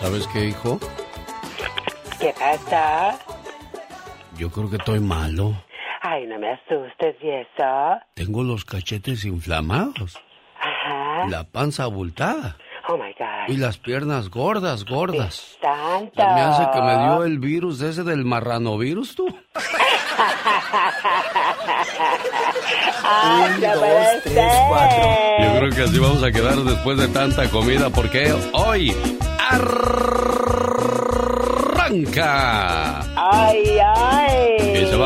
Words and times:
¿Sabes 0.00 0.26
qué, 0.28 0.46
hijo? 0.46 0.78
¿Qué 2.20 2.34
pasa? 2.38 3.18
Yo 4.38 4.50
creo 4.50 4.68
que 4.70 4.76
estoy 4.76 5.00
malo. 5.00 5.54
Ay, 6.02 6.26
no 6.26 6.38
me 6.38 6.52
asustes, 6.52 7.16
¿y 7.22 7.30
eso? 7.30 7.98
Tengo 8.14 8.42
los 8.44 8.64
cachetes 8.64 9.24
inflamados. 9.24 10.18
Ajá. 10.60 11.26
La 11.28 11.44
panza 11.44 11.84
abultada. 11.84 12.56
Oh 12.88 12.96
my 12.96 13.12
God. 13.18 13.48
Y 13.48 13.56
las 13.56 13.78
piernas 13.78 14.28
gordas, 14.30 14.84
gordas. 14.84 15.58
Tanto. 15.60 16.12
Me 16.16 16.40
hace 16.40 16.70
que 16.72 16.80
me 16.80 16.98
dio 17.04 17.24
el 17.24 17.38
virus 17.40 17.80
ese 17.80 18.04
del 18.04 18.24
marranovirus, 18.24 19.16
tú. 19.16 19.26
Ay, 23.02 23.54
Un, 23.54 23.60
no 23.60 23.74
dos, 23.74 24.22
tres, 24.22 24.52
cuatro. 24.68 25.04
Yo 25.40 25.58
creo 25.58 25.70
que 25.70 25.82
así 25.82 25.98
vamos 25.98 26.22
a 26.22 26.30
quedar 26.30 26.54
después 26.56 26.98
de 26.98 27.08
tanta 27.08 27.48
comida 27.50 27.90
porque 27.90 28.32
hoy 28.52 28.94
arranca. 29.46 31.06
Ay, 33.16 33.78
ay. 33.78 34.05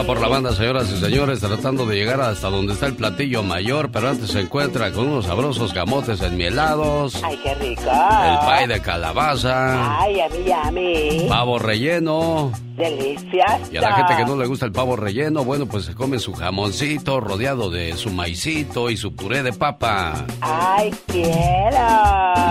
Va 0.01 0.07
por 0.07 0.19
la 0.19 0.29
banda, 0.29 0.55
señoras 0.55 0.91
y 0.91 0.97
señores, 0.99 1.41
tratando 1.41 1.85
de 1.85 1.95
llegar 1.97 2.23
hasta 2.23 2.49
donde 2.49 2.73
está 2.73 2.87
el 2.87 2.95
platillo 2.97 3.43
mayor, 3.43 3.91
pero 3.93 4.09
antes 4.09 4.31
se 4.31 4.41
encuentra 4.41 4.91
con 4.93 5.09
unos 5.09 5.27
sabrosos 5.27 5.75
camotes 5.75 6.23
enmielados, 6.23 7.23
Ay, 7.23 7.39
qué 7.43 7.55
rico. 7.57 7.83
el 7.83 8.39
pay 8.47 8.67
de 8.67 8.81
calabaza, 8.81 10.01
Ay, 10.01 10.21
a 10.21 10.71
mí. 10.71 11.27
pavo 11.29 11.59
relleno. 11.59 12.51
Delicioso. 12.81 13.71
Y 13.71 13.77
a 13.77 13.83
la 13.83 13.93
gente 13.93 14.17
que 14.17 14.25
no 14.25 14.37
le 14.39 14.47
gusta 14.47 14.65
el 14.65 14.73
pavo 14.73 14.97
relleno, 14.97 15.45
bueno, 15.45 15.67
pues 15.67 15.85
se 15.85 15.95
come 15.95 16.19
su 16.19 16.33
jamoncito 16.33 17.21
rodeado 17.21 17.69
de 17.69 17.95
su 17.95 18.09
maicito 18.09 18.89
y 18.89 18.97
su 18.97 19.15
puré 19.15 19.43
de 19.43 19.53
papa. 19.53 20.25
Ay, 20.41 20.91
quiero. 21.07 21.79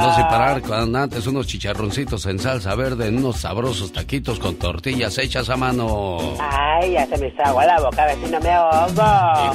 No 0.02 0.16
sin 0.16 0.26
parar 0.28 0.62
con 0.62 0.96
antes 0.96 1.26
unos 1.26 1.48
chicharroncitos 1.48 2.28
en 2.28 2.38
salsa 2.38 2.76
verde 2.76 3.08
en 3.08 3.18
unos 3.18 3.38
sabrosos 3.38 3.92
taquitos 3.92 4.38
con 4.40 4.54
tortillas 4.58 5.18
hechas 5.18 5.50
a 5.50 5.58
mano. 5.58 6.20
Ay, 6.40 6.92
ya 6.92 7.08
se 7.08 7.18
me 7.18 7.26
agua 7.44 7.66
la 7.66 7.80
boca, 7.80 8.04
a 8.04 8.06
ver 8.08 8.18
si 8.24 8.32
no 8.32 8.40
me 8.40 8.50
ahogo. 8.50 9.02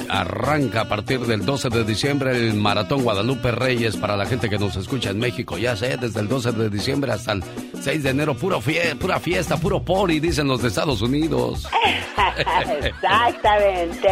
Arranca 0.09 0.83
a 0.83 0.89
partir 0.89 1.21
del 1.21 1.45
12 1.45 1.69
de 1.71 1.85
diciembre 1.85 2.31
el 2.37 2.55
Maratón 2.55 3.03
Guadalupe 3.03 3.51
Reyes 3.53 3.97
para 3.97 4.17
la 4.17 4.27
gente 4.27 4.49
que 4.51 4.59
nos 4.59 4.77
escucha 4.77 5.11
en 5.11 5.19
México. 5.19 5.59
Ya 5.59 5.77
sé, 5.77 5.97
desde 5.97 6.21
el 6.21 6.29
12 6.29 6.53
de 6.53 6.71
diciembre 6.71 7.13
hasta 7.13 7.33
el 7.33 7.45
6 7.81 8.03
de 8.03 8.11
enero, 8.11 8.35
puro 8.35 8.61
fie- 8.61 8.97
pura 8.99 9.19
fiesta, 9.21 9.57
puro 9.57 9.83
pori, 9.83 10.21
dicen 10.21 10.47
los 10.49 10.63
de 10.63 10.69
Estados 10.69 11.03
Unidos. 11.03 11.69
Exactamente. 12.83 14.09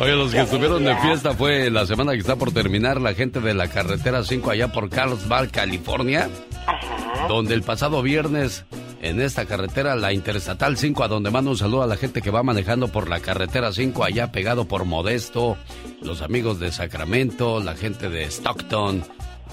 Oye, 0.00 0.12
los 0.16 0.32
que 0.32 0.40
estuvieron 0.40 0.84
de 0.84 0.94
fiesta 0.96 1.32
fue 1.34 1.70
la 1.70 1.86
semana 1.86 2.12
que 2.12 2.18
está 2.18 2.36
por 2.36 2.52
terminar 2.52 3.00
la 3.00 3.14
gente 3.14 3.40
de 3.40 3.54
la 3.54 3.68
carretera 3.68 4.22
5 4.22 4.50
allá 4.50 4.68
por 4.72 4.88
Carlsbad, 4.90 5.48
California, 5.50 6.28
Ajá. 6.66 7.26
donde 7.28 7.54
el 7.54 7.62
pasado 7.62 8.02
viernes 8.02 8.64
en 9.08 9.20
esta 9.20 9.46
carretera, 9.46 9.94
la 9.94 10.12
Interestatal 10.12 10.76
5, 10.76 11.04
a 11.04 11.08
donde 11.08 11.30
mando 11.30 11.50
un 11.50 11.56
saludo 11.56 11.82
a 11.82 11.86
la 11.86 11.96
gente 11.96 12.22
que 12.22 12.30
va 12.30 12.42
manejando 12.42 12.88
por 12.88 13.08
la 13.08 13.20
carretera 13.20 13.72
5 13.72 14.04
allá 14.04 14.32
pegado 14.32 14.66
por 14.66 14.84
Modesto, 14.84 15.56
los 16.02 16.22
amigos 16.22 16.58
de 16.58 16.72
Sacramento, 16.72 17.60
la 17.60 17.74
gente 17.74 18.08
de 18.08 18.24
Stockton, 18.24 19.04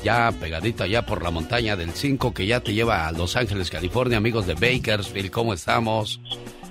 ya 0.03 0.31
pegadito 0.39 0.83
allá 0.83 1.05
por 1.05 1.21
la 1.23 1.31
montaña 1.31 1.75
del 1.75 1.91
5 1.91 2.33
que 2.33 2.47
ya 2.47 2.61
te 2.61 2.73
lleva 2.73 3.07
a 3.07 3.11
Los 3.11 3.35
Ángeles, 3.35 3.69
California, 3.69 4.17
amigos 4.17 4.47
de 4.47 4.55
Bakersfield, 4.55 5.29
¿cómo 5.29 5.53
estamos? 5.53 6.19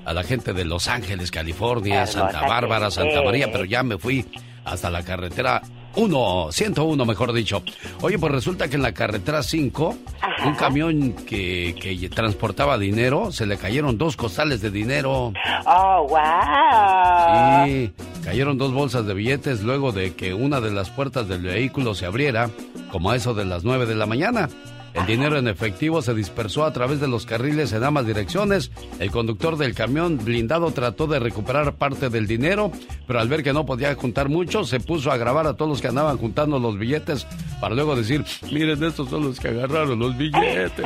A 0.04 0.12
la 0.12 0.24
gente 0.24 0.52
de 0.52 0.64
Los 0.64 0.88
Ángeles, 0.88 1.30
California, 1.30 2.06
Santa 2.06 2.40
Bárbara. 2.42 2.90
Santa 2.90 3.22
María, 3.22 3.50
pero 3.52 3.64
ya 3.64 3.82
me 3.82 3.98
fui 3.98 4.26
hasta 4.64 4.90
la 4.90 5.04
carretera 5.04 5.62
1, 5.96 6.48
101 6.52 7.04
mejor 7.04 7.32
dicho. 7.32 7.62
Oye, 8.00 8.18
pues 8.18 8.32
resulta 8.32 8.68
que 8.68 8.76
en 8.76 8.82
la 8.82 8.92
carretera 8.92 9.42
5, 9.42 9.96
Ajá. 10.20 10.48
un 10.48 10.54
camión 10.54 11.12
que, 11.26 11.74
que 11.80 12.08
transportaba 12.08 12.78
dinero, 12.78 13.32
se 13.32 13.46
le 13.46 13.56
cayeron 13.58 13.98
dos 13.98 14.16
costales 14.16 14.60
de 14.60 14.70
dinero. 14.70 15.32
Oh, 15.66 16.06
wow. 16.08 17.66
Sí, 17.66 17.92
cayeron 18.24 18.58
dos 18.58 18.72
bolsas 18.72 19.06
de 19.06 19.14
billetes 19.14 19.62
luego 19.62 19.92
de 19.92 20.14
que 20.14 20.34
una 20.34 20.60
de 20.60 20.70
las 20.72 20.90
puertas 20.90 21.28
del 21.28 21.42
vehículo 21.42 21.94
se 21.94 22.06
abriera, 22.06 22.50
como 22.90 23.10
a 23.10 23.16
eso 23.16 23.34
de 23.34 23.44
las 23.44 23.64
9 23.64 23.86
de 23.86 23.94
la 23.94 24.06
mañana. 24.06 24.48
El 24.94 25.06
dinero 25.06 25.38
en 25.38 25.48
efectivo 25.48 26.02
se 26.02 26.14
dispersó 26.14 26.64
a 26.64 26.72
través 26.72 27.00
de 27.00 27.08
los 27.08 27.24
carriles 27.26 27.72
en 27.72 27.82
ambas 27.84 28.06
direcciones. 28.06 28.70
El 28.98 29.10
conductor 29.10 29.56
del 29.56 29.74
camión 29.74 30.18
blindado 30.22 30.70
trató 30.72 31.06
de 31.06 31.18
recuperar 31.18 31.74
parte 31.74 32.10
del 32.10 32.26
dinero, 32.26 32.70
pero 33.06 33.18
al 33.20 33.28
ver 33.28 33.42
que 33.42 33.52
no 33.52 33.64
podía 33.66 33.94
juntar 33.94 34.28
mucho, 34.28 34.64
se 34.64 34.80
puso 34.80 35.10
a 35.10 35.16
grabar 35.16 35.46
a 35.46 35.54
todos 35.54 35.68
los 35.70 35.80
que 35.80 35.88
andaban 35.88 36.18
juntando 36.18 36.58
los 36.58 36.78
billetes 36.78 37.26
para 37.60 37.74
luego 37.74 37.96
decir, 37.96 38.24
miren, 38.50 38.82
estos 38.84 39.08
son 39.08 39.24
los 39.24 39.40
que 39.40 39.48
agarraron 39.48 39.98
los 39.98 40.16
billetes. 40.16 40.72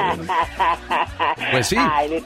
Pues 1.51 1.67
sí, 1.69 1.77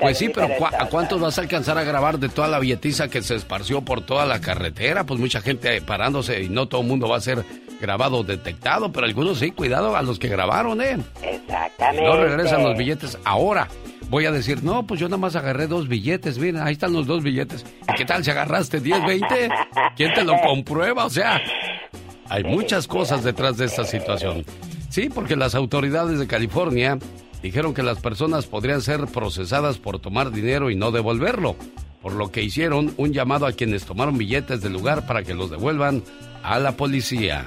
pues 0.00 0.18
sí, 0.18 0.28
pero 0.30 0.48
¿cu- 0.56 0.66
¿a 0.66 0.86
cuántos 0.88 1.20
vas 1.20 1.38
a 1.38 1.42
alcanzar 1.42 1.76
a 1.78 1.84
grabar 1.84 2.18
de 2.18 2.28
toda 2.28 2.48
la 2.48 2.58
billetiza 2.58 3.08
que 3.08 3.22
se 3.22 3.34
esparció 3.34 3.82
por 3.82 4.00
toda 4.02 4.24
la 4.26 4.40
carretera? 4.40 5.04
Pues 5.04 5.20
mucha 5.20 5.40
gente 5.40 5.80
parándose 5.82 6.42
y 6.42 6.48
no 6.48 6.66
todo 6.68 6.80
el 6.80 6.86
mundo 6.86 7.08
va 7.08 7.16
a 7.16 7.20
ser 7.20 7.44
grabado 7.80 8.18
o 8.18 8.24
detectado, 8.24 8.92
pero 8.92 9.06
algunos 9.06 9.38
sí, 9.38 9.50
cuidado 9.52 9.96
a 9.96 10.02
los 10.02 10.18
que 10.18 10.28
grabaron, 10.28 10.80
¿eh? 10.82 10.98
Y 11.22 11.38
Exactamente. 11.72 12.02
no 12.08 12.16
regresan 12.16 12.62
los 12.62 12.76
billetes 12.76 13.18
ahora. 13.24 13.68
Voy 14.08 14.26
a 14.26 14.32
decir, 14.32 14.64
no, 14.64 14.86
pues 14.86 14.98
yo 14.98 15.08
nada 15.08 15.18
más 15.18 15.36
agarré 15.36 15.66
dos 15.68 15.86
billetes, 15.86 16.38
miren, 16.38 16.62
ahí 16.62 16.72
están 16.72 16.92
los 16.92 17.06
dos 17.06 17.22
billetes. 17.22 17.64
¿Y 17.88 17.94
qué 17.94 18.04
tal 18.04 18.24
si 18.24 18.30
agarraste 18.32 18.80
10, 18.80 19.06
20? 19.06 19.50
¿Quién 19.96 20.14
te 20.14 20.24
lo 20.24 20.34
comprueba? 20.46 21.04
O 21.04 21.10
sea, 21.10 21.40
hay 22.28 22.42
muchas 22.42 22.88
cosas 22.88 23.22
detrás 23.22 23.56
de 23.56 23.66
esta 23.66 23.84
situación. 23.84 24.44
Sí, 24.88 25.08
porque 25.08 25.36
las 25.36 25.54
autoridades 25.54 26.18
de 26.18 26.26
California 26.26 26.98
dijeron 27.42 27.72
que 27.72 27.84
las 27.84 28.00
personas 28.00 28.46
podrían 28.46 28.82
ser 28.82 29.06
procesadas 29.06 29.78
por 29.78 30.00
tomar 30.00 30.32
dinero 30.32 30.70
y 30.70 30.74
no 30.76 30.90
devolverlo, 30.90 31.54
por 32.02 32.12
lo 32.14 32.32
que 32.32 32.42
hicieron 32.42 32.92
un 32.96 33.12
llamado 33.12 33.46
a 33.46 33.52
quienes 33.52 33.84
tomaron 33.84 34.18
billetes 34.18 34.60
del 34.60 34.72
lugar 34.72 35.06
para 35.06 35.22
que 35.22 35.34
los 35.34 35.50
devuelvan 35.50 36.02
a 36.42 36.58
la 36.58 36.72
policía. 36.72 37.44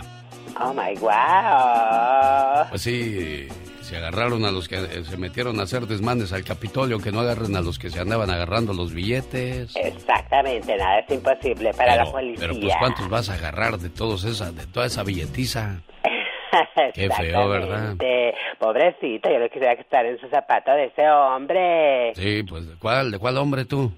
Oh, 0.61 0.73
my 0.73 0.95
wow. 1.00 2.69
Pues 2.69 2.81
sí, 2.81 3.47
se 3.94 4.00
agarraron 4.00 4.44
a 4.44 4.50
los 4.50 4.68
que 4.68 4.78
eh, 4.78 5.04
se 5.04 5.18
metieron 5.18 5.59
a 5.59 5.64
hacer 5.64 5.84
desmanes 5.84 6.34
al 6.34 6.44
Capitolio, 6.44 6.98
que 6.98 7.12
no 7.12 7.20
agarren 7.20 7.56
a 7.56 7.62
los 7.62 7.78
que 7.78 7.92
se 7.92 8.00
andaban 8.00 8.31
agarrando 8.31 8.74
los 8.74 8.92
billetes. 8.92 9.76
Exactamente, 9.76 10.76
nada 10.76 11.00
es 11.00 11.12
imposible 11.12 11.72
para 11.76 11.98
la 11.98 12.06
policía. 12.06 12.48
pero 12.48 12.59
pues 12.59 12.74
¿cuántos 12.80 13.08
vas 13.08 13.30
a 13.30 13.36
agarrar 13.36 13.78
de 13.78 13.90
todos 13.90 14.24
esa, 14.26 14.52
de 14.52 14.66
toda 14.66 14.88
esa 14.88 15.03
billetiza? 15.03 15.82
Qué 16.96 17.08
feo, 17.08 17.50
¿verdad? 17.50 17.96
Pobrecito, 18.58 19.30
yo 19.30 19.38
no 19.38 19.48
quisiera 19.50 19.74
estar 19.74 20.06
en 20.08 20.20
su 20.20 20.28
zapato 20.28 20.72
de 20.72 20.86
ese 20.86 21.08
hombre. 21.08 22.14
Sí, 22.16 22.42
pues 22.50 22.68
¿de 22.68 22.76
cuál, 22.78 23.12
de 23.12 23.20
cuál 23.20 23.38
hombre 23.38 23.66
tú? 23.66 23.92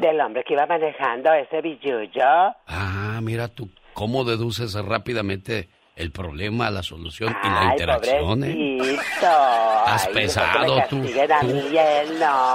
Del 0.00 0.18
hombre 0.22 0.42
que 0.42 0.54
iba 0.54 0.64
manejando 0.64 1.34
ese 1.34 1.60
billullo. 1.60 2.54
Ah, 2.66 3.20
mira 3.22 3.48
tú, 3.48 3.68
¿cómo 3.92 4.24
deduces 4.24 4.72
rápidamente 4.74 5.68
el 5.98 6.10
problema, 6.12 6.70
la 6.70 6.82
solución 6.82 7.36
y 7.42 7.46
la 7.48 7.60
Ay, 7.60 7.68
interacción? 7.72 8.44
¿eh? 8.44 8.96
Has 9.86 10.06
Ay, 10.06 10.14
pesado 10.14 10.82
tú, 10.88 10.96
no. 10.98 11.04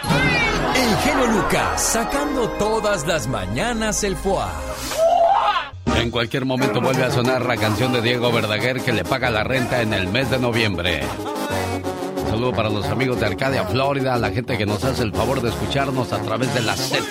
El 0.76 0.98
genio 0.98 1.26
Lucas 1.28 1.82
sacando 1.82 2.48
todas 2.52 3.06
las 3.08 3.28
mañanas 3.28 4.04
el 4.04 4.16
foie. 4.16 4.46
En 5.98 6.12
cualquier 6.12 6.46
momento 6.46 6.80
vuelve 6.82 7.04
a 7.04 7.12
sonar 7.12 7.46
la 7.46 7.58
canción 7.58 7.92
de 7.94 8.02
Diego 8.02 8.32
Verdaguer 8.32 8.82
que 8.82 8.94
le 8.94 9.04
paga 9.04 9.30
la 9.32 9.44
renta 9.44 9.82
en 9.82 9.94
el 9.94 10.08
mes 10.08 10.30
de 10.30 10.38
noviembre. 10.38 11.02
Un 12.18 12.30
saludo 12.30 12.52
para 12.52 12.70
los 12.70 12.86
amigos 12.86 13.20
de 13.20 13.28
Arcadia, 13.28 13.64
Florida, 13.66 14.18
la 14.18 14.32
gente 14.32 14.58
que 14.58 14.66
nos 14.66 14.84
hace 14.84 15.04
el 15.04 15.14
favor 15.14 15.42
de 15.42 15.50
escucharnos 15.50 16.12
a 16.14 16.20
través 16.20 16.54
de 16.54 16.62
la 16.62 16.76
Z. 16.76 17.04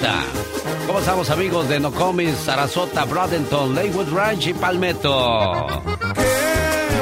¿Cómo 0.87 0.99
estamos 0.99 1.31
amigos 1.31 1.69
de 1.69 1.81
Nokomis, 1.81 2.37
Sarasota, 2.37 3.05
Bradenton, 3.05 3.75
Leywood 3.75 4.12
Ranch 4.12 4.49
y 4.49 4.55
Palmetto? 4.55 5.67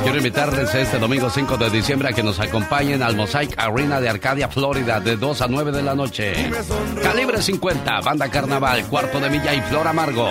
Quiero 0.02 0.16
invitarles 0.16 0.74
este 0.74 0.98
domingo 0.98 1.28
5 1.28 1.56
de 1.56 1.70
diciembre 1.70 2.08
a 2.08 2.12
que 2.12 2.22
nos 2.22 2.40
acompañen 2.40 3.02
al 3.02 3.16
Mosaic 3.16 3.54
Arena 3.58 4.00
de 4.00 4.08
Arcadia, 4.08 4.48
Florida, 4.48 4.98
de 4.98 5.16
2 5.16 5.42
a 5.42 5.48
9 5.48 5.72
de 5.72 5.82
la 5.82 5.94
noche. 5.94 6.32
Calibre 7.02 7.42
50, 7.42 8.00
Banda 8.00 8.28
Carnaval, 8.28 8.86
Cuarto 8.86 9.20
de 9.20 9.28
Milla 9.28 9.54
y 9.54 9.60
Flor 9.60 9.86
Amargo. 9.86 10.28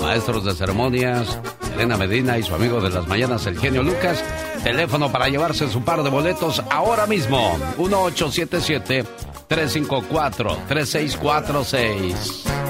Maestros 0.00 0.44
de 0.44 0.54
ceremonias, 0.54 1.38
Elena 1.74 1.96
Medina 1.96 2.38
y 2.38 2.42
su 2.42 2.54
amigo 2.54 2.80
de 2.80 2.90
las 2.90 3.06
mañanas, 3.06 3.46
el 3.46 3.58
genio 3.58 3.82
Lucas. 3.82 4.22
Teléfono 4.62 5.10
para 5.10 5.28
llevarse 5.28 5.68
su 5.68 5.82
par 5.82 6.02
de 6.02 6.10
boletos 6.10 6.62
ahora 6.70 7.06
mismo. 7.06 7.58
1877 7.78 9.04
354 9.48 10.58
3646. 10.68 12.61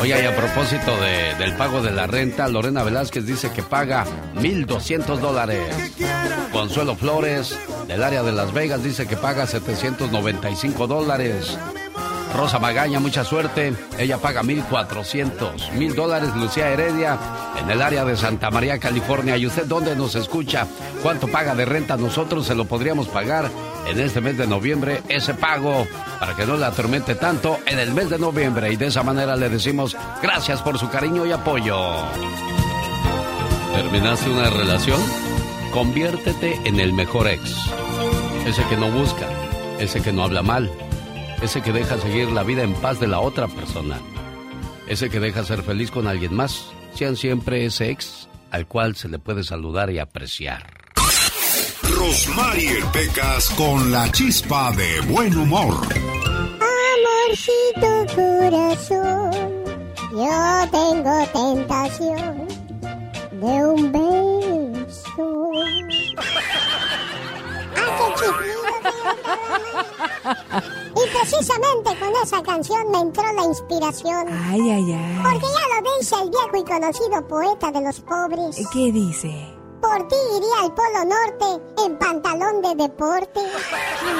Oye, 0.00 0.22
y 0.22 0.26
a 0.26 0.36
propósito 0.36 0.92
del 1.38 1.56
pago 1.56 1.82
de 1.82 1.90
la 1.90 2.06
renta, 2.06 2.48
Lorena 2.48 2.82
Velázquez 2.82 3.24
dice 3.24 3.50
que 3.52 3.62
paga 3.62 4.04
1.200 4.34 5.18
dólares. 5.18 5.92
Consuelo 6.52 6.94
Flores, 6.96 7.58
del 7.86 8.02
área 8.02 8.22
de 8.22 8.32
Las 8.32 8.52
Vegas, 8.52 8.82
dice 8.84 9.06
que 9.06 9.16
paga 9.16 9.46
795 9.46 10.86
dólares. 10.86 11.58
Rosa 12.34 12.58
Magaña, 12.58 12.98
mucha 12.98 13.24
suerte. 13.24 13.74
Ella 13.98 14.18
paga 14.18 14.42
1.400. 14.42 15.72
Mil 15.72 15.94
dólares. 15.94 16.30
Lucía 16.34 16.70
Heredia, 16.70 17.18
en 17.60 17.70
el 17.70 17.82
área 17.82 18.04
de 18.04 18.16
Santa 18.16 18.50
María, 18.50 18.78
California. 18.78 19.36
¿Y 19.36 19.46
usted 19.46 19.66
dónde 19.66 19.94
nos 19.94 20.14
escucha? 20.14 20.66
¿Cuánto 21.02 21.28
paga 21.28 21.54
de 21.54 21.64
renta? 21.64 21.96
Nosotros 21.96 22.46
se 22.46 22.54
lo 22.54 22.64
podríamos 22.64 23.08
pagar 23.08 23.50
en 23.86 24.00
este 24.00 24.20
mes 24.20 24.38
de 24.38 24.46
noviembre. 24.46 25.02
Ese 25.08 25.34
pago, 25.34 25.86
para 26.18 26.34
que 26.34 26.46
no 26.46 26.56
le 26.56 26.64
atormente 26.64 27.14
tanto, 27.14 27.58
en 27.66 27.78
el 27.78 27.92
mes 27.92 28.08
de 28.08 28.18
noviembre. 28.18 28.72
Y 28.72 28.76
de 28.76 28.86
esa 28.86 29.02
manera 29.02 29.36
le 29.36 29.48
decimos 29.48 29.96
gracias 30.22 30.62
por 30.62 30.78
su 30.78 30.88
cariño 30.88 31.26
y 31.26 31.32
apoyo. 31.32 31.76
¿Terminaste 33.74 34.30
una 34.30 34.48
relación? 34.48 35.00
Conviértete 35.72 36.60
en 36.64 36.80
el 36.80 36.92
mejor 36.92 37.28
ex. 37.28 37.42
Ese 38.46 38.64
que 38.64 38.76
no 38.76 38.90
busca, 38.90 39.28
ese 39.78 40.00
que 40.00 40.12
no 40.12 40.24
habla 40.24 40.42
mal 40.42 40.70
ese 41.42 41.60
que 41.60 41.72
deja 41.72 41.98
seguir 41.98 42.30
la 42.30 42.44
vida 42.44 42.62
en 42.62 42.72
paz 42.74 43.00
de 43.00 43.08
la 43.08 43.20
otra 43.20 43.48
persona, 43.48 44.00
ese 44.86 45.10
que 45.10 45.20
deja 45.20 45.44
ser 45.44 45.62
feliz 45.62 45.90
con 45.90 46.06
alguien 46.06 46.34
más, 46.34 46.66
sean 46.94 47.16
siempre 47.16 47.64
ese 47.64 47.90
ex 47.90 48.28
al 48.50 48.66
cual 48.66 48.94
se 48.94 49.08
le 49.08 49.18
puede 49.18 49.42
saludar 49.42 49.90
y 49.90 49.98
apreciar. 49.98 50.66
Rosmarie 51.82 52.84
Pecas 52.92 53.50
con 53.50 53.90
la 53.90 54.10
chispa 54.12 54.72
de 54.72 55.00
buen 55.02 55.36
humor. 55.36 55.74
Amorcito 57.24 58.14
corazón, 58.14 59.32
yo 60.12 60.68
tengo 60.70 61.26
tentación 61.32 62.48
de 63.32 63.64
un 63.66 63.92
beso. 63.92 65.50
¡Ah, 67.76 68.14
qué 68.18 68.51
y 70.94 71.18
precisamente 71.18 71.98
con 71.98 72.12
esa 72.22 72.42
canción 72.42 72.90
me 72.90 72.98
entró 72.98 73.24
la 73.32 73.44
inspiración. 73.44 74.28
Ay, 74.28 74.70
ay, 74.70 74.92
ay. 74.92 75.20
Porque 75.22 75.46
ya 75.46 75.80
lo 75.80 75.98
dice 75.98 76.14
el 76.22 76.30
viejo 76.30 76.56
y 76.56 76.64
conocido 76.64 77.28
poeta 77.28 77.70
de 77.72 77.80
los 77.80 78.00
pobres. 78.00 78.68
¿Qué 78.72 78.92
dice? 78.92 79.48
Por 79.80 80.06
ti 80.06 80.14
iría 80.36 80.60
al 80.62 80.74
Polo 80.74 81.04
Norte 81.04 81.60
en 81.84 81.98
pantalón 81.98 82.62
de 82.62 82.74
deporte. 82.84 83.40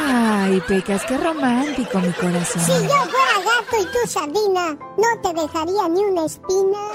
Ay, 0.08 0.60
Pecas, 0.66 1.04
qué 1.06 1.16
romántico, 1.16 2.00
mi 2.00 2.12
corazón. 2.14 2.62
Si 2.62 2.72
yo 2.72 2.88
fuera 2.88 3.38
gato 3.44 3.76
y 3.78 3.84
tú 3.84 4.08
sardina, 4.08 4.72
no 4.72 5.20
te 5.22 5.32
dejaría 5.40 5.88
ni 5.88 6.04
una 6.04 6.24
espina. 6.24 6.78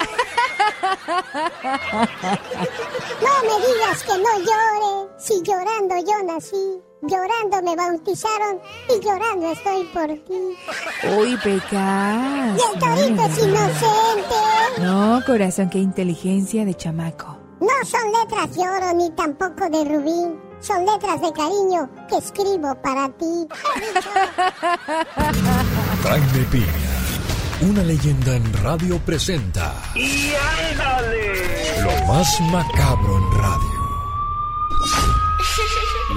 No 3.20 3.34
me 3.44 3.68
digas 3.68 4.04
que 4.04 4.18
no 4.18 4.40
llore, 4.40 5.10
si 5.18 5.42
llorando 5.42 5.96
yo 6.06 6.24
nací. 6.24 6.82
Llorando 7.02 7.62
me 7.64 7.76
bautizaron 7.76 8.60
y 8.90 9.00
llorando 9.04 9.52
estoy 9.52 9.84
por 9.94 10.08
ti. 10.08 10.58
Uy, 11.16 11.38
Pecas. 11.44 12.58
Y 12.58 12.74
el 12.74 12.80
torito 12.80 13.24
es 13.24 13.38
inocente. 13.38 14.36
No, 14.80 15.22
corazón, 15.26 15.70
qué 15.70 15.78
inteligencia 15.78 16.66
de 16.66 16.74
chamaco. 16.74 17.38
No 17.60 17.86
son 17.86 18.12
letras 18.12 18.56
de 18.56 18.62
oro 18.62 18.94
ni 18.96 19.12
tampoco 19.12 19.70
de 19.70 19.86
rubí. 19.86 20.40
Son 20.60 20.86
letras 20.86 21.22
de 21.22 21.32
cariño 21.34 21.90
que 22.10 22.18
escribo 22.18 22.74
para 22.82 23.10
ti. 23.10 23.48
Jaime 26.04 26.46
Piña, 26.52 27.70
una 27.70 27.84
leyenda 27.84 28.36
en 28.36 28.54
radio 28.64 28.98
presenta. 29.00 29.74
¡Y 29.94 30.34
ándale! 30.72 31.82
Lo 31.84 32.06
más 32.08 32.42
macabro 32.42 33.18
en 33.18 33.38
radio. 33.40 33.77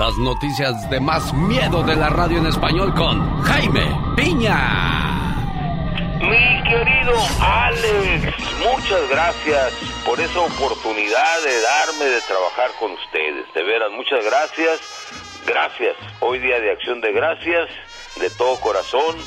Las 0.00 0.16
noticias 0.16 0.88
de 0.88 0.98
más 0.98 1.30
miedo 1.34 1.82
de 1.82 1.94
la 1.94 2.08
radio 2.08 2.38
en 2.38 2.46
español 2.46 2.94
con 2.94 3.42
Jaime 3.42 3.84
Piña. 4.16 5.36
Mi 6.22 6.62
querido 6.62 7.12
Alex, 7.38 8.34
muchas 8.60 9.10
gracias 9.10 9.74
por 10.06 10.18
esa 10.18 10.40
oportunidad 10.40 11.42
de 11.44 11.60
darme 11.60 12.06
de 12.06 12.20
trabajar 12.22 12.70
con 12.78 12.92
ustedes. 12.92 13.44
De 13.52 13.62
veras, 13.62 13.90
muchas 13.92 14.24
gracias. 14.24 14.80
Gracias. 15.46 15.96
Hoy 16.20 16.38
día 16.38 16.58
de 16.60 16.70
acción 16.72 17.02
de 17.02 17.12
gracias, 17.12 17.68
de 18.18 18.30
todo 18.30 18.58
corazón. 18.58 19.18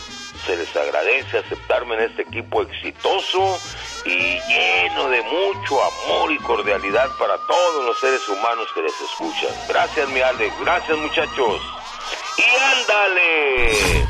Se 0.48 0.58
les 0.58 0.76
agradece 0.76 1.38
aceptarme 1.38 1.98
en 1.98 2.02
este 2.10 2.24
equipo 2.24 2.64
exitoso 2.64 3.60
y 4.06 4.40
lleno 4.42 5.10
de 5.10 5.22
mucho 5.24 5.84
amor 5.84 6.32
y 6.32 6.38
cordialidad 6.40 7.10
para 7.18 7.38
todos 7.38 7.86
los 7.86 8.00
seres 8.00 8.28
humanos 8.28 8.68
que 8.74 8.82
les 8.82 9.02
escuchan. 9.02 9.52
Gracias, 9.68 10.10
mi 10.10 10.22
Alex. 10.22 10.54
Gracias, 10.62 10.98
muchachos. 10.98 11.62
Y 12.38 12.80
ándale. 12.80 14.04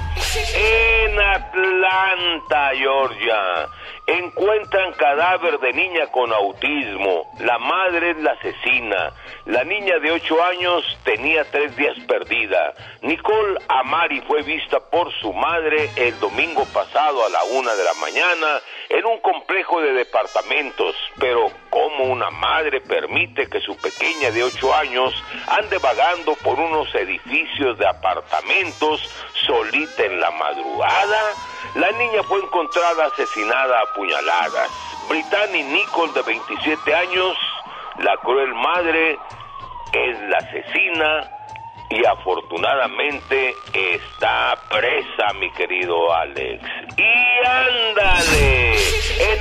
En 0.55 1.19
Atlanta, 1.19 2.71
Georgia, 2.75 3.69
encuentran 4.05 4.93
cadáver 4.93 5.59
de 5.59 5.73
niña 5.73 6.07
con 6.07 6.31
autismo. 6.33 7.31
La 7.39 7.57
madre 7.59 8.11
es 8.11 8.17
la 8.17 8.31
asesina. 8.31 9.13
La 9.45 9.63
niña 9.63 9.99
de 9.99 10.11
8 10.11 10.43
años 10.43 10.97
tenía 11.03 11.43
tres 11.51 11.75
días 11.75 11.97
perdida. 12.07 12.73
Nicole 13.01 13.59
Amari 13.67 14.21
fue 14.21 14.41
vista 14.41 14.79
por 14.79 15.11
su 15.19 15.33
madre 15.33 15.89
el 15.95 16.19
domingo 16.19 16.65
pasado 16.73 17.25
a 17.25 17.29
la 17.29 17.43
una 17.45 17.73
de 17.75 17.83
la 17.83 17.93
mañana 17.95 18.61
en 18.89 19.05
un 19.05 19.19
complejo 19.19 19.81
de 19.81 19.93
departamentos. 19.93 20.95
Pero 21.19 21.51
¿cómo 21.73 22.03
una 22.03 22.29
madre 22.29 22.81
permite 22.81 23.49
que 23.49 23.59
su 23.59 23.75
pequeña 23.77 24.29
de 24.29 24.43
8 24.43 24.75
años 24.75 25.11
ande 25.47 25.79
vagando 25.79 26.35
por 26.43 26.59
unos 26.59 26.93
edificios 26.93 27.79
de 27.79 27.87
apartamentos 27.87 29.01
solita 29.47 30.03
en 30.03 30.19
la 30.19 30.29
madrugada? 30.29 31.21
La 31.73 31.91
niña 31.93 32.21
fue 32.23 32.39
encontrada 32.39 33.07
asesinada 33.07 33.79
a 33.79 33.93
puñaladas. 33.95 34.69
Brittany 35.09 35.63
Nicole, 35.63 36.13
de 36.13 36.21
27 36.21 36.93
años, 36.93 37.35
la 37.97 38.15
cruel 38.17 38.53
madre, 38.53 39.17
es 39.93 40.21
la 40.29 40.37
asesina 40.37 41.29
y 41.89 42.05
afortunadamente 42.05 43.55
está 43.73 44.55
presa, 44.69 45.33
mi 45.39 45.51
querido 45.53 46.13
Alex. 46.13 46.63
Y 46.97 47.47
ándale, 47.47 48.62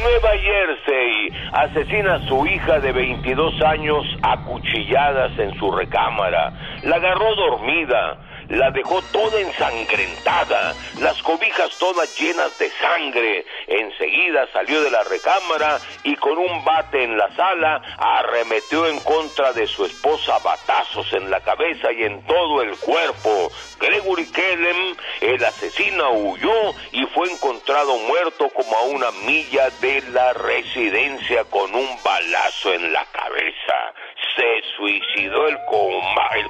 Nueva 0.02 0.30
Jersey 0.36 1.32
asesina 1.52 2.14
a 2.14 2.26
su 2.26 2.44
hija 2.46 2.80
de 2.80 2.92
22 2.92 3.62
años 3.62 4.04
a 4.22 4.36
cuchilladas 4.44 5.38
en 5.38 5.54
su 5.58 5.70
recámara. 5.70 6.52
La 6.82 6.96
agarró 6.96 7.34
dormida 7.36 8.18
la 8.52 8.70
dejó 8.70 9.00
toda 9.12 9.40
ensangrentada, 9.40 10.74
las 11.00 11.22
cobijas 11.22 11.76
todas 11.78 12.14
llenas 12.18 12.58
de 12.58 12.70
sangre. 12.72 13.46
Enseguida 13.66 14.46
salió 14.52 14.82
de 14.82 14.90
la 14.90 15.02
recámara 15.04 15.78
y 16.04 16.14
con 16.16 16.36
un 16.36 16.62
bate 16.62 17.02
en 17.02 17.16
la 17.16 17.34
sala 17.34 17.80
arremetió 17.96 18.86
en 18.86 19.00
contra 19.00 19.54
de 19.54 19.66
su 19.66 19.86
esposa 19.86 20.38
batazos 20.44 21.10
en 21.14 21.30
la 21.30 21.40
cabeza 21.40 21.92
y 21.92 22.02
en 22.04 22.22
todo 22.26 22.60
el 22.60 22.76
cuerpo. 22.76 23.50
Gregory 23.80 24.30
Kellem, 24.30 24.96
el 25.22 25.42
asesino, 25.42 26.10
huyó 26.10 26.74
y 26.92 27.06
fue 27.06 27.32
encontrado 27.32 27.96
muerto 28.00 28.50
como 28.50 28.76
a 28.76 28.82
una 28.82 29.10
milla 29.24 29.70
de 29.80 30.02
la 30.12 30.34
residencia 30.34 31.44
con 31.44 31.74
un 31.74 31.88
balazo 32.04 32.74
en 32.74 32.92
la 32.92 33.06
cabeza 33.06 33.94
se 34.36 34.62
suicidó 34.76 35.48
el, 35.48 35.58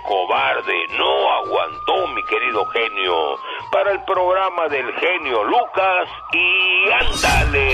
cobarde, 0.02 0.74
no 0.96 1.32
aguantó 1.32 2.08
mi 2.14 2.22
querido 2.24 2.64
genio, 2.66 3.38
para 3.70 3.92
el 3.92 4.04
programa 4.04 4.68
del 4.68 4.92
genio 4.94 5.44
Lucas 5.44 6.08
y 6.32 6.90
ándale. 6.92 7.72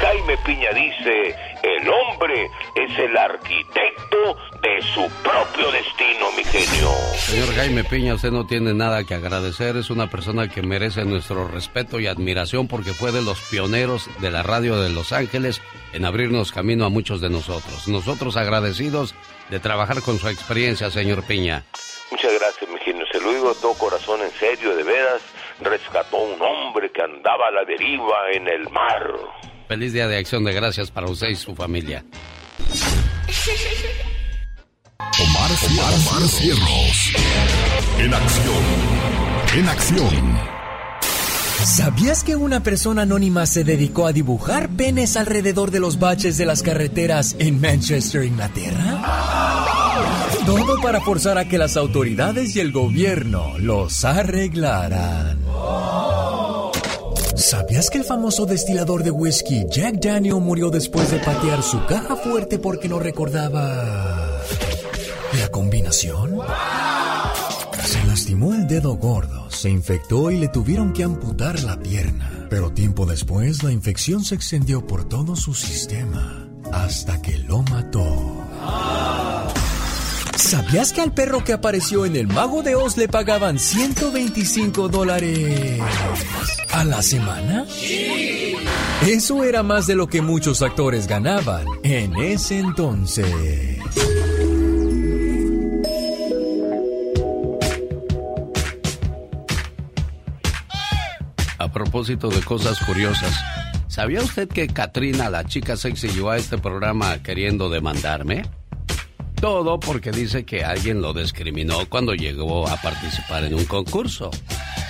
Jaime 0.00 0.36
Piña 0.38 0.70
dice, 0.72 1.34
el 1.62 1.88
hombre 1.88 2.50
es 2.74 2.98
el 2.98 3.16
arquitecto 3.16 4.36
de 4.62 4.82
su 4.94 5.08
propio 5.22 5.70
destino, 5.70 6.30
mi 6.36 6.44
genio. 6.44 6.90
Señor 7.16 7.54
Jaime 7.54 7.84
Piña, 7.84 8.14
usted 8.14 8.30
no 8.30 8.46
tiene 8.46 8.74
nada 8.74 9.04
que 9.04 9.14
agradecer, 9.14 9.76
es 9.76 9.90
una 9.90 10.08
persona 10.08 10.48
que 10.48 10.62
merece 10.62 11.04
nuestro 11.04 11.48
respeto 11.48 12.00
y 12.00 12.06
admiración 12.06 12.68
porque 12.68 12.92
fue 12.92 13.12
de 13.12 13.22
los 13.22 13.40
pioneros 13.40 14.08
de 14.20 14.30
la 14.30 14.42
radio 14.42 14.80
de 14.80 14.90
Los 14.90 15.12
Ángeles 15.12 15.62
en 15.92 16.04
abrirnos 16.04 16.52
camino 16.52 16.84
a 16.84 16.90
muchos 16.90 17.20
de 17.20 17.30
nosotros. 17.30 17.88
Nosotros 17.88 18.36
agradecidos 18.36 19.14
de 19.50 19.60
trabajar 19.60 20.02
con 20.02 20.18
su 20.18 20.28
experiencia, 20.28 20.90
señor 20.90 21.24
Piña. 21.24 21.64
Muchas 22.10 22.32
gracias, 22.38 22.70
mi 22.70 22.78
genio. 22.80 23.06
Se 23.10 23.20
lo 23.20 23.32
digo 23.32 23.54
de 23.54 23.60
todo 23.60 23.74
corazón, 23.74 24.20
en 24.22 24.30
serio, 24.32 24.76
de 24.76 24.82
veras. 24.82 25.22
Rescató 25.60 26.18
a 26.18 26.22
un 26.22 26.42
hombre 26.42 26.90
que 26.90 27.02
andaba 27.02 27.48
a 27.48 27.50
la 27.50 27.64
deriva 27.64 28.30
en 28.32 28.48
el 28.48 28.68
mar. 28.70 29.10
Feliz 29.68 29.92
Día 29.92 30.08
de 30.08 30.18
Acción 30.18 30.44
de 30.44 30.52
Gracias 30.52 30.90
para 30.90 31.06
usted 31.06 31.28
y 31.28 31.36
su 31.36 31.54
familia. 31.54 32.04
Omar, 34.98 35.50
Omar, 35.70 35.92
Omar 35.94 36.28
Cierros. 36.28 37.12
En 37.98 38.14
acción. 38.14 38.64
En 39.56 39.68
acción. 39.68 40.61
¿Sabías 41.64 42.24
que 42.24 42.34
una 42.34 42.62
persona 42.62 43.02
anónima 43.02 43.46
se 43.46 43.62
dedicó 43.62 44.06
a 44.06 44.12
dibujar 44.12 44.68
penes 44.70 45.16
alrededor 45.16 45.70
de 45.70 45.78
los 45.78 45.98
baches 45.98 46.36
de 46.36 46.44
las 46.44 46.62
carreteras 46.62 47.36
en 47.38 47.60
Manchester, 47.60 48.24
Inglaterra? 48.24 49.00
Todo 50.44 50.80
para 50.80 51.00
forzar 51.00 51.38
a 51.38 51.48
que 51.48 51.58
las 51.58 51.76
autoridades 51.76 52.56
y 52.56 52.60
el 52.60 52.72
gobierno 52.72 53.56
los 53.58 54.04
arreglaran. 54.04 55.38
¿Sabías 57.36 57.90
que 57.90 57.98
el 57.98 58.04
famoso 58.04 58.44
destilador 58.44 59.04
de 59.04 59.12
whisky 59.12 59.64
Jack 59.70 60.00
Daniel 60.00 60.40
murió 60.40 60.68
después 60.68 61.10
de 61.12 61.18
patear 61.18 61.62
su 61.62 61.84
caja 61.86 62.16
fuerte 62.16 62.58
porque 62.58 62.88
no 62.88 62.98
recordaba 62.98 64.42
la 65.38 65.48
combinación? 65.50 66.40
Lastimó 68.12 68.52
el 68.52 68.66
dedo 68.66 68.96
gordo, 68.96 69.50
se 69.50 69.70
infectó 69.70 70.30
y 70.30 70.36
le 70.36 70.48
tuvieron 70.48 70.92
que 70.92 71.02
amputar 71.02 71.62
la 71.62 71.80
pierna. 71.80 72.46
Pero 72.50 72.70
tiempo 72.70 73.06
después 73.06 73.62
la 73.62 73.72
infección 73.72 74.22
se 74.22 74.34
extendió 74.34 74.86
por 74.86 75.08
todo 75.08 75.34
su 75.34 75.54
sistema 75.54 76.46
hasta 76.70 77.22
que 77.22 77.38
lo 77.38 77.62
mató. 77.62 78.04
¿Sabías 80.36 80.92
que 80.92 81.00
al 81.00 81.14
perro 81.14 81.42
que 81.42 81.54
apareció 81.54 82.04
en 82.04 82.14
El 82.16 82.26
Mago 82.26 82.62
de 82.62 82.74
Oz 82.74 82.98
le 82.98 83.08
pagaban 83.08 83.58
125 83.58 84.90
dólares 84.90 85.80
a 86.70 86.84
la 86.84 87.00
semana? 87.00 87.64
Eso 89.06 89.42
era 89.42 89.62
más 89.62 89.86
de 89.86 89.94
lo 89.94 90.06
que 90.06 90.20
muchos 90.20 90.60
actores 90.60 91.06
ganaban 91.06 91.64
en 91.82 92.14
ese 92.16 92.58
entonces. 92.58 93.71
Propósito 101.72 102.28
de 102.28 102.40
cosas 102.42 102.78
curiosas, 102.84 103.32
¿sabía 103.88 104.20
usted 104.20 104.48
que 104.48 104.68
Katrina, 104.68 105.30
la 105.30 105.44
chica 105.44 105.76
sexy, 105.76 106.08
llegó 106.08 106.30
a 106.30 106.36
este 106.36 106.58
programa 106.58 107.22
queriendo 107.22 107.68
demandarme? 107.68 108.42
Todo 109.40 109.80
porque 109.80 110.12
dice 110.12 110.44
que 110.44 110.64
alguien 110.64 111.02
lo 111.02 111.12
discriminó 111.12 111.88
cuando 111.88 112.14
llegó 112.14 112.68
a 112.68 112.76
participar 112.76 113.42
en 113.44 113.54
un 113.54 113.64
concurso. 113.64 114.30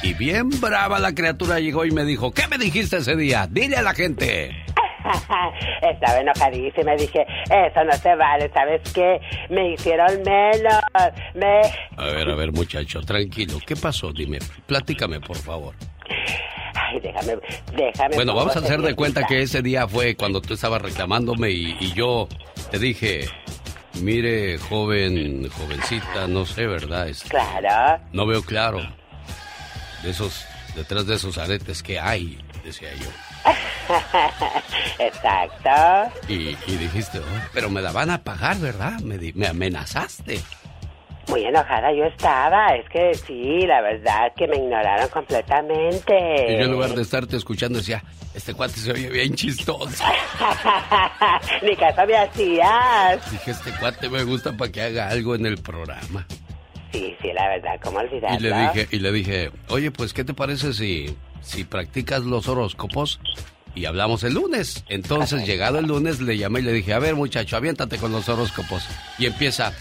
Y 0.03 0.13
bien 0.13 0.51
brava 0.61 0.99
la 0.99 1.15
criatura 1.15 1.59
llegó 1.59 1.87
y 1.87 1.91
me 1.91 2.05
dijo, 2.05 2.33
¿qué 2.33 2.47
me 2.49 2.59
dijiste 2.59 2.99
ese 2.99 3.17
día? 3.17 3.49
Dile 3.51 3.77
a 3.77 3.83
la 3.83 3.95
gente. 3.95 4.51
Estaba 5.83 6.21
enojadísima, 6.21 6.93
dije, 6.97 7.25
eso 7.45 7.85
no 7.85 7.93
se 7.93 8.15
vale, 8.15 8.51
¿sabes 8.53 8.83
qué? 8.93 9.21
Me 9.49 9.73
hicieron 9.73 10.23
menos, 10.23 10.83
me... 11.35 11.63
A 11.97 12.07
ver, 12.07 12.29
a 12.29 12.35
ver, 12.35 12.53
muchacho, 12.53 13.01
tranquilo. 13.01 13.59
¿Qué 13.67 13.77
pasó? 13.77 14.13
Dime, 14.13 14.39
platícame, 14.67 15.21
por 15.21 15.37
favor. 15.37 15.75
Ay, 16.75 17.01
déjame, 17.01 17.37
déjame... 17.77 18.15
Bueno, 18.17 18.35
vamos 18.35 18.57
a 18.57 18.61
hacer 18.61 18.81
de 18.83 18.95
cuenta 18.95 19.27
que 19.27 19.43
ese 19.43 19.63
día 19.63 19.87
fue 19.89 20.17
cuando 20.17 20.41
tú 20.41 20.55
estabas 20.55 20.83
reclamándome 20.83 21.51
y, 21.51 21.77
y 21.81 21.93
yo 21.95 22.29
te 22.71 22.79
dije, 22.79 23.29
mire, 24.01 24.59
joven, 24.59 25.49
jovencita, 25.51 26.27
no 26.29 26.47
sé, 26.47 26.67
¿verdad? 26.67 27.09
Este, 27.09 27.29
Claro. 27.29 28.03
No 28.13 28.27
veo 28.27 28.43
claro. 28.43 28.81
De 30.03 30.11
esos, 30.11 30.45
detrás 30.75 31.07
de 31.07 31.15
esos 31.17 31.39
aretes 31.39 31.83
que 31.83 31.99
hay, 32.01 32.39
decía 32.65 32.89
yo. 32.95 33.09
Exacto. 34.99 36.13
Y, 36.29 36.57
y 36.67 36.77
dijiste, 36.77 37.19
"Oh, 37.19 37.23
pero 37.53 37.71
me 37.71 37.83
la 37.83 37.93
van 37.93 38.11
a 38.11 38.23
pagar, 38.23 38.59
¿verdad? 38.59 39.01
Me, 39.01 39.19
me 39.35 39.47
amenazaste. 39.47 40.41
Muy 41.29 41.45
enojada 41.45 41.93
yo 41.93 42.05
estaba, 42.05 42.75
es 42.75 42.89
que 42.89 43.15
sí, 43.15 43.61
la 43.67 43.81
verdad 43.81 44.33
que 44.37 44.47
me 44.49 44.57
ignoraron 44.57 45.09
completamente. 45.09 46.15
Y 46.49 46.59
yo 46.59 46.65
en 46.65 46.73
lugar 46.73 46.91
de 46.91 47.03
estarte 47.03 47.37
escuchando 47.37 47.79
decía, 47.79 48.03
este 48.35 48.55
cuate 48.55 48.75
se 48.75 48.93
oye 48.93 49.09
bien 49.09 49.35
chistoso. 49.35 50.05
Ni 51.63 51.77
caso 51.77 52.07
me 52.07 52.17
hacías. 52.17 53.31
Dije, 53.31 53.51
este 53.51 53.71
cuate 53.79 54.09
me 54.09 54.25
gusta 54.25 54.57
para 54.57 54.73
que 54.73 54.83
haga 54.83 55.09
algo 55.09 55.35
en 55.35 55.47
el 55.47 55.59
programa. 55.59 56.27
Sí, 56.93 57.17
sí, 57.23 57.33
la 57.33 57.49
verdad, 57.49 57.81
¿cómo 57.83 57.99
olvidarlo? 57.99 58.39
Y 58.39 58.41
le 58.43 58.55
dije, 58.55 58.89
y 58.91 58.99
le 58.99 59.13
dije, 59.13 59.51
oye, 59.69 59.91
pues, 59.91 60.13
¿qué 60.13 60.25
te 60.25 60.35
parece 60.35 60.75
si, 60.75 61.17
si 61.41 61.65
practicas 61.65 62.23
los 62.23 62.49
horóscopos 62.49 63.19
y 63.75 63.87
hablamos 63.87 64.25
el 64.25 64.35
lunes? 64.35 64.85
Entonces, 64.89 65.47
llegado 65.47 65.79
el 65.79 65.87
lunes, 65.87 66.21
le 66.21 66.37
llamé 66.37 66.61
y 66.61 66.65
le 66.65 66.73
dije, 66.73 66.93
a 66.93 66.99
ver, 66.99 67.15
muchacho, 67.15 67.57
aviéntate 67.57 67.97
con 67.97 68.13
los 68.13 68.29
horóscopos. 68.29 68.87
Y 69.19 69.25
empieza, 69.25 69.73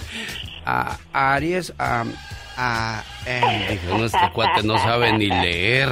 a 0.65 0.97
Aries, 1.13 1.73
a... 1.77 2.03
a 2.57 3.03
em". 3.25 3.67
Dije, 3.69 3.87
no, 3.89 4.05
este 4.05 4.31
cuate 4.33 4.63
no 4.63 4.77
sabe 4.79 5.13
ni 5.13 5.27
leer. 5.27 5.89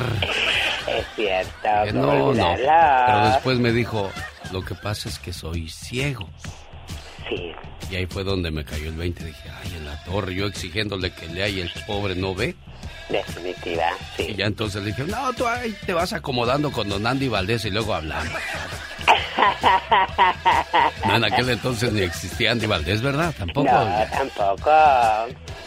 Es 0.88 1.06
cierto, 1.16 1.70
¿cómo 1.92 2.34
no, 2.34 2.34
no. 2.34 2.56
Pero 2.56 3.26
después 3.30 3.60
me 3.60 3.72
dijo, 3.72 4.12
lo 4.52 4.64
que 4.66 4.76
pasa 4.76 5.08
es 5.10 5.20
que 5.20 5.32
soy 5.34 5.70
ciego. 5.70 6.28
Sí, 7.30 7.52
Y 7.92 7.96
ahí 7.96 8.06
fue 8.08 8.24
donde 8.24 8.50
me 8.50 8.66
cayó 8.66 8.90
el 8.90 8.96
20. 8.98 9.24
Dije, 9.24 9.50
ay, 9.64 9.74
en 9.78 9.86
la 9.86 10.04
torre, 10.04 10.34
yo 10.34 10.48
exigiéndole 10.48 11.12
que 11.12 11.28
lea 11.28 11.48
y 11.48 11.60
el 11.62 11.72
pobre 11.86 12.16
no 12.16 12.34
ve. 12.34 12.56
definitiva, 13.10 13.86
Y 14.18 14.24
sí. 14.24 14.36
ya 14.36 14.46
entonces 14.48 14.82
le 14.84 14.88
dije, 14.92 15.04
no, 15.04 15.32
tú 15.34 15.46
ahí 15.48 15.76
te 15.86 15.94
vas 15.94 16.12
acomodando 16.14 16.72
con 16.72 16.90
don 16.90 17.06
Andy 17.06 17.28
Valdés 17.28 17.66
y 17.66 17.70
luego 17.70 17.94
hablamos. 17.94 18.34
No, 21.08 21.16
en 21.16 21.24
aquel 21.24 21.50
entonces 21.50 21.92
ni 21.92 22.02
existía 22.02 22.52
Andy 22.52 22.68
Valdés, 22.68 23.02
¿verdad? 23.02 23.34
Tampoco. 23.38 23.70
No, 23.72 24.06
tampoco. 24.12 24.72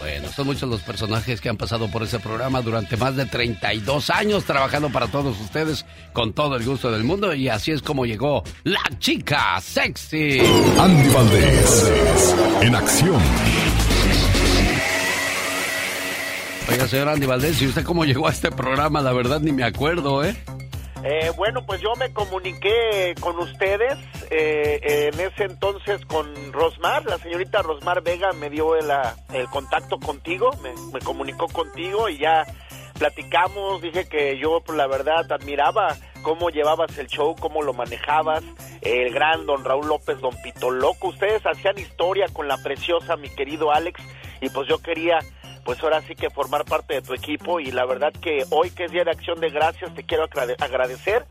Bueno, 0.00 0.28
son 0.34 0.46
muchos 0.46 0.68
los 0.68 0.80
personajes 0.80 1.40
que 1.40 1.48
han 1.48 1.56
pasado 1.56 1.88
por 1.88 2.02
ese 2.02 2.18
programa 2.18 2.60
durante 2.60 2.96
más 2.96 3.16
de 3.16 3.26
32 3.26 4.10
años 4.10 4.44
trabajando 4.44 4.90
para 4.90 5.06
todos 5.06 5.40
ustedes 5.40 5.86
con 6.12 6.32
todo 6.32 6.56
el 6.56 6.64
gusto 6.64 6.90
del 6.90 7.04
mundo 7.04 7.34
y 7.34 7.48
así 7.48 7.70
es 7.70 7.82
como 7.82 8.04
llegó 8.04 8.42
la 8.64 8.82
chica 8.98 9.60
sexy. 9.60 10.40
Andy 10.78 11.08
Valdés, 11.10 11.94
en 12.62 12.74
acción. 12.74 13.22
Oiga, 16.68 16.88
señor 16.88 17.08
Andy 17.08 17.26
Valdés, 17.26 17.60
¿y 17.62 17.66
usted 17.66 17.84
cómo 17.84 18.04
llegó 18.04 18.28
a 18.28 18.30
este 18.30 18.50
programa? 18.50 19.00
La 19.02 19.12
verdad 19.12 19.40
ni 19.40 19.52
me 19.52 19.64
acuerdo, 19.64 20.24
¿eh? 20.24 20.36
Eh, 21.04 21.32
bueno, 21.36 21.66
pues 21.66 21.80
yo 21.80 21.94
me 21.98 22.12
comuniqué 22.12 23.14
con 23.20 23.36
ustedes 23.40 23.98
eh, 24.30 25.10
en 25.12 25.18
ese 25.18 25.44
entonces 25.44 26.04
con 26.06 26.52
Rosmar, 26.52 27.04
la 27.04 27.18
señorita 27.18 27.60
Rosmar 27.60 28.02
Vega 28.02 28.32
me 28.32 28.50
dio 28.50 28.76
el, 28.76 28.88
el 29.34 29.48
contacto 29.48 29.98
contigo, 29.98 30.50
me, 30.62 30.70
me 30.92 31.00
comunicó 31.00 31.48
contigo 31.48 32.08
y 32.08 32.18
ya 32.18 32.44
platicamos, 32.98 33.82
dije 33.82 34.08
que 34.08 34.38
yo 34.38 34.62
pues, 34.64 34.78
la 34.78 34.86
verdad 34.86 35.30
admiraba 35.32 35.96
cómo 36.22 36.50
llevabas 36.50 36.96
el 36.98 37.08
show, 37.08 37.34
cómo 37.34 37.62
lo 37.62 37.72
manejabas, 37.72 38.44
el 38.80 39.12
gran 39.12 39.44
don 39.44 39.64
Raúl 39.64 39.88
López, 39.88 40.20
don 40.20 40.36
Pito 40.40 40.70
Loco, 40.70 41.08
ustedes 41.08 41.42
hacían 41.44 41.80
historia 41.80 42.26
con 42.32 42.46
la 42.46 42.58
preciosa 42.58 43.16
mi 43.16 43.28
querido 43.28 43.72
Alex 43.72 44.00
y 44.40 44.48
pues 44.50 44.68
yo 44.68 44.78
quería 44.78 45.18
pues 45.64 45.82
ahora 45.82 46.00
sí 46.02 46.14
que 46.14 46.30
formar 46.30 46.64
parte 46.64 46.94
de 46.94 47.02
tu 47.02 47.14
equipo 47.14 47.60
y 47.60 47.70
la 47.70 47.84
verdad 47.86 48.12
que 48.20 48.44
hoy 48.50 48.70
que 48.70 48.84
es 48.84 48.92
Día 48.92 49.04
de 49.04 49.10
Acción 49.12 49.40
de 49.40 49.50
Gracias 49.50 49.94
te 49.94 50.04
quiero 50.04 50.24
agrade- 50.28 50.56
agradecer 50.60 51.24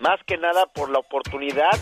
más 0.00 0.18
que 0.26 0.36
nada 0.36 0.66
por 0.66 0.90
la 0.90 0.98
oportunidad. 0.98 1.72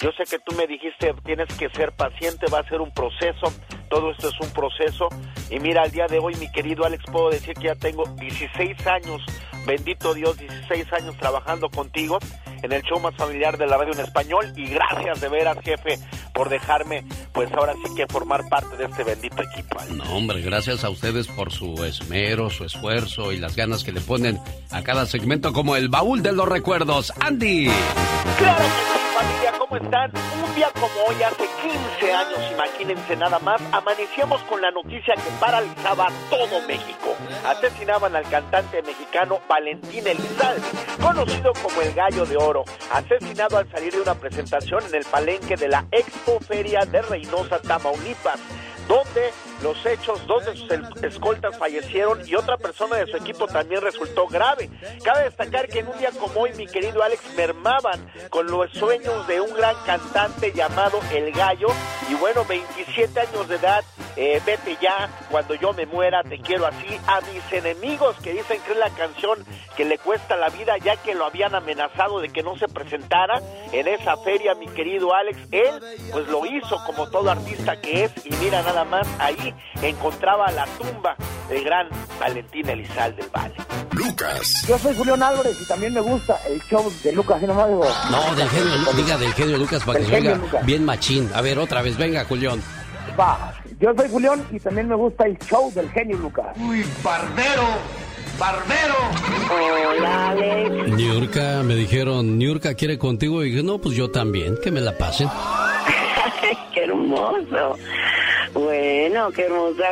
Yo 0.00 0.10
sé 0.12 0.24
que 0.24 0.38
tú 0.40 0.54
me 0.56 0.66
dijiste 0.66 1.14
tienes 1.24 1.48
que 1.56 1.68
ser 1.70 1.92
paciente, 1.92 2.46
va 2.52 2.58
a 2.60 2.68
ser 2.68 2.80
un 2.80 2.92
proceso, 2.92 3.52
todo 3.88 4.10
esto 4.10 4.28
es 4.28 4.40
un 4.40 4.52
proceso 4.52 5.08
y 5.50 5.60
mira, 5.60 5.82
al 5.82 5.90
día 5.90 6.06
de 6.06 6.18
hoy 6.18 6.34
mi 6.36 6.50
querido 6.50 6.84
Alex 6.84 7.04
puedo 7.12 7.30
decir 7.30 7.54
que 7.54 7.64
ya 7.68 7.74
tengo 7.76 8.04
16 8.18 8.86
años, 8.86 9.20
bendito 9.66 10.14
Dios, 10.14 10.36
16 10.38 10.92
años 10.92 11.16
trabajando 11.18 11.70
contigo 11.70 12.18
en 12.62 12.72
el 12.72 12.82
show 12.82 13.00
más 13.00 13.14
familiar 13.16 13.58
de 13.58 13.66
la 13.66 13.76
radio 13.76 13.92
en 13.92 14.00
español 14.00 14.52
y 14.56 14.66
gracias 14.66 15.20
de 15.20 15.28
veras 15.28 15.58
jefe 15.62 15.98
por 16.32 16.48
dejarme 16.48 17.04
pues 17.32 17.52
ahora 17.52 17.74
sí 17.74 17.94
que 17.96 18.06
formar 18.06 18.48
parte 18.48 18.76
de 18.76 18.84
este 18.84 19.04
bendito 19.04 19.42
equipo. 19.42 19.78
No, 19.94 20.04
hombre, 20.16 20.40
gracias 20.40 20.84
a 20.84 20.90
ustedes 20.90 21.26
por 21.26 21.52
su 21.52 21.84
esmero, 21.84 22.50
su 22.50 22.64
esfuerzo 22.64 23.32
y 23.32 23.38
las 23.38 23.56
ganas 23.56 23.84
que 23.84 23.92
le 23.92 24.00
ponen 24.00 24.38
a 24.70 24.82
cada 24.82 25.06
segmento 25.06 25.52
como 25.52 25.76
el 25.76 25.88
baúl 25.88 26.22
de 26.22 26.32
los 26.32 26.48
recuerdos. 26.48 27.12
Andy. 27.20 27.68
Claro 28.38 28.64
que 28.64 28.98
sí, 28.98 29.11
¿cómo 29.58 29.76
están? 29.76 30.10
Un 30.44 30.54
día 30.54 30.70
como 30.72 30.92
hoy, 31.08 31.22
hace 31.22 31.48
15 32.00 32.12
años, 32.12 32.38
imagínense 32.52 33.16
nada 33.16 33.38
más, 33.38 33.60
amanecíamos 33.72 34.42
con 34.42 34.60
la 34.60 34.70
noticia 34.70 35.14
que 35.14 35.30
paralizaba 35.40 36.08
todo 36.30 36.60
México. 36.66 37.16
Asesinaban 37.46 38.14
al 38.16 38.28
cantante 38.28 38.82
mexicano 38.82 39.40
Valentín 39.48 40.06
Elizalde, 40.06 40.62
conocido 41.00 41.52
como 41.62 41.80
el 41.82 41.92
Gallo 41.94 42.26
de 42.26 42.36
Oro, 42.36 42.64
asesinado 42.92 43.58
al 43.58 43.70
salir 43.70 43.92
de 43.92 44.00
una 44.00 44.14
presentación 44.14 44.84
en 44.86 44.94
el 44.94 45.04
palenque 45.04 45.56
de 45.56 45.68
la 45.68 45.84
Expo 45.90 46.38
Feria 46.40 46.84
de 46.84 47.02
Reynosa, 47.02 47.60
Tamaulipas 47.60 48.40
donde 48.88 49.32
los 49.62 49.84
hechos, 49.86 50.26
dos 50.26 50.44
de 50.44 50.56
sus 50.56 51.02
escoltas 51.02 51.56
fallecieron 51.56 52.20
y 52.26 52.34
otra 52.34 52.56
persona 52.56 52.96
de 52.96 53.06
su 53.06 53.16
equipo 53.16 53.46
también 53.46 53.80
resultó 53.80 54.26
grave. 54.26 54.70
Cabe 55.04 55.24
destacar 55.24 55.68
que 55.68 55.80
en 55.80 55.88
un 55.88 55.98
día 55.98 56.10
como 56.18 56.40
hoy, 56.40 56.52
mi 56.54 56.66
querido 56.66 57.02
Alex, 57.02 57.22
mermaban 57.36 58.10
con 58.30 58.46
los 58.46 58.70
sueños 58.72 59.26
de 59.26 59.40
un 59.40 59.54
gran 59.54 59.76
cantante 59.86 60.52
llamado 60.52 61.00
El 61.12 61.32
Gallo 61.32 61.68
y 62.10 62.14
bueno, 62.14 62.44
27 62.44 63.20
años 63.20 63.48
de 63.48 63.56
edad 63.56 63.84
eh, 64.16 64.42
vete 64.44 64.76
ya, 64.80 65.08
cuando 65.30 65.54
yo 65.54 65.72
me 65.72 65.86
muera 65.86 66.22
te 66.22 66.38
quiero 66.38 66.66
así, 66.66 66.98
a 67.06 67.20
mis 67.32 67.52
enemigos 67.52 68.14
que 68.22 68.34
dicen 68.34 68.60
que 68.66 68.72
es 68.72 68.78
la 68.78 68.90
canción 68.90 69.38
que 69.74 69.86
le 69.86 69.96
cuesta 69.96 70.36
la 70.36 70.50
vida 70.50 70.76
ya 70.78 70.96
que 70.96 71.14
lo 71.14 71.24
habían 71.24 71.54
amenazado 71.54 72.20
de 72.20 72.28
que 72.28 72.42
no 72.42 72.58
se 72.58 72.68
presentara 72.68 73.40
en 73.72 73.88
esa 73.88 74.18
feria, 74.18 74.54
mi 74.54 74.68
querido 74.68 75.14
Alex, 75.14 75.38
él 75.50 75.80
pues 76.12 76.28
lo 76.28 76.44
hizo 76.44 76.78
como 76.84 77.08
todo 77.08 77.30
artista 77.30 77.80
que 77.80 78.04
es 78.04 78.12
y 78.26 78.30
mira 78.36 78.62
nada 78.62 78.84
más, 78.84 79.08
ahí 79.18 79.51
encontraba 79.82 80.50
la 80.52 80.66
tumba 80.78 81.16
del 81.48 81.64
gran 81.64 81.88
Valentín 82.20 82.68
Elizalde 82.68 83.22
del 83.22 83.30
Valle. 83.30 83.54
Lucas. 83.92 84.64
Yo 84.68 84.78
soy 84.78 84.94
Julián 84.96 85.22
Álvarez 85.22 85.60
y 85.60 85.66
también 85.66 85.92
me 85.94 86.00
gusta 86.00 86.38
el 86.48 86.60
show 86.62 86.90
de 87.02 87.12
Lucas, 87.12 87.40
¿sí 87.40 87.46
nomás 87.46 87.68
digo? 87.68 87.84
No, 88.10 88.34
del 88.34 88.48
genio, 88.48 88.72
diga 88.96 89.18
del 89.18 89.32
genio 89.34 89.58
Lucas 89.58 89.82
para 89.84 89.98
Del 89.98 90.08
que 90.10 90.34
Lucas. 90.36 90.64
bien 90.66 90.84
machín. 90.84 91.30
A 91.34 91.40
ver, 91.42 91.58
otra 91.58 91.82
vez, 91.82 91.96
venga, 91.96 92.24
Julián. 92.24 92.62
Va, 93.18 93.52
yo 93.80 93.90
soy 93.96 94.08
Julián 94.10 94.46
y 94.50 94.58
también 94.60 94.88
me 94.88 94.94
gusta 94.94 95.24
el 95.26 95.38
show 95.40 95.70
del 95.74 95.90
genio 95.90 96.16
Lucas. 96.18 96.46
Uy, 96.58 96.84
barbero, 97.02 97.64
barbero. 98.38 98.94
Hola, 99.50 100.30
Alex. 100.30 100.88
Niurka, 100.96 101.62
me 101.62 101.74
dijeron, 101.74 102.38
Niurka 102.38 102.74
quiere 102.74 102.98
contigo. 102.98 103.44
Y 103.44 103.50
dije, 103.50 103.62
no, 103.62 103.78
pues 103.78 103.94
yo 103.96 104.10
también, 104.10 104.56
que 104.62 104.70
me 104.70 104.80
la 104.80 104.96
pasen. 104.96 105.28
qué 106.72 106.84
hermoso. 106.84 107.78
Bueno, 108.54 109.30
qué 109.30 109.46
hermosa, 109.46 109.84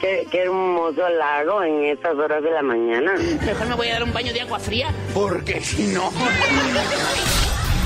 qué, 0.00 0.26
qué 0.30 0.42
hermoso 0.42 1.08
lago 1.08 1.62
en 1.62 1.84
estas 1.84 2.14
horas 2.16 2.42
de 2.42 2.50
la 2.50 2.62
mañana. 2.62 3.12
Mejor 3.44 3.66
me 3.68 3.74
voy 3.74 3.88
a 3.88 3.94
dar 3.94 4.04
un 4.04 4.12
baño 4.12 4.32
de 4.32 4.40
agua 4.40 4.58
fría. 4.58 4.92
Porque 5.14 5.60
si 5.60 5.86
no. 5.88 6.10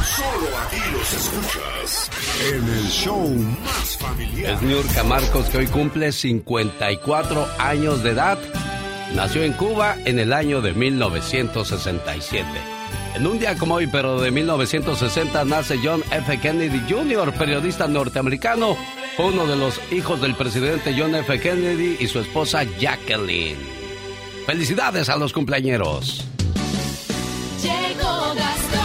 Solo 0.04 0.58
aquí 0.66 0.80
los 0.92 1.12
escuchas 1.14 2.10
en 2.52 2.64
el 2.64 2.88
show 2.88 3.28
más 3.64 3.96
familiar. 3.98 4.54
Es 4.54 4.62
Niurka 4.62 5.04
Marcos, 5.04 5.48
que 5.48 5.58
hoy 5.58 5.66
cumple 5.66 6.12
54 6.12 7.46
años 7.58 8.02
de 8.02 8.10
edad. 8.10 8.38
Nació 9.14 9.42
en 9.42 9.52
Cuba 9.52 9.96
en 10.04 10.18
el 10.18 10.32
año 10.32 10.60
de 10.60 10.72
1967. 10.72 12.46
En 13.14 13.26
un 13.26 13.38
día 13.38 13.56
como 13.56 13.74
hoy, 13.74 13.86
pero 13.86 14.20
de 14.20 14.30
1960, 14.30 15.44
nace 15.44 15.78
John 15.82 16.02
F. 16.10 16.40
Kennedy 16.40 16.80
Jr., 16.88 17.32
periodista 17.34 17.86
norteamericano. 17.86 18.74
Fue 19.16 19.26
uno 19.26 19.46
de 19.46 19.54
los 19.56 19.78
hijos 19.92 20.22
del 20.22 20.34
presidente 20.34 20.94
John 20.96 21.14
F. 21.14 21.38
Kennedy 21.38 21.98
y 22.00 22.06
su 22.06 22.20
esposa 22.20 22.64
Jacqueline. 22.80 23.58
Felicidades 24.46 25.10
a 25.10 25.16
los 25.16 25.34
cumpleañeros. 25.34 26.24
Llegó 27.62 28.34
Gastón 28.34 28.80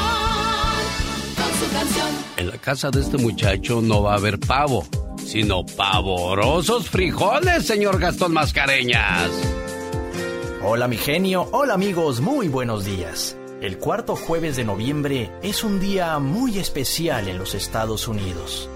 con 1.38 1.60
su 1.60 1.74
canción. 1.74 2.07
En 2.36 2.50
la 2.50 2.57
casa 2.57 2.91
de 2.91 3.00
este 3.00 3.17
muchacho 3.17 3.81
no 3.81 4.03
va 4.03 4.13
a 4.13 4.17
haber 4.17 4.39
pavo, 4.39 4.86
sino 5.25 5.65
pavorosos 5.65 6.89
frijoles, 6.89 7.65
señor 7.65 7.98
Gastón 7.98 8.34
Mascareñas. 8.34 9.31
Hola 10.63 10.89
mi 10.89 10.98
genio, 10.98 11.48
hola 11.53 11.75
amigos, 11.75 12.19
muy 12.19 12.50
buenos 12.50 12.84
días. 12.84 13.38
El 13.60 13.80
cuarto 13.80 14.16
jueves 14.16 14.56
de 14.56 14.64
noviembre 14.64 15.32
es 15.42 15.64
un 15.64 15.80
día 15.80 16.20
muy 16.20 16.60
especial 16.60 17.28
en 17.28 17.40
los 17.40 17.56
Estados 17.56 18.08
Unidos. 18.08 18.70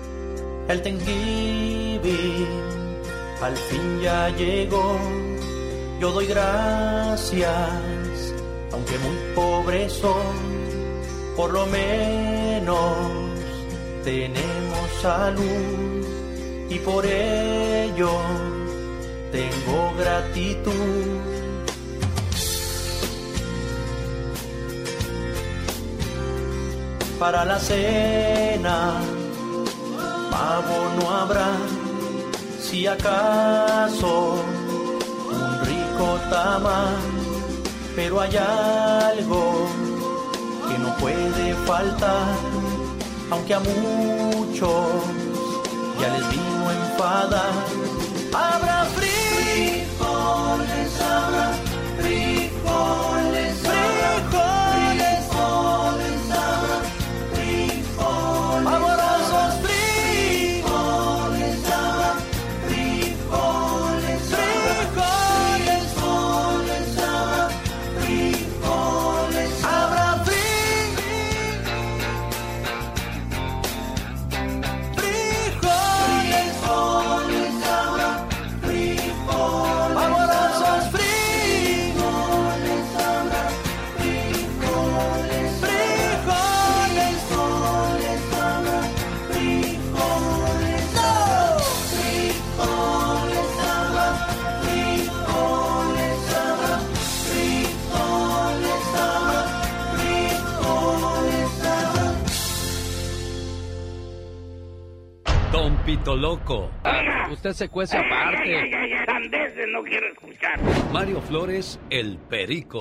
El 0.67 0.81
Thanksgiving 0.81 2.47
al 3.43 3.55
fin 3.55 3.99
ya 4.01 4.29
llegó. 4.29 4.97
Yo 5.99 6.11
doy 6.11 6.25
gracias, 6.25 7.45
aunque 8.71 8.97
muy 8.97 9.35
pobre 9.35 9.87
soy. 9.87 10.15
Por 11.37 11.51
lo 11.51 11.67
menos 11.67 12.97
tenemos 14.03 14.89
salud 14.99 16.05
y 16.71 16.79
por 16.79 17.05
ello 17.05 18.09
tengo 19.31 19.93
gratitud. 19.95 21.50
Para 27.21 27.45
la 27.45 27.59
cena. 27.59 28.77
Pavo 30.31 30.77
no 30.97 31.03
habrá, 31.17 31.51
si 32.59 32.87
acaso, 32.87 34.43
un 35.29 35.51
rico 35.69 36.07
tamal, 36.31 36.97
pero 37.95 38.21
hay 38.21 38.35
algo 38.37 39.67
que 40.67 40.75
no 40.79 40.89
puede 40.97 41.53
faltar, 41.67 42.33
aunque 43.29 43.53
a 43.53 43.59
muchos 43.59 45.03
ya 46.01 46.07
les 46.15 46.25
vino 46.31 46.69
a 46.69 46.73
enfadar. 46.81 47.53
Habrá 48.33 48.79
frijoles, 48.97 50.91
habrá 51.13 51.47
frijoles, 51.99 53.50
Loco. 106.15 106.69
Usted 107.31 107.53
se 107.53 107.69
cuece 107.69 107.97
aparte. 107.97 108.69
No 109.71 109.83
quiero 109.83 110.07
escuchar. 110.07 110.59
Mario 110.91 111.21
Flores, 111.21 111.79
el 111.89 112.17
perico. 112.17 112.79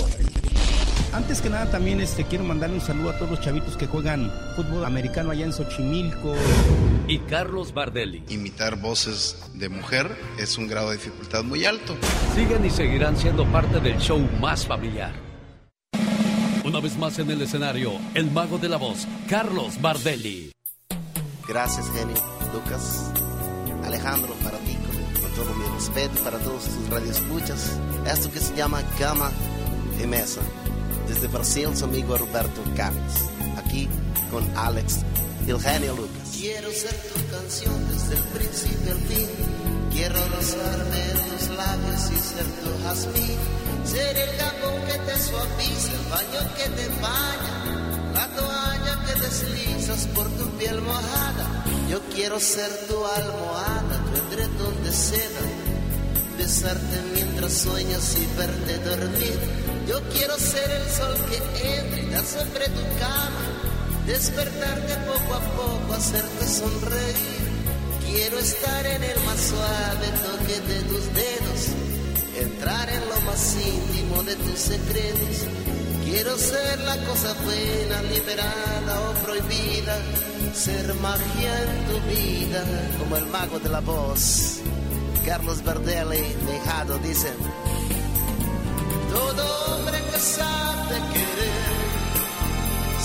Antes 1.13 1.41
que 1.41 1.51
nada 1.51 1.71
también 1.71 2.01
este 2.01 2.25
quiero 2.25 2.45
mandarle 2.45 2.77
un 2.77 2.81
saludo 2.81 3.11
a 3.11 3.19
todos 3.19 3.31
los 3.31 3.41
chavitos 3.41 3.77
que 3.77 3.87
juegan 3.87 4.31
fútbol 4.55 4.85
americano 4.85 5.31
allá 5.31 5.45
en 5.45 5.53
Xochimilco. 5.53 6.35
Y 7.09 7.19
Carlos 7.21 7.75
Bardelli. 7.75 8.23
Imitar 8.29 8.77
voces 8.77 9.51
de 9.55 9.69
mujer 9.69 10.07
es 10.39 10.57
un 10.57 10.69
grado 10.69 10.91
de 10.91 10.97
dificultad 10.97 11.43
muy 11.43 11.65
alto. 11.65 11.97
Siguen 12.35 12.65
y 12.65 12.71
seguirán 12.71 13.17
siendo 13.17 13.45
parte 13.47 13.81
del 13.81 13.99
show 13.99 14.21
más 14.41 14.65
familiar. 14.65 15.13
Una 16.65 16.79
vez 16.79 16.97
más 16.97 17.19
en 17.19 17.31
el 17.31 17.43
escenario, 17.43 17.93
el 18.15 18.31
mago 18.31 18.59
de 18.59 18.69
la 18.69 18.77
voz, 18.77 19.09
Carlos 19.29 19.81
Bardelli. 19.81 20.53
Gracias, 21.49 21.91
genio. 21.91 22.15
Lucas. 22.53 23.10
Alejandro, 23.91 24.35
para 24.45 24.57
ti, 24.59 24.77
con, 24.77 25.33
todo 25.33 25.53
mi 25.57 25.65
respeto, 25.75 26.23
para 26.23 26.39
todos 26.39 26.63
tus 26.63 26.89
radioescuchas. 26.91 27.73
Esto 28.07 28.31
que 28.31 28.39
se 28.39 28.55
llama 28.55 28.83
Cama 29.01 29.33
y 30.01 30.07
Mesa. 30.07 30.43
Desde 31.09 31.27
Brasil, 31.27 31.69
su 31.75 31.87
amigo 31.87 32.17
Roberto 32.17 32.63
Carlos. 32.77 33.13
Aquí 33.57 33.89
con 34.31 34.47
Alex, 34.57 34.99
el 35.49 35.61
genio 35.61 35.97
Lucas. 35.97 36.37
Quiero 36.39 36.71
ser 36.71 36.95
tu 36.95 37.37
canción 37.37 37.89
desde 37.89 38.15
el 38.15 38.23
principio 38.23 38.93
al 38.93 39.01
fin. 39.01 39.29
Quiero 39.93 40.29
rozarme 40.37 41.11
en 41.11 41.19
tus 41.29 41.49
labios 41.57 42.11
y 42.13 42.17
ser 42.17 42.47
tu 42.63 42.85
jazmín. 42.85 43.39
Ser 43.85 44.17
el 44.17 44.31
jabón 44.39 44.87
que 44.87 44.99
te 44.99 45.19
suaviza, 45.19 45.93
el 45.93 46.11
baño 46.11 46.55
que 46.57 46.69
te 46.77 46.89
baña, 47.03 48.00
la 48.15 48.27
toalla 48.29 49.05
que 49.07 49.21
deslizas 49.21 50.07
por 50.15 50.29
tu 50.31 50.49
piel 50.59 50.81
mojada. 50.83 51.65
Yo 51.89 52.01
quiero 52.15 52.39
ser 52.41 52.71
tu 52.89 53.05
almohada, 53.05 54.05
tu 54.11 54.35
edredón 54.35 54.83
de 54.85 54.93
seda. 54.93 55.45
Besarte 56.39 57.03
mientras 57.15 57.53
sueñas 57.53 58.17
y 58.17 58.39
verte 58.39 58.79
dormir. 58.79 59.39
Yo 59.89 60.01
quiero 60.11 60.39
ser 60.39 60.71
el 60.71 60.89
sol 60.89 61.15
que 61.29 61.39
entra 61.79 62.25
sobre 62.25 62.67
tu 62.69 62.83
cama. 62.99 63.43
Despertarte 64.07 64.95
poco 65.07 65.35
a 65.35 65.41
poco, 65.41 65.95
hacerte 65.95 66.47
sonreír. 66.47 67.51
Quiero 68.07 68.39
estar 68.39 68.87
en 68.87 69.03
el 69.05 69.21
más 69.25 69.41
suave 69.41 70.07
toque 70.25 70.61
de 70.73 70.81
tus 70.83 71.05
dedos. 71.15 71.61
Entrar 72.39 72.89
en 72.89 73.09
lo 73.09 73.21
más 73.23 73.57
íntimo 73.57 74.23
de 74.23 74.37
tus 74.37 74.59
secretos. 74.59 75.80
Quiero 76.11 76.37
ser 76.37 76.81
la 76.81 76.97
cosa 77.07 77.33
buena, 77.45 78.03
liberada 78.03 79.01
o 79.09 79.13
prohibida. 79.25 79.97
Ser 80.53 80.93
magia 80.95 81.63
en 81.63 81.87
tu 81.87 82.01
vida, 82.11 82.65
como 82.99 83.17
el 83.17 83.27
mago 83.27 83.61
de 83.61 83.69
la 83.69 83.79
voz. 83.79 84.59
Carlos 85.25 85.63
Verdelli, 85.63 86.35
dejado, 86.47 86.99
dicen. 86.99 87.37
Todo 89.13 89.77
hombre 89.77 89.99
que 90.11 90.19
sabe 90.19 90.97
querer, 91.15 91.79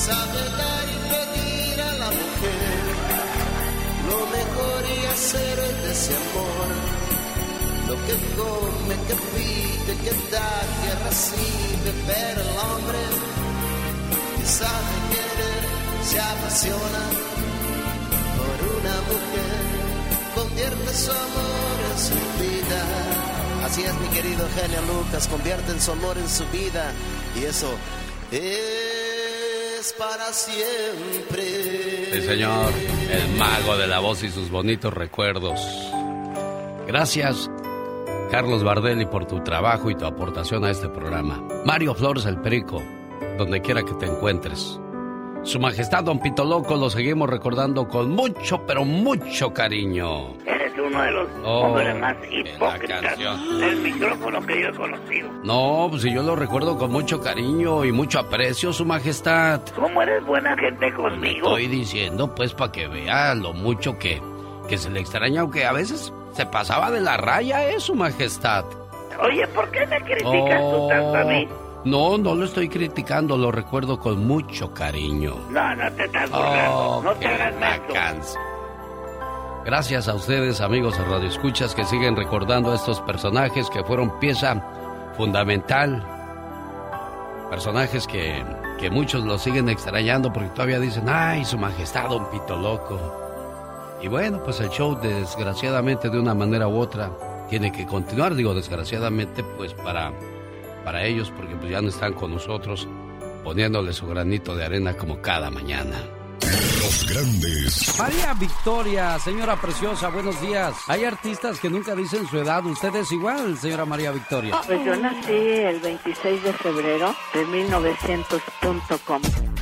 sabe 0.08 0.40
dar 0.62 0.86
y 0.90 1.00
pedir 1.14 1.82
a 1.82 1.92
la 1.94 2.08
mujer 2.08 2.86
lo 4.10 4.20
mejor 4.38 4.82
y 4.98 5.06
hacer 5.06 5.58
de 5.84 5.92
ese 5.92 6.16
amor. 6.16 7.05
Lo 7.88 7.94
que 8.06 8.16
come, 8.36 8.96
que 9.08 9.16
pide, 9.34 9.94
que 10.04 10.32
da, 10.32 10.62
que 10.82 10.92
recibe, 11.08 11.92
pero 12.08 12.42
el 12.42 12.58
hombre 12.58 12.98
que 14.38 14.46
sabe 14.46 14.94
querer 15.12 15.64
se 16.04 16.20
apasiona 16.20 17.04
por 18.38 18.58
una 18.78 18.96
mujer, 19.10 19.64
convierte 20.34 20.94
su 20.94 21.12
amor 21.12 21.78
en 21.92 22.00
su 22.00 22.18
vida. 22.42 22.82
Así 23.66 23.84
es, 23.84 23.94
mi 23.96 24.08
querido 24.10 24.48
genio 24.56 24.82
Lucas, 24.94 25.28
convierte 25.28 25.80
su 25.80 25.92
amor 25.92 26.18
en 26.18 26.30
su 26.30 26.46
vida 26.48 26.92
y 27.40 27.46
eso 27.46 27.72
es 28.32 29.94
para 29.98 30.34
siempre. 30.34 32.12
Sí, 32.14 32.22
señor. 32.28 32.72
El 33.12 33.38
mago 33.38 33.78
de 33.78 33.88
la 33.88 34.00
voz 34.00 34.24
y 34.24 34.30
sus 34.30 34.50
bonitos 34.50 34.94
recuerdos. 34.94 35.60
Gracias, 36.88 37.50
Carlos 38.32 38.64
Bardelli, 38.64 39.06
por 39.06 39.26
tu 39.26 39.40
trabajo 39.42 39.90
y 39.90 39.96
tu 39.96 40.06
aportación 40.06 40.66
a 40.66 40.72
este 40.72 40.90
programa. 40.90 41.42
Mario 41.66 41.94
Flores 41.94 42.26
el 42.26 42.38
Perico, 42.42 42.82
donde 43.38 43.62
quiera 43.62 43.84
que 43.84 43.94
te 43.94 44.06
encuentres. 44.06 44.80
Su 45.44 45.60
Majestad 45.60 46.04
Don 46.04 46.20
Pito 46.20 46.44
Loco 46.44 46.76
lo 46.76 46.90
seguimos 46.90 47.30
recordando 47.30 47.88
con 47.88 48.10
mucho, 48.12 48.66
pero 48.66 48.84
mucho 48.84 49.54
cariño. 49.54 50.34
Eres 50.46 50.74
uno 50.84 51.02
de 51.04 51.12
los 51.12 51.28
Oh, 51.44 51.60
hombres 51.68 51.96
más 52.00 52.16
hipócritas 52.32 53.18
del 53.60 53.78
micrófono 53.82 54.42
que 54.46 54.62
yo 54.64 54.70
he 54.70 54.74
conocido. 54.74 55.30
No, 55.44 55.88
pues 55.92 56.02
si 56.02 56.12
yo 56.12 56.24
lo 56.24 56.36
recuerdo 56.36 56.78
con 56.80 56.92
mucho 56.92 57.22
cariño 57.22 57.86
y 57.86 57.92
mucho 57.92 58.20
aprecio, 58.20 58.74
Su 58.74 58.86
Majestad. 58.86 59.62
¿Cómo 59.76 60.02
eres 60.02 60.26
buena 60.26 60.58
gente 60.58 60.92
conmigo? 60.94 61.50
Estoy 61.50 61.68
diciendo, 61.68 62.34
pues, 62.34 62.54
para 62.56 62.72
que 62.72 62.88
vea 62.88 63.36
lo 63.36 63.54
mucho 63.54 64.00
que, 64.00 64.20
que 64.68 64.80
se 64.80 64.90
le 64.90 65.00
extraña, 65.00 65.42
aunque 65.42 65.66
a 65.66 65.74
veces 65.74 66.12
se 66.36 66.46
pasaba 66.46 66.92
de 66.92 67.02
la 67.02 67.18
raya, 67.18 67.68
¿eh, 67.70 67.80
Su 67.80 67.96
Majestad? 67.96 68.66
Oye, 69.22 69.48
¿por 69.48 69.72
qué 69.72 69.86
me 69.88 70.02
criticas 70.02 70.60
tú 70.60 70.88
tanto 70.90 71.16
a 71.16 71.24
mí? 71.24 71.48
Oh, 71.50 71.82
No, 71.86 72.18
no 72.18 72.36
lo 72.36 72.46
estoy 72.46 72.68
criticando, 72.68 73.38
lo 73.38 73.52
recuerdo 73.52 74.00
con 74.00 74.28
mucho 74.28 74.74
cariño. 74.74 75.36
No, 75.50 75.76
no 75.76 75.92
te 75.94 76.06
estás 76.06 76.30
burlando. 76.30 76.78
Oh, 76.78 77.02
no 77.04 77.14
te 77.14 77.28
hagas. 77.28 78.36
Gracias 79.64 80.08
a 80.08 80.14
ustedes, 80.14 80.62
amigos 80.62 80.98
de 80.98 81.06
Radio 81.06 81.30
Escuchas, 81.30 81.74
que 81.74 81.86
siguen 81.86 82.16
recordando 82.16 82.72
a 82.72 82.76
estos 82.76 83.02
personajes 83.02 83.70
que 83.70 83.84
fueron 83.84 84.20
pieza 84.20 84.62
fundamental. 85.16 86.04
Personajes 87.50 88.06
que, 88.06 88.44
que 88.80 88.90
muchos 88.90 89.24
los 89.24 89.42
siguen 89.42 89.70
extrañando 89.70 90.34
porque 90.34 90.50
todavía 90.50 90.80
dicen, 90.80 91.06
ay, 91.08 91.46
su 91.46 91.58
majestad, 91.58 92.10
don 92.10 92.30
Pito 92.30 92.58
Loco. 92.58 93.25
Y 94.02 94.08
bueno, 94.08 94.44
pues 94.44 94.60
el 94.60 94.70
show, 94.70 95.00
desgraciadamente, 95.02 96.10
de 96.10 96.20
una 96.20 96.34
manera 96.34 96.68
u 96.68 96.78
otra, 96.78 97.12
tiene 97.50 97.72
que 97.72 97.86
continuar. 97.86 98.36
Digo, 98.36 98.54
desgraciadamente, 98.54 99.44
pues 99.44 99.74
para, 99.74 100.12
para 100.84 101.04
ellos, 101.04 101.32
porque 101.36 101.56
pues 101.56 101.72
ya 101.72 101.82
no 101.82 101.90
están 101.90 102.14
con 102.14 102.32
nosotros, 102.32 102.88
poniéndole 103.44 103.94
su 103.94 104.08
granito 104.08 104.56
de 104.56 104.66
arena 104.66 104.96
como 104.96 105.22
cada 105.22 105.50
mañana. 105.50 106.04
Los 106.86 107.04
grandes. 107.08 107.98
María 107.98 108.34
Victoria, 108.36 109.18
señora 109.18 109.60
preciosa, 109.60 110.10
buenos 110.10 110.40
días. 110.40 110.76
Hay 110.88 111.04
artistas 111.04 111.60
que 111.60 111.68
nunca 111.68 111.96
dicen 111.96 112.28
su 112.28 112.38
edad. 112.38 112.64
¿Usted 112.64 112.96
es 112.98 113.12
igual, 113.12 113.58
señora 113.58 113.86
María 113.86 114.12
Victoria? 114.12 114.62
Pues 114.68 114.86
yo 114.86 114.96
nací 114.96 115.34
el 115.34 115.80
26 115.80 116.44
de 116.44 116.54
febrero 116.54 117.16
de 117.34 117.44
1900.com. 117.48 119.22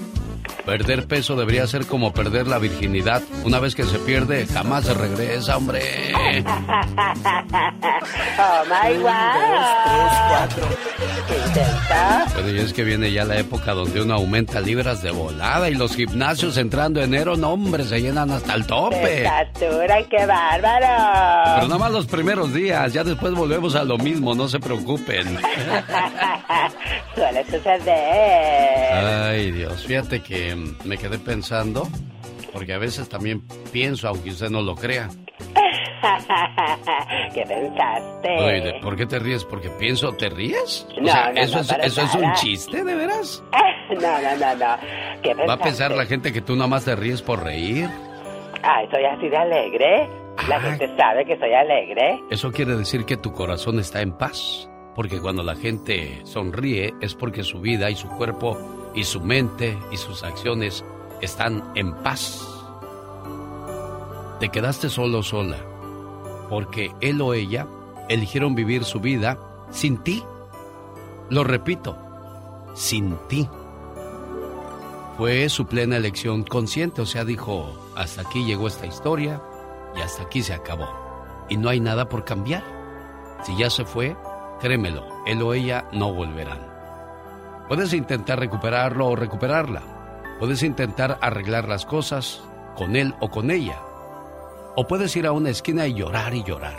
Perder 0.67 1.07
peso 1.07 1.37
debería 1.37 1.65
ser 1.69 1.87
como 1.87 2.13
perder 2.13 2.49
la 2.49 2.59
virginidad. 2.59 3.23
Una 3.45 3.61
vez 3.61 3.77
que 3.77 3.85
se 3.85 4.01
pierde, 4.01 4.47
jamás 4.47 4.85
se 4.85 4.95
regresa, 4.95 5.57
hombre. 5.57 6.13
oh 8.39 8.65
my 8.65 8.99
wow. 8.99 9.13
Bueno, 12.35 12.51
y 12.51 12.59
es 12.59 12.73
que 12.73 12.83
viene 12.83 13.13
ya 13.13 13.25
la 13.25 13.39
época 13.39 13.73
donde 13.73 14.03
uno 14.03 14.15
aumenta 14.15 14.61
libras 14.61 15.03
de 15.03 15.13
volada 15.13 15.71
y 15.71 15.75
los 15.75 15.95
gimnasios 15.95 16.57
entrando 16.57 17.01
enero, 17.01 17.37
no, 17.37 17.53
hombre, 17.53 17.85
se 17.85 18.01
llenan 18.01 18.33
hasta 18.33 18.55
el 18.55 18.67
tope. 18.67 19.23
Estatura, 19.23 20.03
qué 20.09 20.27
bárbaro. 20.27 21.55
Pero 21.55 21.69
nada 21.69 21.79
más 21.79 21.93
los 21.93 22.07
primeros 22.07 22.53
días, 22.53 22.93
ya 22.93 23.05
después 23.05 23.33
volvemos 23.35 23.77
a 23.77 23.85
lo 23.85 23.99
mismo, 23.99 24.35
no 24.35 24.49
se 24.49 24.59
preocupen. 24.59 25.39
Suele 27.15 27.45
suceder. 27.45 28.95
Ay, 28.95 29.53
Dios, 29.53 29.87
fíjate 29.87 30.21
que 30.21 30.56
me 30.85 30.99
quedé 30.99 31.19
pensando, 31.19 31.89
porque 32.53 32.73
a 32.73 32.79
veces 32.79 33.09
también 33.09 33.43
pienso, 33.73 34.09
aunque 34.09 34.31
usted 34.31 34.51
no 34.51 34.63
lo 34.63 34.75
crea. 34.75 35.09
¿Qué 37.35 37.43
pensaste? 37.47 38.37
Oye, 38.39 38.75
¿por 38.83 38.97
qué 38.97 39.07
te 39.07 39.19
ríes? 39.19 39.45
¿Porque 39.45 39.71
pienso, 39.71 40.13
te 40.13 40.29
ríes? 40.29 40.87
O 40.97 41.01
No, 41.01 41.09
sea, 41.13 41.33
no, 41.33 41.41
¿eso, 41.41 41.57
no, 41.57 41.61
es, 41.63 41.71
¿eso 41.93 42.03
es 42.03 42.15
un 42.15 42.33
chiste, 42.35 42.85
de 42.85 42.95
veras? 42.95 43.43
No, 43.89 44.01
no, 44.01 44.37
no, 44.37 44.55
no. 44.57 44.77
¿Qué 45.23 45.33
¿Va 45.35 45.53
a 45.55 45.59
pensar 45.59 45.93
la 45.93 46.07
gente 46.07 46.33
que 46.33 46.41
tú 46.41 46.57
nada 46.57 46.67
más 46.67 46.85
te 46.85 46.97
ríes 46.97 47.23
por 47.23 47.45
reír? 47.45 47.89
Ay, 48.65 48.89
soy 48.91 49.05
así 49.05 49.29
de 49.29 49.37
alegre. 49.37 50.09
La 50.49 50.61
gente 50.61 50.91
sabe 50.97 51.25
que 51.25 51.39
soy 51.39 51.55
alegre. 51.55 52.21
Eso 52.29 52.51
quiere 52.51 52.75
decir 52.75 53.05
que 53.05 53.17
tu 53.17 53.33
corazón 53.33 53.79
está 53.79 54.03
en 54.03 54.11
paz. 54.11 54.69
Porque 54.97 55.21
cuando 55.21 55.45
la 55.45 55.55
gente 55.55 56.21
sonríe 56.25 56.95
es 57.01 57.15
porque 57.15 57.45
su 57.45 57.61
vida 57.61 57.89
y 57.91 57.95
su 57.95 58.09
cuerpo 58.09 58.59
y 58.97 59.05
su 59.05 59.21
mente 59.21 59.79
y 59.93 59.99
sus 59.99 60.25
acciones 60.25 60.85
están 61.21 61.71
en 61.77 61.95
paz. 62.03 62.45
Te 64.41 64.49
quedaste 64.49 64.91
solo 64.91 65.23
sola 65.23 65.59
porque 66.49 66.93
él 67.01 67.21
o 67.21 67.35
ella 67.35 67.69
eligieron 68.09 68.55
vivir 68.55 68.85
su 68.85 68.99
vida 68.99 69.39
sin 69.71 69.99
ti. 69.99 70.25
Lo 71.29 71.45
repito, 71.45 71.97
sin 72.75 73.17
ti. 73.29 73.49
Fue 75.17 75.49
su 75.49 75.67
plena 75.67 75.97
elección 75.97 76.43
consciente, 76.43 77.03
o 77.03 77.07
sea, 77.07 77.25
dijo, 77.25 77.73
hasta 77.97 78.23
aquí 78.23 78.45
llegó 78.45 78.67
esta 78.69 78.87
historia 78.87 79.43
y 79.97 80.01
hasta 80.01 80.25
aquí 80.25 80.43
se 80.43 80.55
acabó. 80.55 80.89
Y 81.49 81.57
no 81.57 81.69
hay 81.69 81.81
nada 81.81 82.09
por 82.09 82.25
cambiar. 82.25 82.65
Si 83.45 83.57
ya 83.57 83.71
se 83.71 83.85
fue, 83.85 84.17
créemelo, 84.61 85.05
él 85.27 85.41
o 85.43 85.55
ella 85.55 85.89
no 85.93 86.13
volverán. 86.13 86.76
Puedes 87.69 87.93
intentar 87.93 88.39
recuperarlo 88.39 89.09
o 89.09 89.17
recuperarla. 89.17 89.83
Puedes 90.39 90.63
intentar 90.63 91.19
arreglar 91.21 91.69
las 91.69 91.87
cosas 91.87 92.43
con 92.77 92.97
él 92.97 93.15
o 93.21 93.31
con 93.31 93.51
ella. 93.51 93.81
O 94.77 94.87
puedes 94.87 95.17
ir 95.17 95.27
a 95.27 95.33
una 95.33 95.51
esquina 95.51 95.87
y 95.87 95.95
llorar 95.95 96.35
y 96.35 96.45
llorar. 96.45 96.79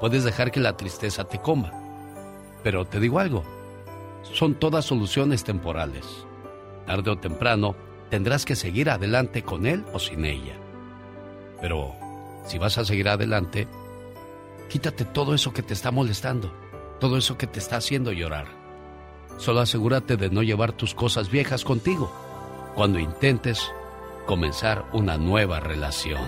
Puedes 0.00 0.24
dejar 0.24 0.50
que 0.50 0.60
la 0.60 0.76
tristeza 0.76 1.24
te 1.24 1.40
coma. 1.40 1.72
Pero 2.62 2.84
te 2.84 3.00
digo 3.00 3.18
algo, 3.18 3.44
son 4.22 4.54
todas 4.54 4.84
soluciones 4.84 5.44
temporales. 5.44 6.04
Tarde 6.86 7.10
o 7.10 7.18
temprano 7.18 7.74
tendrás 8.10 8.44
que 8.44 8.56
seguir 8.56 8.90
adelante 8.90 9.42
con 9.42 9.66
él 9.66 9.84
o 9.92 9.98
sin 9.98 10.24
ella. 10.24 10.54
Pero 11.60 11.94
si 12.44 12.58
vas 12.58 12.76
a 12.78 12.84
seguir 12.84 13.08
adelante, 13.08 13.66
Quítate 14.68 15.04
todo 15.04 15.34
eso 15.34 15.52
que 15.52 15.62
te 15.62 15.74
está 15.74 15.90
molestando, 15.90 16.52
todo 16.98 17.16
eso 17.16 17.38
que 17.38 17.46
te 17.46 17.58
está 17.58 17.76
haciendo 17.76 18.12
llorar. 18.12 18.63
Solo 19.36 19.60
asegúrate 19.60 20.16
de 20.16 20.30
no 20.30 20.42
llevar 20.42 20.72
tus 20.72 20.94
cosas 20.94 21.30
viejas 21.30 21.64
contigo 21.64 22.12
cuando 22.74 22.98
intentes 22.98 23.60
comenzar 24.26 24.86
una 24.92 25.18
nueva 25.18 25.60
relación. 25.60 26.22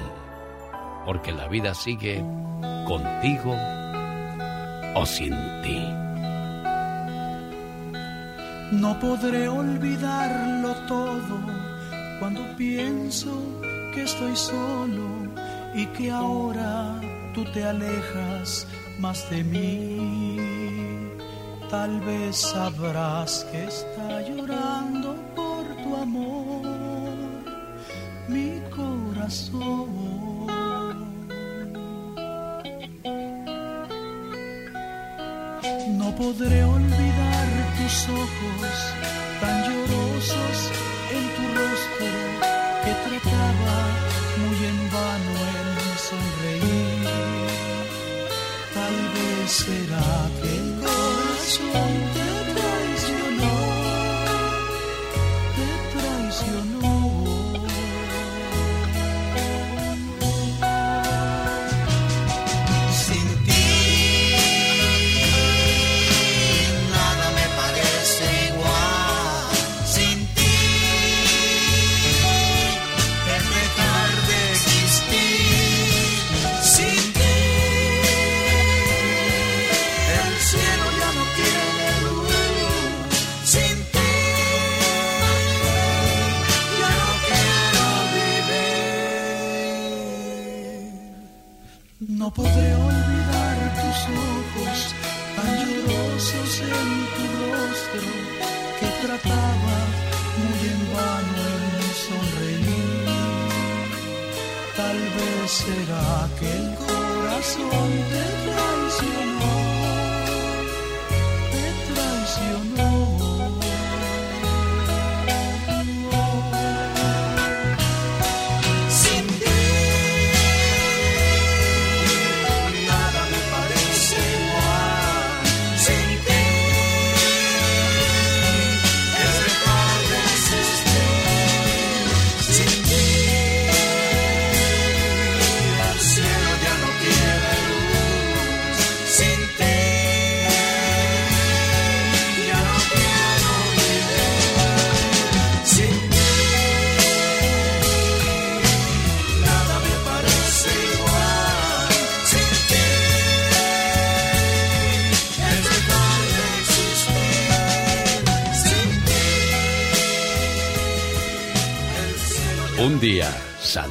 Porque 1.04 1.32
la 1.32 1.48
vida 1.48 1.74
sigue 1.74 2.22
contigo 2.86 3.56
o 4.94 5.06
sin 5.06 5.34
ti. 5.62 6.06
No 8.72 8.98
podré 8.98 9.48
olvidarlo 9.48 10.74
todo 10.88 11.38
cuando 12.18 12.40
pienso 12.56 13.30
que 13.94 14.02
estoy 14.02 14.34
solo 14.34 15.32
y 15.74 15.86
que 15.86 16.10
ahora 16.10 17.00
tú 17.34 17.44
te 17.52 17.64
alejas 17.64 18.66
más 18.98 19.30
de 19.30 19.44
mí. 19.44 20.85
Tal 21.78 22.00
vez 22.00 22.36
sabrás 22.36 23.44
que 23.50 23.64
está 23.64 24.22
llorando 24.28 25.14
por 25.36 25.64
tu 25.82 25.90
amor 26.06 26.62
mi 28.28 28.50
corazón. 28.78 29.90
No 36.00 36.08
podré 36.20 36.64
olvidar 36.64 37.48
tus 37.76 37.96
ojos 38.24 38.74
tan 39.40 39.56
llorosos 39.66 40.58
en 41.16 41.24
tu 41.34 41.44
rostro 41.58 42.45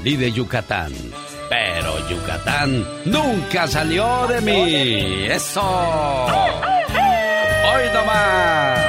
salí 0.05 0.17
de 0.17 0.31
Yucatán, 0.31 0.93
pero 1.49 2.07
Yucatán 2.07 2.85
nunca 3.05 3.67
salió 3.67 4.27
de 4.27 4.39
mí. 4.39 5.25
¡Eso! 5.25 5.63
¡Hoy 6.23 7.83
nomás! 7.91 8.79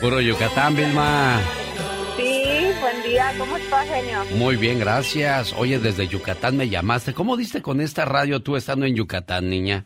Puro 0.00 0.20
Yucatán, 0.20 0.76
Vilma. 0.76 1.40
Sí, 2.16 2.70
buen 2.80 3.02
día. 3.02 3.32
¿Cómo 3.36 3.56
estás, 3.56 3.88
genio? 3.88 4.24
Muy 4.36 4.54
bien, 4.54 4.78
gracias. 4.78 5.52
Oye, 5.58 5.80
desde 5.80 6.06
Yucatán 6.06 6.56
me 6.56 6.68
llamaste. 6.68 7.12
¿Cómo 7.12 7.36
diste 7.36 7.60
con 7.60 7.80
esta 7.80 8.04
radio 8.04 8.38
tú 8.38 8.54
estando 8.54 8.86
en 8.86 8.94
Yucatán, 8.94 9.50
niña? 9.50 9.84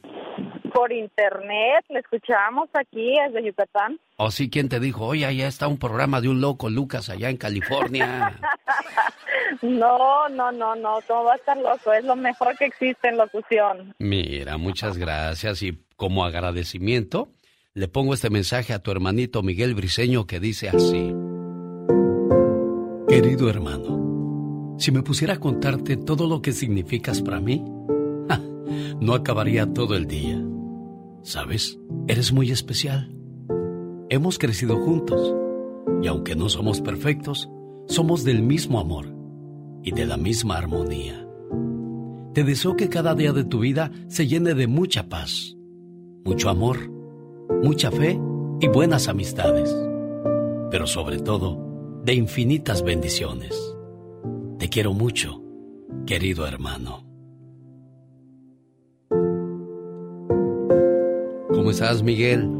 Internet, 1.31 1.85
le 1.89 2.01
escuchamos 2.01 2.69
aquí 2.75 3.15
desde 3.27 3.47
Yucatán. 3.47 3.99
¿O 4.17 4.31
sí 4.31 4.51
quién 4.51 4.69
te 4.69 4.81
dijo? 4.81 5.07
Oye, 5.07 5.25
allá 5.25 5.47
está 5.47 5.69
un 5.69 5.79
programa 5.79 6.21
de 6.21 6.29
un 6.29 6.41
loco 6.41 6.69
Lucas 6.69 7.09
allá 7.09 7.31
en 7.31 7.37
California. 7.37 8.39
No, 9.63 10.29
no, 10.29 10.53
no, 10.53 10.77
no, 10.77 11.01
¿cómo 11.09 11.25
va 11.25 11.33
a 11.33 11.37
estar 11.37 11.57
loco? 11.57 11.93
Es 11.93 12.05
lo 12.05 12.15
mejor 12.15 12.57
que 12.57 12.67
existe 12.67 13.09
en 13.09 13.17
locución. 13.17 13.95
Mira, 13.99 14.57
muchas 14.57 14.97
gracias 14.97 15.63
y 15.63 15.85
como 15.97 16.25
agradecimiento 16.25 17.33
le 17.75 17.89
pongo 17.89 18.15
este 18.15 18.31
mensaje 18.31 18.73
a 18.73 18.79
tu 18.79 18.93
hermanito 18.93 19.43
Miguel 19.43 19.75
Briseño 19.75 20.25
que 20.27 20.39
dice 20.39 20.69
así. 20.69 21.13
Querido 23.09 23.51
hermano, 23.51 24.77
si 24.79 24.93
me 24.93 25.03
pusiera 25.03 25.35
a 25.35 25.41
contarte 25.41 25.97
todo 25.97 26.29
lo 26.29 26.41
que 26.41 26.53
significas 26.53 27.21
para 27.21 27.41
mí, 27.41 27.63
ja, 28.29 28.41
no 29.01 29.15
acabaría 29.15 29.67
todo 29.75 29.97
el 29.97 30.07
día. 30.07 30.41
¿Sabes? 31.23 31.79
Eres 32.09 32.33
muy 32.33 32.51
especial. 32.51 33.15
Hemos 34.09 34.39
crecido 34.39 34.77
juntos 34.79 35.35
y 36.03 36.07
aunque 36.09 36.35
no 36.35 36.49
somos 36.49 36.81
perfectos, 36.81 37.49
somos 37.87 38.25
del 38.25 38.43
mismo 38.43 38.81
amor 38.81 39.15
y 39.83 39.93
de 39.93 40.07
la 40.07 40.17
misma 40.17 40.57
armonía. 40.57 41.27
Te 42.35 42.45
deseo 42.45 42.77
que 42.77 42.89
cada 42.89 43.15
día 43.15 43.33
de 43.33 43.45
tu 43.45 43.61
vida 43.61 43.91
se 44.09 44.27
llene 44.27 44.55
de 44.55 44.67
mucha 44.67 45.09
paz, 45.09 45.57
mucho 46.25 46.49
amor, 46.49 46.91
mucha 47.63 47.91
fe 47.91 48.21
y 48.61 48.69
buenas 48.69 49.09
amistades, 49.09 49.75
pero 50.71 50.87
sobre 50.87 51.19
todo 51.19 52.03
de 52.05 52.15
infinitas 52.15 52.83
bendiciones. 52.83 53.77
Te 54.59 54.69
quiero 54.69 54.93
mucho, 54.95 55.43
querido 56.07 56.47
hermano. 56.47 57.10
¿Cómo 61.71 61.85
estás, 61.85 62.03
Miguel? 62.03 62.51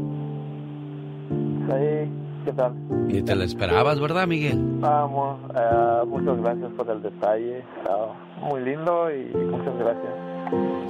Sí, 1.67 2.11
¿qué 2.45 2.53
tal? 2.53 2.73
Ni 3.07 3.21
te 3.21 3.35
la 3.35 3.43
esperabas, 3.43 3.99
¿verdad, 3.99 4.25
Miguel? 4.25 4.57
Vamos, 4.79 5.37
eh, 5.53 6.05
muchas 6.07 6.41
gracias 6.41 6.71
por 6.77 6.89
el 6.89 7.01
detalle. 7.01 7.61
Ah, 7.89 8.13
muy 8.41 8.61
lindo 8.61 9.11
y 9.13 9.35
muchas 9.35 9.77
gracias. 9.77 10.13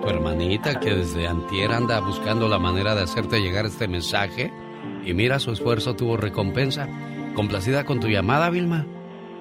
Tu 0.04 0.08
hermanita 0.08 0.80
que 0.80 0.94
desde 0.94 1.28
antier 1.28 1.72
anda 1.72 2.00
buscando 2.00 2.48
la 2.48 2.60
manera 2.60 2.94
de 2.94 3.02
hacerte 3.02 3.42
llegar 3.42 3.66
este 3.66 3.88
mensaje 3.88 4.52
y 5.04 5.16
mira, 5.16 5.40
su 5.40 5.52
esfuerzo 5.52 5.96
tuvo 5.96 6.16
recompensa. 6.16 6.88
¿Complacida 7.36 7.86
con 7.86 8.00
tu 8.00 8.08
llamada, 8.08 8.52
Vilma? 8.52 8.86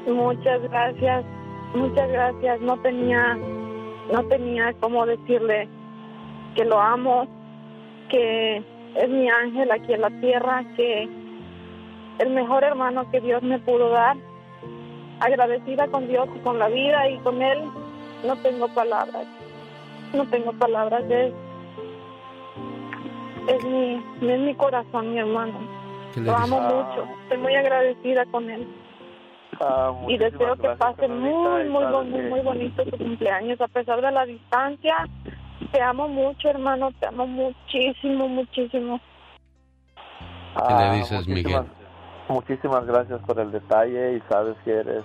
Muchas 0.06 0.62
gracias, 0.62 1.26
muchas 1.74 2.08
gracias. 2.08 2.62
No 2.62 2.78
tenía, 2.78 3.36
no 4.10 4.24
tenía 4.30 4.72
cómo 4.80 5.04
decirle 5.04 5.68
que 6.54 6.64
lo 6.64 6.80
amo, 6.80 7.28
que 8.10 8.62
es 8.96 9.08
mi 9.08 9.28
ángel 9.28 9.70
aquí 9.70 9.94
en 9.94 10.00
la 10.00 10.10
tierra, 10.20 10.64
que 10.76 11.08
el 12.18 12.30
mejor 12.30 12.64
hermano 12.64 13.10
que 13.10 13.20
Dios 13.20 13.42
me 13.42 13.58
pudo 13.58 13.90
dar. 13.90 14.16
Agradecida 15.20 15.86
con 15.88 16.08
Dios 16.08 16.28
y 16.34 16.38
con 16.40 16.58
la 16.58 16.68
vida 16.68 17.08
y 17.08 17.18
con 17.18 17.40
él 17.42 17.60
no 18.26 18.36
tengo 18.36 18.68
palabras. 18.68 19.26
No 20.12 20.26
tengo 20.26 20.52
palabras. 20.52 21.04
Es, 21.08 21.32
es, 23.48 23.64
mi, 23.64 24.02
es 24.22 24.40
mi 24.40 24.54
corazón, 24.54 25.12
mi 25.12 25.20
hermano. 25.20 25.58
Lo 26.16 26.36
amo 26.36 26.60
mucho. 26.60 27.06
Estoy 27.22 27.38
muy 27.38 27.54
agradecida 27.54 28.24
con 28.26 28.50
él. 28.50 28.66
Ah, 29.60 29.92
y 30.08 30.16
deseo 30.16 30.56
que 30.56 30.68
pase 30.70 31.06
muy, 31.06 31.68
muy, 31.68 31.84
muy, 31.84 32.22
muy 32.22 32.40
bonito 32.40 32.82
tu 32.84 32.96
cumpleaños 32.96 33.60
a 33.60 33.68
pesar 33.68 34.00
de 34.00 34.10
la 34.10 34.24
distancia. 34.24 35.06
Te 35.72 35.80
amo 35.82 36.08
mucho, 36.08 36.48
hermano. 36.48 36.90
Te 36.98 37.06
amo 37.06 37.26
muchísimo, 37.26 38.28
muchísimo. 38.28 39.00
¿Qué 40.68 40.74
le 40.74 40.84
Ah, 40.84 40.94
dices, 40.94 41.26
muchísimas- 41.28 41.62
Miguel? 41.64 41.72
Muchísimas 42.28 42.86
gracias 42.86 43.20
por 43.22 43.40
el 43.40 43.50
detalle 43.50 44.16
y 44.16 44.22
sabes 44.28 44.56
que 44.64 44.70
eres, 44.70 45.02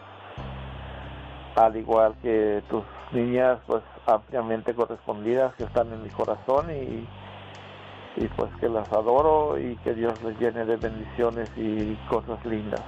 al 1.56 1.76
igual 1.76 2.14
que 2.22 2.62
tus 2.70 2.84
niñas, 3.12 3.58
pues 3.66 3.82
ampliamente 4.06 4.76
correspondidas 4.76 5.54
que 5.56 5.64
están 5.64 5.92
en 5.92 6.04
mi 6.04 6.10
corazón 6.10 6.70
y, 6.70 7.08
y 8.24 8.28
pues 8.36 8.52
que 8.60 8.70
las 8.70 8.92
adoro 8.92 9.58
y 9.60 9.76
que 9.78 9.96
Dios 9.96 10.14
les 10.24 10.38
llene 10.40 10.66
de 10.66 10.76
bendiciones 10.78 11.50
y 11.58 11.96
cosas 12.08 12.44
lindas. 12.46 12.82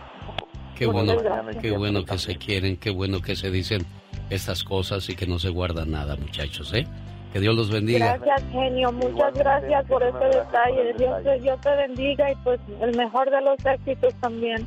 Qué 0.75 0.85
bueno, 0.85 1.13
qué 1.59 1.71
bueno 1.71 2.05
que 2.05 2.17
se 2.19 2.35
quieren, 2.37 2.77
qué 2.77 2.91
bueno 2.91 3.21
que 3.21 3.35
se 3.35 3.49
dicen 3.49 3.81
estas 4.29 4.63
cosas 4.63 5.09
y 5.09 5.15
que 5.15 5.25
no 5.25 5.39
se 5.39 5.49
guarda 5.49 5.85
nada, 5.85 6.15
muchachos, 6.15 6.71
¿eh? 6.75 6.85
Que 7.33 7.39
Dios 7.39 7.55
los 7.55 7.69
bendiga. 7.69 8.17
Gracias, 8.17 8.51
genio. 8.51 8.91
Muchas 8.91 9.33
gracias 9.33 9.85
por 9.85 10.01
este 10.03 10.25
detalle. 10.25 10.93
Dios 10.97 11.23
te, 11.23 11.39
Dios 11.39 11.61
te 11.61 11.75
bendiga 11.75 12.31
y 12.31 12.35
pues 12.37 12.59
el 12.81 12.95
mejor 12.95 13.29
de 13.29 13.41
los 13.41 13.65
éxitos 13.65 14.13
también. 14.21 14.65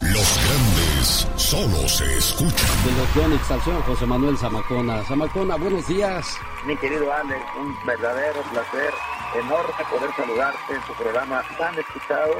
Los 0.00 0.38
grandes 0.46 1.28
solo 1.36 1.88
se 1.88 2.04
escuchan. 2.16 2.84
De 2.84 2.92
los 2.92 3.14
Yonix 3.14 3.50
al 3.50 3.60
señor 3.62 3.82
José 3.82 4.06
Manuel 4.06 4.36
Zamacona. 4.38 5.02
Zamacona, 5.04 5.56
buenos 5.56 5.86
días. 5.88 6.38
Mi 6.66 6.76
querido 6.76 7.12
Alex, 7.12 7.42
un 7.58 7.74
verdadero 7.86 8.40
placer, 8.52 8.90
enorme 9.34 9.84
poder 9.90 10.10
saludarte 10.16 10.74
en 10.74 10.80
tu 10.82 10.92
programa 10.94 11.42
tan 11.58 11.78
escuchado. 11.78 12.34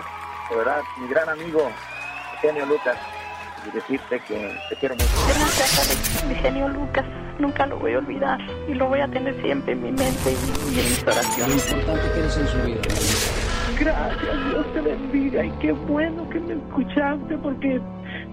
De 0.50 0.56
verdad, 0.56 0.82
mi 0.98 1.08
gran 1.08 1.28
amigo, 1.28 1.70
Genio 2.40 2.66
Lucas, 2.66 2.96
y 3.66 3.70
decirte 3.70 4.20
que 4.28 4.54
te 4.68 4.76
quiero 4.76 4.94
mucho. 4.94 6.26
Mi 6.28 6.34
genio 6.36 6.68
Lucas. 6.68 7.04
Nunca 7.38 7.66
lo 7.66 7.78
voy 7.78 7.94
a 7.94 7.98
olvidar 7.98 8.38
y 8.68 8.74
lo 8.74 8.88
voy 8.88 9.00
a 9.00 9.08
tener 9.08 9.40
siempre 9.42 9.72
en 9.72 9.82
mi 9.82 9.90
mente 9.90 10.30
y, 10.30 10.76
y 10.76 10.80
en 10.80 10.86
mis 10.86 11.02
oraciones. 11.02 11.72
importante 11.72 12.12
que 12.12 12.18
eres 12.20 12.36
en 12.36 12.46
su 12.46 12.58
vida. 12.66 12.80
Gracias, 13.78 14.50
Dios 14.50 14.72
te 14.72 14.80
bendiga 14.80 15.44
y 15.44 15.50
qué 15.60 15.72
bueno 15.72 16.28
que 16.30 16.38
me 16.38 16.54
escuchaste 16.54 17.36
porque 17.38 17.80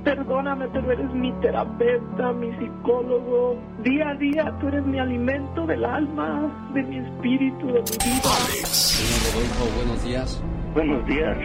perdóname, 0.04 0.68
pero 0.72 0.92
eres 0.92 1.12
mi 1.14 1.32
terapeuta, 1.42 2.32
mi 2.34 2.52
psicólogo. 2.58 3.58
Día 3.84 4.10
a 4.10 4.16
día 4.16 4.54
tú 4.60 4.68
eres 4.68 4.86
mi 4.86 5.00
alimento 5.00 5.66
del 5.66 5.84
alma, 5.84 6.70
de 6.74 6.84
mi 6.84 6.98
espíritu, 6.98 7.68
de 7.68 7.82
mi 7.82 8.14
vida. 8.14 8.30
Señor 8.72 9.34
Rodolfo, 9.34 9.76
buenos 9.78 10.04
días. 10.04 10.44
Buenos 10.74 11.06
días. 11.08 11.38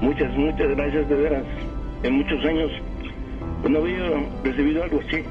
Muchas, 0.00 0.32
muchas 0.36 0.68
gracias 0.76 1.08
de 1.08 1.14
veras. 1.14 1.44
En 2.02 2.14
muchos 2.14 2.44
años 2.44 2.70
pues, 3.62 3.72
no 3.72 3.78
había 3.78 4.28
recibido 4.44 4.82
algo 4.84 5.00
así. 5.00 5.24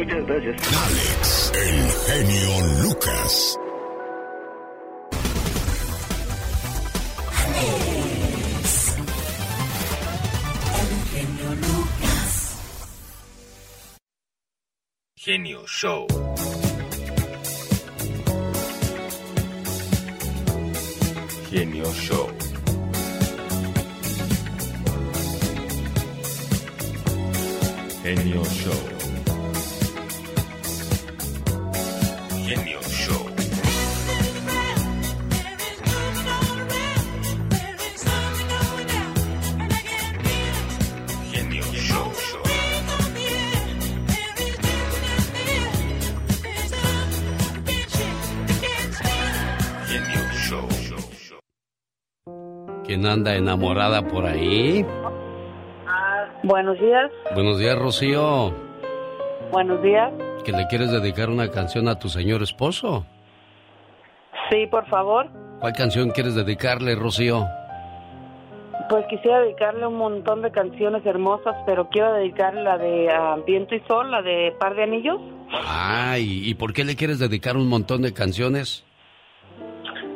Muchas 0.00 0.26
gracias. 0.26 0.56
Alex, 0.66 1.52
el 1.56 1.90
genio 2.06 2.66
Lucas. 2.82 3.58
genio 11.12 11.54
Lucas. 11.54 12.56
Genio 15.16 15.66
Show. 15.66 16.06
Genio 21.50 21.92
Show. 21.92 22.30
Genio 28.02 28.44
Show. 28.44 28.99
¿Quién 53.00 53.12
anda 53.12 53.34
enamorada 53.34 54.06
por 54.06 54.26
ahí? 54.26 54.84
Buenos 56.42 56.78
días, 56.78 57.10
Buenos 57.34 57.58
días, 57.58 57.78
Rocío. 57.78 58.52
buenos 59.50 59.82
días. 59.82 60.12
¿Que 60.44 60.52
le 60.52 60.66
quieres 60.66 60.90
dedicar 60.92 61.30
una 61.30 61.50
canción 61.50 61.88
a 61.88 61.98
tu 61.98 62.10
señor 62.10 62.42
esposo? 62.42 63.06
Sí, 64.50 64.66
por 64.66 64.86
favor. 64.88 65.28
¿Cuál 65.60 65.72
canción 65.72 66.10
quieres 66.10 66.34
dedicarle, 66.34 66.94
Rocío? 66.94 67.46
Pues 68.90 69.06
quisiera 69.08 69.40
dedicarle 69.40 69.86
un 69.86 69.96
montón 69.96 70.42
de 70.42 70.50
canciones 70.50 71.04
hermosas, 71.06 71.56
pero 71.64 71.88
quiero 71.88 72.12
dedicarle 72.12 72.62
la 72.64 72.76
de 72.76 73.08
ah, 73.10 73.36
Viento 73.46 73.74
y 73.74 73.80
Sol, 73.88 74.10
la 74.10 74.20
de 74.20 74.54
Par 74.60 74.74
de 74.74 74.82
Anillos, 74.82 75.20
Ay, 75.66 76.42
¿y 76.44 76.54
por 76.54 76.74
qué 76.74 76.84
le 76.84 76.96
quieres 76.96 77.18
dedicar 77.18 77.56
un 77.56 77.66
montón 77.66 78.02
de 78.02 78.12
canciones? 78.12 78.84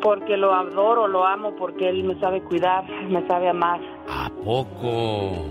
Porque 0.05 0.37
lo 0.37 0.53
adoro, 0.53 1.09
lo 1.09 1.27
amo, 1.27 1.57
porque 1.57 1.89
él 1.89 2.05
me 2.05 2.21
sabe 2.21 2.43
cuidar, 2.43 2.85
me 3.09 3.27
sabe 3.27 3.49
amar. 3.49 3.81
¿A 4.07 4.29
poco? 4.45 5.47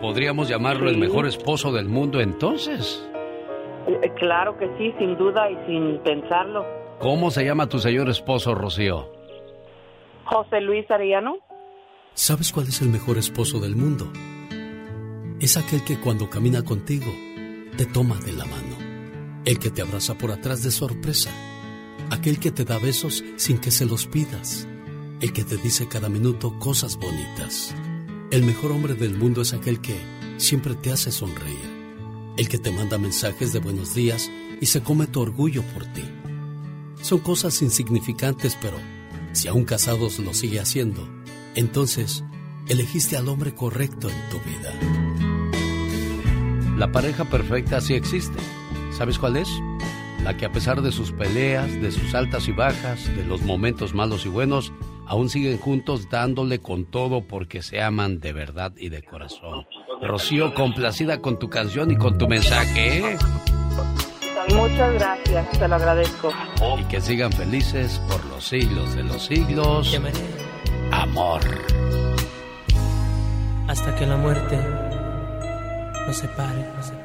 ¿Podríamos 0.00 0.48
llamarlo 0.48 0.90
el 0.90 0.98
mejor 0.98 1.26
esposo 1.26 1.70
del 1.70 1.88
mundo 1.88 2.20
entonces? 2.20 3.08
Eh, 3.86 4.12
Claro 4.18 4.58
que 4.58 4.66
sí, 4.76 4.92
sin 4.98 5.16
duda 5.16 5.48
y 5.48 5.56
sin 5.66 5.98
pensarlo. 5.98 6.66
¿Cómo 6.98 7.30
se 7.30 7.44
llama 7.44 7.68
tu 7.68 7.78
señor 7.78 8.08
esposo, 8.08 8.52
Rocío? 8.52 9.12
José 10.24 10.60
Luis 10.60 10.90
Arellano. 10.90 11.36
¿Sabes 12.14 12.52
cuál 12.52 12.66
es 12.66 12.82
el 12.82 12.88
mejor 12.88 13.16
esposo 13.16 13.60
del 13.60 13.76
mundo? 13.76 14.06
Es 15.40 15.56
aquel 15.56 15.84
que 15.84 16.00
cuando 16.00 16.28
camina 16.28 16.64
contigo 16.64 17.06
te 17.76 17.86
toma 17.86 18.16
de 18.16 18.32
la 18.32 18.44
mano. 18.44 18.76
El 19.44 19.60
que 19.60 19.70
te 19.70 19.82
abraza 19.82 20.14
por 20.18 20.32
atrás 20.32 20.64
de 20.64 20.72
sorpresa. 20.72 21.30
Aquel 22.10 22.38
que 22.38 22.50
te 22.50 22.64
da 22.64 22.78
besos 22.78 23.22
sin 23.36 23.58
que 23.58 23.70
se 23.70 23.84
los 23.84 24.06
pidas. 24.06 24.66
El 25.20 25.32
que 25.32 25.44
te 25.44 25.56
dice 25.56 25.88
cada 25.88 26.08
minuto 26.08 26.58
cosas 26.58 26.96
bonitas. 26.96 27.74
El 28.30 28.42
mejor 28.44 28.72
hombre 28.72 28.94
del 28.94 29.16
mundo 29.16 29.42
es 29.42 29.52
aquel 29.52 29.80
que 29.80 29.98
siempre 30.38 30.74
te 30.74 30.90
hace 30.90 31.12
sonreír. 31.12 31.78
El 32.36 32.48
que 32.48 32.58
te 32.58 32.70
manda 32.70 32.98
mensajes 32.98 33.52
de 33.52 33.58
buenos 33.58 33.94
días 33.94 34.30
y 34.60 34.66
se 34.66 34.82
come 34.82 35.06
tu 35.06 35.20
orgullo 35.20 35.62
por 35.74 35.84
ti. 35.86 36.04
Son 37.02 37.18
cosas 37.18 37.60
insignificantes, 37.62 38.56
pero 38.60 38.78
si 39.32 39.48
aún 39.48 39.64
casados 39.64 40.18
lo 40.18 40.34
sigue 40.34 40.60
haciendo, 40.60 41.06
entonces 41.54 42.24
elegiste 42.68 43.16
al 43.16 43.28
hombre 43.28 43.54
correcto 43.54 44.08
en 44.08 44.30
tu 44.30 44.38
vida. 44.48 44.72
La 46.76 46.90
pareja 46.90 47.24
perfecta 47.24 47.80
sí 47.80 47.94
existe. 47.94 48.38
¿Sabes 48.96 49.18
cuál 49.18 49.36
es? 49.36 49.48
La 50.24 50.36
que 50.36 50.46
a 50.46 50.52
pesar 50.52 50.82
de 50.82 50.92
sus 50.92 51.12
peleas, 51.12 51.72
de 51.80 51.90
sus 51.90 52.14
altas 52.14 52.48
y 52.48 52.52
bajas, 52.52 53.14
de 53.16 53.24
los 53.24 53.42
momentos 53.42 53.94
malos 53.94 54.26
y 54.26 54.28
buenos, 54.28 54.72
aún 55.06 55.30
siguen 55.30 55.58
juntos 55.58 56.08
dándole 56.10 56.58
con 56.58 56.84
todo 56.84 57.26
porque 57.26 57.62
se 57.62 57.80
aman 57.80 58.20
de 58.20 58.32
verdad 58.32 58.72
y 58.76 58.88
de 58.88 59.02
corazón. 59.02 59.66
Rocío, 60.02 60.54
complacida 60.54 61.20
con 61.20 61.38
tu 61.38 61.48
canción 61.48 61.90
y 61.90 61.96
con 61.96 62.18
tu 62.18 62.28
mensaje, 62.28 62.98
¿eh? 62.98 63.18
Muchas 64.54 64.94
gracias, 64.94 65.58
te 65.58 65.68
lo 65.68 65.74
agradezco. 65.74 66.32
Y 66.78 66.84
que 66.84 67.00
sigan 67.00 67.32
felices 67.32 68.00
por 68.08 68.24
los 68.26 68.44
siglos 68.44 68.94
de 68.94 69.04
los 69.04 69.22
siglos. 69.24 69.98
Amor. 70.90 71.40
hasta 73.68 73.94
que 73.94 74.06
la 74.06 74.16
muerte 74.16 74.56
nos 76.06 76.16
separe, 76.16 76.64
nos 76.74 76.86
separe, 76.86 76.97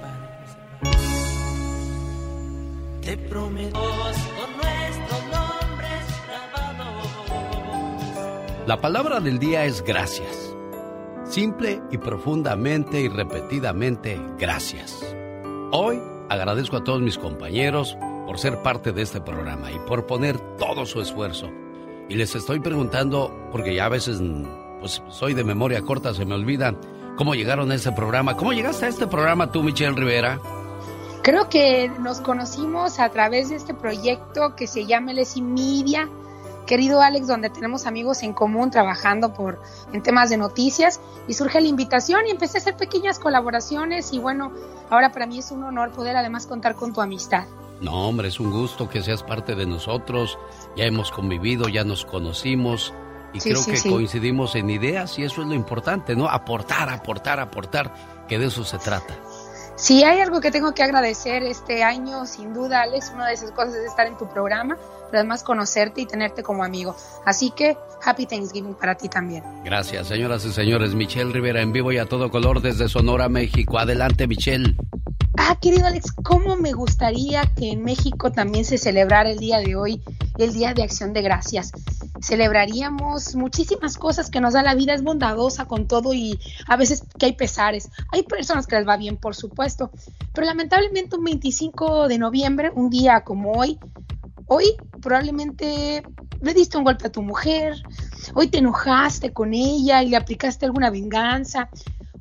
Te 3.13 3.19
prometo 3.29 3.79
con 3.79 4.57
nuestros 4.57 5.21
nombres 5.31 6.05
grabados. 6.27 7.07
La 8.65 8.81
palabra 8.81 9.19
del 9.19 9.37
día 9.37 9.65
es 9.65 9.83
gracias. 9.83 10.55
Simple 11.23 11.79
y 11.91 11.99
profundamente 11.99 13.01
y 13.01 13.09
repetidamente, 13.09 14.19
gracias. 14.39 15.15
Hoy 15.71 16.01
agradezco 16.29 16.77
a 16.77 16.83
todos 16.83 17.03
mis 17.03 17.19
compañeros 17.19 17.95
por 18.25 18.39
ser 18.39 18.63
parte 18.63 18.91
de 18.91 19.03
este 19.03 19.21
programa 19.21 19.71
y 19.71 19.77
por 19.87 20.07
poner 20.07 20.39
todo 20.57 20.87
su 20.87 20.99
esfuerzo. 20.99 21.51
Y 22.09 22.15
les 22.15 22.33
estoy 22.33 22.61
preguntando, 22.61 23.31
porque 23.51 23.75
ya 23.75 23.85
a 23.85 23.89
veces 23.89 24.23
pues 24.79 25.03
soy 25.09 25.35
de 25.35 25.43
memoria 25.43 25.83
corta, 25.83 26.15
se 26.15 26.25
me 26.25 26.33
olvida 26.33 26.73
cómo 27.15 27.35
llegaron 27.35 27.69
a 27.71 27.75
este 27.75 27.91
programa. 27.91 28.35
¿Cómo 28.35 28.53
llegaste 28.53 28.87
a 28.87 28.89
este 28.89 29.05
programa 29.05 29.51
tú, 29.51 29.61
Michelle 29.61 29.95
Rivera? 29.95 30.39
Creo 31.23 31.47
que 31.47 31.89
nos 32.01 32.19
conocimos 32.19 32.99
a 32.99 33.07
través 33.07 33.47
de 33.47 33.55
este 33.55 33.73
proyecto 33.73 34.57
que 34.57 34.67
se 34.67 34.85
llama 34.85 35.13
LSI 35.13 35.41
Media, 35.41 36.09
querido 36.67 37.01
Alex, 37.01 37.27
donde 37.27 37.49
tenemos 37.49 37.85
amigos 37.85 38.23
en 38.23 38.33
común 38.33 38.71
trabajando 38.71 39.33
por 39.33 39.61
en 39.93 40.03
temas 40.03 40.29
de 40.29 40.35
noticias 40.35 40.99
y 41.25 41.33
surge 41.33 41.61
la 41.61 41.67
invitación 41.67 42.27
y 42.27 42.31
empecé 42.31 42.57
a 42.57 42.61
hacer 42.61 42.75
pequeñas 42.75 43.19
colaboraciones 43.19 44.11
y 44.11 44.19
bueno, 44.19 44.51
ahora 44.89 45.13
para 45.13 45.25
mí 45.25 45.39
es 45.39 45.51
un 45.51 45.63
honor 45.63 45.91
poder 45.91 46.17
además 46.17 46.45
contar 46.45 46.75
con 46.75 46.91
tu 46.91 46.99
amistad. 46.99 47.45
No, 47.79 48.09
hombre, 48.09 48.27
es 48.27 48.41
un 48.41 48.51
gusto 48.51 48.89
que 48.89 49.01
seas 49.01 49.23
parte 49.23 49.55
de 49.55 49.65
nosotros. 49.65 50.37
Ya 50.75 50.83
hemos 50.83 51.09
convivido, 51.09 51.69
ya 51.69 51.85
nos 51.85 52.03
conocimos 52.03 52.93
y 53.33 53.39
creo 53.39 53.65
que 53.65 53.89
coincidimos 53.89 54.55
en 54.55 54.69
ideas 54.69 55.17
y 55.17 55.23
eso 55.23 55.41
es 55.41 55.47
lo 55.47 55.53
importante, 55.53 56.17
¿no? 56.17 56.27
Aportar, 56.27 56.89
aportar, 56.89 57.39
aportar, 57.39 58.25
que 58.27 58.37
de 58.37 58.47
eso 58.47 58.65
se 58.65 58.77
trata. 58.77 59.15
Si 59.83 60.01
hay 60.05 60.21
algo 60.21 60.39
que 60.39 60.49
tengo 60.49 60.73
que 60.73 60.81
agradecer 60.81 61.43
este 61.43 61.83
año, 61.83 62.25
sin 62.25 62.53
duda, 62.53 62.83
Alex, 62.83 63.11
una 63.13 63.27
de 63.27 63.33
esas 63.33 63.51
cosas 63.51 63.75
es 63.75 63.83
estar 63.83 64.07
en 64.07 64.17
tu 64.17 64.25
programa, 64.29 64.77
pero 65.13 65.19
además 65.19 65.43
conocerte 65.43 66.01
y 66.01 66.07
tenerte 66.07 66.41
como 66.41 66.63
amigo. 66.63 66.95
Así 67.23 67.51
que, 67.51 67.77
Happy 68.03 68.25
Thanksgiving 68.25 68.73
para 68.73 68.95
ti 68.95 69.09
también. 69.09 69.43
Gracias, 69.63 70.07
señoras 70.07 70.43
y 70.43 70.51
señores. 70.51 70.95
Michelle 70.95 71.31
Rivera 71.31 71.61
en 71.61 71.71
vivo 71.71 71.91
y 71.91 71.99
a 71.99 72.07
todo 72.07 72.31
color 72.31 72.63
desde 72.63 72.89
Sonora, 72.89 73.29
México. 73.29 73.77
Adelante, 73.77 74.25
Michelle. 74.25 74.75
Ah, 75.37 75.55
querido 75.61 75.85
Alex, 75.85 76.13
¿cómo 76.23 76.55
me 76.55 76.71
gustaría 76.71 77.43
que 77.55 77.73
en 77.73 77.83
México 77.83 78.31
también 78.31 78.65
se 78.65 78.79
celebrara 78.79 79.29
el 79.29 79.37
día 79.37 79.59
de 79.59 79.75
hoy, 79.75 80.01
el 80.39 80.51
Día 80.51 80.73
de 80.73 80.81
Acción 80.81 81.13
de 81.13 81.21
Gracias? 81.21 81.71
Celebraríamos 82.19 83.35
muchísimas 83.35 83.97
cosas 83.99 84.31
que 84.31 84.41
nos 84.41 84.53
da 84.53 84.63
la 84.63 84.73
vida, 84.73 84.95
es 84.95 85.03
bondadosa 85.03 85.65
con 85.65 85.87
todo 85.87 86.15
y 86.15 86.39
a 86.67 86.75
veces 86.75 87.03
que 87.19 87.27
hay 87.27 87.33
pesares. 87.33 87.91
Hay 88.11 88.23
personas 88.23 88.65
que 88.65 88.77
les 88.77 88.87
va 88.87 88.97
bien, 88.97 89.17
por 89.17 89.35
supuesto, 89.35 89.91
pero 90.33 90.47
lamentablemente 90.47 91.15
un 91.17 91.23
25 91.23 92.07
de 92.07 92.17
noviembre, 92.17 92.71
un 92.73 92.89
día 92.89 93.21
como 93.21 93.51
hoy, 93.51 93.77
hoy 94.47 94.65
probablemente 95.01 96.03
le 96.41 96.53
diste 96.53 96.77
un 96.77 96.83
golpe 96.83 97.07
a 97.07 97.11
tu 97.11 97.21
mujer, 97.21 97.75
hoy 98.35 98.47
te 98.47 98.59
enojaste 98.59 99.31
con 99.31 99.53
ella 99.53 100.03
y 100.03 100.09
le 100.09 100.17
aplicaste 100.17 100.65
alguna 100.65 100.89
venganza, 100.89 101.69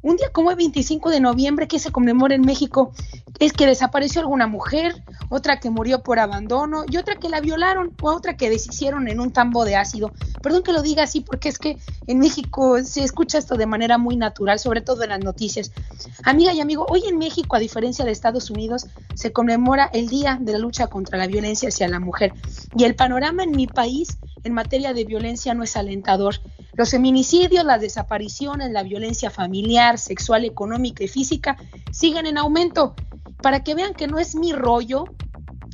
un 0.03 0.17
día 0.17 0.31
como 0.33 0.51
el 0.51 0.57
25 0.57 1.11
de 1.11 1.21
noviembre 1.21 1.69
que 1.69 1.79
se 1.79 1.93
conmemora 1.93 2.35
en 2.35 2.43
México 2.43 2.93
es 3.39 3.53
que 3.53 3.67
desapareció 3.67 4.21
alguna 4.21 4.47
mujer, 4.47 5.03
otra 5.29 5.59
que 5.61 5.71
murió 5.71 6.03
por 6.03 6.19
abandono 6.19 6.85
y 6.89 6.97
otra 6.97 7.17
que 7.17 7.29
la 7.29 7.41
violaron 7.41 7.93
o 8.03 8.11
otra 8.11 8.37
que 8.37 8.51
deshicieron 8.51 9.09
en 9.09 9.21
un 9.21 9.33
tambo 9.33 9.65
de 9.65 9.77
ácido. 9.77 10.13
Perdón 10.43 10.63
que 10.63 10.73
lo 10.73 10.83
diga 10.83 11.05
así 11.05 11.21
porque 11.21 11.49
es 11.49 11.59
que 11.59 11.79
en 12.07 12.19
México 12.19 12.83
se 12.85 13.03
escucha 13.03 13.39
esto 13.39 13.57
de 13.57 13.67
manera 13.67 13.97
muy 13.99 14.17
natural, 14.17 14.59
sobre 14.59 14.81
todo 14.81 15.03
en 15.05 15.11
las 15.11 15.21
noticias. 15.21 15.73
Amiga 16.25 16.53
y 16.53 16.61
amigo, 16.61 16.87
hoy 16.89 17.05
en 17.09 17.19
México, 17.19 17.57
a 17.57 17.61
diferencia 17.61 18.05
de 18.05 18.11
Estados 18.11 18.51
Unidos, 18.51 18.87
se 19.15 19.33
conmemora 19.33 19.89
el 19.93 20.09
Día 20.09 20.39
de 20.41 20.53
la 20.53 20.59
Lucha 20.59 20.89
contra 20.89 21.19
la 21.19 21.27
Violencia 21.27 21.69
hacia 21.69 21.89
la 21.89 22.01
Mujer. 22.01 22.33
Y 22.77 22.85
el 22.85 22.95
panorama 22.95 23.45
en 23.45 23.53
mi 23.53 23.67
país 23.67 24.19
en 24.45 24.55
materia 24.55 24.93
de 24.93 25.05
violencia 25.05 25.55
no 25.55 25.63
es 25.63 25.77
alentador. 25.77 26.37
Los 26.75 26.91
feminicidios, 26.91 27.65
las 27.65 27.81
desapariciones, 27.81 28.71
la 28.73 28.83
violencia 28.83 29.31
familiar, 29.31 29.92
sexual, 29.99 30.45
económica 30.45 31.05
y 31.05 31.09
física 31.09 31.57
siguen 31.91 32.27
en 32.27 32.39
aumento. 32.39 32.95
Para 33.43 33.65
que 33.65 33.75
vean 33.75 33.95
que 33.95 34.07
no 34.07 34.19
es 34.19 34.35
mi 34.35 34.53
rollo, 34.53 35.05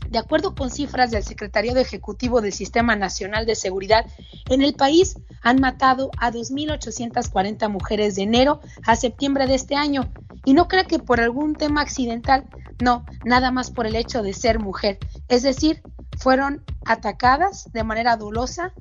de 0.08 0.18
acuerdo 0.18 0.54
con 0.54 0.70
cifras 0.70 1.10
del 1.10 1.22
Secretariado 1.22 1.80
Ejecutivo 1.80 2.40
del 2.40 2.52
Sistema 2.52 2.96
Nacional 2.96 3.46
de 3.46 3.54
Seguridad, 3.54 4.06
en 4.48 4.62
el 4.62 4.74
país 4.74 5.16
han 5.42 5.60
matado 5.60 6.10
a 6.18 6.32
2.840 6.32 7.68
mujeres 7.68 8.16
de 8.16 8.22
enero 8.22 8.60
a 8.86 8.96
septiembre 8.96 9.46
de 9.46 9.54
este 9.54 9.76
año. 9.76 10.10
Y 10.44 10.54
no 10.54 10.66
creo 10.66 10.86
que 10.86 10.98
por 10.98 11.20
algún 11.20 11.54
tema 11.54 11.82
accidental, 11.82 12.44
no, 12.82 13.04
nada 13.24 13.50
más 13.50 13.70
por 13.70 13.86
el 13.86 13.96
hecho 13.96 14.22
de 14.22 14.32
ser 14.32 14.60
mujer. 14.60 14.98
Es 15.28 15.42
decir, 15.42 15.82
fueron 16.16 16.64
atacadas 16.86 17.70
de 17.72 17.84
manera 17.84 18.16
dolosa 18.16 18.72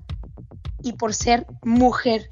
y 0.81 0.93
por 0.93 1.13
ser 1.13 1.45
mujer. 1.63 2.29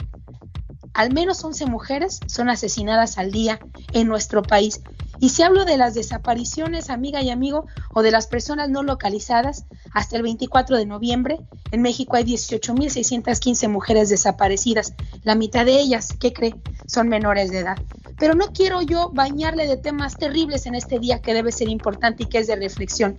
Al 0.95 1.11
menos 1.11 1.43
11 1.43 1.65
mujeres 1.65 2.21
son 2.25 2.49
asesinadas 2.49 3.17
al 3.17 3.29
día 3.29 3.59
en 3.91 4.07
nuestro 4.07 4.41
país. 4.41 4.79
Y 5.19 5.29
si 5.29 5.43
hablo 5.43 5.65
de 5.65 5.75
las 5.75 5.93
desapariciones, 5.93 6.89
amiga 6.89 7.21
y 7.21 7.29
amigo, 7.29 7.67
o 7.93 8.01
de 8.01 8.11
las 8.11 8.27
personas 8.27 8.69
no 8.69 8.81
localizadas, 8.81 9.65
hasta 9.93 10.15
el 10.15 10.23
24 10.23 10.77
de 10.77 10.85
noviembre, 10.85 11.39
en 11.71 11.81
México 11.81 12.15
hay 12.15 12.23
18.615 12.23 13.67
mujeres 13.67 14.07
desaparecidas. 14.07 14.93
La 15.23 15.35
mitad 15.35 15.65
de 15.65 15.81
ellas, 15.81 16.13
¿qué 16.17 16.31
cree? 16.31 16.55
Son 16.87 17.09
menores 17.09 17.51
de 17.51 17.59
edad. 17.59 17.77
Pero 18.17 18.33
no 18.33 18.53
quiero 18.53 18.81
yo 18.81 19.09
bañarle 19.13 19.67
de 19.67 19.75
temas 19.75 20.15
terribles 20.15 20.65
en 20.65 20.75
este 20.75 20.99
día 20.99 21.21
que 21.21 21.33
debe 21.33 21.51
ser 21.51 21.67
importante 21.67 22.23
y 22.23 22.27
que 22.27 22.37
es 22.37 22.47
de 22.47 22.55
reflexión. 22.55 23.17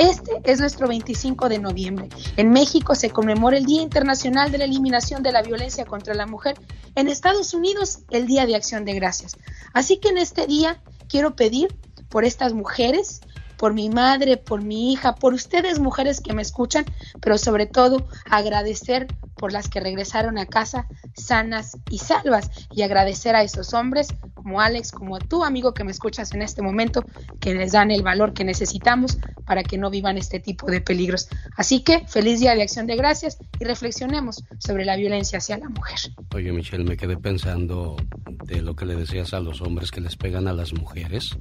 Este 0.00 0.40
es 0.44 0.60
nuestro 0.60 0.88
25 0.88 1.50
de 1.50 1.58
noviembre. 1.58 2.08
En 2.38 2.50
México 2.52 2.94
se 2.94 3.10
conmemora 3.10 3.58
el 3.58 3.66
Día 3.66 3.82
Internacional 3.82 4.50
de 4.50 4.56
la 4.56 4.64
Eliminación 4.64 5.22
de 5.22 5.30
la 5.30 5.42
Violencia 5.42 5.84
contra 5.84 6.14
la 6.14 6.24
Mujer. 6.24 6.58
En 6.94 7.06
Estados 7.06 7.52
Unidos, 7.52 7.98
el 8.08 8.26
Día 8.26 8.46
de 8.46 8.56
Acción 8.56 8.86
de 8.86 8.94
Gracias. 8.94 9.36
Así 9.74 9.98
que 9.98 10.08
en 10.08 10.16
este 10.16 10.46
día 10.46 10.80
quiero 11.06 11.36
pedir 11.36 11.76
por 12.08 12.24
estas 12.24 12.54
mujeres, 12.54 13.20
por 13.58 13.74
mi 13.74 13.90
madre, 13.90 14.38
por 14.38 14.62
mi 14.62 14.90
hija, 14.90 15.16
por 15.16 15.34
ustedes 15.34 15.80
mujeres 15.80 16.22
que 16.22 16.32
me 16.32 16.40
escuchan, 16.40 16.86
pero 17.20 17.36
sobre 17.36 17.66
todo 17.66 18.08
agradecer 18.24 19.06
por 19.36 19.52
las 19.52 19.68
que 19.68 19.80
regresaron 19.80 20.38
a 20.38 20.46
casa 20.46 20.86
sanas 21.14 21.76
y 21.90 21.98
salvas 21.98 22.50
y 22.70 22.80
agradecer 22.82 23.36
a 23.36 23.42
esos 23.42 23.74
hombres 23.74 24.08
como 24.42 24.60
Alex, 24.60 24.92
como 24.92 25.18
tu 25.18 25.44
amigo 25.44 25.74
que 25.74 25.84
me 25.84 25.90
escuchas 25.90 26.32
en 26.32 26.42
este 26.42 26.62
momento, 26.62 27.04
que 27.40 27.54
les 27.54 27.72
dan 27.72 27.90
el 27.90 28.02
valor 28.02 28.32
que 28.32 28.44
necesitamos 28.44 29.18
para 29.46 29.62
que 29.62 29.76
no 29.76 29.90
vivan 29.90 30.16
este 30.16 30.40
tipo 30.40 30.66
de 30.70 30.80
peligros. 30.80 31.28
Así 31.56 31.82
que 31.82 32.06
feliz 32.06 32.40
día 32.40 32.54
de 32.54 32.62
acción 32.62 32.86
de 32.86 32.96
gracias 32.96 33.38
y 33.58 33.64
reflexionemos 33.64 34.44
sobre 34.58 34.84
la 34.84 34.96
violencia 34.96 35.38
hacia 35.38 35.58
la 35.58 35.68
mujer. 35.68 35.98
Oye 36.34 36.52
Michelle, 36.52 36.84
me 36.84 36.96
quedé 36.96 37.16
pensando 37.16 37.96
de 38.44 38.62
lo 38.62 38.74
que 38.74 38.86
le 38.86 38.96
decías 38.96 39.34
a 39.34 39.40
los 39.40 39.60
hombres 39.60 39.90
que 39.90 40.00
les 40.00 40.16
pegan 40.16 40.48
a 40.48 40.52
las 40.52 40.72
mujeres. 40.72 41.36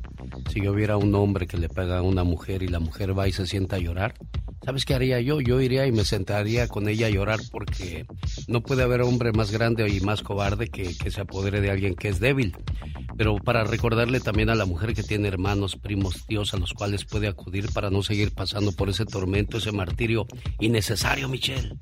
Si 0.51 0.61
yo 0.61 0.73
viera 0.73 0.97
un 0.97 1.15
hombre 1.15 1.47
que 1.47 1.57
le 1.57 1.69
pega 1.69 1.99
a 1.99 2.01
una 2.01 2.23
mujer 2.23 2.63
y 2.63 2.67
la 2.67 2.79
mujer 2.79 3.17
va 3.17 3.27
y 3.27 3.31
se 3.31 3.47
sienta 3.47 3.77
a 3.77 3.79
llorar, 3.79 4.13
¿sabes 4.63 4.85
qué 4.85 4.93
haría 4.93 5.21
yo? 5.21 5.39
Yo 5.39 5.61
iría 5.61 5.87
y 5.87 5.91
me 5.91 6.03
sentaría 6.03 6.67
con 6.67 6.89
ella 6.89 7.07
a 7.07 7.09
llorar 7.09 7.39
porque 7.51 8.05
no 8.47 8.61
puede 8.61 8.83
haber 8.83 9.01
hombre 9.01 9.31
más 9.31 9.51
grande 9.51 9.87
y 9.89 10.01
más 10.01 10.21
cobarde 10.21 10.67
que, 10.67 10.97
que 10.97 11.11
se 11.11 11.21
apodere 11.21 11.61
de 11.61 11.71
alguien 11.71 11.95
que 11.95 12.09
es 12.09 12.19
débil 12.19 12.55
pero 13.17 13.35
para 13.37 13.63
recordarle 13.63 14.19
también 14.19 14.49
a 14.49 14.55
la 14.55 14.65
mujer 14.65 14.93
que 14.93 15.03
tiene 15.03 15.27
hermanos, 15.27 15.75
primos, 15.75 16.25
tíos 16.25 16.53
a 16.53 16.57
los 16.57 16.73
cuales 16.73 17.05
puede 17.05 17.27
acudir 17.27 17.71
para 17.73 17.89
no 17.89 18.01
seguir 18.01 18.33
pasando 18.33 18.71
por 18.71 18.89
ese 18.89 19.05
tormento, 19.05 19.57
ese 19.57 19.71
martirio 19.71 20.25
innecesario, 20.59 21.27
Michelle. 21.27 21.75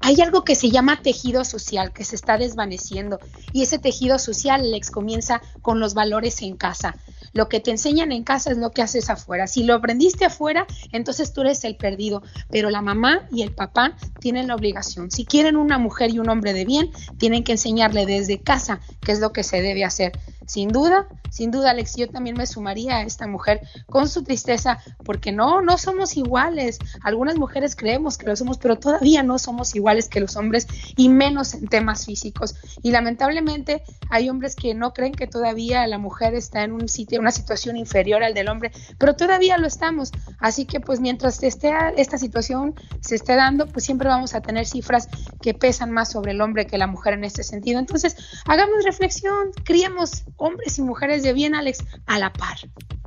Hay 0.00 0.20
algo 0.20 0.44
que 0.44 0.54
se 0.54 0.70
llama 0.70 1.02
tejido 1.02 1.44
social 1.44 1.92
que 1.92 2.04
se 2.04 2.16
está 2.16 2.38
desvaneciendo 2.38 3.18
y 3.52 3.62
ese 3.62 3.78
tejido 3.78 4.18
social, 4.18 4.70
Lex, 4.70 4.90
comienza 4.90 5.40
con 5.62 5.80
los 5.80 5.94
valores 5.94 6.42
en 6.42 6.56
casa. 6.56 6.96
Lo 7.32 7.48
que 7.48 7.60
te 7.60 7.70
enseñan 7.70 8.12
en 8.12 8.24
casa 8.24 8.50
es 8.50 8.58
lo 8.58 8.70
que 8.70 8.82
haces 8.82 9.10
afuera. 9.10 9.46
Si 9.46 9.64
lo 9.64 9.74
aprendiste 9.74 10.24
afuera, 10.24 10.66
entonces 10.92 11.32
tú 11.32 11.42
eres 11.42 11.64
el 11.64 11.76
perdido. 11.76 12.22
Pero 12.50 12.70
la 12.70 12.82
mamá 12.82 13.26
y 13.30 13.42
el 13.42 13.54
papá 13.54 13.96
tienen 14.20 14.48
la 14.48 14.54
obligación. 14.54 15.10
Si 15.10 15.24
quieren 15.24 15.56
una 15.56 15.78
mujer 15.78 16.10
y 16.10 16.18
un 16.18 16.28
hombre 16.28 16.52
de 16.52 16.64
bien, 16.64 16.90
tienen 17.18 17.44
que 17.44 17.52
enseñarle 17.52 18.06
desde 18.06 18.40
casa 18.40 18.80
qué 19.00 19.12
es 19.12 19.20
lo 19.20 19.32
que 19.32 19.42
se 19.42 19.62
debe 19.62 19.84
hacer. 19.84 20.12
Sin 20.46 20.70
duda, 20.70 21.08
sin 21.30 21.50
duda, 21.50 21.70
Alex, 21.70 21.96
yo 21.96 22.08
también 22.08 22.36
me 22.36 22.46
sumaría 22.46 22.96
a 22.96 23.02
esta 23.02 23.26
mujer 23.26 23.60
con 23.86 24.08
su 24.08 24.22
tristeza, 24.22 24.78
porque 25.04 25.32
no, 25.32 25.60
no 25.60 25.76
somos 25.76 26.16
iguales. 26.16 26.78
Algunas 27.02 27.36
mujeres 27.36 27.76
creemos 27.76 28.16
que 28.16 28.26
lo 28.26 28.36
somos, 28.36 28.58
pero 28.58 28.78
todavía 28.78 29.22
no 29.22 29.38
somos 29.38 29.74
iguales 29.74 30.08
que 30.08 30.20
los 30.20 30.36
hombres 30.36 30.66
y 30.96 31.08
menos 31.08 31.54
en 31.54 31.68
temas 31.68 32.06
físicos. 32.06 32.54
Y 32.82 32.90
lamentablemente 32.90 33.82
hay 34.10 34.28
hombres 34.30 34.54
que 34.56 34.74
no 34.74 34.92
creen 34.92 35.12
que 35.12 35.26
todavía 35.26 35.86
la 35.86 35.98
mujer 35.98 36.34
está 36.34 36.62
en 36.64 36.72
un 36.72 36.88
sitio, 36.88 37.20
una 37.20 37.32
situación 37.32 37.76
inferior 37.76 38.22
al 38.22 38.34
del 38.34 38.48
hombre, 38.48 38.70
pero 38.98 39.16
todavía 39.16 39.58
lo 39.58 39.66
estamos. 39.66 40.12
Así 40.38 40.64
que 40.64 40.80
pues 40.80 41.00
mientras 41.00 41.42
esté 41.42 41.72
esta 41.96 42.18
situación 42.18 42.74
se 43.00 43.16
esté 43.16 43.34
dando, 43.34 43.66
pues 43.66 43.84
siempre 43.84 44.08
vamos 44.08 44.34
a 44.34 44.40
tener 44.40 44.66
cifras 44.66 45.08
que 45.42 45.54
pesan 45.54 45.90
más 45.90 46.10
sobre 46.10 46.32
el 46.32 46.40
hombre 46.40 46.66
que 46.66 46.78
la 46.78 46.86
mujer 46.86 47.14
en 47.14 47.24
este 47.24 47.42
sentido. 47.42 47.78
Entonces, 47.78 48.16
hagamos 48.46 48.84
reflexión, 48.84 49.50
criemos 49.64 50.24
hombres 50.36 50.78
y 50.78 50.82
mujeres 50.82 51.22
de 51.22 51.32
bien, 51.32 51.54
Alex, 51.54 51.84
a 52.06 52.18
la 52.18 52.32
par. 52.32 52.56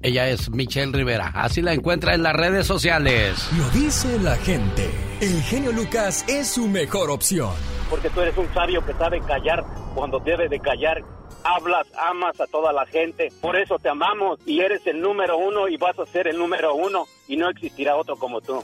Ella 0.01 0.29
es 0.29 0.49
Michelle 0.49 0.91
Rivera, 0.93 1.31
así 1.35 1.61
la 1.61 1.73
encuentra 1.73 2.15
en 2.15 2.23
las 2.23 2.33
redes 2.33 2.65
sociales. 2.65 3.49
Lo 3.57 3.69
dice 3.71 4.19
la 4.19 4.35
gente. 4.37 4.89
El 5.19 5.41
genio 5.43 5.71
Lucas 5.71 6.23
es 6.27 6.47
su 6.47 6.67
mejor 6.67 7.11
opción. 7.11 7.51
Porque 7.89 8.09
tú 8.09 8.21
eres 8.21 8.37
un 8.37 8.51
sabio 8.53 8.85
que 8.85 8.93
sabe 8.93 9.19
callar 9.21 9.65
cuando 9.95 10.19
debe 10.19 10.47
de 10.47 10.59
callar. 10.59 11.03
Hablas, 11.43 11.87
amas 11.97 12.39
a 12.39 12.47
toda 12.47 12.71
la 12.71 12.85
gente. 12.85 13.29
Por 13.41 13.57
eso 13.57 13.77
te 13.79 13.89
amamos 13.89 14.39
y 14.45 14.59
eres 14.61 14.85
el 14.85 15.01
número 15.01 15.37
uno 15.37 15.67
y 15.67 15.77
vas 15.77 15.97
a 15.99 16.05
ser 16.05 16.27
el 16.27 16.37
número 16.37 16.75
uno 16.75 17.05
y 17.27 17.35
no 17.35 17.49
existirá 17.49 17.95
otro 17.95 18.15
como 18.15 18.39
tú. 18.41 18.61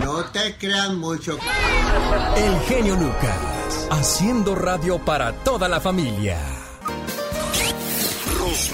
No 0.00 0.24
te 0.32 0.56
crean 0.58 0.98
mucho. 0.98 1.38
El 2.36 2.60
genio 2.60 2.94
Lucas, 2.96 3.38
haciendo 3.90 4.54
radio 4.54 4.98
para 4.98 5.32
toda 5.32 5.68
la 5.68 5.80
familia. 5.80 6.38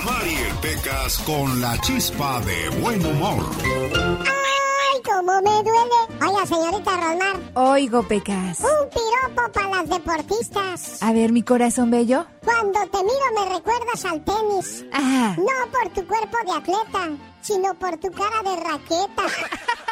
Mariel 0.05 0.55
Pecas 0.61 1.19
con 1.21 1.61
la 1.61 1.79
chispa 1.81 2.41
de 2.41 2.69
buen 2.81 3.05
humor. 3.05 3.45
¡Ay, 3.65 5.01
cómo 5.03 5.41
me 5.41 5.63
duele! 5.63 6.27
Oiga, 6.27 6.47
señorita 6.47 6.97
Rosmar. 6.97 7.37
Oigo, 7.55 8.03
Pecas. 8.03 8.61
Un 8.61 8.89
piropo 8.91 9.53
para 9.53 9.69
las 9.69 9.89
deportistas. 9.89 11.03
A 11.03 11.13
ver, 11.13 11.33
mi 11.33 11.43
corazón 11.43 11.91
bello. 11.91 12.27
Cuando 12.45 12.81
te 12.91 12.99
miro 12.99 13.25
me 13.35 13.55
recuerdas 13.55 14.05
al 14.05 14.23
tenis. 14.23 14.85
Ajá. 14.93 15.37
No 15.37 15.71
por 15.73 15.93
tu 15.95 16.07
cuerpo 16.07 16.37
de 16.45 16.53
atleta, 16.53 17.09
sino 17.41 17.75
por 17.75 17.97
tu 17.97 18.11
cara 18.11 18.43
de 18.43 18.57
raqueta. 18.57 19.23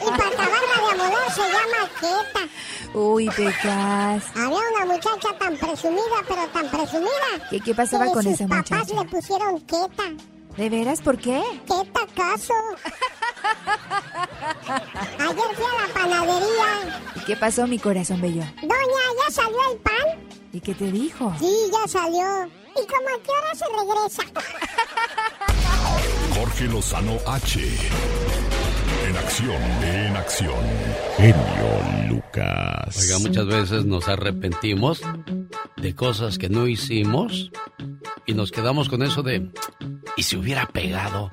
y 0.00 0.04
para 0.10 0.28
acabarla 0.28 0.74
de 0.76 0.90
amolar 0.92 1.32
se 1.32 1.40
llama 1.42 1.90
queta. 2.00 2.48
Uy, 2.94 3.28
Pecas. 3.30 4.24
Había 4.36 4.58
una 4.76 4.84
muchacha 4.86 5.36
tan 5.38 5.56
presumida, 5.56 6.16
pero 6.26 6.46
tan 6.48 6.68
presumida. 6.70 7.48
¿Qué, 7.50 7.60
qué 7.60 7.74
pasaba 7.74 8.06
que 8.06 8.12
con 8.12 8.22
sus 8.22 8.32
esa 8.32 8.46
papás 8.46 8.70
muchacha? 8.70 9.02
le 9.02 9.08
pusieron 9.08 9.60
queta. 9.62 10.04
¿De 10.56 10.68
veras? 10.70 11.00
¿Por 11.00 11.18
qué? 11.18 11.40
¿Qué 11.66 11.90
tacazo? 11.92 12.54
Ayer 15.18 15.54
fui 15.54 15.64
a 15.64 15.86
la 15.86 15.94
panadería. 15.94 17.00
¿Y 17.16 17.20
qué 17.20 17.36
pasó, 17.36 17.66
mi 17.66 17.78
corazón 17.78 18.20
bello? 18.20 18.42
Doña, 18.62 19.04
¿ya 19.26 19.32
salió 19.32 19.58
el 19.72 19.78
pan? 19.78 20.28
¿Y 20.52 20.60
qué 20.60 20.74
te 20.74 20.90
dijo? 20.90 21.32
Sí, 21.38 21.70
ya 21.72 21.86
salió. 21.86 22.46
¿Y 22.80 22.86
como 22.86 23.08
a 23.08 23.22
qué 23.22 23.30
hora 23.30 23.54
se 23.54 23.64
regresa? 23.66 24.22
Jorge 26.38 26.68
Lozano 26.68 27.18
H. 27.24 28.77
En 29.08 29.16
acción, 29.16 29.62
en 29.84 30.16
acción. 30.16 30.64
Genio 31.16 32.08
Lucas. 32.10 32.94
Oiga, 33.00 33.18
muchas 33.20 33.46
veces 33.46 33.86
nos 33.86 34.06
arrepentimos 34.06 35.00
de 35.78 35.94
cosas 35.94 36.36
que 36.36 36.50
no 36.50 36.66
hicimos 36.66 37.50
y 38.26 38.34
nos 38.34 38.50
quedamos 38.52 38.90
con 38.90 39.02
eso 39.02 39.22
de, 39.22 39.50
¿y 40.14 40.22
si 40.24 40.36
hubiera 40.36 40.66
pegado? 40.66 41.30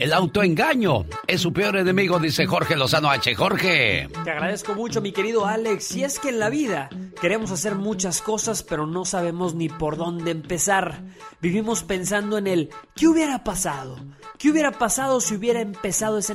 El 0.00 0.14
autoengaño 0.14 1.04
es 1.26 1.42
su 1.42 1.52
peor 1.52 1.76
enemigo, 1.76 2.18
dice 2.18 2.46
Jorge 2.46 2.74
Lozano 2.74 3.10
H. 3.10 3.34
Jorge. 3.34 4.08
Te 4.24 4.30
agradezco 4.30 4.74
mucho, 4.74 5.02
mi 5.02 5.12
querido 5.12 5.44
Alex. 5.44 5.94
Y 5.96 6.04
es 6.04 6.18
que 6.18 6.30
en 6.30 6.38
la 6.38 6.48
vida 6.48 6.88
queremos 7.20 7.50
hacer 7.50 7.74
muchas 7.74 8.22
cosas, 8.22 8.62
pero 8.62 8.86
no 8.86 9.04
sabemos 9.04 9.54
ni 9.54 9.68
por 9.68 9.98
dónde 9.98 10.30
empezar. 10.30 11.04
Vivimos 11.42 11.82
pensando 11.82 12.38
en 12.38 12.46
el 12.46 12.70
¿qué 12.96 13.08
hubiera 13.08 13.44
pasado? 13.44 13.98
¿Qué 14.38 14.50
hubiera 14.50 14.72
pasado 14.72 15.20
si 15.20 15.34
hubiera 15.34 15.60
empezado 15.60 16.16
ese 16.16 16.34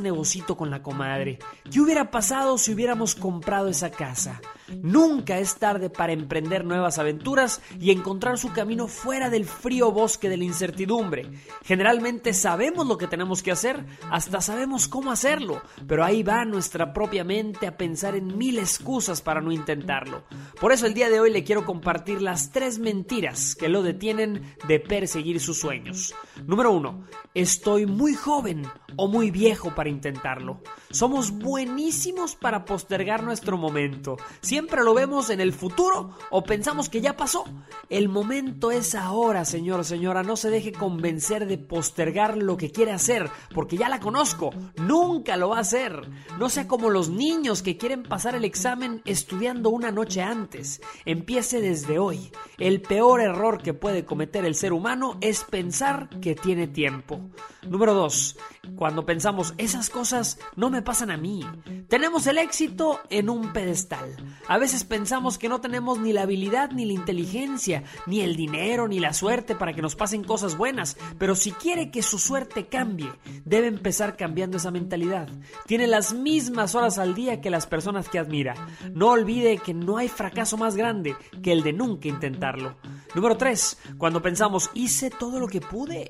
con 0.56 0.70
la 0.70 0.82
comadre? 0.82 1.40
¿Qué 1.72 1.80
hubiera 1.82 2.12
pasado 2.12 2.58
si 2.58 2.74
hubiéramos 2.74 3.16
comprado 3.16 3.70
esa 3.70 3.92
casa? 3.92 4.42
Nunca 4.82 5.38
es 5.38 5.56
tarde 5.56 5.90
para 5.90 6.14
emprender 6.14 6.66
nuevas 6.66 6.98
aventuras 6.98 7.62
y 7.80 7.92
encontrar 7.92 8.38
su 8.38 8.52
camino 8.52 8.88
fuera 8.88 9.30
del 9.30 9.46
frío 9.46 9.92
bosque 9.92 10.30
de 10.30 10.38
la 10.38 10.44
incertidumbre. 10.44 11.30
Generalmente 11.64 12.34
sabemos 12.34 12.88
lo 12.88 12.98
que 12.98 13.08
tenemos 13.08 13.44
que 13.44 13.52
hacer, 13.52 13.86
hasta 14.10 14.42
sabemos 14.42 14.88
cómo 14.88 15.12
hacerlo, 15.12 15.62
pero 15.88 16.04
ahí 16.04 16.24
va 16.24 16.46
nuestra 16.46 16.94
propia 16.94 17.24
mente 17.24 17.68
a 17.68 17.78
pensar 17.78 18.16
en 18.16 18.38
mil 18.38 18.58
excusas 18.58 19.22
para 19.22 19.42
no 19.42 19.52
intentarlo. 19.52 20.24
Por 20.60 20.72
eso 20.72 20.88
el 20.88 20.94
día 20.94 21.10
de 21.10 21.20
hoy 21.20 21.32
le 21.32 21.44
quiero 21.44 21.66
compartir 21.66 22.22
las 22.22 22.52
tres 22.52 22.80
mentiras 22.80 23.56
que 23.56 23.70
lo 23.70 23.84
detienen 23.84 24.56
de 24.68 24.80
perseguir 24.80 25.40
sus 25.40 25.60
sueños. 25.60 26.14
Número 26.46 26.72
uno, 26.72 27.06
estoy 27.34 27.86
muy 27.86 28.16
joven 28.16 28.64
o 28.98 29.08
muy 29.08 29.32
viejo 29.32 29.74
para 29.76 29.90
intentarlo. 29.90 30.62
Somos 30.90 31.32
buenísimos 31.32 32.36
para 32.36 32.66
postergar 32.66 33.24
nuestro 33.24 33.58
momento. 33.58 34.18
Siempre 34.56 34.86
lo 34.86 34.94
vemos 34.94 35.30
en 35.32 35.42
el 35.42 35.52
futuro 35.52 36.12
o 36.30 36.42
pensamos 36.46 36.88
que 36.88 37.02
ya 37.02 37.18
pasó. 37.18 37.44
El 37.90 38.08
momento 38.08 38.72
es 38.72 38.96
ahora, 38.96 39.44
señor 39.44 39.84
señora. 39.84 40.24
No 40.24 40.38
se 40.38 40.50
deje 40.50 40.72
convencer 40.72 41.46
de 41.46 41.58
postergar 41.58 42.38
lo 42.38 42.56
que 42.56 42.72
quiere 42.72 42.94
hacer, 42.94 43.30
porque 43.54 43.76
ya 43.76 43.90
la 43.90 44.00
conozco. 44.00 44.52
Nunca 44.78 45.36
lo 45.36 45.50
va 45.50 45.58
a 45.58 45.60
hacer. 45.60 46.10
No 46.40 46.48
sea 46.48 46.70
como 46.70 46.90
los 46.90 47.10
niños 47.10 47.62
que 47.64 47.76
quieren 47.76 48.04
pasar 48.04 48.34
el 48.34 48.46
examen 48.46 49.02
estudiando 49.04 49.72
una 49.72 49.92
noche 49.92 50.22
antes. 50.22 50.80
Empiece 51.04 51.60
desde 51.60 52.00
hoy. 52.00 52.32
El 52.58 52.82
peor 52.82 53.20
error 53.20 53.62
que 53.62 53.74
puede 53.74 54.06
cometer 54.06 54.46
el 54.46 54.56
ser 54.56 54.72
humano 54.72 55.18
es 55.20 55.44
pensar 55.44 56.08
que 56.22 56.34
tiene 56.34 56.68
tiempo. 56.68 57.20
Número 57.68 57.94
2. 57.94 58.38
Cuando 58.76 59.06
pensamos, 59.06 59.54
esas 59.58 59.90
cosas 59.90 60.40
no 60.56 60.70
me 60.70 60.82
pasan 60.82 61.12
a 61.12 61.18
mí. 61.18 61.46
Tenemos 61.88 62.28
el 62.28 62.38
éxito 62.38 63.00
en 63.10 63.30
un 63.30 63.54
pedestal. 63.54 64.16
A 64.48 64.58
veces 64.58 64.84
pensamos 64.84 65.38
que 65.38 65.50
no 65.50 65.62
tenemos 65.62 66.00
ni 66.00 66.14
la 66.14 66.24
habilidad 66.24 66.72
ni 66.72 66.86
la 66.86 66.94
inteligencia, 66.94 67.84
ni 68.06 68.22
el 68.22 68.36
dinero 68.36 68.88
ni 68.88 69.00
la 69.00 69.14
suerte 69.14 69.56
para 69.56 69.74
que 69.74 69.82
nos 69.82 69.96
pasen 69.96 70.24
cosas 70.24 70.58
buenas. 70.58 70.98
Pero 71.18 71.36
si 71.36 71.52
quiere 71.52 71.92
que 71.92 72.04
su 72.04 72.20
suerte 72.20 72.68
cambie, 72.68 73.12
debe 73.46 73.68
empezar 73.68 74.18
cambiando 74.18 74.58
esa 74.58 74.72
mentalidad. 74.72 75.30
Tiene 75.66 75.88
las 75.88 76.14
mismas 76.14 76.76
horas 76.76 76.98
al 76.98 77.16
día 77.16 77.42
que 77.42 77.50
las 77.50 77.68
personas 77.68 78.10
que 78.10 78.20
admira. 78.20 78.56
No 78.94 79.10
olvide 79.12 79.58
que 79.58 79.74
no 79.74 79.98
hay 79.98 80.10
fracaso 80.10 80.58
más 80.58 80.76
grande 80.76 81.16
que 81.42 81.52
el 81.52 81.64
de 81.64 81.74
nunca 81.74 82.08
intentarlo. 82.08 82.76
Número 83.14 83.38
3. 83.38 83.78
Cuando 83.98 84.22
pensamos, 84.22 84.70
hice 84.74 85.10
todo 85.10 85.40
lo 85.40 85.48
que 85.48 85.62
pude. 85.62 86.10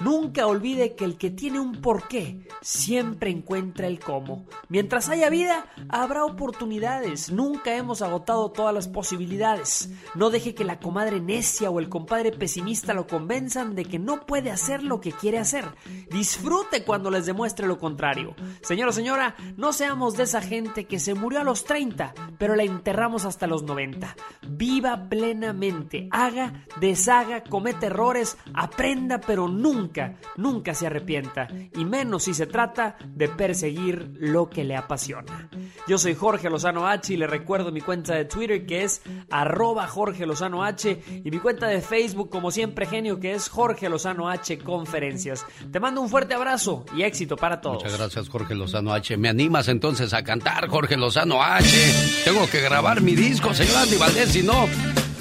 Nunca 0.00 0.46
olvide 0.46 0.94
que 0.94 1.04
el 1.04 1.16
que 1.18 1.30
tiene 1.30 1.60
un 1.60 1.80
porqué 1.80 2.46
siempre 2.62 3.30
encuentra 3.30 3.86
el 3.86 4.00
cómo. 4.00 4.46
Mientras 4.68 5.08
haya 5.08 5.28
vida, 5.28 5.66
habrá 5.88 6.24
oportunidades. 6.24 7.30
Nunca 7.30 7.74
hemos 7.76 8.02
agotado 8.02 8.50
todas 8.50 8.74
las 8.74 8.88
posibilidades. 8.88 9.90
No 10.14 10.30
deje 10.30 10.54
que 10.54 10.64
la 10.64 10.80
comadre 10.80 11.20
necia 11.20 11.70
o 11.70 11.80
el 11.80 11.88
compadre 11.88 12.32
pesimista 12.32 12.94
lo 12.94 13.06
convenzan 13.06 13.74
de 13.74 13.84
que 13.84 13.98
no 13.98 14.26
puede 14.26 14.50
hacer 14.50 14.82
lo 14.82 15.00
que 15.00 15.12
quiere 15.12 15.38
hacer. 15.38 15.66
Disfrute 16.10 16.84
cuando 16.84 17.10
les 17.10 17.26
demuestre 17.26 17.66
lo 17.66 17.78
contrario. 17.78 18.34
Señor 18.62 18.88
o 18.88 18.92
señora, 18.92 19.36
no 19.56 19.72
seamos 19.72 20.16
de 20.16 20.24
esa 20.24 20.40
gente 20.40 20.84
que 20.84 20.98
se 20.98 21.14
murió 21.14 21.40
a 21.40 21.44
los 21.44 21.64
30, 21.64 22.14
pero 22.38 22.56
la 22.56 22.62
enterramos 22.62 23.24
hasta 23.24 23.46
los 23.46 23.62
90. 23.64 24.16
Viva 24.48 25.08
plenamente, 25.08 26.08
haga, 26.10 26.64
deshaga, 26.80 27.42
comete 27.44 27.86
errores, 27.86 28.36
aprenda, 28.54 29.20
pero 29.20 29.48
nunca, 29.48 29.89
nunca 30.36 30.74
se 30.74 30.86
arrepienta. 30.86 31.48
Y 31.74 31.84
menos 31.84 32.24
si 32.24 32.34
se 32.34 32.46
trata 32.46 32.96
de 33.06 33.28
perseguir 33.28 34.12
lo 34.18 34.48
que 34.48 34.64
le 34.64 34.76
apasiona. 34.76 35.48
Yo 35.86 35.98
soy 35.98 36.14
Jorge 36.14 36.50
Lozano 36.50 36.86
H 36.86 37.12
y 37.12 37.16
le 37.16 37.26
recuerdo 37.26 37.72
mi 37.72 37.80
cuenta 37.80 38.14
de 38.14 38.24
Twitter 38.24 38.66
que 38.66 38.84
es 38.84 39.02
arroba 39.30 39.86
Jorge 39.86 40.26
Lozano 40.26 40.64
H 40.64 41.02
y 41.24 41.30
mi 41.30 41.38
cuenta 41.38 41.66
de 41.66 41.80
Facebook 41.80 42.30
como 42.30 42.50
siempre 42.50 42.86
genio 42.86 43.20
que 43.20 43.32
es 43.32 43.48
Jorge 43.48 43.88
Lozano 43.88 44.28
H 44.28 44.58
Conferencias. 44.58 45.44
Te 45.70 45.80
mando 45.80 46.00
un 46.00 46.08
fuerte 46.08 46.34
abrazo 46.34 46.84
y 46.96 47.02
éxito 47.02 47.36
para 47.36 47.60
todos. 47.60 47.82
Muchas 47.82 47.98
gracias, 47.98 48.28
Jorge 48.28 48.54
Lozano 48.54 48.92
H. 48.92 49.16
¿Me 49.16 49.28
animas 49.28 49.68
entonces 49.68 50.12
a 50.12 50.22
cantar, 50.22 50.68
Jorge 50.68 50.96
Lozano 50.96 51.42
H? 51.42 52.22
Tengo 52.24 52.48
que 52.48 52.60
grabar 52.60 53.00
mi 53.00 53.14
disco, 53.14 53.54
señor 53.54 53.76
Andy 53.76 53.96
Valdés, 53.96 54.30
si 54.30 54.42
no, 54.42 54.66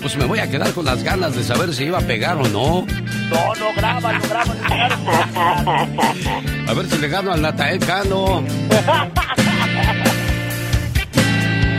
pues 0.01 0.15
me 0.17 0.25
voy 0.25 0.39
a 0.39 0.49
quedar 0.49 0.71
con 0.73 0.85
las 0.85 1.03
ganas 1.03 1.35
de 1.35 1.43
saber 1.43 1.73
si 1.73 1.85
iba 1.85 1.97
a 1.99 2.01
pegar 2.01 2.37
o 2.37 2.47
no. 2.47 2.85
No, 3.29 3.55
no, 3.55 3.73
grábalo, 3.75 4.19
grábalo. 4.27 4.59
A 6.67 6.73
ver 6.73 6.85
si 6.89 6.97
le 6.97 7.07
gano 7.07 7.31
al 7.33 7.41
Natael 7.41 7.79
Cano. 7.79 8.43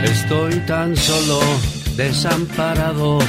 Estoy 0.03 0.55
tan 0.65 0.95
solo, 0.95 1.39
desamparado, 1.95 3.19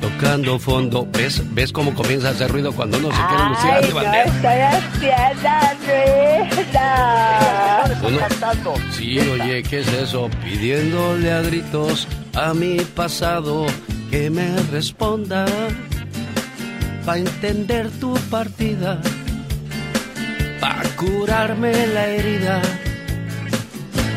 tocando 0.00 0.58
fondo. 0.58 1.06
¿Ves, 1.12 1.42
¿Ves 1.54 1.72
cómo 1.72 1.94
comienza 1.94 2.28
a 2.28 2.30
hacer 2.32 2.50
ruido 2.50 2.72
cuando 2.72 2.98
uno 2.98 3.08
se 3.12 3.22
quiere 3.28 3.44
lucir 3.48 3.70
Ay, 3.70 3.76
Andy 3.84 3.92
no 3.92 4.00
estoy 4.00 5.10
haciendo 5.10 5.56
ruido. 8.02 8.16
Uno- 8.18 8.74
Sí, 8.92 9.18
oye, 9.20 9.62
¿qué 9.62 9.80
es 9.80 9.88
eso? 9.92 10.28
Pidiéndole 10.44 11.32
a 11.32 11.40
gritos 11.42 12.06
a 12.34 12.54
mi 12.54 12.78
pasado 12.80 13.66
que 14.10 14.30
me 14.30 14.56
responda 14.70 15.46
para 17.04 17.18
entender 17.18 17.90
tu 18.00 18.14
partida, 18.30 19.00
para 20.60 20.88
curarme 20.90 21.86
la 21.88 22.06
herida, 22.08 22.62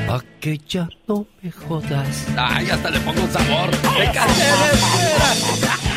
para 0.08 0.24
que 0.40 0.58
ya 0.68 0.90
no 1.08 1.26
me 1.42 1.52
jodas. 1.52 2.28
Ay, 2.38 2.70
hasta 2.70 2.90
le 2.90 3.00
pongo 3.02 3.28
sabor. 3.28 3.70
Me 3.98 4.12
cansé 4.12 4.44
de. 4.44 5.90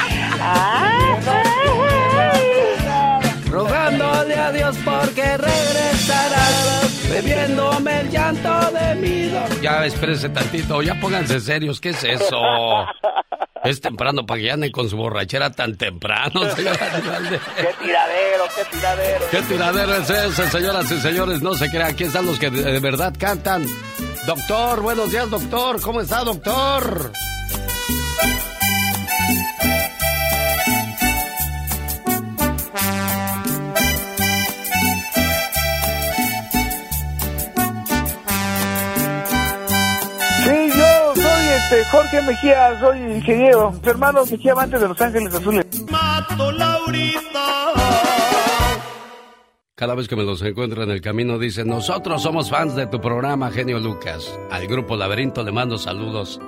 Rogándole 3.51 4.35
a 4.35 4.51
Dios 4.53 4.77
porque 4.85 5.37
regresarás, 5.37 7.09
bebiéndome 7.11 8.01
el 8.01 8.11
llanto 8.11 8.71
de 8.71 8.95
mi 8.95 9.29
dolor. 9.29 9.61
Ya, 9.61 9.85
espérese 9.85 10.29
tantito, 10.31 10.83
ya 10.83 10.99
pónganse 10.99 11.39
serios, 11.39 11.81
¿qué 11.81 11.91
es 11.91 12.03
eso? 12.03 12.41
Es 13.65 13.81
temprano 13.81 14.27
para 14.27 14.41
que 14.41 14.51
anden 14.51 14.73
con 14.73 14.89
su 14.89 14.97
borrachera 14.97 15.51
tan 15.51 15.77
temprano, 15.77 16.41
señora. 16.57 16.79
¡Qué 17.57 17.85
tiradero, 17.85 18.45
qué 18.57 18.65
tiradero! 18.77 19.25
¿Qué 19.31 19.43
tiradero 19.43 19.95
es 19.97 20.11
ese, 20.11 20.51
señoras 20.51 20.91
y 20.91 21.01
señores? 21.01 21.43
No 21.43 21.55
se 21.55 21.71
crean, 21.71 21.91
aquí 21.93 22.05
están 22.05 22.27
los 22.27 22.39
que 22.39 22.51
de, 22.51 22.63
de 22.63 22.81
verdad 22.81 23.15
cantan. 23.19 23.65
Doctor, 24.27 24.81
buenos 24.81 25.11
días, 25.11 25.31
doctor. 25.31 25.81
¿Cómo 25.81 26.01
está, 26.01 26.25
doctor? 26.25 27.13
Jorge 41.91 42.23
Mejía, 42.23 42.79
soy 42.81 42.99
ingeniero. 42.99 43.73
Su 43.83 43.91
hermano 43.91 44.25
Mejía 44.31 44.53
Amante 44.53 44.79
de 44.79 44.89
Los 44.89 45.01
Ángeles 45.01 45.35
Azules. 45.35 45.91
Mato 45.91 46.53
Laurita. 46.53 47.73
Cada 49.75 49.95
vez 49.95 50.07
que 50.07 50.17
me 50.17 50.23
los 50.23 50.43
encuentro 50.43 50.83
en 50.83 50.91
el 50.91 51.01
camino 51.01 51.39
dicen, 51.39 51.67
nosotros 51.69 52.23
somos 52.23 52.51
fans 52.51 52.77
de 52.77 52.87
tu 52.87 53.01
programa, 53.01 53.51
genio 53.51 53.81
Lucas. 53.81 54.39
Al 54.51 54.67
grupo 54.67 54.97
Laberinto 54.97 55.43
le 55.43 55.51
mando 55.51 55.79
saludos. 55.79 56.41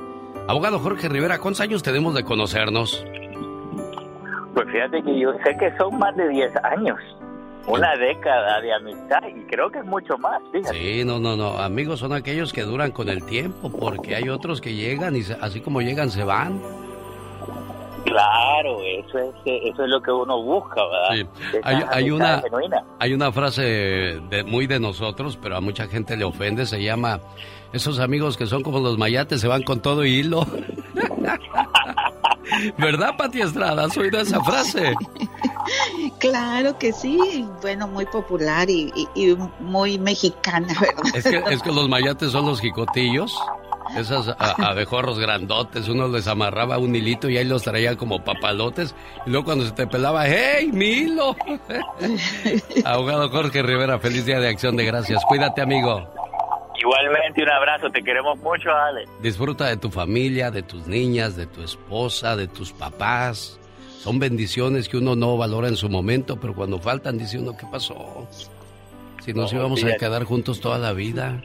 Abogado 0.47 0.79
Jorge 0.79 1.09
Rivera, 1.09 1.39
¿cuántos 1.39 1.63
años 1.63 1.83
tenemos 1.83 2.15
de 2.15 2.23
conocernos? 2.23 3.05
Pues 4.55 4.67
fíjate 4.71 5.03
que 5.03 5.19
yo 5.19 5.33
sé 5.45 5.57
que 5.59 5.77
son 5.79 5.99
más 5.99 6.15
de 6.17 6.29
10 6.29 6.53
años. 6.65 6.99
Una 7.67 7.97
década 7.97 8.61
de 8.61 8.75
amistad 8.75 9.21
y 9.29 9.41
creo 9.47 9.71
que 9.71 9.79
es 9.79 9.85
mucho 9.87 10.19
más, 10.19 10.41
fíjate. 10.53 10.75
Sí, 10.79 11.05
no, 11.05 11.19
no, 11.19 11.35
no. 11.37 11.59
Amigos 11.59 12.01
son 12.01 12.13
aquellos 12.13 12.53
que 12.53 12.63
duran 12.63 12.91
con 12.93 13.09
el 13.09 13.25
tiempo, 13.25 13.71
porque 13.73 14.15
hay 14.17 14.29
otros 14.29 14.61
que 14.61 14.75
llegan 14.75 15.17
y 15.17 15.23
se- 15.23 15.37
así 15.41 15.61
como 15.61 15.81
llegan 15.81 16.11
se 16.11 16.25
van. 16.25 16.61
Claro, 18.05 18.81
eso 18.83 19.19
es, 19.19 19.35
eso 19.47 19.83
es 19.85 19.89
lo 19.89 20.03
que 20.03 20.11
uno 20.13 20.43
busca, 20.43 20.83
¿verdad? 20.85 21.31
Esas 21.55 21.63
Hay, 21.65 21.83
hay 21.91 22.11
una, 22.11 22.43
hay 22.99 23.15
una 23.15 23.33
frase 23.33 23.63
de, 23.63 24.45
muy 24.47 24.67
de 24.67 24.79
nosotros, 24.79 25.39
pero 25.41 25.57
a 25.57 25.61
mucha 25.63 25.87
gente 25.87 26.15
le 26.19 26.25
ofende, 26.25 26.67
se 26.67 26.83
llama, 26.83 27.21
esos 27.73 27.99
amigos 28.01 28.37
que 28.37 28.45
son 28.47 28.63
como 28.63 28.81
los 28.81 28.99
mayates, 28.99 29.41
se 29.41 29.49
van 29.49 29.63
con 29.63 29.81
todo 29.81 30.05
hilo. 30.05 30.45
¿Verdad, 32.79 33.17
Pati 33.17 33.41
Estrada? 33.43 33.85
¿Has 33.85 33.97
oído 33.97 34.21
esa 34.21 34.43
frase? 34.43 34.95
Claro 36.19 36.79
que 36.79 36.93
sí, 36.93 37.47
bueno, 37.63 37.87
muy 37.89 38.05
popular 38.07 38.69
y, 38.69 38.93
y- 39.15 39.31
y 39.31 39.37
muy 39.61 39.99
mexicana, 39.99 40.69
¿verdad? 40.79 41.03
Es 41.15 41.25
que, 41.25 41.43
es 41.51 41.63
que 41.63 41.73
los 41.73 41.89
mayates 41.89 42.33
son 42.33 42.47
los 42.47 42.61
jicotillos. 42.61 43.35
Esos 43.97 44.35
abejorros 44.39 45.19
grandotes, 45.19 45.89
uno 45.89 46.09
les 46.09 46.27
amarraba 46.27 46.79
un 46.79 46.95
hilito 46.97 47.29
y 47.29 47.37
ahí 47.39 47.45
los 47.45 47.63
traía 47.63 47.97
como 47.97 48.25
papalotes. 48.25 48.95
Y 49.27 49.31
luego 49.31 49.45
cuando 49.47 49.65
se 49.67 49.73
te 49.73 49.87
pelaba, 49.87 50.27
¡hey, 50.27 50.71
mi 50.73 50.87
hilo! 50.87 51.37
Abogado 52.85 53.29
Jorge 53.31 53.63
Rivera, 53.63 53.99
feliz 53.99 54.25
día 54.27 54.41
de 54.41 54.49
acción 54.49 54.77
de 54.77 54.85
gracias. 54.85 55.23
Cuídate, 55.27 55.61
amigo. 55.63 56.09
Igualmente, 56.85 57.43
un 57.43 57.51
abrazo, 57.51 57.91
te 57.91 58.03
queremos 58.03 58.39
mucho, 58.41 58.71
Ale. 58.71 59.09
Disfruta 59.23 59.67
de 59.69 59.79
tu 59.79 59.91
familia, 59.91 60.51
de 60.51 60.63
tus 60.63 60.87
niñas, 60.87 61.35
de 61.35 61.47
tu 61.47 61.63
esposa, 61.63 62.37
de 62.37 62.47
tus 62.47 62.73
papás. 62.73 63.59
Son 64.01 64.19
bendiciones 64.19 64.87
que 64.91 64.99
uno 64.99 65.17
no 65.17 65.39
valora 65.39 65.69
en 65.69 65.77
su 65.77 65.89
momento, 65.89 66.39
pero 66.39 66.55
cuando 66.55 66.79
faltan 66.79 67.17
dice 67.17 67.39
uno, 67.39 67.57
¿qué 67.57 67.67
pasó? 67.73 68.29
Si 69.25 69.33
nos 69.33 69.51
No, 69.51 69.61
íbamos 69.61 69.83
a 69.83 69.97
quedar 69.97 70.25
juntos 70.25 70.61
toda 70.61 70.79
la 70.79 70.93
vida. 70.93 71.43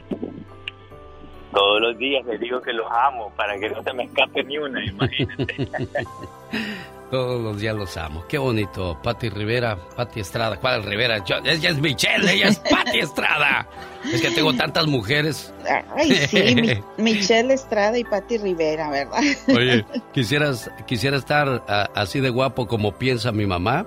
Todos 1.52 1.80
los 1.80 1.98
días 1.98 2.24
les 2.26 2.38
digo 2.40 2.60
que 2.62 2.72
los 2.72 2.86
amo 2.90 3.32
para 3.36 3.58
que 3.58 3.68
no 3.70 3.82
se 3.82 3.92
me 3.92 4.04
escape 4.04 4.44
ni 4.44 4.58
una, 4.58 4.84
imagínate. 4.84 5.68
Todos 7.10 7.42
los 7.42 7.58
días 7.60 7.74
los 7.74 7.96
amo. 7.96 8.24
Qué 8.28 8.38
bonito. 8.38 8.96
Pati 9.02 9.30
Rivera, 9.30 9.76
Pati 9.96 10.20
Estrada. 10.20 10.56
¿Cuál 10.60 10.84
Rivera? 10.84 11.24
Yo- 11.24 11.38
ella 11.44 11.70
es 11.70 11.78
Michelle, 11.80 12.32
ella 12.32 12.48
es 12.50 12.58
Pati 12.60 13.00
Estrada. 13.00 13.66
Es 14.12 14.22
que 14.22 14.30
tengo 14.30 14.52
tantas 14.54 14.86
mujeres. 14.86 15.52
Ay, 15.96 16.12
sí, 16.28 16.54
mi- 16.54 17.02
Michelle 17.02 17.52
Estrada 17.52 17.98
y 17.98 18.04
Patti 18.04 18.38
Rivera, 18.38 18.90
¿verdad? 18.90 19.20
Oye, 19.48 19.84
quisieras, 20.14 20.70
quisiera 20.86 21.16
estar 21.16 21.64
así 21.96 22.20
de 22.20 22.30
guapo 22.30 22.68
como 22.68 22.92
piensa 22.96 23.32
mi 23.32 23.44
mamá, 23.44 23.86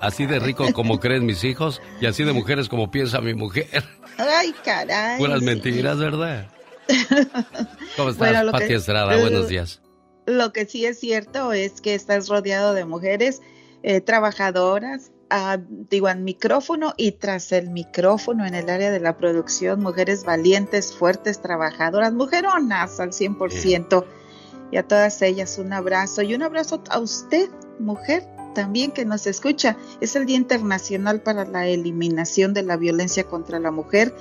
así 0.00 0.26
de 0.26 0.40
rico 0.40 0.66
como 0.72 0.98
creen 0.98 1.26
mis 1.26 1.44
hijos 1.44 1.80
y 2.00 2.06
así 2.06 2.24
de 2.24 2.32
mujeres 2.32 2.68
como 2.68 2.90
piensa 2.90 3.20
mi 3.20 3.34
mujer. 3.34 3.84
Ay, 4.18 4.52
caray. 4.64 5.18
Puras 5.18 5.42
mentiras, 5.42 5.96
¿verdad? 5.98 6.46
¿Cómo 7.96 8.10
estás, 8.10 8.18
Bueno, 8.18 8.44
lo 8.44 8.52
Pati 8.52 8.68
que- 8.68 8.74
Estrada? 8.74 9.16
Buenos 9.16 9.48
días. 9.48 9.80
Lo 10.26 10.52
que 10.52 10.66
sí 10.66 10.86
es 10.86 10.98
cierto 11.00 11.52
es 11.52 11.80
que 11.80 11.94
estás 11.94 12.28
rodeado 12.28 12.72
de 12.72 12.84
mujeres 12.86 13.42
eh, 13.82 14.00
trabajadoras, 14.00 15.10
ah, 15.28 15.58
digo, 15.90 16.06
al 16.06 16.20
micrófono 16.20 16.94
y 16.96 17.12
tras 17.12 17.52
el 17.52 17.68
micrófono 17.68 18.46
en 18.46 18.54
el 18.54 18.70
área 18.70 18.90
de 18.90 19.00
la 19.00 19.18
producción, 19.18 19.82
mujeres 19.82 20.24
valientes, 20.24 20.94
fuertes, 20.94 21.42
trabajadoras, 21.42 22.14
mujeronas 22.14 22.98
al 23.00 23.10
100%. 23.12 24.06
Y 24.72 24.78
a 24.78 24.88
todas 24.88 25.20
ellas 25.20 25.58
un 25.58 25.74
abrazo 25.74 26.22
y 26.22 26.34
un 26.34 26.42
abrazo 26.42 26.82
a 26.88 26.98
usted, 26.98 27.50
mujer, 27.78 28.24
también 28.54 28.92
que 28.92 29.04
nos 29.04 29.26
escucha. 29.26 29.76
Es 30.00 30.16
el 30.16 30.24
Día 30.24 30.36
Internacional 30.36 31.20
para 31.20 31.44
la 31.44 31.66
Eliminación 31.66 32.54
de 32.54 32.62
la 32.62 32.78
Violencia 32.78 33.24
contra 33.24 33.58
la 33.58 33.70
Mujer. 33.70 34.14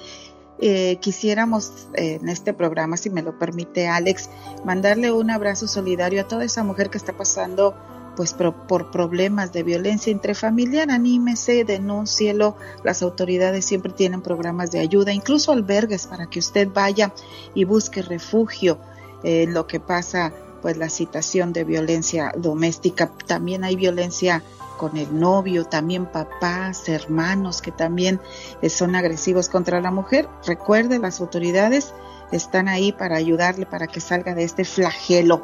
Eh, 0.60 0.97
quisiéramos 1.01 1.88
eh, 1.95 2.20
en 2.22 2.30
este 2.30 2.54
programa, 2.54 2.95
si 2.97 3.10
me 3.10 3.22
lo 3.22 3.38
permite 3.38 3.88
Alex, 3.88 4.30
mandarle 4.64 5.12
un 5.12 5.30
abrazo 5.30 5.68
solidario 5.68 6.22
a 6.22 6.28
toda 6.28 6.45
esa 6.45 6.64
mujer 6.64 6.89
que 6.89 6.97
está 6.97 7.14
pasando 7.14 7.76
pues 8.16 8.34
por 8.34 8.91
problemas 8.91 9.51
de 9.54 9.64
violencia. 9.64 10.12
Intrafamiliar, 10.12 10.91
anímese, 10.91 11.64
denúncielo, 11.64 12.56
las 12.84 13.01
autoridades 13.01 13.66
siempre 13.66 13.91
tienen 13.91 14.22
programas 14.22 14.72
de 14.72 14.80
ayuda, 14.80 15.12
incluso 15.14 15.51
albergues 15.51 16.08
para 16.08 16.28
que 16.28 16.39
usted 16.39 16.68
vaya 16.72 17.12
y 17.56 17.64
busque 17.64 18.01
refugio 18.01 18.78
eh, 19.24 19.43
en 19.43 19.54
lo 19.54 19.66
que 19.68 19.80
pasa 19.80 20.32
pues 20.64 20.78
la 20.78 20.89
situación 20.89 21.53
de 21.53 21.66
violencia 21.66 22.34
doméstica, 22.38 23.11
también 23.28 23.66
hay 23.66 23.76
violencia 23.76 24.41
con 24.78 24.95
el 24.95 25.20
novio, 25.20 25.66
también 25.66 26.05
papás, 26.05 26.88
hermanos 26.88 27.61
que 27.61 27.72
también 27.72 28.22
eh, 28.61 28.70
son 28.70 28.95
agresivos 28.95 29.49
contra 29.49 29.82
la 29.82 29.91
mujer. 29.91 30.30
Recuerde, 30.47 30.99
las 30.99 31.20
autoridades 31.20 31.93
están 32.32 32.70
ahí 32.70 32.93
para 32.93 33.18
ayudarle 33.18 33.66
para 33.66 33.88
que 33.88 33.99
salga 33.99 34.36
de 34.36 34.45
este 34.45 34.64
flagelo. 34.64 35.43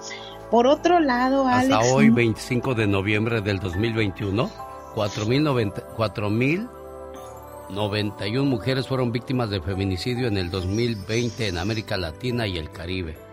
Por 0.49 0.67
otro 0.67 1.01
lado, 1.01 1.45
Hasta 1.45 1.79
Alex, 1.79 1.91
hoy, 1.93 2.09
25 2.09 2.73
de 2.73 2.87
noviembre 2.87 3.41
del 3.41 3.59
2021, 3.59 4.49
4.090 4.95 5.97
4.091 5.97 8.43
mujeres 8.45 8.87
fueron 8.87 9.11
víctimas 9.11 9.49
de 9.49 9.59
feminicidio 9.61 10.27
en 10.27 10.37
el 10.37 10.49
2020 10.49 11.49
en 11.49 11.57
América 11.57 11.97
Latina 11.97 12.47
y 12.47 12.57
el 12.57 12.71
Caribe. 12.71 13.28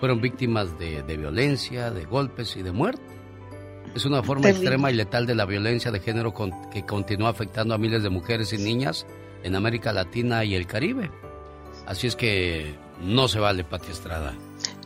Fueron 0.00 0.20
víctimas 0.20 0.78
de, 0.78 1.02
de 1.02 1.16
violencia, 1.16 1.90
de 1.90 2.04
golpes 2.04 2.56
y 2.56 2.62
de 2.62 2.72
muerte. 2.72 3.02
Es 3.94 4.04
una 4.04 4.22
forma 4.22 4.42
Terrible. 4.42 4.64
extrema 4.66 4.90
y 4.90 4.94
letal 4.94 5.26
de 5.26 5.34
la 5.34 5.46
violencia 5.46 5.90
de 5.90 6.00
género 6.00 6.34
con- 6.34 6.52
que 6.70 6.84
continúa 6.84 7.30
afectando 7.30 7.74
a 7.74 7.78
miles 7.78 8.02
de 8.02 8.10
mujeres 8.10 8.52
y 8.52 8.58
niñas 8.58 9.06
en 9.42 9.56
América 9.56 9.92
Latina 9.92 10.44
y 10.44 10.54
el 10.54 10.66
Caribe. 10.66 11.10
Así 11.86 12.06
es 12.06 12.14
que 12.16 12.74
no 13.00 13.28
se 13.28 13.38
vale, 13.38 13.64
Pati 13.64 13.90
Estrada. 13.90 14.34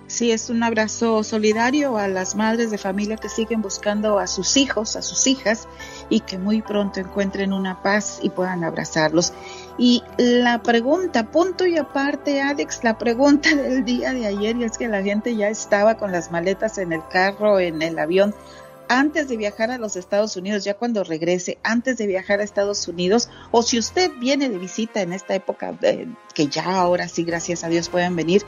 Sí, 0.06 0.32
es 0.32 0.50
un 0.50 0.62
abrazo 0.64 1.22
solidario 1.22 1.96
a 1.96 2.08
las 2.08 2.34
madres 2.34 2.70
de 2.72 2.78
familia 2.78 3.16
que 3.16 3.28
siguen 3.28 3.62
buscando 3.62 4.18
a 4.18 4.26
sus 4.26 4.56
hijos, 4.56 4.96
a 4.96 5.02
sus 5.02 5.26
hijas, 5.28 5.68
y 6.08 6.20
que 6.20 6.36
muy 6.36 6.62
pronto 6.62 6.98
encuentren 6.98 7.52
una 7.52 7.80
paz 7.82 8.18
y 8.22 8.28
puedan 8.30 8.64
abrazarlos. 8.64 9.32
Y 9.78 10.02
la 10.18 10.62
pregunta, 10.62 11.30
punto 11.30 11.66
y 11.66 11.78
aparte, 11.78 12.40
Alex, 12.42 12.84
la 12.84 12.98
pregunta 12.98 13.54
del 13.54 13.84
día 13.84 14.12
de 14.12 14.26
ayer, 14.26 14.56
y 14.56 14.64
es 14.64 14.76
que 14.78 14.88
la 14.88 15.02
gente 15.02 15.36
ya 15.36 15.48
estaba 15.48 15.96
con 15.96 16.12
las 16.12 16.30
maletas 16.30 16.78
en 16.78 16.92
el 16.92 17.02
carro, 17.08 17.60
en 17.60 17.82
el 17.82 17.98
avión, 17.98 18.34
antes 18.90 19.28
de 19.28 19.36
viajar 19.36 19.70
a 19.70 19.78
los 19.78 19.94
Estados 19.94 20.36
Unidos, 20.36 20.64
ya 20.64 20.74
cuando 20.74 21.04
regrese, 21.04 21.58
antes 21.62 21.96
de 21.96 22.08
viajar 22.08 22.40
a 22.40 22.42
Estados 22.42 22.88
Unidos, 22.88 23.30
o 23.52 23.62
si 23.62 23.78
usted 23.78 24.10
viene 24.18 24.48
de 24.48 24.58
visita 24.58 25.00
en 25.00 25.12
esta 25.12 25.32
época, 25.36 25.78
eh, 25.82 26.08
que 26.34 26.48
ya 26.48 26.64
ahora 26.64 27.06
sí, 27.06 27.22
gracias 27.22 27.62
a 27.62 27.68
Dios, 27.68 27.88
pueden 27.88 28.16
venir, 28.16 28.42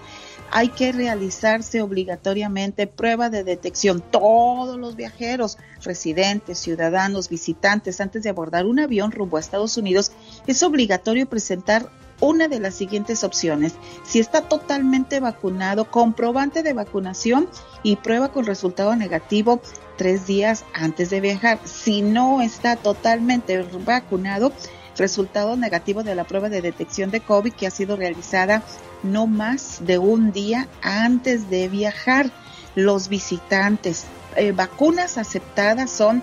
hay 0.53 0.69
que 0.69 0.93
realizarse 0.93 1.81
obligatoriamente 1.81 2.87
prueba 2.87 3.31
de 3.31 3.43
detección. 3.43 4.03
Todos 4.03 4.79
los 4.79 4.97
viajeros, 4.97 5.57
residentes, 5.83 6.59
ciudadanos, 6.59 7.31
visitantes, 7.31 8.03
antes 8.03 8.23
de 8.23 8.29
abordar 8.29 8.67
un 8.67 8.79
avión 8.79 9.13
rumbo 9.13 9.39
a 9.39 9.41
Estados 9.41 9.79
Unidos, 9.79 10.13
es 10.47 10.63
obligatorio 10.63 11.27
presentar 11.27 11.89
una 12.21 12.49
de 12.49 12.61
las 12.61 12.75
siguientes 12.75 13.25
opciones. 13.25 13.73
Si 14.05 14.21
está 14.21 14.43
totalmente 14.43 15.21
vacunado, 15.21 15.91
comprobante 15.91 16.63
de 16.63 16.75
vacunación 16.75 17.49
y 17.83 17.97
prueba 17.97 18.31
con 18.31 18.45
resultado 18.45 18.95
negativo 18.95 19.61
tres 19.97 20.27
días 20.27 20.67
antes 20.75 21.09
de 21.09 21.23
viajar. 21.23 21.61
Si 21.65 22.03
no 22.03 22.43
está 22.43 22.77
totalmente 22.77 23.67
vacunado, 23.87 24.53
resultado 24.99 25.57
negativo 25.57 26.03
de 26.03 26.15
la 26.15 26.25
prueba 26.25 26.51
de 26.51 26.61
detección 26.61 27.11
de 27.11 27.21
COVID 27.21 27.55
que 27.55 27.67
ha 27.67 27.71
sido 27.71 27.97
realizada 27.97 28.63
no 29.03 29.27
más 29.27 29.79
de 29.81 29.99
un 29.99 30.33
día 30.33 30.69
antes 30.83 31.49
de 31.51 31.69
viajar. 31.69 32.31
Los 32.75 33.09
visitantes, 33.09 34.05
eh, 34.37 34.53
vacunas 34.53 35.19
aceptadas 35.19 35.91
son 35.91 36.23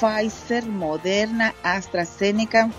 Pfizer, 0.00 0.66
Moderna, 0.66 1.54
AstraZeneca, 1.62 2.70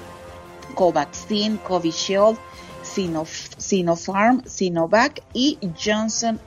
Covaxin, 0.75 1.57
Covishield, 1.57 2.37
Sinof- 2.83 3.55
Sinopharm, 3.57 4.43
Sinovac 4.45 5.23
y 5.33 5.57
Johnson 5.81 6.39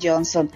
Johnson. 0.00 0.50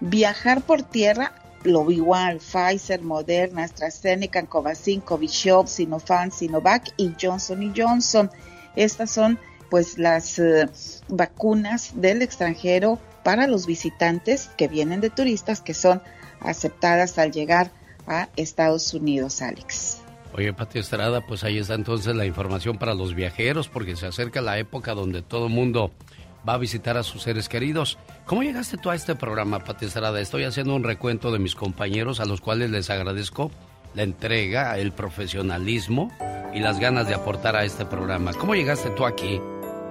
Viajar 0.00 0.62
por 0.62 0.82
tierra, 0.82 1.32
lo 1.62 1.90
igual, 1.90 2.38
Pfizer, 2.38 3.02
Moderna, 3.02 3.64
AstraZeneca, 3.64 4.44
Covaxin, 4.46 5.00
Covishield, 5.00 5.68
Sinopharm, 5.68 6.30
Sinovac 6.30 6.92
y 6.96 7.12
Johnson 7.20 7.72
Johnson. 7.76 8.30
Estas 8.74 9.10
son 9.10 9.38
pues 9.70 9.98
las 9.98 10.38
eh, 10.38 10.68
vacunas 11.08 11.92
del 12.00 12.22
extranjero 12.22 12.98
para 13.22 13.46
los 13.46 13.66
visitantes 13.66 14.50
que 14.56 14.68
vienen 14.68 15.00
de 15.00 15.10
turistas 15.10 15.60
que 15.60 15.74
son 15.74 16.02
aceptadas 16.40 17.18
al 17.18 17.32
llegar 17.32 17.70
a 18.06 18.28
Estados 18.36 18.92
Unidos, 18.94 19.42
Alex. 19.42 20.00
Oye, 20.36 20.52
Pati 20.52 20.80
Estrada, 20.80 21.20
pues 21.26 21.44
ahí 21.44 21.58
está 21.58 21.74
entonces 21.74 22.14
la 22.14 22.26
información 22.26 22.76
para 22.76 22.94
los 22.94 23.14
viajeros, 23.14 23.68
porque 23.68 23.96
se 23.96 24.06
acerca 24.06 24.40
la 24.40 24.58
época 24.58 24.94
donde 24.94 25.22
todo 25.22 25.48
mundo 25.48 25.92
va 26.46 26.54
a 26.54 26.58
visitar 26.58 26.96
a 26.96 27.02
sus 27.02 27.22
seres 27.22 27.48
queridos. 27.48 27.98
¿Cómo 28.26 28.42
llegaste 28.42 28.76
tú 28.76 28.90
a 28.90 28.94
este 28.94 29.14
programa, 29.14 29.60
Pati 29.60 29.86
Estrada? 29.86 30.20
Estoy 30.20 30.44
haciendo 30.44 30.74
un 30.74 30.84
recuento 30.84 31.32
de 31.32 31.38
mis 31.38 31.54
compañeros 31.54 32.20
a 32.20 32.26
los 32.26 32.40
cuales 32.40 32.70
les 32.70 32.90
agradezco 32.90 33.50
la 33.94 34.02
entrega, 34.02 34.76
el 34.78 34.92
profesionalismo 34.92 36.10
y 36.52 36.60
las 36.60 36.78
ganas 36.78 37.08
de 37.08 37.14
aportar 37.14 37.56
a 37.56 37.64
este 37.64 37.84
programa. 37.84 38.32
¿Cómo 38.34 38.54
llegaste 38.54 38.90
tú 38.90 39.04
aquí? 39.04 39.40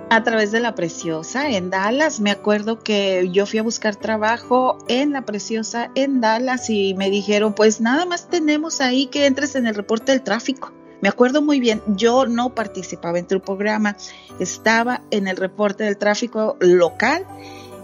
A 0.09 0.23
través 0.23 0.51
de 0.51 0.59
la 0.59 0.75
Preciosa 0.75 1.49
en 1.49 1.69
Dallas. 1.69 2.19
Me 2.19 2.29
acuerdo 2.29 2.79
que 2.79 3.29
yo 3.31 3.45
fui 3.45 3.59
a 3.59 3.63
buscar 3.63 3.95
trabajo 3.95 4.77
en 4.87 5.11
la 5.13 5.23
Preciosa 5.23 5.89
en 5.95 6.21
Dallas 6.21 6.69
y 6.69 6.93
me 6.93 7.09
dijeron, 7.09 7.53
pues 7.53 7.81
nada 7.81 8.05
más 8.05 8.29
tenemos 8.29 8.81
ahí 8.81 9.07
que 9.07 9.25
entres 9.25 9.55
en 9.55 9.65
el 9.65 9.75
reporte 9.75 10.11
del 10.11 10.21
tráfico. 10.21 10.71
Me 11.01 11.09
acuerdo 11.09 11.41
muy 11.41 11.59
bien, 11.59 11.81
yo 11.87 12.27
no 12.27 12.55
participaba 12.55 13.19
en 13.19 13.27
tu 13.27 13.41
programa, 13.41 13.97
estaba 14.39 15.01
en 15.11 15.27
el 15.27 15.35
reporte 15.35 15.83
del 15.83 15.97
tráfico 15.97 16.55
local 16.61 17.25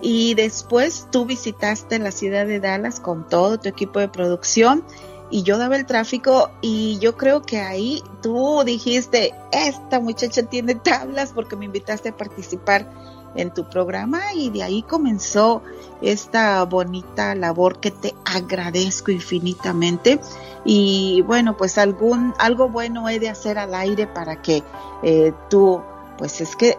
y 0.01 0.35
después 0.35 1.07
tú 1.11 1.25
visitaste 1.25 1.99
la 1.99 2.11
ciudad 2.11 2.45
de 2.45 2.61
Dallas 2.61 3.01
con 3.01 3.27
todo 3.27 3.59
tu 3.59 3.67
equipo 3.67 3.99
de 3.99 4.07
producción 4.07 4.85
y 5.31 5.43
yo 5.43 5.57
daba 5.57 5.75
el 5.75 5.85
tráfico 5.85 6.49
y 6.61 6.97
yo 6.99 7.15
creo 7.15 7.41
que 7.41 7.59
ahí 7.59 8.03
tú 8.21 8.63
dijiste, 8.65 9.33
esta 9.51 9.99
muchacha 9.99 10.43
tiene 10.43 10.75
tablas 10.75 11.31
porque 11.33 11.55
me 11.55 11.65
invitaste 11.65 12.09
a 12.09 12.17
participar 12.17 12.87
en 13.35 13.53
tu 13.53 13.69
programa 13.69 14.33
y 14.33 14.49
de 14.49 14.63
ahí 14.63 14.81
comenzó 14.81 15.61
esta 16.01 16.63
bonita 16.65 17.35
labor 17.35 17.79
que 17.79 17.91
te 17.91 18.15
agradezco 18.25 19.11
infinitamente. 19.11 20.19
Y 20.65 21.21
bueno 21.21 21.55
pues 21.55 21.77
algún 21.77 22.33
algo 22.37 22.69
bueno 22.69 23.07
he 23.07 23.19
de 23.19 23.29
hacer 23.29 23.57
al 23.57 23.73
aire 23.73 24.07
para 24.07 24.41
que 24.41 24.63
eh, 25.03 25.33
tú 25.49 25.81
pues 26.17 26.41
es 26.41 26.55
que 26.55 26.77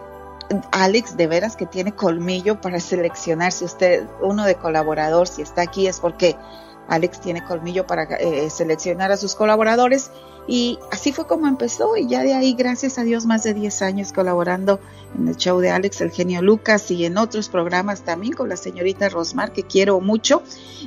Alex 0.71 1.17
de 1.17 1.27
veras 1.27 1.55
que 1.55 1.65
tiene 1.65 1.93
colmillo 1.93 2.59
para 2.61 2.79
seleccionar 2.79 3.51
si 3.53 3.65
usted 3.65 4.07
uno 4.21 4.45
de 4.45 4.55
colaborador 4.55 5.27
si 5.27 5.41
está 5.41 5.63
aquí 5.63 5.87
es 5.87 5.99
porque 5.99 6.35
Alex 6.87 7.21
tiene 7.21 7.43
colmillo 7.43 7.87
para 7.87 8.03
eh, 8.03 8.49
seleccionar 8.49 9.11
a 9.11 9.17
sus 9.17 9.35
colaboradores 9.35 10.11
y 10.47 10.79
así 10.91 11.11
fue 11.13 11.27
como 11.27 11.47
empezó 11.47 11.95
y 11.95 12.07
ya 12.07 12.23
de 12.23 12.33
ahí, 12.33 12.53
gracias 12.53 12.97
a 12.97 13.03
Dios, 13.03 13.25
más 13.25 13.43
de 13.43 13.53
10 13.53 13.81
años 13.83 14.11
colaborando 14.11 14.79
en 15.17 15.27
el 15.27 15.37
show 15.37 15.59
de 15.59 15.69
Alex, 15.69 16.01
el 16.01 16.11
genio 16.11 16.41
Lucas 16.41 16.89
y 16.91 17.05
en 17.05 17.17
otros 17.17 17.49
programas 17.49 18.01
también 18.01 18.33
con 18.33 18.49
la 18.49 18.57
señorita 18.57 19.09
Rosmar, 19.09 19.53
que 19.53 19.63
quiero 19.63 19.99
mucho, 20.01 20.41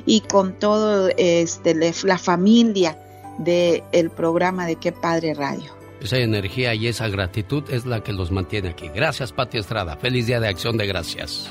y 0.05 0.21
con 0.21 0.53
todo 0.59 1.09
este, 1.17 1.75
la 2.03 2.17
familia 2.17 2.99
del 3.37 4.09
programa 4.09 4.65
de 4.65 4.75
Qué 4.75 4.91
Padre 4.91 5.33
Radio. 5.33 5.73
Esa 6.01 6.17
energía 6.17 6.75
y 6.75 6.87
esa 6.87 7.07
gratitud 7.07 7.63
es 7.69 7.85
la 7.85 8.03
que 8.03 8.13
los 8.13 8.31
mantiene 8.31 8.69
aquí. 8.69 8.89
Gracias, 8.93 9.31
Pati 9.31 9.57
Estrada. 9.57 9.95
Feliz 9.95 10.27
Día 10.27 10.39
de 10.39 10.47
Acción 10.49 10.77
de 10.77 10.85
Gracias. 10.85 11.49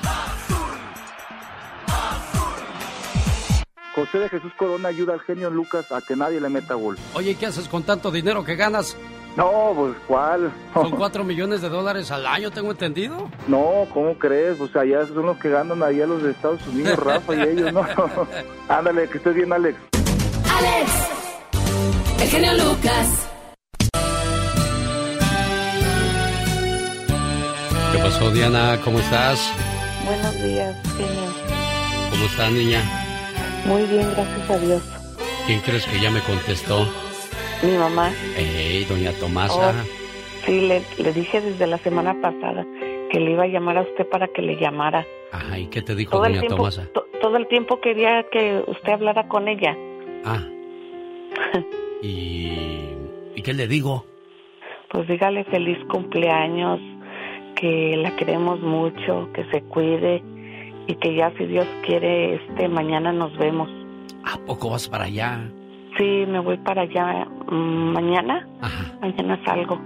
José 3.95 4.18
de 4.18 4.28
Jesús 4.28 4.53
Corona 4.59 4.88
ayuda 4.88 5.12
al 5.12 5.20
genio 5.20 5.51
Lucas 5.51 5.92
a 5.92 6.01
que 6.01 6.16
nadie 6.16 6.40
le 6.40 6.49
meta 6.49 6.74
gol. 6.74 6.99
Oye, 7.14 7.36
¿qué 7.36 7.47
haces 7.47 7.68
con 7.68 7.84
tanto 7.84 8.11
dinero 8.11 8.45
que 8.45 8.57
ganas? 8.57 8.97
No, 9.36 9.72
pues 9.74 9.95
¿cuál? 10.09 10.53
Son 10.72 10.90
cuatro 10.97 11.22
millones 11.22 11.62
de 11.62 11.68
dólares 11.68 12.11
al 12.11 12.26
año, 12.26 12.51
tengo 12.51 12.72
entendido. 12.72 13.30
No, 13.47 13.86
¿cómo 13.92 14.18
crees? 14.18 14.61
O 14.61 14.66
sea, 14.68 14.84
ya 14.84 15.07
son 15.07 15.26
los 15.26 15.38
que 15.38 15.49
ganan 15.49 15.80
ahí 15.82 16.01
a 16.01 16.07
los 16.07 16.22
de 16.24 16.32
Estados 16.32 16.66
Unidos, 16.66 16.99
Rafa 16.99 17.36
y 17.36 17.42
ellos, 17.42 17.72
¿no? 17.72 17.86
Ándale, 18.68 19.09
que 19.09 19.18
estés 19.18 19.34
bien, 19.34 19.53
Alex. 19.53 19.78
Alex, 20.51 20.90
el 22.20 22.28
genio 22.28 22.53
Lucas. 22.55 23.28
¿Qué 27.92 27.99
pasó, 27.99 28.30
Diana? 28.32 28.80
¿Cómo 28.82 28.99
estás? 28.99 29.53
Buenos 30.05 30.42
días, 30.42 30.76
genio. 30.97 32.11
¿Cómo 32.11 32.24
estás, 32.24 32.53
niña? 32.53 33.03
Muy 33.66 33.82
bien, 33.84 34.06
gracias 34.14 34.50
a 34.50 34.58
Dios. 34.58 34.82
¿Quién 35.46 35.60
crees 35.60 35.86
que 35.86 36.00
ya 36.00 36.10
me 36.10 36.20
contestó? 36.20 36.86
Mi 37.62 37.76
mamá. 37.76 38.12
Ey, 38.36 38.84
doña 38.84 39.12
Tomasa. 39.12 39.70
Oh, 39.70 40.44
sí, 40.46 40.60
le, 40.60 40.82
le 40.98 41.12
dije 41.12 41.40
desde 41.40 41.66
la 41.66 41.78
semana 41.78 42.14
pasada 42.20 42.64
que 43.10 43.20
le 43.20 43.32
iba 43.32 43.44
a 43.44 43.46
llamar 43.48 43.78
a 43.78 43.82
usted 43.82 44.06
para 44.08 44.28
que 44.28 44.42
le 44.42 44.56
llamara. 44.56 45.06
Ajá, 45.32 45.58
¿y 45.58 45.66
qué 45.68 45.82
te 45.82 45.94
dijo 45.94 46.12
Todo 46.12 46.22
doña 46.24 46.40
tiempo, 46.40 46.56
Tomasa? 46.56 46.86
to- 46.92 47.06
todo 47.20 47.36
el 47.36 47.46
tiempo 47.48 47.80
quería 47.80 48.24
que 48.30 48.62
usted 48.66 48.92
hablara 48.92 49.28
con 49.28 49.48
ella. 49.48 49.76
Ah. 50.24 50.42
¿Y, 52.02 52.52
¿Y 53.34 53.42
qué 53.42 53.54
le 53.54 53.66
digo? 53.66 54.04
Pues 54.90 55.08
dígale 55.08 55.44
feliz 55.44 55.78
cumpleaños, 55.90 56.80
que 57.56 57.96
la 57.96 58.14
queremos 58.16 58.60
mucho, 58.60 59.28
que 59.32 59.44
se 59.50 59.62
cuide 59.62 60.22
y 60.87 60.95
que 60.97 61.14
ya 61.14 61.32
si 61.39 61.47
Dios 61.47 61.66
quiere, 61.87 62.35
este 62.37 62.68
mañana 62.68 63.12
nos 63.12 63.37
vemos. 63.39 63.68
¿A 64.24 64.39
poco 64.47 64.70
vas 64.70 64.89
para 64.89 65.05
allá? 65.05 65.51
Sí, 65.99 66.24
me 66.26 66.41
voy 66.41 66.57
para 66.59 66.82
allá 66.82 67.26
mm, 67.51 67.93
mañana. 67.93 68.47
Mañana 69.01 69.39
salgo. 69.45 69.78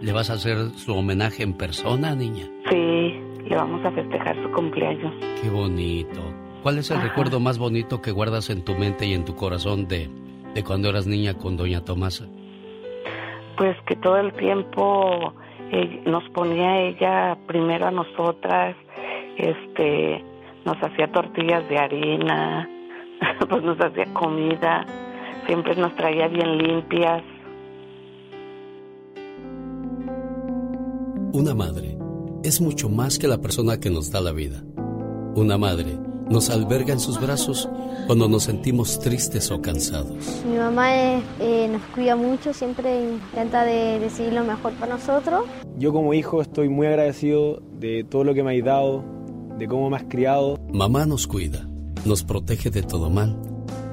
¿Le 0.00 0.12
vas 0.12 0.30
a 0.30 0.34
hacer 0.34 0.56
su 0.76 0.94
homenaje 0.94 1.42
en 1.42 1.54
persona, 1.54 2.14
niña? 2.14 2.44
Sí, 2.70 3.20
le 3.48 3.56
vamos 3.56 3.84
a 3.84 3.90
festejar 3.90 4.36
su 4.42 4.50
cumpleaños. 4.52 5.12
Qué 5.42 5.48
bonito. 5.50 6.20
¿Cuál 6.62 6.78
es 6.78 6.90
el 6.90 6.98
Ajá. 6.98 7.08
recuerdo 7.08 7.40
más 7.40 7.58
bonito 7.58 8.02
que 8.02 8.10
guardas 8.10 8.50
en 8.50 8.62
tu 8.64 8.74
mente 8.74 9.06
y 9.06 9.14
en 9.14 9.24
tu 9.24 9.34
corazón 9.34 9.88
de, 9.88 10.10
de 10.54 10.64
cuando 10.64 10.88
eras 10.90 11.06
niña 11.06 11.34
con 11.34 11.56
doña 11.56 11.82
Tomasa? 11.84 12.26
Pues 13.56 13.76
que 13.86 13.96
todo 13.96 14.18
el 14.18 14.32
tiempo 14.34 15.32
eh, 15.72 16.02
nos 16.06 16.28
ponía 16.30 16.80
ella 16.82 17.38
primero 17.46 17.86
a 17.86 17.90
nosotras, 17.90 18.76
este, 19.38 20.22
nos 20.66 20.76
hacía 20.82 21.10
tortillas 21.12 21.66
de 21.68 21.78
harina, 21.78 22.68
pues 23.48 23.62
nos 23.62 23.80
hacía 23.80 24.12
comida, 24.12 24.84
siempre 25.46 25.76
nos 25.76 25.94
traía 25.94 26.26
bien 26.28 26.58
limpias. 26.58 27.22
Una 31.32 31.54
madre 31.54 31.96
es 32.42 32.60
mucho 32.60 32.88
más 32.88 33.18
que 33.18 33.28
la 33.28 33.38
persona 33.38 33.78
que 33.78 33.90
nos 33.90 34.10
da 34.10 34.20
la 34.20 34.32
vida. 34.32 34.62
Una 35.36 35.56
madre 35.56 35.98
nos 36.28 36.50
alberga 36.50 36.92
en 36.92 36.98
sus 36.98 37.20
brazos 37.20 37.68
cuando 38.06 38.28
nos 38.28 38.44
sentimos 38.44 38.98
tristes 38.98 39.50
o 39.50 39.60
cansados. 39.60 40.42
Mi 40.48 40.56
mamá 40.56 40.96
eh, 40.96 41.22
eh, 41.40 41.68
nos 41.70 41.82
cuida 41.94 42.16
mucho, 42.16 42.52
siempre 42.52 43.12
intenta 43.12 43.64
de 43.64 44.00
decidir 44.00 44.32
lo 44.32 44.44
mejor 44.44 44.72
para 44.74 44.94
nosotros. 44.94 45.44
Yo 45.78 45.92
como 45.92 46.14
hijo 46.14 46.40
estoy 46.42 46.68
muy 46.68 46.86
agradecido 46.86 47.60
de 47.78 48.04
todo 48.04 48.24
lo 48.24 48.34
que 48.34 48.42
me 48.42 48.58
has 48.58 48.64
dado, 48.64 49.04
de 49.58 49.68
cómo 49.68 49.90
me 49.90 49.96
has 49.96 50.04
criado. 50.04 50.58
Mamá 50.72 51.06
nos 51.06 51.26
cuida, 51.26 51.66
nos 52.04 52.22
protege 52.22 52.70
de 52.70 52.82
todo 52.82 53.10
mal, 53.10 53.36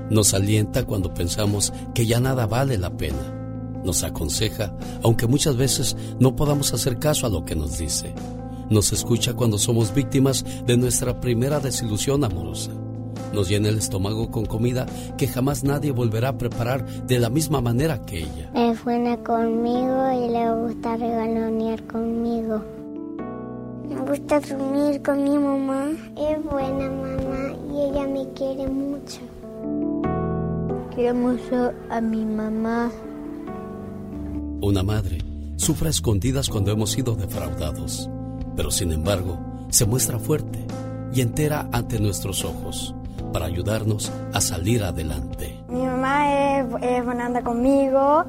nos 0.10 0.34
alienta 0.34 0.86
cuando 0.86 1.14
pensamos 1.14 1.74
que 1.94 2.06
ya 2.06 2.20
nada 2.20 2.46
vale 2.46 2.78
la 2.78 2.96
pena, 2.96 3.82
nos 3.84 4.04
aconseja, 4.04 4.76
aunque 5.04 5.28
muchas 5.28 5.58
veces 5.58 5.96
no 6.20 6.36
podamos 6.36 6.74
hacer 6.74 7.00
caso 7.00 7.26
a 7.26 7.30
lo 7.30 7.46
que 7.46 7.56
nos 7.56 7.78
dice, 7.78 8.14
nos 8.70 8.92
escucha 8.94 9.34
cuando 9.34 9.58
somos 9.58 9.94
víctimas 9.94 10.46
de 10.66 10.78
nuestra 10.78 11.20
primera 11.20 11.60
desilusión 11.60 12.24
amorosa, 12.24 12.72
nos 13.34 13.50
llena 13.50 13.70
el 13.70 13.78
estómago 13.78 14.30
con 14.30 14.46
comida 14.46 14.86
que 15.18 15.28
jamás 15.28 15.64
nadie 15.64 15.92
volverá 15.92 16.30
a 16.30 16.38
preparar 16.38 16.86
de 16.86 17.20
la 17.20 17.30
misma 17.30 17.62
manera 17.62 18.02
que 18.02 18.20
ella. 18.20 18.52
Es 18.54 18.84
buena 18.84 19.18
conmigo 19.18 20.12
y 20.12 20.30
le 20.30 20.54
gusta 20.54 20.98
regalonear 20.98 21.84
conmigo. 21.88 22.83
Me 23.88 24.00
gusta 24.02 24.40
dormir 24.40 25.02
con 25.02 25.24
mi 25.24 25.38
mamá. 25.38 25.92
Es 26.18 26.44
buena 26.44 26.90
mamá 26.90 27.54
y 27.72 27.82
ella 27.82 28.08
me 28.08 28.28
quiere 28.34 28.68
mucho. 28.68 29.20
Quiero 30.96 31.16
mucho 31.16 31.72
a 31.90 32.02
mi 32.02 32.26
mamá. 32.26 32.92
Una 34.62 34.84
madre 34.84 35.18
sufre 35.58 35.88
a 35.88 35.92
escondidas 35.92 36.50
cuando 36.50 36.72
hemos 36.72 36.92
sido 36.92 37.16
defraudados, 37.16 38.10
pero 38.56 38.72
sin 38.72 38.92
embargo 38.92 39.38
se 39.70 39.86
muestra 39.86 40.20
fuerte 40.20 40.66
y 41.14 41.22
entera 41.22 41.68
ante 41.72 42.00
nuestros 42.00 42.46
ojos 42.46 42.96
para 43.34 43.46
ayudarnos 43.46 44.12
a 44.34 44.40
salir 44.40 44.84
adelante. 44.84 45.60
Mi 45.68 45.82
mamá 45.82 46.60
es, 46.60 46.66
es 46.82 47.04
buena 47.04 47.28
onda 47.28 47.42
conmigo. 47.42 48.26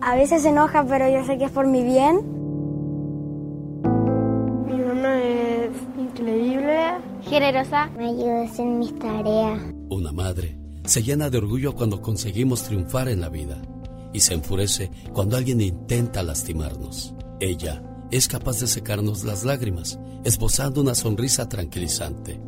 A 0.00 0.14
veces 0.14 0.42
se 0.42 0.50
enoja, 0.50 0.84
pero 0.84 1.08
yo 1.08 1.24
sé 1.24 1.38
que 1.38 1.44
es 1.44 1.50
por 1.50 1.66
mi 1.66 1.82
bien. 1.82 2.37
Es 5.14 5.70
increíble. 5.98 6.76
Generosa. 7.22 7.86
Me 7.96 8.08
ayuda 8.08 8.40
a 8.40 8.44
hacer 8.44 8.66
mis 8.66 8.98
tareas. 8.98 9.60
Una 9.90 10.12
madre 10.12 10.58
se 10.84 11.02
llena 11.02 11.28
de 11.30 11.38
orgullo 11.38 11.74
cuando 11.74 12.00
conseguimos 12.00 12.62
triunfar 12.62 13.08
en 13.08 13.20
la 13.20 13.28
vida 13.28 13.60
y 14.12 14.20
se 14.20 14.34
enfurece 14.34 14.90
cuando 15.12 15.36
alguien 15.36 15.60
intenta 15.60 16.22
lastimarnos. 16.22 17.14
Ella 17.40 17.82
es 18.10 18.26
capaz 18.26 18.60
de 18.60 18.66
secarnos 18.66 19.22
las 19.24 19.44
lágrimas, 19.44 19.98
esbozando 20.24 20.80
una 20.80 20.94
sonrisa 20.94 21.48
tranquilizante. 21.48 22.40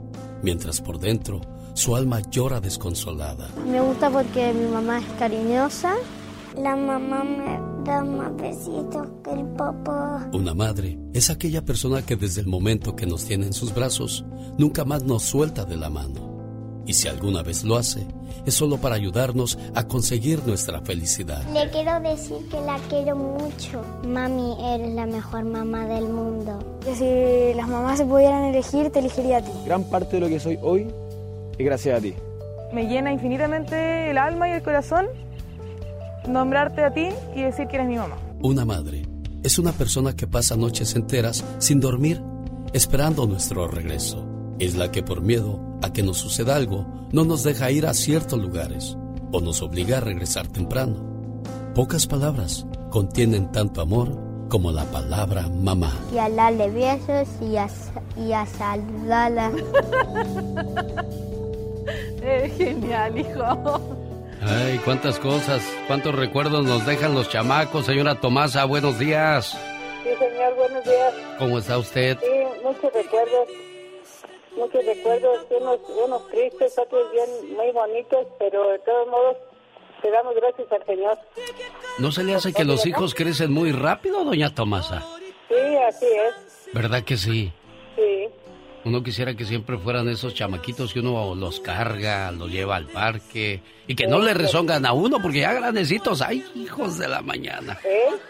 mientras 0.43 0.81
por 0.81 0.99
dentro 0.99 1.41
su 1.75 1.95
alma 1.95 2.21
llora 2.31 2.61
desconsolada. 2.61 3.49
Me 3.67 3.81
gusta 3.81 4.09
porque 4.11 4.53
mi 4.53 4.67
mamá 4.71 4.99
es 4.99 5.05
cariñosa. 5.19 5.95
La 6.57 6.75
mamá 6.75 7.23
me 7.23 7.85
da 7.85 8.03
más 8.03 8.37
besitos 8.37 9.07
que 9.23 9.31
el 9.31 9.47
papá. 9.57 10.29
Una 10.33 10.53
madre 10.53 10.99
es 11.13 11.31
aquella 11.31 11.65
persona 11.65 12.03
que 12.03 12.17
desde 12.17 12.41
el 12.41 12.49
momento 12.49 12.97
que 12.97 13.07
nos 13.07 13.25
tiene 13.25 13.47
en 13.47 13.53
sus 13.53 13.73
brazos, 13.73 14.25
nunca 14.59 14.85
más 14.85 15.05
nos 15.05 15.23
suelta 15.23 15.65
de 15.65 15.77
la 15.77 15.91
mano. 15.91 16.83
Y 16.87 16.95
si 16.95 17.07
alguna 17.07 17.43
vez 17.43 17.63
lo 17.63 17.77
hace, 17.77 18.05
es 18.45 18.55
solo 18.55 18.79
para 18.79 18.97
ayudarnos 18.97 19.59
a 19.77 19.87
conseguir 19.87 20.45
nuestra 20.45 20.81
felicidad. 20.81 21.41
Le 21.53 21.71
quiero 21.71 22.01
decir 22.01 22.39
que 22.51 22.61
la 22.61 22.79
quiero 22.89 23.15
mucho. 23.15 23.85
Mami, 24.09 24.57
eres 24.75 24.93
la 24.95 25.07
mejor 25.07 25.45
mamá 25.45 25.87
del 25.87 26.09
mundo. 26.09 26.59
Que 26.85 26.97
si 26.97 27.57
las 27.57 27.69
mamás 27.69 27.99
se 27.99 28.07
pudieran 28.07 28.45
elegir, 28.45 28.91
te 28.91 28.99
elegiría 28.99 29.39
a 29.39 29.43
ti. 29.43 29.53
Gran 29.65 29.85
parte 29.85 30.17
de 30.17 30.21
lo 30.21 30.29
que 30.29 30.41
soy 30.41 30.59
hoy 30.63 30.89
es 31.57 31.65
gracias 31.65 31.99
a 31.99 32.03
ti. 32.03 32.15
Me 32.73 32.89
llena 32.89 33.13
infinitamente 33.13 34.11
el 34.11 34.19
alma 34.19 34.49
y 34.49 34.53
el 34.53 34.63
corazón 34.63 35.07
nombrarte 36.31 36.85
a 36.85 36.93
ti 36.93 37.09
y 37.35 37.43
decir 37.43 37.67
que 37.67 37.77
eres 37.77 37.89
mi 37.89 37.97
mamá. 37.97 38.17
Una 38.43 38.65
madre 38.65 39.03
es 39.43 39.59
una 39.59 39.73
persona 39.73 40.15
que 40.15 40.27
pasa 40.27 40.57
noches 40.57 40.95
enteras 40.95 41.45
sin 41.59 41.81
dormir, 41.81 42.23
esperando 42.73 43.27
nuestro 43.27 43.69
regreso. 43.69 44.27
Es 44.59 44.75
la 44.77 44.91
que 44.91 45.03
por 45.03 45.23
miedo 45.23 45.79
a 45.83 45.93
que 45.93 46.03
nos 46.03 46.19
suceda 46.19 46.57
algo, 46.57 46.87
no 47.13 47.25
nos 47.25 47.43
deja 47.43 47.71
ir 47.71 47.87
a 47.87 47.95
ciertos 47.95 48.39
lugares 48.39 48.97
o 49.33 49.41
nos 49.41 49.63
obliga 49.63 49.97
a 49.99 50.01
regresar 50.01 50.47
temprano. 50.47 51.43
Pocas 51.75 52.07
palabras 52.07 52.67
contienen 52.91 53.51
tanto 53.51 53.81
amor 53.81 54.31
como 54.51 54.73
la 54.73 54.85
palabra 54.85 55.49
mamá. 55.49 55.93
Y 56.13 56.19
a 56.19 56.29
darle 56.29 56.71
besos 56.71 57.29
y 57.41 57.57
a, 57.57 57.69
y 58.17 58.33
a 58.33 58.45
saludarla. 58.45 59.53
Eres 62.23 62.57
genial, 62.59 63.19
hijo. 63.19 63.81
Ay, 64.43 64.79
cuántas 64.85 65.19
cosas, 65.19 65.63
cuántos 65.87 66.15
recuerdos 66.15 66.65
nos 66.65 66.87
dejan 66.87 67.15
los 67.15 67.29
chamacos. 67.29 67.87
Señora 67.87 68.15
Tomasa, 68.15 68.65
buenos 68.65 68.99
días. 68.99 69.59
Sí, 70.03 70.09
señor, 70.19 70.55
buenos 70.55 70.85
días. 70.85 71.15
¿Cómo 71.39 71.59
está 71.59 71.77
usted? 71.77 72.19
Sí, 72.21 72.63
muchos 72.63 72.93
recuerdos, 72.93 73.49
muchos 74.57 74.87
recuerdos, 74.87 75.47
unos, 75.51 75.79
unos 76.05 76.29
tristes, 76.29 76.79
otros 76.79 77.13
bien 77.13 77.55
muy 77.55 77.71
bonitos, 77.73 78.27
pero 78.39 78.71
de 78.71 78.79
todos 78.79 79.09
modos 79.09 79.37
te 80.01 80.11
damos 80.11 80.35
gracias 80.35 80.73
al 80.73 80.87
Señor. 80.87 81.19
¿No 81.99 82.11
se 82.11 82.25
le 82.25 82.35
hace 82.35 82.55
que 82.55 82.65
los 82.65 82.87
hijos 82.87 83.15
crecen 83.15 83.53
muy 83.53 83.73
rápido, 83.73 84.25
doña 84.25 84.55
Tomasa? 84.55 85.05
Sí, 85.49 85.77
así 85.87 86.07
es. 86.07 86.73
¿Verdad 86.73 87.03
que 87.03 87.19
sí? 87.19 87.53
Sí. 87.97 88.29
Uno 88.85 89.03
quisiera 89.03 89.35
que 89.35 89.45
siempre 89.45 89.77
fueran 89.77 90.09
esos 90.09 90.35
chamaquitos 90.35 90.93
que 90.93 91.01
uno 91.01 91.35
los 91.35 91.61
carga, 91.61 92.31
los 92.33 92.51
lleva 92.51 92.77
al 92.77 92.87
parque 92.87 93.61
y 93.87 93.95
que 93.95 94.07
no 94.07 94.19
le 94.21 94.33
rezongan 94.33 94.87
a 94.87 94.93
uno 94.93 95.21
porque 95.21 95.41
ya 95.41 95.53
grandecitos, 95.53 96.23
ay, 96.23 96.45
hijos 96.55 96.97
de 96.97 97.09
la 97.09 97.21
mañana. 97.21 97.79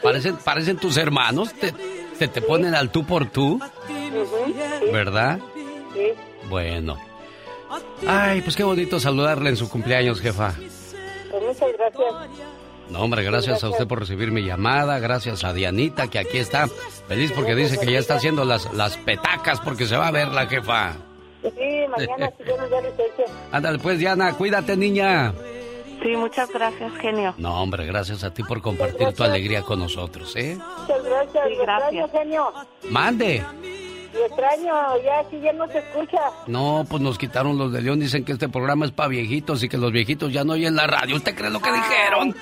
Parecen, 0.02 0.36
parecen 0.38 0.76
tus 0.76 0.96
hermanos, 0.96 1.54
te, 1.54 1.72
te, 2.18 2.26
te 2.26 2.42
ponen 2.42 2.74
al 2.74 2.90
tú 2.90 3.06
por 3.06 3.30
tú, 3.30 3.60
¿verdad? 4.92 5.38
Bueno. 6.48 6.98
Ay, 8.06 8.40
pues 8.40 8.56
qué 8.56 8.64
bonito 8.64 8.98
saludarle 8.98 9.50
en 9.50 9.56
su 9.56 9.68
cumpleaños, 9.68 10.20
jefa. 10.20 10.52
Pues 11.30 11.42
muchas 11.42 11.72
gracias. 11.78 12.59
No, 12.90 13.00
hombre, 13.02 13.22
gracias 13.22 13.62
a 13.62 13.70
usted 13.70 13.86
por 13.86 14.00
recibir 14.00 14.30
mi 14.32 14.42
llamada, 14.42 14.98
gracias 14.98 15.44
a 15.44 15.52
Dianita 15.52 16.08
que 16.08 16.18
aquí 16.18 16.38
está, 16.38 16.66
feliz 17.06 17.32
porque 17.32 17.54
dice 17.54 17.78
que 17.78 17.92
ya 17.92 17.98
está 17.98 18.14
haciendo 18.14 18.44
las, 18.44 18.72
las 18.74 18.96
petacas 18.96 19.60
porque 19.60 19.86
se 19.86 19.96
va 19.96 20.08
a 20.08 20.10
ver 20.10 20.28
la 20.28 20.46
jefa. 20.46 20.94
Sí, 21.42 21.86
mañana 21.88 22.30
si 22.36 22.44
da 22.44 22.80
licencia. 22.80 23.24
Ándale 23.52 23.78
pues, 23.78 23.98
Diana, 23.98 24.32
cuídate, 24.34 24.76
niña. 24.76 25.32
Sí, 26.02 26.16
muchas 26.16 26.50
gracias, 26.50 26.92
genio. 27.00 27.34
No, 27.38 27.62
hombre, 27.62 27.86
gracias 27.86 28.24
a 28.24 28.32
ti 28.32 28.42
por 28.42 28.60
compartir 28.60 29.12
tu 29.12 29.22
alegría 29.22 29.62
con 29.62 29.78
nosotros, 29.78 30.34
¿eh? 30.36 30.56
Muchas 30.56 31.04
gracias, 31.04 31.44
Sí, 31.48 31.54
gracias. 31.62 31.92
extraño, 31.92 32.08
genio. 32.08 32.52
Mande. 32.90 33.44
Lo 34.12 34.26
extraño, 34.26 34.72
ya 35.04 35.22
si 35.30 35.40
ya 35.40 35.52
no 35.52 35.68
se 35.68 35.78
escucha. 35.78 36.18
No, 36.46 36.84
pues 36.88 37.00
nos 37.02 37.16
quitaron 37.16 37.56
los 37.56 37.72
de 37.72 37.80
León, 37.82 38.00
dicen 38.00 38.24
que 38.24 38.32
este 38.32 38.48
programa 38.48 38.84
es 38.86 38.92
para 38.92 39.08
viejitos 39.08 39.62
y 39.62 39.68
que 39.68 39.76
los 39.78 39.92
viejitos 39.92 40.32
ya 40.32 40.42
no 40.42 40.54
oyen 40.54 40.74
la 40.74 40.86
radio. 40.86 41.16
¿Usted 41.16 41.34
cree 41.34 41.50
lo 41.50 41.60
que 41.60 41.70
dijeron? 41.72 42.34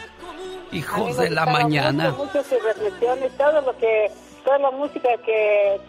Hijos 0.72 1.16
de 1.16 1.30
la 1.30 1.44
gustaba 1.44 1.62
mañana. 1.64 2.10
Mucho, 2.10 2.24
mucho 2.24 2.42
sus 2.44 2.62
reflexiones, 2.62 3.32
todo 3.36 3.60
lo 3.60 3.76
que, 3.78 4.10
toda 4.44 4.58
la 4.58 4.70
música 4.70 5.08
que 5.24 5.80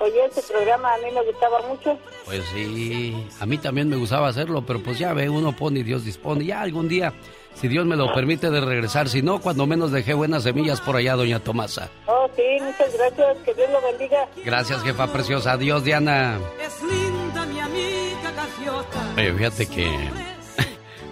oí 0.00 0.18
en 0.18 0.30
ese 0.30 0.42
programa 0.52 0.94
a 0.94 0.98
mí 0.98 1.10
me 1.12 1.22
gustaba 1.24 1.62
mucho. 1.68 1.98
Pues 2.24 2.42
sí, 2.52 3.26
a 3.40 3.46
mí 3.46 3.58
también 3.58 3.88
me 3.88 3.96
gustaba 3.96 4.28
hacerlo, 4.28 4.64
pero 4.66 4.82
pues 4.82 4.98
ya 4.98 5.12
ve, 5.12 5.28
uno 5.28 5.54
pone 5.54 5.80
y 5.80 5.82
Dios 5.82 6.04
dispone. 6.04 6.44
Ya 6.44 6.62
algún 6.62 6.88
día, 6.88 7.12
si 7.54 7.68
Dios 7.68 7.86
me 7.86 7.96
lo 7.96 8.12
permite, 8.12 8.50
de 8.50 8.60
regresar. 8.60 9.08
Si 9.08 9.22
no, 9.22 9.40
cuando 9.40 9.66
menos 9.66 9.92
dejé 9.92 10.14
buenas 10.14 10.42
semillas 10.42 10.80
por 10.80 10.96
allá, 10.96 11.14
doña 11.14 11.40
Tomasa. 11.40 11.90
Oh, 12.06 12.28
sí, 12.34 12.42
muchas 12.60 12.96
gracias, 12.96 13.36
que 13.44 13.54
Dios 13.54 13.70
lo 13.70 13.80
bendiga. 13.82 14.26
Gracias, 14.44 14.82
jefa 14.82 15.06
preciosa. 15.12 15.52
Adiós, 15.52 15.84
Diana. 15.84 16.38
Es 16.64 16.82
linda 16.82 17.46
mi 17.46 17.60
amiga 17.60 18.32
gaviota. 18.36 19.14
Oye, 19.16 19.32
fíjate 19.34 19.66
que 19.66 20.10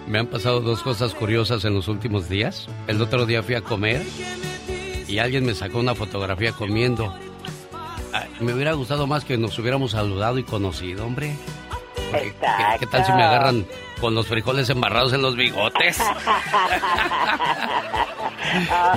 me 0.07 0.19
han 0.19 0.27
pasado 0.27 0.61
dos 0.61 0.81
cosas 0.81 1.13
curiosas 1.13 1.65
en 1.65 1.73
los 1.73 1.87
últimos 1.87 2.29
días. 2.29 2.67
El 2.87 3.01
otro 3.01 3.25
día 3.25 3.43
fui 3.43 3.55
a 3.55 3.61
comer 3.61 4.01
y 5.07 5.19
alguien 5.19 5.45
me 5.45 5.55
sacó 5.55 5.79
una 5.79 5.95
fotografía 5.95 6.51
comiendo. 6.51 7.13
Ay, 8.11 8.29
me 8.39 8.53
hubiera 8.53 8.73
gustado 8.73 9.07
más 9.07 9.25
que 9.25 9.37
nos 9.37 9.57
hubiéramos 9.57 9.91
saludado 9.91 10.37
y 10.37 10.43
conocido, 10.43 11.05
hombre. 11.05 11.35
¿qué, 12.11 12.33
qué 12.79 12.87
tal 12.87 13.05
si 13.05 13.11
me 13.11 13.23
agarran 13.23 13.65
con 13.99 14.13
los 14.13 14.27
frijoles 14.27 14.69
embarrados 14.69 15.13
en 15.13 15.21
los 15.21 15.35
bigotes? 15.35 15.97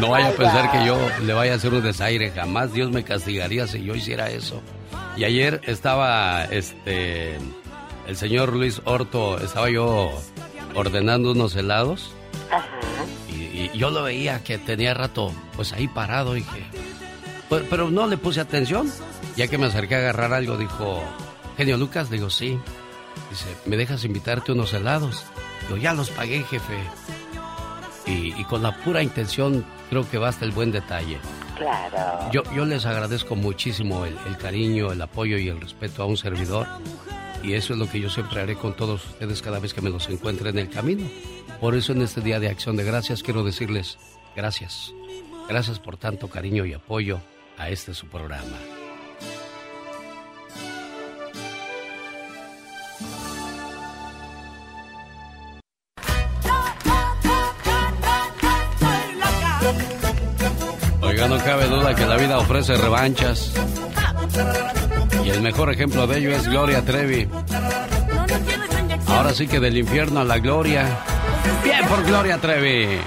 No 0.00 0.10
vaya 0.10 0.28
a 0.28 0.32
pensar 0.32 0.70
que 0.70 0.84
yo 0.84 0.98
le 1.22 1.32
vaya 1.32 1.54
a 1.54 1.56
hacer 1.56 1.72
un 1.72 1.82
desaire. 1.82 2.30
Jamás 2.30 2.74
Dios 2.74 2.90
me 2.90 3.04
castigaría 3.04 3.66
si 3.66 3.82
yo 3.82 3.94
hiciera 3.94 4.28
eso. 4.28 4.60
Y 5.16 5.24
ayer 5.24 5.62
estaba 5.64 6.44
este 6.44 7.38
el 8.06 8.16
señor 8.16 8.52
Luis 8.52 8.82
Horto, 8.84 9.38
estaba 9.38 9.70
yo 9.70 10.12
ordenando 10.76 11.32
unos 11.32 11.56
helados. 11.56 12.12
Y, 13.28 13.32
y 13.34 13.70
yo 13.74 13.90
lo 13.90 14.04
veía 14.04 14.44
que 14.44 14.58
tenía 14.58 14.94
rato 14.94 15.32
pues 15.56 15.72
ahí 15.72 15.88
parado, 15.88 16.34
dije. 16.34 16.64
Pero, 17.50 17.64
pero 17.68 17.90
no 17.90 18.06
le 18.06 18.16
puse 18.16 18.40
atención. 18.40 18.90
Ya 19.36 19.48
que 19.48 19.58
me 19.58 19.66
acerqué 19.66 19.96
a 19.96 19.98
agarrar 19.98 20.32
algo, 20.32 20.56
dijo, 20.56 21.02
genio 21.56 21.76
Lucas, 21.76 22.10
digo, 22.10 22.30
sí. 22.30 22.58
Dice, 23.30 23.56
¿me 23.64 23.76
dejas 23.76 24.04
invitarte 24.04 24.52
unos 24.52 24.72
helados? 24.72 25.24
Digo, 25.62 25.76
ya 25.76 25.92
los 25.92 26.10
pagué, 26.10 26.42
jefe. 26.44 26.78
Y, 28.06 28.40
y 28.40 28.44
con 28.44 28.62
la 28.62 28.76
pura 28.76 29.02
intención 29.02 29.64
creo 29.90 30.08
que 30.08 30.18
basta 30.18 30.44
el 30.44 30.52
buen 30.52 30.70
detalle. 30.70 31.18
Claro. 31.56 32.30
Yo, 32.32 32.42
yo 32.54 32.64
les 32.64 32.84
agradezco 32.86 33.34
muchísimo 33.34 34.04
el, 34.04 34.16
el 34.26 34.36
cariño, 34.36 34.92
el 34.92 35.02
apoyo 35.02 35.38
y 35.38 35.48
el 35.48 35.60
respeto 35.60 36.02
a 36.02 36.06
un 36.06 36.16
servidor. 36.16 36.66
Y 37.42 37.54
eso 37.54 37.74
es 37.74 37.78
lo 37.78 37.88
que 37.88 38.00
yo 38.00 38.10
siempre 38.10 38.40
haré 38.40 38.56
con 38.56 38.74
todos 38.74 39.04
ustedes 39.06 39.42
cada 39.42 39.58
vez 39.58 39.72
que 39.72 39.80
me 39.80 39.90
los 39.90 40.08
encuentre 40.08 40.50
en 40.50 40.58
el 40.58 40.68
camino. 40.68 41.08
Por 41.60 41.74
eso 41.74 41.92
en 41.92 42.02
este 42.02 42.20
Día 42.20 42.40
de 42.40 42.48
Acción 42.48 42.76
de 42.76 42.84
Gracias 42.84 43.22
quiero 43.22 43.44
decirles 43.44 43.98
gracias. 44.34 44.92
Gracias 45.48 45.78
por 45.78 45.96
tanto 45.96 46.28
cariño 46.28 46.66
y 46.66 46.74
apoyo 46.74 47.20
a 47.56 47.70
este 47.70 47.94
su 47.94 48.06
programa. 48.08 48.56
Oiga, 61.00 61.28
no 61.28 61.38
cabe 61.38 61.66
duda 61.68 61.94
que 61.94 62.04
la 62.04 62.16
vida 62.16 62.38
ofrece 62.38 62.76
revanchas. 62.76 63.54
Y 65.26 65.30
el 65.30 65.42
mejor 65.42 65.72
ejemplo 65.72 66.06
de 66.06 66.18
ello 66.18 66.30
es 66.30 66.46
Gloria 66.46 66.84
Trevi. 66.84 67.28
Ahora 69.08 69.34
sí 69.34 69.48
que 69.48 69.58
del 69.58 69.76
infierno 69.76 70.20
a 70.20 70.24
la 70.24 70.38
gloria. 70.38 70.86
Bien 71.64 71.84
por 71.88 72.04
Gloria 72.04 72.38
Trevi. 72.38 73.00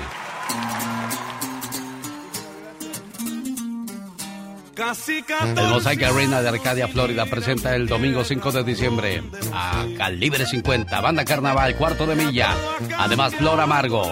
El 5.55 5.67
Mosaic 5.70 6.03
Arena 6.03 6.41
de 6.41 6.49
Arcadia, 6.49 6.89
Florida 6.89 7.26
presenta 7.26 7.74
el 7.74 7.88
domingo 7.88 8.26
5 8.26 8.51
de 8.51 8.63
diciembre 8.65 9.24
a 9.53 9.86
Calibre 9.97 10.45
50, 10.45 10.99
Banda 10.99 11.24
Carnaval, 11.24 11.78
Cuarto 11.78 12.05
de 12.05 12.15
Milla. 12.15 12.53
Además, 12.97 13.34
Flor 13.34 13.61
Amargo. 13.61 14.11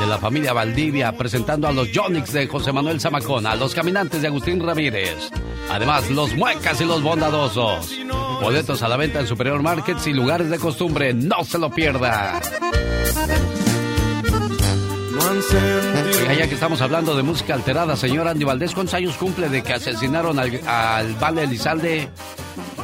de 0.00 0.06
la 0.06 0.18
familia 0.18 0.52
Valdivia, 0.54 1.12
presentando 1.12 1.68
a 1.68 1.72
los 1.72 1.88
Jonix 1.94 2.32
de 2.32 2.46
José 2.46 2.72
Manuel 2.72 3.00
Zamacón, 3.00 3.46
a 3.46 3.54
los 3.54 3.74
Caminantes 3.74 4.22
de 4.22 4.28
Agustín 4.28 4.58
Ramírez. 4.64 5.30
Además, 5.70 6.10
los 6.10 6.34
Muecas 6.34 6.80
y 6.80 6.84
los 6.86 7.02
Bondadosos. 7.02 7.92
Boletos 8.40 8.82
a 8.82 8.88
la 8.88 8.96
venta 8.96 9.20
en 9.20 9.26
Superior 9.26 9.62
Markets 9.62 10.06
y 10.06 10.12
lugares 10.14 10.48
de 10.48 10.58
costumbre. 10.58 11.12
No 11.12 11.44
se 11.44 11.58
lo 11.58 11.70
pierda. 11.70 12.40
Oiga, 16.20 16.34
ya 16.34 16.48
que 16.48 16.54
estamos 16.54 16.80
hablando 16.80 17.14
de 17.14 17.22
música 17.22 17.54
alterada, 17.54 17.94
señor 17.96 18.26
Andy 18.26 18.44
Valdés, 18.44 18.74
¿cuántos 18.74 18.94
años 18.94 19.16
cumple 19.16 19.48
de 19.48 19.62
que 19.62 19.74
asesinaron 19.74 20.38
al, 20.38 20.60
al 20.66 21.14
Vale 21.14 21.44
Elizalde? 21.44 22.08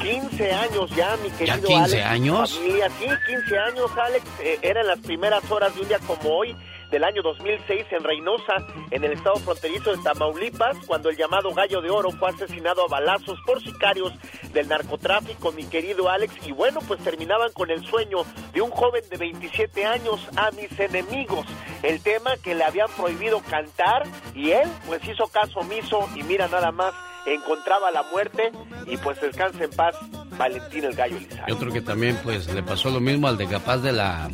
15 0.03 0.53
años 0.53 0.91
ya, 0.95 1.17
mi 1.23 1.31
querido 1.31 1.57
¿Ya 1.57 1.63
15 1.63 1.75
Alex. 2.03 2.05
años? 2.07 2.55
Familia, 2.57 2.91
sí, 3.01 3.07
15 3.27 3.59
años, 3.59 3.91
Alex. 4.07 4.25
Eh, 4.41 4.59
eran 4.63 4.87
las 4.87 4.99
primeras 5.01 5.43
horas 5.51 5.75
de 5.75 5.81
un 5.81 5.89
día 5.89 5.99
como 6.07 6.31
hoy 6.31 6.55
del 6.91 7.05
año 7.05 7.23
2006 7.23 7.87
en 7.91 8.05
Reynosa, 8.05 8.67
en 8.91 9.05
el 9.05 9.13
estado 9.13 9.37
fronterizo 9.37 9.95
de 9.95 10.03
Tamaulipas, 10.03 10.77
cuando 10.87 11.11
el 11.11 11.17
llamado 11.17 11.53
Gallo 11.53 11.81
de 11.81 11.91
Oro 11.91 12.11
fue 12.11 12.31
asesinado 12.31 12.85
a 12.85 12.89
balazos 12.89 13.39
por 13.45 13.63
sicarios 13.63 14.13
del 14.53 14.69
narcotráfico, 14.69 15.53
mi 15.53 15.65
querido 15.65 16.09
Alex. 16.09 16.35
Y 16.47 16.53
bueno, 16.53 16.81
pues 16.87 17.01
terminaban 17.03 17.53
con 17.53 17.71
el 17.71 17.85
sueño 17.87 18.19
de 18.53 18.63
un 18.63 18.71
joven 18.71 19.03
de 19.11 19.17
27 19.17 19.85
años 19.85 20.29
a 20.37 20.51
mis 20.53 20.79
enemigos. 20.79 21.47
El 21.83 22.01
tema 22.03 22.37
que 22.37 22.55
le 22.55 22.65
habían 22.65 22.89
prohibido 22.97 23.41
cantar 23.41 24.05
y 24.35 24.51
él 24.53 24.69
pues 24.87 25.07
hizo 25.07 25.27
caso 25.29 25.61
omiso 25.61 26.09
y 26.15 26.23
mira 26.23 26.49
nada 26.49 26.73
más 26.73 26.95
encontraba 27.27 27.91
la 27.91 28.03
muerte 28.05 28.53
y 28.87 28.97
pues 28.99 29.21
descansa 29.21 29.65
en 29.65 29.71
paz 29.71 29.97
Valentín 30.39 30.85
el 30.85 30.95
Gallo 30.95 31.17
Elizalde. 31.17 31.45
Y 31.49 31.53
otro 31.53 31.73
que 31.73 31.81
también 31.81 32.19
pues 32.23 32.47
le 32.53 32.63
pasó 32.63 32.91
lo 32.91 33.01
mismo 33.01 33.27
al 33.29 33.37
de 33.37 33.47
Capaz 33.47 33.79
de 33.79 33.93
la 33.93 34.29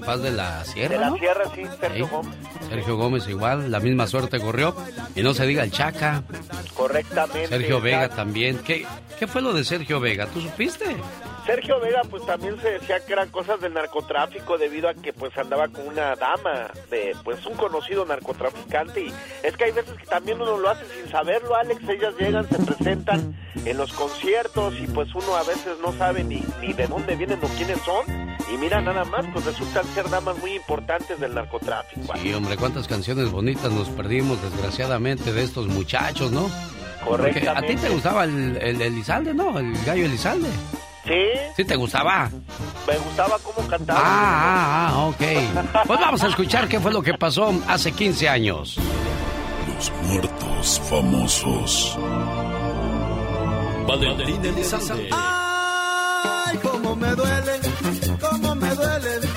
Capaz 0.00 0.18
de 0.18 0.30
la 0.30 0.64
Sierra, 0.64 0.94
De 0.94 1.00
la 1.00 1.10
¿no? 1.10 1.16
Sierra, 1.16 1.44
sí, 1.54 1.62
Sergio 1.80 2.06
Sí. 2.06 2.10
Gómez. 2.12 2.34
Sergio 2.68 2.96
Gómez 2.96 3.28
igual, 3.28 3.70
la 3.70 3.80
misma 3.80 4.06
suerte 4.06 4.38
corrió. 4.40 4.74
Y 5.14 5.22
no 5.22 5.34
se 5.34 5.44
diga 5.46 5.62
el 5.64 5.70
Chaca, 5.72 6.22
Correctamente. 6.74 7.48
Sergio 7.48 7.80
Vega 7.80 8.08
también. 8.08 8.58
¿Qué, 8.58 8.86
¿Qué 9.18 9.26
fue 9.26 9.42
lo 9.42 9.52
de 9.52 9.64
Sergio 9.64 10.00
Vega? 10.00 10.26
¿Tú 10.26 10.40
supiste? 10.40 10.84
Sergio 11.46 11.80
Vega 11.80 12.02
pues 12.08 12.24
también 12.26 12.60
se 12.60 12.70
decía 12.72 13.00
que 13.04 13.12
eran 13.12 13.28
cosas 13.30 13.60
del 13.60 13.74
narcotráfico 13.74 14.56
debido 14.56 14.88
a 14.88 14.94
que 14.94 15.12
pues 15.12 15.36
andaba 15.36 15.68
con 15.68 15.88
una 15.88 16.14
dama 16.14 16.70
de 16.90 17.16
pues 17.24 17.44
un 17.46 17.56
conocido 17.56 18.04
narcotraficante 18.04 19.00
y 19.00 19.12
es 19.42 19.56
que 19.56 19.64
hay 19.64 19.72
veces 19.72 19.94
que 19.98 20.06
también 20.06 20.40
uno 20.40 20.58
lo 20.58 20.68
hace 20.68 20.84
sin 20.94 21.10
saberlo 21.10 21.56
Alex, 21.56 21.82
ellas 21.88 22.14
llegan, 22.20 22.48
se 22.48 22.58
presentan 22.58 23.34
en 23.64 23.76
los 23.76 23.92
conciertos 23.92 24.74
y 24.80 24.86
pues 24.86 25.14
uno 25.14 25.36
a 25.36 25.42
veces 25.42 25.76
no 25.84 25.92
sabe 25.92 26.24
ni, 26.24 26.42
ni 26.60 26.72
de 26.72 26.86
dónde 26.86 27.16
vienen 27.16 27.38
o 27.42 27.48
quiénes 27.48 27.78
son 27.80 28.04
y 28.52 28.56
mira 28.56 28.80
nada 28.80 29.04
más 29.04 29.26
pues 29.32 29.44
resultan 29.44 29.84
ser 29.94 30.08
damas 30.10 30.38
muy 30.38 30.54
importantes 30.54 31.18
del 31.18 31.34
narcotráfico. 31.34 32.14
Sí, 32.16 32.32
hombre, 32.32 32.56
cuántas 32.56 32.86
canciones 32.86 33.30
bonitas 33.30 33.70
nos 33.72 33.88
perdimos 33.88 34.40
desgraciadamente 34.42 35.32
de 35.32 35.42
estos 35.42 35.66
muchachos, 35.66 36.30
¿no? 36.30 36.50
Porque 37.04 37.48
a 37.48 37.62
ti 37.62 37.76
te 37.76 37.88
gustaba 37.88 38.24
el, 38.24 38.56
el 38.60 38.82
Elizalde, 38.82 39.32
¿no? 39.32 39.58
El 39.58 39.72
gallo 39.84 40.04
Elizalde. 40.04 40.48
Sí, 41.04 41.22
¿Sí 41.56 41.64
te 41.64 41.76
gustaba? 41.76 42.30
me 42.86 42.98
gustaba 42.98 43.36
cómo 43.42 43.66
cantaba. 43.66 44.00
Ah, 44.00 44.04
ah, 44.04 44.90
ah, 44.92 45.04
ok. 45.06 45.86
Pues 45.86 46.00
vamos 46.00 46.22
a 46.22 46.28
escuchar 46.28 46.68
qué 46.68 46.78
fue 46.78 46.92
lo 46.92 47.02
que 47.02 47.14
pasó 47.14 47.52
hace 47.66 47.92
15 47.92 48.28
años. 48.28 48.78
Los 49.80 49.92
muertos 50.02 50.78
famosos. 50.90 51.98
Valentín 53.88 54.44
Elizalde. 54.44 55.08
Ay, 55.10 56.58
cómo 56.58 56.94
me 56.94 57.08
duele, 57.14 57.60
cómo 58.20 58.54
me 58.56 58.74
duele, 58.74 59.28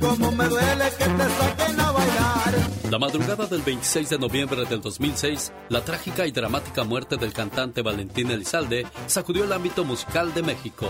cómo 0.00 0.32
me 0.32 0.48
duele 0.48 0.84
que 0.98 1.04
te 1.04 1.28
saquen 1.38 1.80
a 1.80 1.92
bailar. 1.92 2.54
La 2.90 2.98
madrugada 2.98 3.46
del 3.46 3.62
26 3.62 4.10
de 4.10 4.18
noviembre 4.18 4.64
del 4.64 4.80
2006, 4.80 5.52
la 5.68 5.84
trágica 5.84 6.26
y 6.26 6.32
dramática 6.32 6.82
muerte 6.82 7.16
del 7.16 7.32
cantante 7.32 7.82
Valentín 7.82 8.32
Elizalde 8.32 8.84
sacudió 9.06 9.44
el 9.44 9.52
ámbito 9.52 9.84
musical 9.84 10.34
de 10.34 10.42
México. 10.42 10.88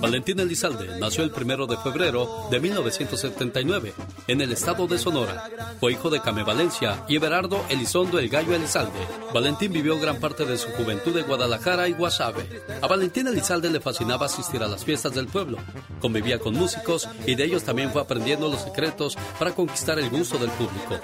Valentín 0.00 0.38
Elizalde 0.38 0.98
nació 1.00 1.24
el 1.24 1.30
primero 1.30 1.66
de 1.66 1.76
febrero 1.76 2.46
de 2.50 2.60
1979 2.60 3.94
en 4.28 4.40
el 4.40 4.52
estado 4.52 4.86
de 4.86 4.98
Sonora. 4.98 5.50
Fue 5.80 5.92
hijo 5.92 6.08
de 6.08 6.20
Came 6.20 6.44
Valencia 6.44 7.04
y 7.08 7.16
Everardo 7.16 7.64
Elizondo 7.68 8.18
el 8.20 8.28
Gallo 8.28 8.54
Elizalde. 8.54 8.98
Valentín 9.34 9.72
vivió 9.72 9.98
gran 9.98 10.20
parte 10.20 10.44
de 10.44 10.56
su 10.56 10.68
juventud 10.70 11.16
en 11.16 11.26
Guadalajara 11.26 11.88
y 11.88 11.94
Guasave. 11.94 12.62
A 12.80 12.86
Valentín 12.86 13.26
Elizalde 13.26 13.70
le 13.70 13.80
fascinaba 13.80 14.26
asistir 14.26 14.62
a 14.62 14.68
las 14.68 14.84
fiestas 14.84 15.14
del 15.14 15.26
pueblo. 15.26 15.58
Convivía 16.00 16.38
con 16.38 16.54
músicos 16.54 17.08
y 17.26 17.34
de 17.34 17.44
ellos 17.44 17.64
también 17.64 17.90
fue 17.90 18.00
aprendiendo 18.00 18.48
los 18.48 18.62
secretos 18.62 19.16
para 19.38 19.54
conquistar 19.54 19.98
el 19.98 20.10
gusto 20.10 20.38
del 20.38 20.50
público. 20.50 21.00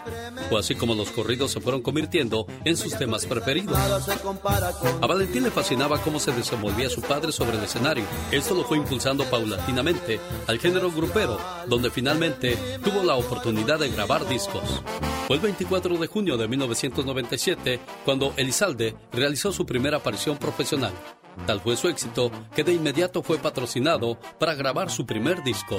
Fue 0.49 0.61
así 0.61 0.77
como 0.77 0.95
los 0.95 1.11
corridos 1.11 1.51
se 1.51 1.61
fueron 1.61 1.83
convirtiendo 1.83 2.47
en 2.65 2.77
sus 2.77 2.97
temas 2.97 3.27
preferidos. 3.27 3.77
A 3.77 5.07
Valentín 5.07 5.43
le 5.43 5.51
fascinaba 5.51 6.01
cómo 6.01 6.21
se 6.21 6.33
desenvolvía 6.33 6.89
su 6.89 7.01
padre 7.01 7.33
sobre 7.33 7.57
el 7.57 7.65
escenario. 7.65 8.05
Esto 8.31 8.55
lo 8.55 8.65
fue 8.65 8.84
impulsando 8.85 9.25
paulatinamente 9.25 10.21
al 10.47 10.59
género 10.59 10.91
grupero, 10.91 11.39
donde 11.67 11.91
finalmente 11.91 12.59
tuvo 12.85 13.03
la 13.03 13.15
oportunidad 13.15 13.79
de 13.79 13.89
grabar 13.89 14.29
discos. 14.29 14.83
Fue 15.27 15.37
el 15.37 15.43
24 15.43 15.97
de 15.97 16.07
junio 16.07 16.37
de 16.37 16.47
1997 16.47 17.81
cuando 18.05 18.35
Elizalde 18.37 18.95
realizó 19.11 19.53
su 19.53 19.65
primera 19.65 19.97
aparición 19.97 20.37
profesional. 20.37 20.93
Tal 21.47 21.61
fue 21.61 21.77
su 21.77 21.89
éxito 21.89 22.31
que 22.55 22.65
de 22.65 22.73
inmediato 22.73 23.23
fue 23.23 23.39
patrocinado 23.39 24.19
para 24.39 24.55
grabar 24.55 24.91
su 24.91 25.05
primer 25.05 25.43
disco. 25.43 25.77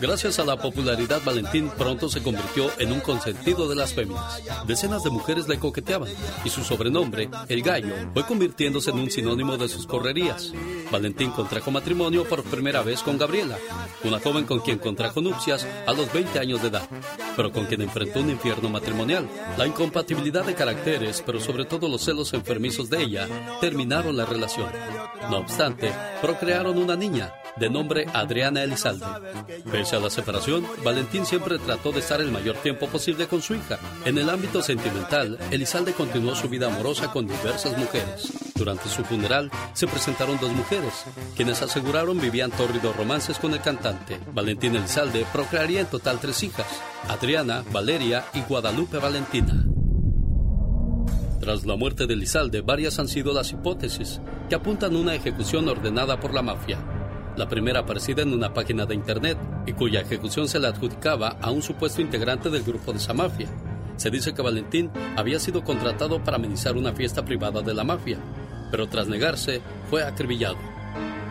Gracias 0.00 0.38
a 0.38 0.44
la 0.44 0.56
popularidad, 0.56 1.22
Valentín 1.24 1.70
pronto 1.76 2.08
se 2.08 2.22
convirtió 2.22 2.70
en 2.78 2.92
un 2.92 3.00
consentido 3.00 3.68
de 3.68 3.76
las 3.76 3.94
féminas. 3.94 4.42
Decenas 4.66 5.02
de 5.04 5.10
mujeres 5.10 5.48
le 5.48 5.58
coqueteaban 5.58 6.10
y 6.44 6.50
su 6.50 6.64
sobrenombre, 6.64 7.30
el 7.48 7.62
gallo, 7.62 7.94
fue 8.12 8.26
convirtiéndose 8.26 8.90
en 8.90 8.98
un 8.98 9.10
sinónimo 9.10 9.56
de 9.56 9.68
sus 9.68 9.86
correrías. 9.86 10.52
Valentín 10.90 11.30
contrajo 11.30 11.70
matrimonio 11.70 11.97
por 11.98 12.44
primera 12.44 12.82
vez 12.82 13.02
con 13.02 13.18
Gabriela, 13.18 13.58
una 14.04 14.20
joven 14.20 14.44
con 14.44 14.60
quien 14.60 14.78
contrajo 14.78 15.20
nupcias 15.20 15.66
a 15.84 15.92
los 15.92 16.12
20 16.12 16.38
años 16.38 16.62
de 16.62 16.68
edad, 16.68 16.88
pero 17.36 17.50
con 17.50 17.66
quien 17.66 17.82
enfrentó 17.82 18.20
un 18.20 18.30
infierno 18.30 18.68
matrimonial. 18.68 19.28
La 19.56 19.66
incompatibilidad 19.66 20.44
de 20.44 20.54
caracteres, 20.54 21.22
pero 21.26 21.40
sobre 21.40 21.64
todo 21.64 21.88
los 21.88 22.04
celos 22.04 22.32
enfermizos 22.34 22.88
de 22.88 23.02
ella, 23.02 23.28
terminaron 23.60 24.16
la 24.16 24.26
relación. 24.26 24.70
No 25.28 25.38
obstante, 25.38 25.92
procrearon 26.22 26.78
una 26.78 26.94
niña, 26.94 27.34
de 27.58 27.70
nombre 27.70 28.06
Adriana 28.12 28.62
Elizalde. 28.62 29.06
Pese 29.70 29.96
a 29.96 30.00
la 30.00 30.10
separación, 30.10 30.66
Valentín 30.84 31.26
siempre 31.26 31.58
trató 31.58 31.92
de 31.92 32.00
estar 32.00 32.20
el 32.20 32.30
mayor 32.30 32.56
tiempo 32.56 32.86
posible 32.88 33.26
con 33.26 33.42
su 33.42 33.54
hija. 33.54 33.78
En 34.04 34.18
el 34.18 34.30
ámbito 34.30 34.62
sentimental, 34.62 35.38
Elizalde 35.50 35.92
continuó 35.92 36.34
su 36.34 36.48
vida 36.48 36.66
amorosa 36.66 37.10
con 37.10 37.26
diversas 37.26 37.76
mujeres. 37.76 38.32
Durante 38.54 38.88
su 38.88 39.04
funeral, 39.04 39.50
se 39.72 39.86
presentaron 39.86 40.38
dos 40.40 40.52
mujeres, 40.52 41.04
quienes 41.36 41.62
aseguraron 41.62 42.20
vivían 42.20 42.50
tórridos 42.50 42.96
romances 42.96 43.38
con 43.38 43.52
el 43.52 43.60
cantante. 43.60 44.18
Valentín 44.32 44.74
Elizalde 44.76 45.26
procrearía 45.32 45.80
en 45.80 45.86
total 45.86 46.18
tres 46.20 46.42
hijas, 46.42 46.66
Adriana, 47.08 47.64
Valeria 47.72 48.24
y 48.34 48.40
Guadalupe 48.40 48.98
Valentina. 48.98 49.64
Tras 51.40 51.64
la 51.64 51.76
muerte 51.76 52.06
de 52.06 52.14
Elizalde, 52.14 52.60
varias 52.60 52.98
han 52.98 53.08
sido 53.08 53.32
las 53.32 53.52
hipótesis 53.52 54.20
que 54.48 54.56
apuntan 54.56 54.94
a 54.94 54.98
una 54.98 55.14
ejecución 55.14 55.68
ordenada 55.68 56.18
por 56.18 56.34
la 56.34 56.42
mafia. 56.42 56.97
La 57.38 57.48
primera 57.48 57.78
aparecida 57.78 58.22
en 58.22 58.32
una 58.32 58.52
página 58.52 58.84
de 58.84 58.96
internet 58.96 59.38
y 59.64 59.72
cuya 59.72 60.00
ejecución 60.00 60.48
se 60.48 60.58
le 60.58 60.66
adjudicaba 60.66 61.36
a 61.40 61.52
un 61.52 61.62
supuesto 61.62 62.02
integrante 62.02 62.50
del 62.50 62.64
grupo 62.64 62.90
de 62.90 62.98
esa 62.98 63.14
mafia. 63.14 63.46
Se 63.96 64.10
dice 64.10 64.34
que 64.34 64.42
Valentín 64.42 64.90
había 65.16 65.38
sido 65.38 65.62
contratado 65.62 66.24
para 66.24 66.36
amenizar 66.36 66.76
una 66.76 66.92
fiesta 66.92 67.24
privada 67.24 67.62
de 67.62 67.74
la 67.74 67.84
mafia, 67.84 68.18
pero 68.72 68.88
tras 68.88 69.06
negarse 69.06 69.60
fue 69.88 70.02
acribillado. 70.02 70.56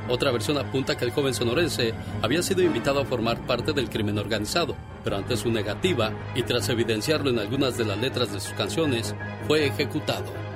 Otra 0.08 0.32
versión 0.32 0.58
apunta 0.58 0.95
que 0.95 1.03
el 1.03 1.12
joven 1.12 1.34
sonorense 1.34 1.93
había 2.22 2.41
sido 2.41 2.62
invitado 2.62 3.01
a 3.01 3.05
formar 3.05 3.45
parte 3.45 3.74
del 3.74 3.89
crimen 3.89 4.18
organizado, 4.18 4.78
pero 5.03 5.18
ante 5.18 5.36
su 5.36 5.51
negativa 5.51 6.14
y 6.36 6.43
tras 6.43 6.70
evidenciarlo 6.70 7.32
en 7.32 7.39
algunas 7.39 7.78
de 7.78 7.84
las 7.84 7.97
letras 7.97 8.32
de 8.32 8.39
sus 8.39 8.53
canciones, 8.53 9.14
fue 9.45 9.66
ejecutado. 9.66 10.47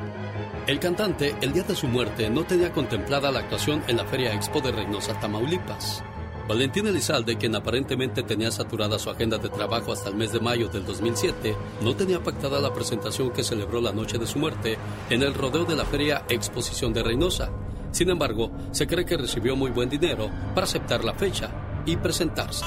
El 0.67 0.79
cantante, 0.79 1.35
el 1.41 1.53
día 1.53 1.63
de 1.63 1.75
su 1.75 1.87
muerte, 1.87 2.29
no 2.29 2.43
tenía 2.43 2.71
contemplada 2.71 3.31
la 3.31 3.39
actuación 3.39 3.83
en 3.87 3.97
la 3.97 4.05
Feria 4.05 4.33
Expo 4.33 4.61
de 4.61 4.71
Reynosa, 4.71 5.19
Tamaulipas. 5.19 6.03
Valentín 6.47 6.85
Elizalde, 6.85 7.35
quien 7.35 7.55
aparentemente 7.55 8.21
tenía 8.21 8.51
saturada 8.51 8.99
su 8.99 9.09
agenda 9.09 9.39
de 9.39 9.49
trabajo 9.49 9.91
hasta 9.91 10.09
el 10.09 10.15
mes 10.15 10.31
de 10.31 10.39
mayo 10.39 10.67
del 10.67 10.85
2007, 10.85 11.55
no 11.81 11.95
tenía 11.95 12.21
pactada 12.21 12.59
la 12.59 12.73
presentación 12.73 13.31
que 13.31 13.43
celebró 13.43 13.81
la 13.81 13.91
noche 13.91 14.19
de 14.19 14.27
su 14.27 14.37
muerte 14.37 14.77
en 15.09 15.23
el 15.23 15.33
rodeo 15.33 15.65
de 15.65 15.75
la 15.75 15.85
Feria 15.85 16.25
Exposición 16.29 16.93
de 16.93 17.01
Reynosa. 17.03 17.49
Sin 17.91 18.09
embargo, 18.09 18.51
se 18.71 18.85
cree 18.85 19.05
que 19.05 19.17
recibió 19.17 19.55
muy 19.55 19.71
buen 19.71 19.89
dinero 19.89 20.29
para 20.53 20.65
aceptar 20.65 21.03
la 21.03 21.15
fecha 21.15 21.49
y 21.87 21.97
presentarse. 21.97 22.65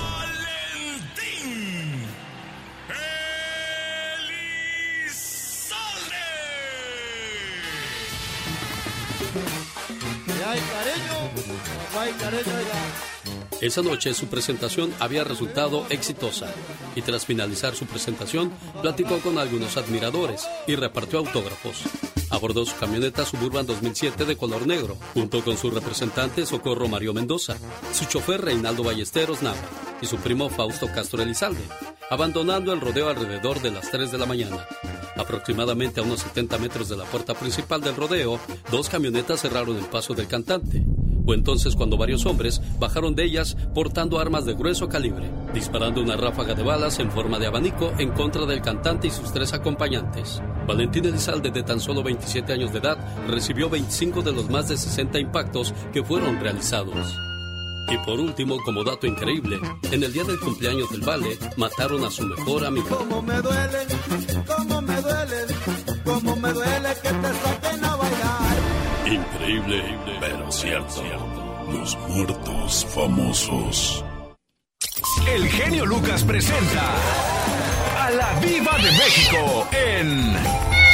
Esa 13.60 13.82
noche 13.82 14.14
su 14.14 14.26
presentación 14.26 14.92
había 15.00 15.24
resultado 15.24 15.86
exitosa 15.88 16.52
y 16.94 17.02
tras 17.02 17.24
finalizar 17.24 17.74
su 17.74 17.86
presentación 17.86 18.52
platicó 18.82 19.18
con 19.20 19.38
algunos 19.38 19.76
admiradores 19.76 20.46
y 20.66 20.76
repartió 20.76 21.20
autógrafos. 21.20 21.82
Abordó 22.30 22.66
su 22.66 22.76
camioneta 22.76 23.24
Suburban 23.24 23.66
2007 23.66 24.24
de 24.24 24.36
color 24.36 24.66
negro, 24.66 24.96
junto 25.14 25.44
con 25.44 25.56
su 25.56 25.70
representante 25.70 26.44
Socorro 26.46 26.88
Mario 26.88 27.14
Mendoza, 27.14 27.56
su 27.92 28.06
chofer 28.06 28.40
Reinaldo 28.40 28.82
Ballesteros 28.82 29.42
Nava 29.42 29.56
y 30.02 30.06
su 30.06 30.16
primo 30.16 30.48
Fausto 30.50 30.88
Castro 30.92 31.22
Elizalde, 31.22 31.62
abandonando 32.10 32.72
el 32.72 32.80
rodeo 32.80 33.08
alrededor 33.08 33.62
de 33.62 33.70
las 33.70 33.90
3 33.90 34.10
de 34.10 34.18
la 34.18 34.26
mañana. 34.26 34.66
Aproximadamente 35.16 36.00
a 36.00 36.02
unos 36.02 36.20
70 36.20 36.58
metros 36.58 36.88
de 36.88 36.96
la 36.96 37.04
puerta 37.04 37.34
principal 37.34 37.80
del 37.80 37.94
rodeo, 37.94 38.40
dos 38.70 38.88
camionetas 38.88 39.40
cerraron 39.40 39.76
el 39.76 39.84
paso 39.84 40.12
del 40.12 40.26
cantante. 40.26 40.82
Fue 41.24 41.34
entonces 41.36 41.74
cuando 41.74 41.96
varios 41.96 42.26
hombres 42.26 42.60
bajaron 42.78 43.14
de 43.14 43.24
ellas 43.24 43.56
portando 43.74 44.18
armas 44.18 44.44
de 44.44 44.54
grueso 44.54 44.88
calibre, 44.88 45.30
disparando 45.54 46.02
una 46.02 46.16
ráfaga 46.16 46.54
de 46.54 46.62
balas 46.62 46.98
en 46.98 47.10
forma 47.10 47.38
de 47.38 47.46
abanico 47.46 47.92
en 47.98 48.10
contra 48.10 48.44
del 48.46 48.60
cantante 48.60 49.08
y 49.08 49.10
sus 49.10 49.32
tres 49.32 49.52
acompañantes. 49.54 50.42
Valentín 50.66 51.06
Elizalde, 51.06 51.50
de 51.50 51.62
tan 51.62 51.80
solo 51.80 52.02
27 52.02 52.52
años 52.52 52.72
de 52.72 52.78
edad, 52.78 52.98
recibió 53.28 53.70
25 53.70 54.22
de 54.22 54.32
los 54.32 54.50
más 54.50 54.68
de 54.68 54.76
60 54.76 55.18
impactos 55.18 55.72
que 55.92 56.04
fueron 56.04 56.40
realizados. 56.40 57.16
Y 57.88 57.98
por 57.98 58.18
último, 58.18 58.56
como 58.64 58.82
dato 58.82 59.06
increíble, 59.06 59.58
en 59.92 60.02
el 60.02 60.12
día 60.12 60.24
del 60.24 60.40
cumpleaños 60.40 60.90
del 60.90 61.02
Vale, 61.02 61.38
mataron 61.56 62.02
a 62.04 62.10
su 62.10 62.22
mejor 62.24 62.64
amigo. 62.64 63.06
Me 63.22 63.34
me 63.34 63.42
me 66.36 66.52
duele 66.52 66.94
te 67.02 67.12
bailar. 67.12 68.23
Increíble, 69.06 69.98
pero 70.18 70.50
cierto. 70.50 71.02
Los 71.70 71.96
muertos 72.08 72.86
famosos. 72.94 74.04
El 75.28 75.48
genio 75.48 75.84
Lucas 75.84 76.24
presenta 76.24 76.94
a 77.98 78.10
la 78.10 78.32
Viva 78.40 78.76
de 78.78 78.92
México 78.92 79.68
en 79.72 80.34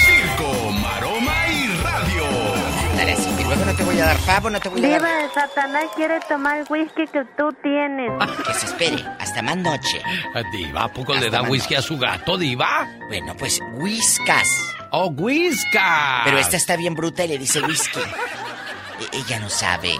Circo, 0.04 0.72
Maroma 0.72 1.48
y 1.48 1.68
Radio. 1.82 3.29
Luego 3.50 3.64
no 3.64 3.74
te 3.74 3.82
voy 3.82 3.98
a 3.98 4.04
dar 4.06 4.16
pavo, 4.18 4.48
no 4.48 4.60
te 4.60 4.68
voy 4.68 4.78
a 4.84 4.88
dar... 4.88 5.00
Diva 5.00 5.16
de 5.22 5.28
Satanás 5.34 5.84
quiere 5.96 6.20
tomar 6.28 6.58
el 6.60 6.66
whisky 6.70 7.04
que 7.08 7.24
tú 7.36 7.52
tienes. 7.64 8.12
Que 8.46 8.54
se 8.54 8.66
espere, 8.66 9.04
hasta 9.18 9.42
más 9.42 9.56
noche. 9.56 10.00
Diva, 10.52 10.84
¿a 10.84 10.92
poco 10.92 11.14
le 11.16 11.30
da 11.30 11.42
whisky 11.42 11.74
a 11.74 11.82
su 11.82 11.98
gato, 11.98 12.38
Diva? 12.38 12.86
Bueno, 13.08 13.34
pues 13.36 13.60
whiskas. 13.74 14.48
¡Oh, 14.92 15.08
whiskas! 15.08 16.22
Pero 16.24 16.38
esta 16.38 16.56
está 16.56 16.76
bien 16.76 16.94
bruta 16.94 17.24
y 17.24 17.28
le 17.28 17.38
dice 17.38 17.60
whisky. 17.60 17.98
E- 18.00 19.16
ella 19.18 19.40
no 19.40 19.50
sabe. 19.50 19.96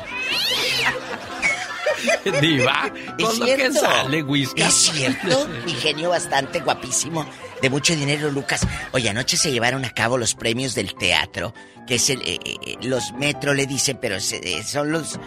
Diva, 2.40 2.90
Es 3.18 3.24
con 3.26 3.38
lo 3.40 3.46
que 3.46 3.56
cierto. 3.56 3.80
sale 3.80 4.22
whiskas. 4.22 4.68
Es 4.68 4.74
cierto. 4.92 5.48
Mi 5.66 5.72
genio 5.74 6.10
bastante 6.10 6.60
guapísimo. 6.60 7.26
De 7.62 7.70
mucho 7.70 7.94
dinero, 7.94 8.30
Lucas. 8.30 8.66
Oye, 8.92 9.10
anoche 9.10 9.36
se 9.36 9.52
llevaron 9.52 9.84
a 9.84 9.90
cabo 9.90 10.16
los 10.18 10.34
premios 10.34 10.74
del 10.74 10.94
teatro. 10.94 11.52
Que 11.86 11.96
es 11.96 12.08
el. 12.10 12.20
eh, 12.22 12.38
eh, 12.44 12.76
los 12.82 13.12
metro 13.14 13.52
le 13.54 13.66
dicen, 13.66 13.98
pero 14.00 14.18
se- 14.20 14.36
eh, 14.42 14.62
son 14.62 14.92
los. 14.92 15.18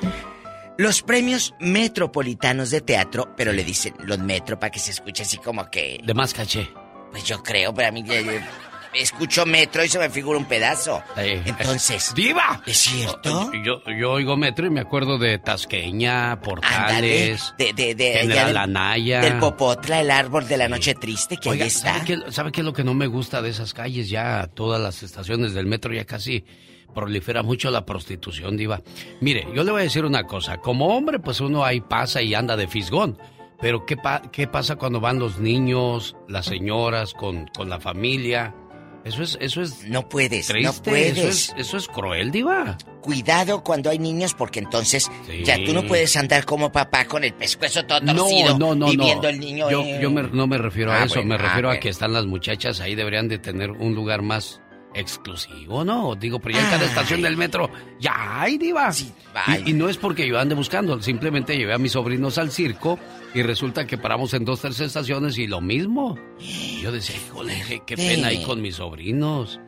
Los 0.77 1.03
premios 1.03 1.53
metropolitanos 1.59 2.71
de 2.71 2.81
teatro, 2.81 3.33
pero 3.37 3.51
le 3.53 3.63
dicen 3.63 3.93
los 3.99 4.17
metro 4.17 4.59
para 4.59 4.71
que 4.71 4.79
se 4.79 4.91
escuche 4.91 5.21
así 5.23 5.37
como 5.37 5.69
que. 5.69 5.99
De 6.03 6.13
más 6.15 6.33
caché. 6.33 6.67
Pues 7.11 7.23
yo 7.25 7.43
creo, 7.43 7.73
pero 7.73 7.89
a 7.89 7.91
mí. 7.91 8.03
Escucho 8.95 9.45
metro 9.45 9.83
y 9.83 9.87
se 9.89 9.99
me 9.99 10.09
figura 10.09 10.37
un 10.37 10.45
pedazo. 10.45 11.01
Entonces. 11.17 12.13
¡Diva! 12.15 12.61
¿Es 12.65 12.77
cierto? 12.77 13.51
Yo, 13.63 13.81
yo 13.99 14.11
oigo 14.11 14.37
metro 14.37 14.65
y 14.65 14.69
me 14.69 14.81
acuerdo 14.81 15.17
de 15.17 15.39
Tasqueña, 15.39 16.31
Ándale, 16.33 16.45
Portales, 16.45 17.53
de, 17.57 17.73
de, 17.73 17.95
de, 17.95 18.11
General 18.19 18.57
Anaya. 18.57 19.21
Del 19.21 19.39
Popotla, 19.39 20.01
el 20.01 20.11
árbol 20.11 20.47
de 20.47 20.57
la 20.57 20.67
noche 20.67 20.95
triste, 20.95 21.37
que 21.37 21.49
Oiga, 21.49 21.63
ahí 21.65 21.67
está. 21.69 21.93
¿sabe 21.93 22.05
qué, 22.05 22.31
sabe 22.31 22.51
qué 22.51 22.61
es 22.61 22.65
lo 22.65 22.73
que 22.73 22.83
no 22.83 22.93
me 22.93 23.07
gusta 23.07 23.41
de 23.41 23.49
esas 23.49 23.73
calles? 23.73 24.09
Ya 24.09 24.47
todas 24.53 24.81
las 24.81 25.03
estaciones 25.03 25.53
del 25.53 25.65
metro 25.65 25.93
ya 25.93 26.05
casi 26.05 26.43
prolifera 26.93 27.41
mucho 27.41 27.71
la 27.71 27.85
prostitución, 27.85 28.55
diva. 28.55 28.81
Mire, 29.19 29.47
yo 29.55 29.63
le 29.63 29.71
voy 29.71 29.81
a 29.81 29.83
decir 29.85 30.05
una 30.05 30.23
cosa. 30.25 30.57
Como 30.57 30.95
hombre, 30.95 31.19
pues 31.19 31.39
uno 31.41 31.65
ahí 31.65 31.81
pasa 31.81 32.21
y 32.21 32.33
anda 32.35 32.55
de 32.55 32.67
fisgón. 32.67 33.17
Pero 33.59 33.85
¿qué, 33.85 33.95
pa- 33.95 34.21
qué 34.31 34.45
pasa 34.47 34.75
cuando 34.75 34.99
van 34.99 35.19
los 35.19 35.39
niños, 35.39 36.15
las 36.27 36.45
señoras, 36.47 37.13
con, 37.13 37.47
con 37.47 37.69
la 37.69 37.79
familia? 37.79 38.53
Eso 39.05 39.21
es, 39.21 39.37
eso 39.41 39.61
es 39.61 39.83
No 39.89 40.07
puedes, 40.07 40.49
no 40.61 40.71
puedes. 40.73 41.17
Eso 41.17 41.27
es, 41.27 41.53
eso 41.57 41.77
es 41.77 41.87
cruel, 41.89 42.31
diva. 42.31 42.77
Cuidado 43.01 43.61
cuando 43.63 43.89
hay 43.89 43.99
niños 43.99 44.33
porque 44.33 44.59
entonces 44.59 45.09
Sí. 45.27 45.43
ya 45.43 45.57
tú 45.65 45.73
no 45.73 45.83
puedes 45.85 46.15
andar 46.15 46.45
como 46.45 46.71
papá 46.71 47.03
con 47.05 47.23
el 47.25 47.33
pescuezo 47.33 47.85
todo 47.85 47.99
torcido 47.99 48.57
no, 48.57 48.73
no, 48.73 48.91
y 48.91 48.95
no. 48.95 49.21
el 49.23 49.39
niño. 49.39 49.69
Yo, 49.69 49.81
eh. 49.81 49.99
yo 50.01 50.09
me- 50.09 50.23
no 50.23 50.47
me 50.47 50.57
refiero 50.57 50.91
a 50.93 51.01
Ah, 51.01 51.05
eso, 51.05 51.15
bueno, 51.15 51.29
me 51.29 51.35
ah, 51.35 51.37
refiero 51.49 51.67
a 51.67 51.71
bueno. 51.71 51.81
que 51.81 51.89
están 51.89 52.13
las 52.13 52.25
muchachas 52.25 52.79
ahí, 52.79 52.95
deberían 52.95 53.27
de 53.27 53.39
tener 53.39 53.71
un 53.71 53.93
lugar 53.93 54.21
más 54.21 54.61
exclusivo, 54.93 55.83
¿no? 55.83 56.15
Digo, 56.15 56.39
pero 56.39 56.55
ya 56.57 56.63
en 56.65 56.69
cada 56.71 56.85
estación 56.85 57.21
del 57.21 57.37
metro, 57.37 57.69
ya 57.99 58.41
hay, 58.41 58.57
diva. 58.57 58.89
ay. 59.33 59.63
y, 59.65 59.69
y 59.71 59.73
no 59.73 59.89
es 59.89 59.97
porque 59.97 60.27
yo 60.27 60.39
ande 60.39 60.55
buscando, 60.55 61.01
simplemente 61.01 61.57
llevé 61.57 61.73
a 61.73 61.77
mis 61.77 61.93
sobrinos 61.93 62.37
al 62.37 62.51
circo 62.51 62.99
y 63.33 63.41
resulta 63.41 63.85
que 63.87 63.97
paramos 63.97 64.33
en 64.33 64.45
dos, 64.45 64.61
tres 64.61 64.79
estaciones 64.79 65.37
y 65.37 65.47
lo 65.47 65.61
mismo. 65.61 66.17
Y 66.39 66.81
yo 66.81 66.91
decía, 66.91 67.15
híjole, 67.15 67.81
qué, 67.85 67.95
pena 67.95 68.27
ahí 68.29 68.43
con 68.43 68.61
mis 68.61 68.75
sobrinos. 68.75 69.59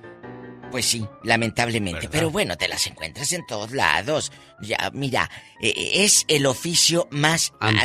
Pues 0.71 0.85
sí, 0.87 1.05
lamentablemente. 1.23 2.09
Pero 2.09 2.29
bueno, 2.31 2.57
te 2.57 2.67
las 2.67 2.85
encuentras 2.87 3.31
en 3.31 3.45
todos 3.45 3.71
lados. 3.71 4.31
Ya, 4.61 4.89
mira, 4.93 5.29
eh, 5.61 5.73
es 6.03 6.25
el 6.27 6.45
oficio 6.47 7.07
más 7.11 7.53
Antiguo 7.61 7.83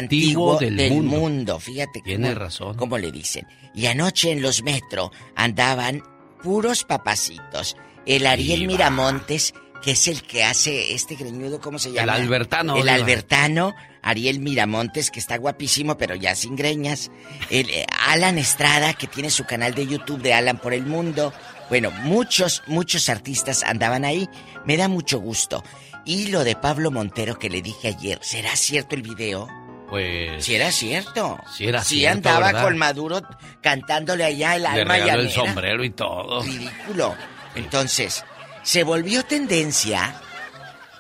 antiguo, 0.55 0.59
del 0.59 0.77
del, 0.77 0.91
mundo. 0.93 1.17
mundo. 1.19 1.61
Fíjate. 1.61 2.01
Tiene 2.01 2.29
cómo- 2.29 2.41
razón. 2.41 2.77
Cómo 2.77 2.99
le 2.99 3.13
dicen. 3.13 3.47
Y 3.75 3.87
anoche 3.87 4.33
en 4.33 4.43
los 4.43 4.63
metro 4.65 5.13
andaban 5.37 6.03
puros 6.43 6.85
papacitos. 6.85 7.77
El 8.07 8.27
Ariel. 8.27 8.67
Miramontes, 8.67 9.55
que 9.83 9.93
es 9.93 10.09
el 10.09 10.23
que 10.23 10.45
hace 10.45 10.95
este 10.95 11.15
greñudo, 11.15 11.61
¿cómo 11.61 11.79
se 11.79 11.93
llama? 11.93 12.15
Albertano, 12.15 12.77
El. 12.77 12.89
Albertano. 12.89 13.75
Ariel 14.03 14.41
Miramontes, 14.41 15.11
que 15.11 15.21
está 15.21 15.37
guapísimo, 15.37 15.99
pero 15.99 16.15
ya 16.15 16.35
sin 16.35 16.57
greñas. 16.57 17.11
El, 17.51 17.69
eh, 17.69 17.87
Alan 18.07 18.39
Estrada, 18.39 18.95
que 18.95 19.07
tiene 19.07 19.31
su 19.31 19.45
canal 19.45 19.75
de 19.75 19.87
YouTube 19.87 20.23
de 20.23 20.33
Alan 20.33 20.59
por 20.59 20.73
el 20.73 20.87
Mundo. 20.87 21.33
Bueno, 21.69 21.91
muchos, 21.91 22.63
muchos 22.67 23.09
artistas 23.09 23.63
andaban 23.63 24.05
ahí. 24.05 24.29
Me 24.65 24.77
da 24.77 24.89
mucho 24.89 25.21
gusto. 25.21 25.63
Y 26.05 26.29
lo 26.29 26.45
de 26.45 26.57
Pablo 26.57 26.91
Montero 26.91 27.39
que 27.39 27.51
le 27.51 27.61
dije 27.61 27.89
ayer, 27.89 28.19
¿será 28.23 28.57
cierto 28.57 28.97
el 28.97 29.03
video? 29.03 29.49
Pues. 29.91 30.45
Si 30.45 30.55
era 30.55 30.71
cierto. 30.71 31.39
Sí 31.53 31.67
era 31.67 31.83
Sí 31.83 31.99
cierto, 31.99 32.29
andaba 32.29 32.47
¿verdad? 32.47 32.63
con 32.63 32.79
Maduro 32.79 33.21
cantándole 33.61 34.25
allá 34.25 34.55
el 34.57 34.63
Le 34.63 34.69
alma 34.69 34.95
regaló 34.95 35.21
el 35.23 35.29
llanera. 35.29 35.45
sombrero 35.45 35.85
y 35.85 35.91
todo. 35.91 36.43
Ridículo. 36.43 37.15
Entonces, 37.57 38.25
se 38.63 38.85
volvió 38.85 39.25
tendencia 39.25 40.15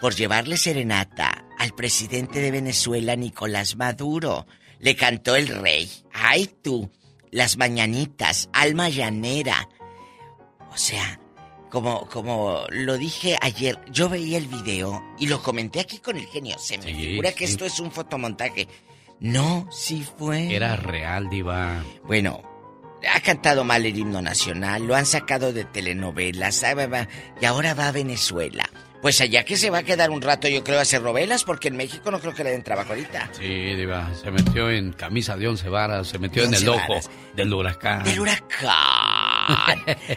por 0.00 0.14
llevarle 0.14 0.56
serenata 0.56 1.44
al 1.58 1.72
presidente 1.74 2.40
de 2.40 2.50
Venezuela, 2.50 3.14
Nicolás 3.16 3.76
Maduro. 3.76 4.46
Le 4.80 4.96
cantó 4.96 5.36
el 5.36 5.46
rey. 5.48 5.88
¡Ay 6.12 6.50
tú! 6.62 6.90
Las 7.30 7.56
mañanitas, 7.58 8.48
alma 8.52 8.88
llanera. 8.88 9.68
O 10.72 10.76
sea, 10.76 11.20
como, 11.70 12.06
como 12.09 12.64
lo 12.70 12.98
dije 12.98 13.36
ayer, 13.40 13.78
yo 13.90 14.09
veía 14.09 14.38
el 14.38 14.47
video 14.47 15.02
y 15.18 15.26
lo 15.28 15.42
comenté 15.42 15.80
aquí 15.80 15.98
con 15.98 16.16
el 16.16 16.26
genio. 16.26 16.59
Se 16.59 16.76
me 16.78 16.84
Sí, 16.84 16.94
figura 16.94 17.32
que 17.32 17.47
sí. 17.47 17.52
esto 17.52 17.64
es 17.64 17.80
un 17.80 17.90
fotomontaje. 17.90 18.68
No, 19.20 19.68
sí 19.70 20.06
fue. 20.18 20.55
Era 20.55 20.76
real, 20.76 21.28
diva. 21.30 21.82
Bueno, 22.05 22.42
ha 23.12 23.20
cantado 23.20 23.64
mal 23.64 23.84
el 23.86 23.97
himno 23.98 24.20
nacional, 24.22 24.86
lo 24.86 24.94
han 24.94 25.06
sacado 25.06 25.52
de 25.52 25.64
telenovelas, 25.64 26.62
ah, 26.64 27.06
y 27.40 27.44
ahora 27.44 27.74
va 27.74 27.88
a 27.88 27.92
Venezuela. 27.92 28.68
Pues 29.02 29.18
allá 29.22 29.44
que 29.47 29.56
se 29.56 29.70
va 29.70 29.78
a 29.78 29.82
quedar 29.82 30.10
un 30.10 30.20
rato, 30.20 30.47
yo 30.48 30.62
creo, 30.62 30.78
a 30.78 30.82
hacer 30.82 31.01
novelas, 31.01 31.44
porque 31.44 31.68
en 31.68 31.76
México 31.78 32.10
no 32.10 32.20
creo 32.20 32.34
que 32.34 32.44
le 32.44 32.51
den 32.51 32.62
trabajo 32.62 32.90
ahorita. 32.90 33.30
Sí, 33.32 33.47
diva. 33.74 34.10
Se 34.14 34.30
metió 34.30 34.70
en 34.70 34.92
camisa 34.92 35.38
de 35.38 35.48
once 35.48 35.70
varas, 35.70 36.09
se 36.09 36.18
metió 36.18 36.42
De 36.42 36.48
en 36.48 36.55
el 36.62 36.68
ojo 36.68 36.88
varas. 36.88 37.10
del 37.34 37.55
huracán. 37.55 38.05
Del 38.05 38.20
huracán. 38.20 39.19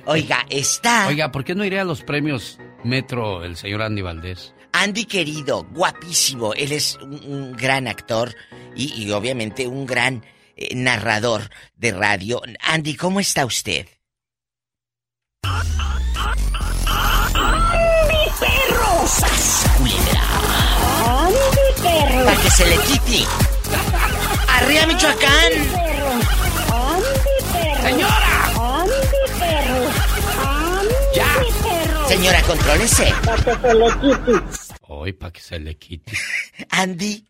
Oiga, 0.06 0.46
está 0.50 1.08
Oiga, 1.08 1.32
¿por 1.32 1.44
qué 1.44 1.56
no 1.56 1.66
iría 1.66 1.82
a 1.82 1.86
los 1.86 2.02
premios 2.04 2.60
Metro 2.84 3.44
el 3.44 3.56
señor 3.58 3.82
Andy 3.82 4.02
Valdés? 4.02 4.54
Andy 4.74 5.06
querido, 5.06 5.66
guapísimo. 5.72 6.54
Él 6.54 6.72
es 6.72 6.98
un, 7.02 7.14
un 7.26 7.54
gran 7.56 7.88
actor 7.88 8.36
y, 8.76 8.92
y 9.04 9.12
obviamente 9.12 9.68
un 9.68 9.86
gran 9.86 10.24
eh, 10.56 10.76
narrador 10.76 11.50
de 11.76 11.92
radio. 11.92 12.42
Andy, 12.60 12.96
¿cómo 12.96 13.20
está 13.20 13.46
usted? 13.46 13.88
¡Mi 15.44 15.50
perro! 18.40 19.08
¡Sas! 19.08 19.66
¡Mi 19.80 19.92
perro! 21.82 22.26
Para 22.26 22.42
que 22.42 22.50
se 22.52 22.66
le 22.66 22.78
quite. 22.78 23.26
¡Arriba, 24.48 24.88
Michoacán! 24.88 25.52
¡Señora! 27.84 28.33
¡Ya! 31.16 32.08
Señora, 32.08 32.42
contrólese. 32.44 33.14
Para 33.26 33.38
que 33.44 33.56
se 33.62 33.74
le 33.76 33.88
quite. 34.00 34.32
hoy 34.88 35.14
para 35.14 35.32
que 35.32 35.40
se 35.42 35.60
le 35.60 35.78
quite. 35.78 36.12
Andy, 36.70 37.26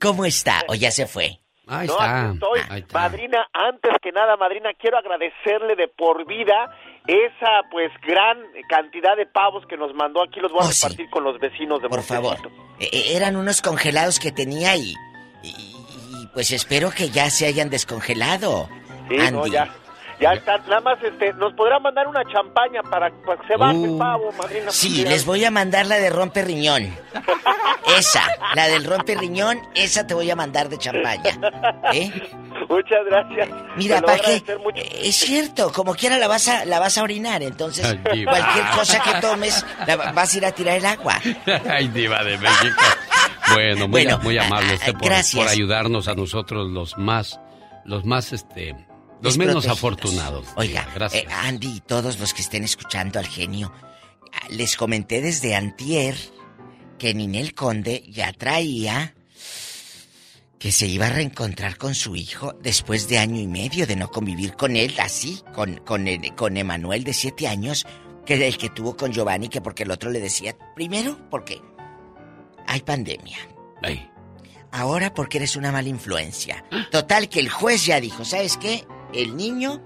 ¿cómo 0.00 0.24
está? 0.24 0.62
¿O 0.68 0.74
ya 0.74 0.90
se 0.90 1.06
fue? 1.06 1.40
Ahí 1.66 1.86
no, 1.86 1.94
está. 1.94 2.20
aquí 2.28 2.34
estoy. 2.34 2.60
Ahí 2.68 2.80
está. 2.80 2.98
Madrina, 2.98 3.46
antes 3.52 3.90
que 4.02 4.12
nada, 4.12 4.36
madrina, 4.36 4.70
quiero 4.78 4.98
agradecerle 4.98 5.76
de 5.76 5.88
por 5.88 6.26
vida 6.26 6.70
esa 7.06 7.62
pues 7.70 7.90
gran 8.06 8.38
cantidad 8.68 9.16
de 9.16 9.26
pavos 9.26 9.64
que 9.68 9.76
nos 9.76 9.94
mandó. 9.94 10.22
Aquí 10.22 10.40
los 10.40 10.52
voy 10.52 10.62
a 10.62 10.66
Oh, 10.68 10.72
sí. 10.72 10.82
repartir 10.84 11.10
con 11.10 11.24
los 11.24 11.38
vecinos 11.40 11.80
de 11.82 11.88
Por 11.88 12.02
favor. 12.02 12.36
Eh, 12.80 12.88
eh, 12.92 13.16
eran 13.16 13.36
unos 13.36 13.62
congelados 13.62 14.18
que 14.18 14.30
tenía 14.32 14.76
y, 14.76 14.94
y, 15.42 15.48
y, 15.48 16.26
pues 16.34 16.50
espero 16.50 16.90
que 16.90 17.08
ya 17.10 17.30
se 17.30 17.46
hayan 17.46 17.70
descongelado. 17.70 18.68
Sí, 19.08 19.16
Andy. 19.18 19.32
no, 19.32 19.46
ya. 19.46 19.74
Ya 20.20 20.32
está, 20.34 20.58
nada 20.58 20.80
más 20.80 21.02
este, 21.02 21.32
nos 21.34 21.52
podrá 21.54 21.78
mandar 21.80 22.06
una 22.06 22.24
champaña 22.32 22.82
para, 22.82 23.10
para 23.26 23.40
que 23.40 23.46
se 23.48 23.56
baje 23.56 23.76
Uh, 23.76 23.84
el 23.92 23.98
pavo, 23.98 24.32
madrina. 24.32 24.70
Sí, 24.70 25.04
les 25.04 25.24
voy 25.26 25.44
a 25.44 25.50
mandar 25.50 25.86
la 25.86 25.96
de 25.96 26.10
rompe 26.10 26.42
riñón. 26.42 26.94
Esa, 27.98 28.22
la 28.54 28.66
del 28.68 28.84
rompe 28.84 29.14
riñón, 29.14 29.58
esa 29.74 30.06
te 30.06 30.14
voy 30.14 30.30
a 30.30 30.36
mandar 30.36 30.68
de 30.68 30.78
champaña. 30.78 31.38
¿Eh? 31.92 32.10
Muchas 32.68 33.04
gracias. 33.06 33.48
Mira, 33.76 34.00
¿para. 34.00 34.16
Eh, 34.30 34.42
Es 35.02 35.16
cierto, 35.16 35.70
como 35.72 35.94
quiera 35.94 36.16
la 36.18 36.28
vas 36.28 36.48
a, 36.48 36.64
la 36.64 36.78
vas 36.80 36.96
a 36.96 37.02
orinar, 37.02 37.42
entonces 37.42 37.84
Ay, 37.84 38.24
cualquier 38.24 38.64
cosa 38.76 39.00
que 39.02 39.20
tomes, 39.20 39.64
la 39.86 39.96
va- 39.96 40.12
vas 40.12 40.32
a 40.34 40.36
ir 40.38 40.46
a 40.46 40.52
tirar 40.52 40.76
el 40.78 40.86
agua. 40.86 41.20
Ay, 41.70 41.88
diva 41.88 42.22
de 42.24 42.38
México. 42.38 42.82
Bueno, 43.52 43.88
muy, 43.88 44.04
Bueno, 44.04 44.18
muy 44.22 44.38
amable 44.38 44.74
usted 44.74 44.92
por, 44.94 45.04
gracias. 45.04 45.42
por 45.42 45.52
ayudarnos 45.52 46.08
a 46.08 46.14
nosotros 46.14 46.70
los 46.70 46.96
más, 46.96 47.40
los 47.84 48.04
más, 48.06 48.32
este, 48.32 48.74
los 49.24 49.38
menos 49.38 49.66
afortunados. 49.66 50.46
Oiga, 50.56 50.88
gracias. 50.94 51.24
eh, 51.24 51.26
Andy 51.30 51.76
y 51.76 51.80
todos 51.80 52.18
los 52.20 52.32
que 52.34 52.42
estén 52.42 52.62
escuchando 52.64 53.18
al 53.18 53.26
genio, 53.26 53.72
ah, 54.32 54.46
les 54.50 54.76
comenté 54.76 55.20
desde 55.20 55.54
antier 55.54 56.16
que 56.98 57.12
Ninel 57.14 57.54
Conde 57.54 58.04
ya 58.08 58.32
traía 58.32 59.14
que 60.58 60.72
se 60.72 60.86
iba 60.86 61.06
a 61.06 61.10
reencontrar 61.10 61.76
con 61.76 61.94
su 61.94 62.16
hijo 62.16 62.54
después 62.62 63.06
de 63.08 63.18
año 63.18 63.38
y 63.40 63.46
medio 63.46 63.86
de 63.86 63.96
no 63.96 64.10
convivir 64.10 64.54
con 64.54 64.76
él 64.76 64.94
así, 64.98 65.42
con, 65.54 65.76
con, 65.78 66.08
el- 66.08 66.34
con 66.34 66.56
Emanuel 66.56 67.04
de 67.04 67.12
siete 67.12 67.46
años, 67.48 67.84
que 68.24 68.34
el 68.46 68.56
que 68.56 68.70
tuvo 68.70 68.96
con 68.96 69.12
Giovanni, 69.12 69.48
que 69.50 69.60
porque 69.60 69.82
el 69.82 69.90
otro 69.90 70.10
le 70.10 70.20
decía, 70.20 70.56
primero, 70.74 71.18
porque 71.30 71.60
hay 72.66 72.80
pandemia. 72.80 73.36
Ay. 73.82 74.08
Ahora 74.72 75.12
porque 75.12 75.36
eres 75.36 75.54
una 75.56 75.70
mala 75.70 75.88
influencia. 75.90 76.64
Total 76.90 77.28
que 77.28 77.40
el 77.40 77.50
juez 77.50 77.84
ya 77.84 78.00
dijo, 78.00 78.24
¿sabes 78.24 78.56
qué? 78.56 78.86
El 79.14 79.36
niño 79.36 79.80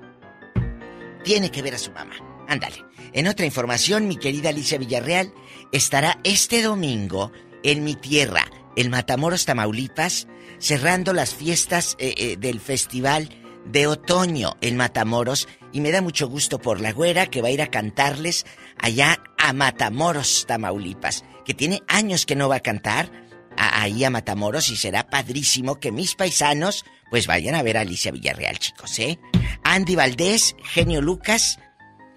tiene 1.22 1.50
que 1.50 1.62
ver 1.62 1.74
a 1.74 1.78
su 1.78 1.92
mamá. 1.92 2.14
Ándale. 2.48 2.84
En 3.12 3.28
otra 3.28 3.44
información, 3.44 4.08
mi 4.08 4.16
querida 4.16 4.48
Alicia 4.48 4.78
Villarreal 4.78 5.32
estará 5.72 6.18
este 6.24 6.62
domingo 6.62 7.32
en 7.62 7.84
mi 7.84 7.94
tierra, 7.94 8.50
en 8.76 8.90
Matamoros, 8.90 9.44
Tamaulipas, 9.44 10.28
cerrando 10.58 11.12
las 11.12 11.34
fiestas 11.34 11.96
eh, 11.98 12.14
eh, 12.16 12.36
del 12.38 12.60
Festival 12.60 13.28
de 13.66 13.86
Otoño 13.86 14.56
en 14.60 14.76
Matamoros. 14.76 15.48
Y 15.72 15.80
me 15.80 15.90
da 15.90 16.00
mucho 16.00 16.28
gusto 16.28 16.58
por 16.58 16.80
la 16.80 16.92
güera 16.92 17.26
que 17.26 17.42
va 17.42 17.48
a 17.48 17.52
ir 17.52 17.60
a 17.60 17.70
cantarles 17.70 18.46
allá 18.78 19.22
a 19.36 19.52
Matamoros, 19.52 20.46
Tamaulipas, 20.46 21.24
que 21.44 21.52
tiene 21.52 21.82
años 21.86 22.24
que 22.24 22.36
no 22.36 22.48
va 22.48 22.56
a 22.56 22.60
cantar 22.60 23.10
ahí 23.58 24.04
a 24.04 24.10
Matamoros 24.10 24.70
y 24.70 24.76
será 24.76 25.08
padrísimo 25.08 25.80
que 25.80 25.92
mis 25.92 26.14
paisanos 26.14 26.84
pues 27.10 27.26
vayan 27.26 27.54
a 27.54 27.62
ver 27.62 27.76
a 27.76 27.80
Alicia 27.80 28.12
Villarreal, 28.12 28.58
chicos, 28.58 28.98
¿eh? 28.98 29.18
Andy 29.64 29.96
Valdés, 29.96 30.56
Genio 30.64 31.00
Lucas, 31.00 31.58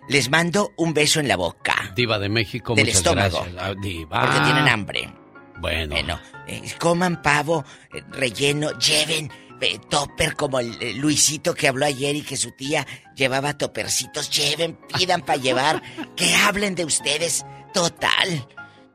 les 0.10 0.30
mando 0.30 0.72
un 0.78 0.94
beso 0.94 1.20
en 1.20 1.28
la 1.28 1.36
boca. 1.38 1.94
Diva 1.96 2.20
de 2.20 2.30
México, 2.30 2.76
Del 2.76 2.86
muchas 2.86 2.98
estómago. 3.00 3.38
gracias. 3.44 3.56
Ah, 3.64 3.74
Diva. 3.82 4.22
Porque 4.22 4.40
tienen 4.42 4.68
hambre. 4.68 5.14
Bueno. 5.60 5.94
Bueno, 5.96 6.20
eh, 6.48 6.62
coman 6.80 7.22
pavo, 7.22 7.64
eh, 7.94 8.02
relleno, 8.10 8.72
lleven 8.80 9.32
eh, 9.62 9.80
topper 9.90 10.36
como 10.36 10.60
el 10.60 10.76
eh, 10.82 10.94
Luisito 10.96 11.54
que 11.54 11.68
habló 11.68 11.86
ayer 11.86 12.16
y 12.16 12.24
que 12.24 12.36
su 12.36 12.52
tía 12.52 12.86
llevaba 13.16 13.56
topercitos. 13.58 14.32
Lleven, 14.32 14.78
pidan 14.98 15.22
para 15.22 15.40
llevar, 15.40 15.82
que 16.16 16.34
hablen 16.36 16.74
de 16.74 16.84
ustedes. 16.86 17.46
Total. 17.74 18.48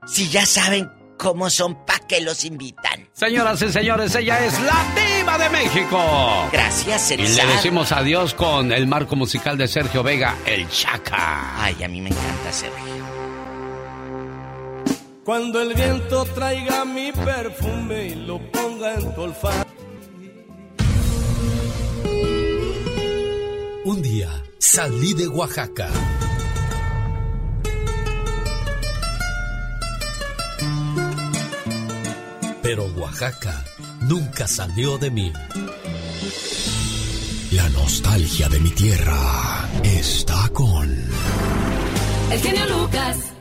Si 0.06 0.28
ya 0.28 0.44
saben 0.44 0.90
cómo 1.18 1.50
son, 1.50 1.86
¿pa' 1.86 1.95
que 2.06 2.20
los 2.20 2.44
invitan? 2.44 3.08
Señoras 3.12 3.60
y 3.62 3.70
señores, 3.72 4.14
ella 4.14 4.44
es 4.44 4.58
la 4.60 4.84
Diva 4.94 5.38
de 5.38 5.48
México. 5.50 6.48
Gracias, 6.52 7.10
Y 7.12 7.16
le 7.16 7.46
decimos 7.46 7.92
adiós 7.92 8.34
con 8.34 8.72
el 8.72 8.86
marco 8.86 9.16
musical 9.16 9.56
de 9.58 9.68
Sergio 9.68 10.02
Vega, 10.02 10.36
El 10.44 10.68
Chaca. 10.68 11.62
Ay, 11.62 11.82
a 11.82 11.88
mí 11.88 12.00
me 12.00 12.10
encanta 12.10 12.52
Sergio. 12.52 13.06
Cuando 15.24 15.60
el 15.60 15.74
viento 15.74 16.24
traiga 16.26 16.84
mi 16.84 17.10
perfume 17.10 18.06
y 18.06 18.14
lo 18.14 18.38
ponga 18.52 18.94
en 18.94 19.14
tu 19.14 19.22
olfato. 19.22 19.66
Un 23.84 24.02
día 24.02 24.28
salí 24.58 25.14
de 25.14 25.28
Oaxaca. 25.28 25.88
Pero 32.66 32.84
Oaxaca 32.96 33.64
nunca 34.08 34.48
salió 34.48 34.98
de 34.98 35.08
mí. 35.08 35.32
La 37.52 37.68
nostalgia 37.68 38.48
de 38.48 38.58
mi 38.58 38.70
tierra 38.70 39.68
está 39.84 40.48
con... 40.52 40.90
El 42.32 42.40
genio 42.40 42.66
Lucas. 42.66 43.32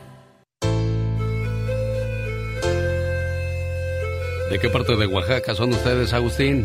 ¿De 4.48 4.58
qué 4.60 4.68
parte 4.70 4.94
de 4.94 5.06
Oaxaca 5.08 5.56
son 5.56 5.72
ustedes, 5.72 6.12
Agustín? 6.12 6.64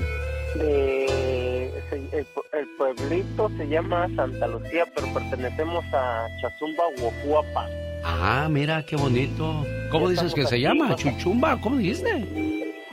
De, 0.55 1.65
el, 2.11 2.27
pu- 2.35 2.45
el 2.53 2.67
pueblito 2.77 3.49
se 3.57 3.67
llama 3.69 4.07
Santa 4.15 4.45
Lucía, 4.45 4.85
pero 4.93 5.11
pertenecemos 5.11 5.83
a 5.93 6.27
Chazumba, 6.39 6.83
Huojuapa. 6.99 7.67
Ah, 8.03 8.47
mira, 8.49 8.85
qué 8.85 8.95
bonito. 8.95 9.65
¿Cómo 9.91 10.09
dices 10.09 10.33
que 10.33 10.45
se 10.45 10.59
llama? 10.59 10.95
¿Chuchumba? 10.95 11.59
¿Cómo 11.61 11.77
dijiste? 11.77 12.25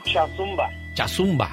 Chazumba. 0.05 0.69
Chazumba. 0.93 1.51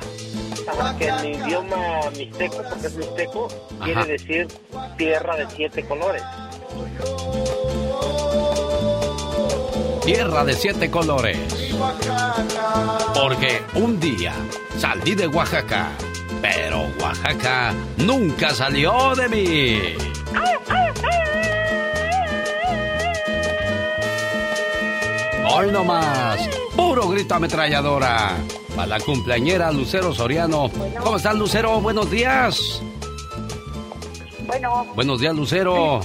Ajá, 0.68 0.96
que 0.98 1.06
en 1.06 1.34
idioma 1.34 2.10
mixteco, 2.16 2.56
porque 2.68 2.86
es 2.86 2.96
mixteco, 2.96 3.48
quiere 3.84 4.04
decir 4.04 4.48
tierra 4.96 5.36
de 5.36 5.46
siete 5.50 5.84
colores. 5.84 6.22
Tierra 10.04 10.44
de 10.44 10.52
siete 10.54 10.90
colores. 10.90 11.38
Porque 13.14 13.60
un 13.74 13.98
día 14.00 14.32
salí 14.78 15.14
de 15.14 15.26
Oaxaca, 15.26 15.90
pero 16.40 16.86
Oaxaca 17.00 17.74
nunca 17.98 18.50
salió 18.50 19.14
de 19.14 19.28
mí. 19.28 19.80
Hoy 25.48 25.70
nomás, 25.70 26.48
puro 26.74 27.08
grito 27.08 27.34
ametralladora. 27.34 28.36
Para 28.74 28.86
la 28.88 29.00
cumpleañera 29.00 29.70
Lucero 29.72 30.12
Soriano. 30.12 30.70
¿Cómo 31.02 31.16
estás, 31.16 31.34
Lucero? 31.36 31.80
Buenos 31.80 32.10
días. 32.10 32.82
Bueno, 34.46 34.86
Buenos 34.94 35.20
días, 35.20 35.34
Lucero. 35.34 36.00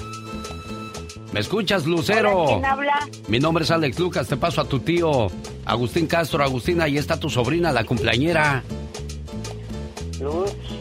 ¿Me 1.33 1.39
escuchas, 1.39 1.85
Lucero? 1.85 2.45
¿quién 2.47 2.65
habla? 2.65 3.07
Mi 3.27 3.39
nombre 3.39 3.63
es 3.63 3.71
Alex 3.71 3.97
Lucas, 3.99 4.27
te 4.27 4.35
paso 4.37 4.61
a 4.61 4.65
tu 4.65 4.79
tío 4.79 5.27
Agustín 5.65 6.07
Castro. 6.07 6.43
Agustín, 6.43 6.81
ahí 6.81 6.97
está 6.97 7.19
tu 7.19 7.29
sobrina, 7.29 7.71
la 7.71 7.83
cumpleañera. 7.83 8.63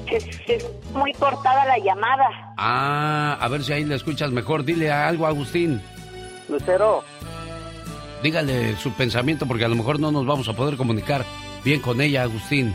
Se, 0.09 0.21
se- 0.21 0.71
muy 0.93 1.13
cortada 1.15 1.65
la 1.67 1.79
llamada. 1.79 2.53
Ah, 2.57 3.39
a 3.41 3.49
ver 3.49 3.63
si 3.65 3.73
ahí 3.73 3.85
le 3.85 3.95
escuchas 3.95 4.31
mejor. 4.33 4.65
Dile 4.65 4.91
algo, 4.93 5.27
Agustín. 5.27 5.81
Lucero, 6.49 7.05
Dígale 8.23 8.77
su 8.77 8.93
pensamiento 8.93 9.47
porque 9.47 9.65
a 9.65 9.69
lo 9.69 9.77
mejor 9.77 9.99
no 9.99 10.13
nos 10.13 10.27
vamos 10.27 10.49
a 10.49 10.53
poder 10.53 10.77
comunicar 10.77 11.25
bien 11.65 11.81
con 11.81 12.01
ella, 12.01 12.23
Agustín. 12.23 12.75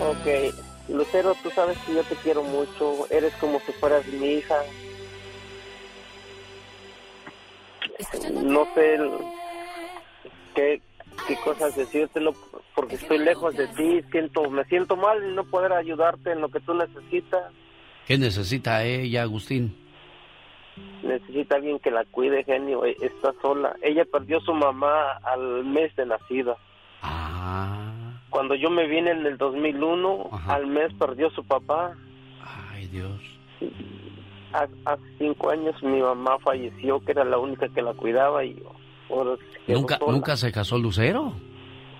ok. 0.00 0.54
Lucero, 0.88 1.36
tú 1.40 1.50
sabes 1.50 1.78
que 1.86 1.94
yo 1.94 2.02
te 2.02 2.16
quiero 2.16 2.42
mucho. 2.42 3.06
Eres 3.10 3.32
como 3.34 3.60
si 3.60 3.72
fueras 3.72 4.04
mi 4.06 4.26
hija. 4.26 4.56
No 8.42 8.66
sé 8.74 8.98
qué, 10.54 10.82
qué 11.28 11.36
cosas 11.44 11.76
decírtelo 11.76 12.34
porque 12.74 12.96
estoy 12.96 13.18
lejos 13.18 13.56
de 13.56 13.68
ti. 13.68 14.02
Siento, 14.10 14.50
me 14.50 14.64
siento 14.64 14.96
mal 14.96 15.22
en 15.22 15.36
no 15.36 15.44
poder 15.44 15.72
ayudarte 15.72 16.32
en 16.32 16.40
lo 16.40 16.48
que 16.48 16.60
tú 16.60 16.74
necesitas. 16.74 17.52
¿Qué 18.06 18.18
necesita 18.18 18.84
ella, 18.84 19.22
Agustín? 19.22 19.76
Necesita 21.02 21.56
alguien 21.56 21.78
que 21.78 21.90
la 21.90 22.04
cuide, 22.04 22.44
genio. 22.44 22.84
E- 22.84 22.96
Está 23.00 23.32
sola. 23.42 23.74
Ella 23.82 24.04
perdió 24.04 24.40
su 24.40 24.52
mamá 24.54 25.12
al 25.24 25.64
mes 25.64 25.94
de 25.96 26.06
nacida. 26.06 26.56
Cuando 28.30 28.54
yo 28.54 28.70
me 28.70 28.86
vine 28.86 29.10
en 29.10 29.26
el 29.26 29.36
2001, 29.38 30.30
al 30.46 30.66
mes 30.66 30.92
perdió 30.94 31.30
su 31.30 31.42
papá. 31.44 31.96
Ay, 32.72 32.86
Dios. 32.86 33.20
Ha- 34.52 34.68
Hace 34.84 35.02
cinco 35.18 35.50
años 35.50 35.80
mi 35.82 36.00
mamá 36.00 36.38
falleció, 36.38 37.00
que 37.00 37.12
era 37.12 37.24
la 37.24 37.38
única 37.38 37.68
que 37.68 37.82
la 37.82 37.92
cuidaba 37.94 38.44
y 38.44 38.56
¿Nunca, 39.66 39.98
¿Nunca 40.06 40.36
se 40.36 40.52
casó 40.52 40.78
Lucero? 40.78 41.32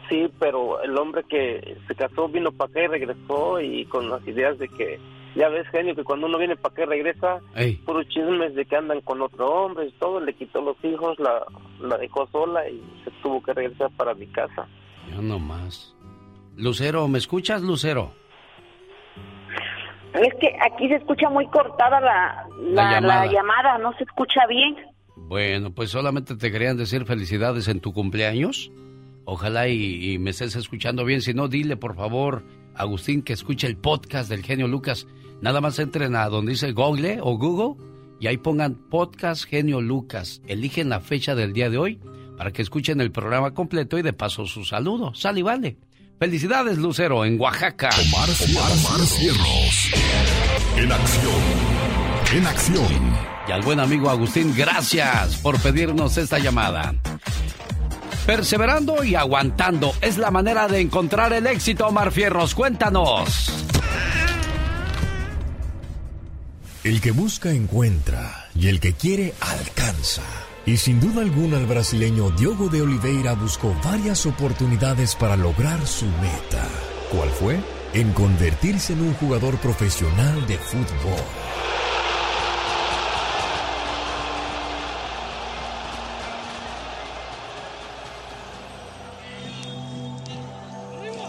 Sí, 0.09 0.29
pero 0.39 0.81
el 0.83 0.97
hombre 0.97 1.25
que 1.25 1.77
se 1.89 1.95
casó 1.97 2.29
vino 2.29 2.53
para 2.53 2.71
acá 2.71 2.83
y 2.83 2.87
regresó 2.87 3.61
y 3.61 3.85
con 3.87 4.09
las 4.11 4.25
ideas 4.29 4.59
de 4.59 4.69
que, 4.69 4.99
ya 5.35 5.48
ves, 5.48 5.69
genio, 5.69 5.94
que 5.94 6.05
cuando 6.05 6.27
uno 6.27 6.39
viene 6.39 6.57
para 6.57 6.73
acá 6.73 6.86
regresa, 6.86 7.40
puros 7.85 8.09
chismes 8.09 8.55
de 8.55 8.65
que 8.65 8.77
andan 8.77 9.01
con 9.01 9.20
otro 9.23 9.47
hombre 9.47 9.86
y 9.86 9.93
todo, 9.93 10.20
le 10.20 10.35
quitó 10.35 10.61
los 10.61 10.77
hijos, 10.85 11.19
la, 11.19 11.44
la 11.81 11.97
dejó 11.98 12.27
sola 12.28 12.69
y 12.69 12.82
se 13.05 13.11
tuvo 13.23 13.43
que 13.43 13.52
regresar 13.55 13.90
para 13.97 14.15
mi 14.15 14.27
casa. 14.27 14.66
Ya 15.09 15.20
no 15.20 15.39
más. 15.39 15.94
Lucero, 16.57 17.09
¿me 17.09 17.19
escuchas, 17.19 17.62
Lucero? 17.62 18.12
Es 20.15 20.35
que 20.40 20.57
aquí 20.61 20.89
se 20.89 20.97
escucha 20.97 21.28
muy 21.31 21.47
cortada 21.47 22.01
la, 22.01 22.47
la, 22.61 23.27
llamada. 23.27 23.78
no 23.78 23.93
se 23.97 24.05
escucha 24.05 24.47
bien. 24.48 24.77
Bueno, 25.16 25.70
pues 25.73 25.90
solamente 25.90 26.36
te 26.36 26.51
querían 26.51 26.77
decir 26.77 27.05
felicidades 27.05 27.69
en 27.69 27.81
tu 27.81 27.93
cumpleaños. 27.93 28.73
Ojalá 29.24 29.69
y, 29.69 30.19
me 30.19 30.31
estés 30.31 30.57
escuchando 30.57 31.05
bien. 31.05 31.20
Si 31.20 31.32
no, 31.32 31.47
dile 31.47 31.77
por 31.77 31.94
favor, 31.94 32.43
Agustín, 32.81 33.23
que 33.23 33.32
escuche 33.32 33.66
el 33.66 33.77
podcast 33.77 34.28
del 34.28 34.43
genio 34.43 34.69
Lucas. 34.69 35.07
Nada 35.40 35.61
más 35.61 35.78
entren 35.78 36.16
a 36.16 36.28
donde 36.28 36.52
dice 36.52 36.73
Google 36.73 37.19
o 37.23 37.36
Google 37.39 37.82
y 38.20 38.27
ahí 38.27 38.36
pongan 38.36 38.74
podcast 38.74 39.44
genio 39.44 39.81
Lucas. 39.81 40.43
Eligen 40.47 40.89
la 40.89 41.01
fecha 41.01 41.35
del 41.35 41.52
día 41.52 41.70
de 41.70 41.78
hoy 41.78 42.01
para 42.36 42.52
que 42.52 42.62
escuchen 42.62 43.01
el 43.01 43.12
programa 43.12 43.52
completo 43.52 43.98
y 43.98 44.02
de 44.02 44.12
paso 44.12 44.47
su 44.47 44.65
saludo. 44.65 45.15
Sal 45.15 45.39
y 45.39 45.43
vale. 45.43 45.78
Felicidades, 46.19 46.77
Lucero, 46.77 47.24
en 47.24 47.40
Oaxaca. 47.40 47.89
Omar, 47.89 48.28
Omar, 48.28 49.07
Cierros. 49.07 49.90
En 50.77 50.93
acción. 50.93 51.43
En 52.35 52.47
acción. 52.47 53.15
Y 53.48 53.52
al 53.52 53.62
buen 53.62 53.81
amigo 53.81 54.11
Agustín, 54.11 54.55
gracias 54.55 55.39
por 55.39 55.59
pedirnos 55.61 56.19
esta 56.19 56.39
llamada. 56.39 56.94
Perseverando 58.31 59.02
y 59.02 59.16
aguantando 59.16 59.93
es 60.01 60.16
la 60.16 60.31
manera 60.31 60.69
de 60.69 60.78
encontrar 60.78 61.32
el 61.32 61.48
éxito, 61.48 61.89
Omar 61.89 62.12
Fierros. 62.12 62.55
Cuéntanos. 62.55 63.51
El 66.85 67.01
que 67.01 67.11
busca 67.11 67.51
encuentra 67.51 68.47
y 68.55 68.69
el 68.69 68.78
que 68.78 68.93
quiere 68.93 69.35
alcanza. 69.40 70.23
Y 70.65 70.77
sin 70.77 71.01
duda 71.01 71.23
alguna 71.23 71.59
el 71.59 71.66
brasileño 71.66 72.31
Diogo 72.31 72.69
de 72.69 72.82
Oliveira 72.82 73.32
buscó 73.32 73.74
varias 73.82 74.24
oportunidades 74.27 75.16
para 75.16 75.36
lograr 75.36 75.85
su 75.85 76.07
meta. 76.07 76.69
¿Cuál 77.11 77.31
fue? 77.31 77.59
En 77.94 78.12
convertirse 78.12 78.93
en 78.93 79.01
un 79.01 79.15
jugador 79.15 79.59
profesional 79.59 80.47
de 80.47 80.57
fútbol. 80.57 81.40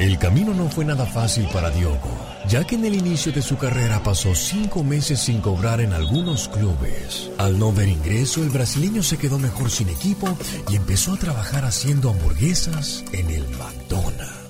El 0.01 0.17
camino 0.17 0.51
no 0.55 0.67
fue 0.67 0.83
nada 0.83 1.05
fácil 1.05 1.47
para 1.53 1.69
Diogo, 1.69 2.09
ya 2.49 2.63
que 2.63 2.73
en 2.73 2.85
el 2.85 2.95
inicio 2.95 3.31
de 3.31 3.43
su 3.43 3.55
carrera 3.59 4.01
pasó 4.01 4.33
cinco 4.33 4.83
meses 4.83 5.19
sin 5.19 5.41
cobrar 5.41 5.79
en 5.79 5.93
algunos 5.93 6.47
clubes. 6.47 7.29
Al 7.37 7.59
no 7.59 7.71
ver 7.71 7.87
ingreso, 7.87 8.41
el 8.41 8.49
brasileño 8.49 9.03
se 9.03 9.19
quedó 9.19 9.37
mejor 9.37 9.69
sin 9.69 9.89
equipo 9.89 10.27
y 10.71 10.75
empezó 10.75 11.13
a 11.13 11.17
trabajar 11.17 11.65
haciendo 11.65 12.09
hamburguesas 12.09 13.03
en 13.13 13.29
el 13.29 13.47
McDonald's. 13.49 14.41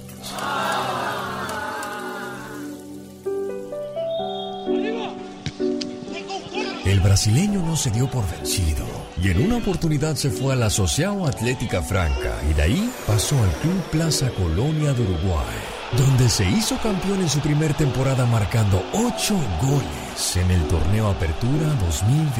El 6.86 7.02
brasileño 7.02 7.62
no 7.62 7.76
se 7.76 7.92
dio 7.92 8.10
por 8.10 8.26
vencido 8.32 9.01
y 9.22 9.30
en 9.30 9.46
una 9.46 9.58
oportunidad 9.58 10.16
se 10.16 10.30
fue 10.30 10.54
a 10.54 10.56
la 10.56 10.68
Asociación 10.68 11.28
Atlética 11.28 11.82
Franca 11.82 12.34
y 12.50 12.54
de 12.54 12.62
ahí 12.62 12.94
pasó 13.08 13.36
al 13.42 13.50
Club 13.62 13.82
Plaza 13.92 14.30
Colonia 14.30 14.94
de 14.94 15.04
Uruguay, 15.04 15.58
donde 15.98 16.30
se 16.30 16.46
hizo 16.50 16.78
campeón 16.78 17.22
en 17.22 17.30
su 17.30 17.40
primera 17.40 17.74
temporada 17.74 18.26
marcando 18.26 18.84
ocho 18.94 19.36
goles 19.62 20.36
en 20.36 20.52
el 20.52 20.62
torneo 20.68 21.10
Apertura 21.10 21.68
2021. 21.80 22.32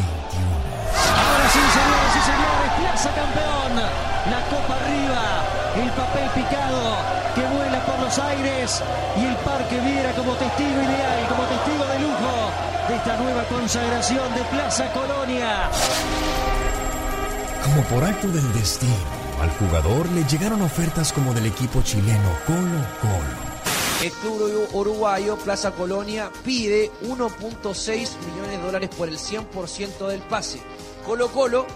Ahora 1.08 1.50
sí, 1.50 1.60
señores 1.60 2.14
y 2.16 2.22
señores, 2.26 2.72
Plaza 2.80 3.10
campeón, 3.16 3.76
la 4.30 4.42
copa 4.50 4.76
arriba, 4.84 5.84
el 5.84 5.90
papel 5.92 6.30
picado 6.36 7.22
que 7.36 7.42
vuela 7.42 7.86
por 7.86 8.00
los 8.00 8.20
aires 8.20 8.84
y 9.18 9.26
el 9.26 9.36
Parque 9.38 9.80
Viera 9.80 10.12
como 10.14 10.34
testigo 10.34 10.82
ideal, 10.82 11.28
como 11.30 11.44
testigo 11.44 11.86
de 11.86 12.00
lujo 12.00 12.52
de 12.88 12.96
esta 12.96 13.18
nueva 13.18 13.44
consagración 13.46 14.36
de 14.36 14.44
Plaza 14.46 14.92
Colonia. 14.92 15.70
Como 17.64 17.84
por 17.84 18.04
acto 18.04 18.28
del 18.28 18.54
destino, 18.54 18.94
al 19.42 19.50
jugador 19.52 20.10
le 20.10 20.24
llegaron 20.24 20.62
ofertas 20.62 21.14
como 21.14 21.34
del 21.34 21.46
equipo 21.46 21.82
chileno 21.84 22.30
Colo 22.46 22.86
Colo. 23.02 23.52
El 24.04 24.12
club 24.12 24.68
uruguayo 24.74 25.38
Plaza 25.38 25.72
Colonia 25.72 26.32
pide 26.44 26.90
1.6 27.04 28.10
millones 28.26 28.52
de 28.52 28.58
dólares 28.58 28.90
por 28.98 29.08
el 29.08 29.18
100% 29.18 30.08
del 30.08 30.22
pase. 30.22 30.60
Colo 31.06 31.28
Colo 31.30 31.68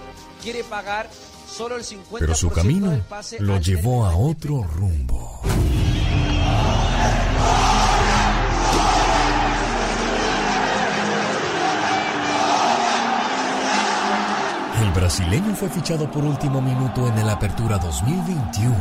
quiere 0.41 0.63
pagar 0.63 1.07
solo 1.47 1.75
el 1.75 1.83
50% 1.83 2.17
Pero 2.19 2.35
su 2.35 2.49
camino 2.49 2.99
lo 3.39 3.59
llevó 3.59 4.05
a 4.05 4.15
otro 4.15 4.63
rumbo. 4.63 5.41
Brasileño 14.95 15.53
fue 15.55 15.69
fichado 15.69 16.09
por 16.09 16.23
último 16.23 16.61
minuto 16.61 17.07
en 17.09 17.17
el 17.17 17.29
Apertura 17.29 17.77
2021 17.77 18.73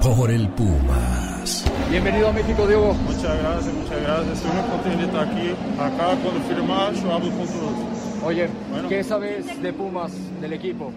por 0.00 0.30
el 0.30 0.48
Pumas. 0.50 1.64
Bienvenido 1.90 2.28
a 2.28 2.32
México, 2.32 2.66
Diego. 2.66 2.94
Muchas 2.94 3.36
gracias, 3.38 3.74
muchas 3.74 4.00
gracias. 4.00 4.38
Estoy 4.38 4.50
muy 4.52 4.70
contento 4.70 4.98
de 4.98 5.04
estar 5.04 5.28
aquí. 5.28 5.50
Acá 5.78 6.16
cuando 6.22 6.40
firmar, 6.48 6.94
yo 6.94 7.12
hablo 7.12 7.30
con 7.30 7.46
todos. 7.46 8.24
Oye, 8.24 8.48
¿qué 8.88 9.02
sabes 9.02 9.60
de 9.60 9.72
Pumas, 9.72 10.12
del 10.40 10.52
equipo? 10.52 10.92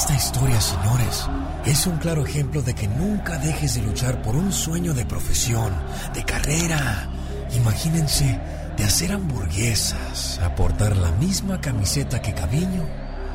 Esta 0.00 0.14
historia, 0.14 0.58
señores, 0.62 1.28
es 1.66 1.86
un 1.86 1.98
claro 1.98 2.24
ejemplo 2.24 2.62
de 2.62 2.74
que 2.74 2.88
nunca 2.88 3.36
dejes 3.36 3.74
de 3.74 3.82
luchar 3.82 4.22
por 4.22 4.34
un 4.34 4.50
sueño 4.50 4.94
de 4.94 5.04
profesión, 5.04 5.74
de 6.14 6.24
carrera. 6.24 7.06
Imagínense 7.54 8.40
de 8.78 8.84
hacer 8.84 9.12
hamburguesas, 9.12 10.40
aportar 10.42 10.96
la 10.96 11.12
misma 11.12 11.60
camiseta 11.60 12.22
que 12.22 12.32
Caviño 12.32 12.88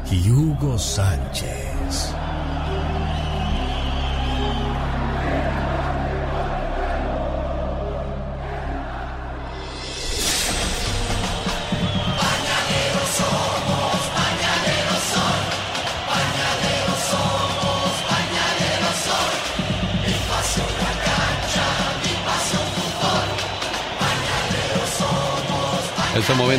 y 0.09 0.31
Hugo 0.31 0.79
Sánchez. 0.79 2.15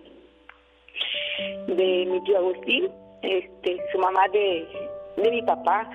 de 1.68 2.06
mi 2.06 2.24
tío 2.24 2.38
Agustín, 2.38 2.90
este, 3.24 3.78
su 3.92 3.98
mamá 3.98 4.28
de, 4.32 4.66
de 5.18 5.32
mi 5.32 5.42
papá, 5.42 5.90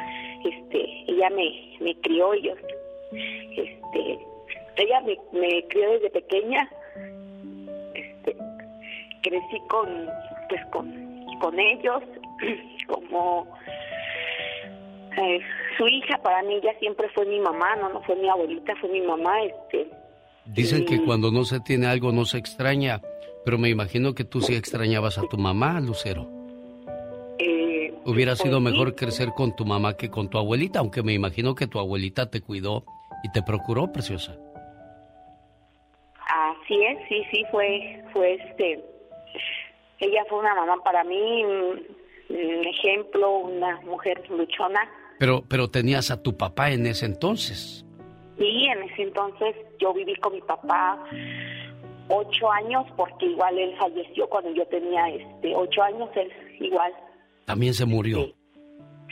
este, 0.44 1.05
ella 1.06 1.31
me, 1.31 1.77
me 1.81 1.94
crió, 2.01 2.35
yo, 2.35 2.52
este, 3.12 4.19
ella 4.77 5.01
me, 5.02 5.16
me 5.32 5.65
crió 5.69 5.93
desde 5.93 6.11
pequeña, 6.11 6.69
este, 7.94 8.36
crecí 9.23 9.61
con, 9.69 10.11
pues 10.48 10.66
con, 10.66 11.03
con 11.39 11.59
ellos, 11.59 12.02
como 12.86 13.47
eh, 15.16 15.40
su 15.77 15.86
hija 15.86 16.19
para 16.23 16.43
mí 16.43 16.61
ya 16.62 16.77
siempre 16.78 17.09
fue 17.15 17.27
mi 17.27 17.40
mamá, 17.40 17.77
no, 17.77 17.89
no 17.89 18.02
fue 18.02 18.16
mi 18.16 18.28
abuelita, 18.28 18.74
fue 18.81 18.90
mi 18.90 19.01
mamá, 19.01 19.43
este. 19.43 19.89
Dicen 20.47 20.85
que 20.85 21.02
cuando 21.05 21.31
no 21.31 21.44
se 21.44 21.61
tiene 21.61 21.86
algo 21.86 22.12
no 22.12 22.24
se 22.24 22.39
extraña, 22.39 23.01
pero 23.44 23.59
me 23.59 23.70
imagino 23.70 24.15
que 24.15 24.24
tú 24.24 24.40
sí 24.40 24.55
extrañabas 24.55 25.19
a 25.19 25.23
tu 25.23 25.39
mamá, 25.39 25.81
Lucero. 25.81 26.28
Eh, 27.39 27.94
Hubiera 28.05 28.36
sido 28.36 28.61
pues 28.61 28.73
mejor 28.73 28.94
crecer 28.94 29.31
con 29.35 29.56
tu 29.56 29.65
mamá 29.65 29.97
que 29.97 30.11
con 30.11 30.28
tu 30.28 30.39
abuelita, 30.39 30.81
aunque 30.81 31.02
me 31.02 31.15
imagino 31.15 31.55
que 31.55 31.66
tu 31.66 31.78
abuelita 31.78 32.31
te 32.31 32.43
cuidó 32.43 32.85
y 33.23 33.32
te 33.32 33.43
procuró, 33.43 33.90
preciosa. 33.90 34.36
Así 36.28 36.82
es, 36.82 36.98
sí, 37.09 37.23
sí, 37.31 37.44
fue, 37.51 38.05
fue 38.12 38.35
este. 38.35 38.93
Ella 40.05 40.24
fue 40.28 40.39
una 40.39 40.55
mamá 40.55 40.76
para 40.85 41.02
mí, 41.05 41.44
un 41.44 42.66
ejemplo, 42.66 43.39
una 43.39 43.81
mujer 43.82 44.22
luchona. 44.31 44.81
Pero, 45.18 45.44
pero 45.48 45.68
tenías 45.68 46.10
a 46.10 46.22
tu 46.22 46.36
papá 46.36 46.70
en 46.70 46.86
ese 46.86 47.06
entonces. 47.06 47.85
Sí, 48.39 48.66
en 48.66 48.82
ese 48.82 49.02
entonces 49.02 49.55
yo 49.78 49.94
viví 49.94 50.14
con 50.16 50.35
mi 50.35 50.40
papá 50.43 51.02
ocho 52.09 52.51
años 52.51 52.85
porque 52.97 53.26
igual 53.26 53.59
él 53.59 53.74
falleció 53.78 54.28
cuando 54.28 54.52
yo 54.52 54.66
tenía 54.66 55.09
este 55.09 55.55
ocho 55.55 55.82
años, 55.82 56.10
él 56.16 56.31
igual 56.60 56.93
también 57.44 57.74
se 57.74 57.85
murió. 57.85 58.32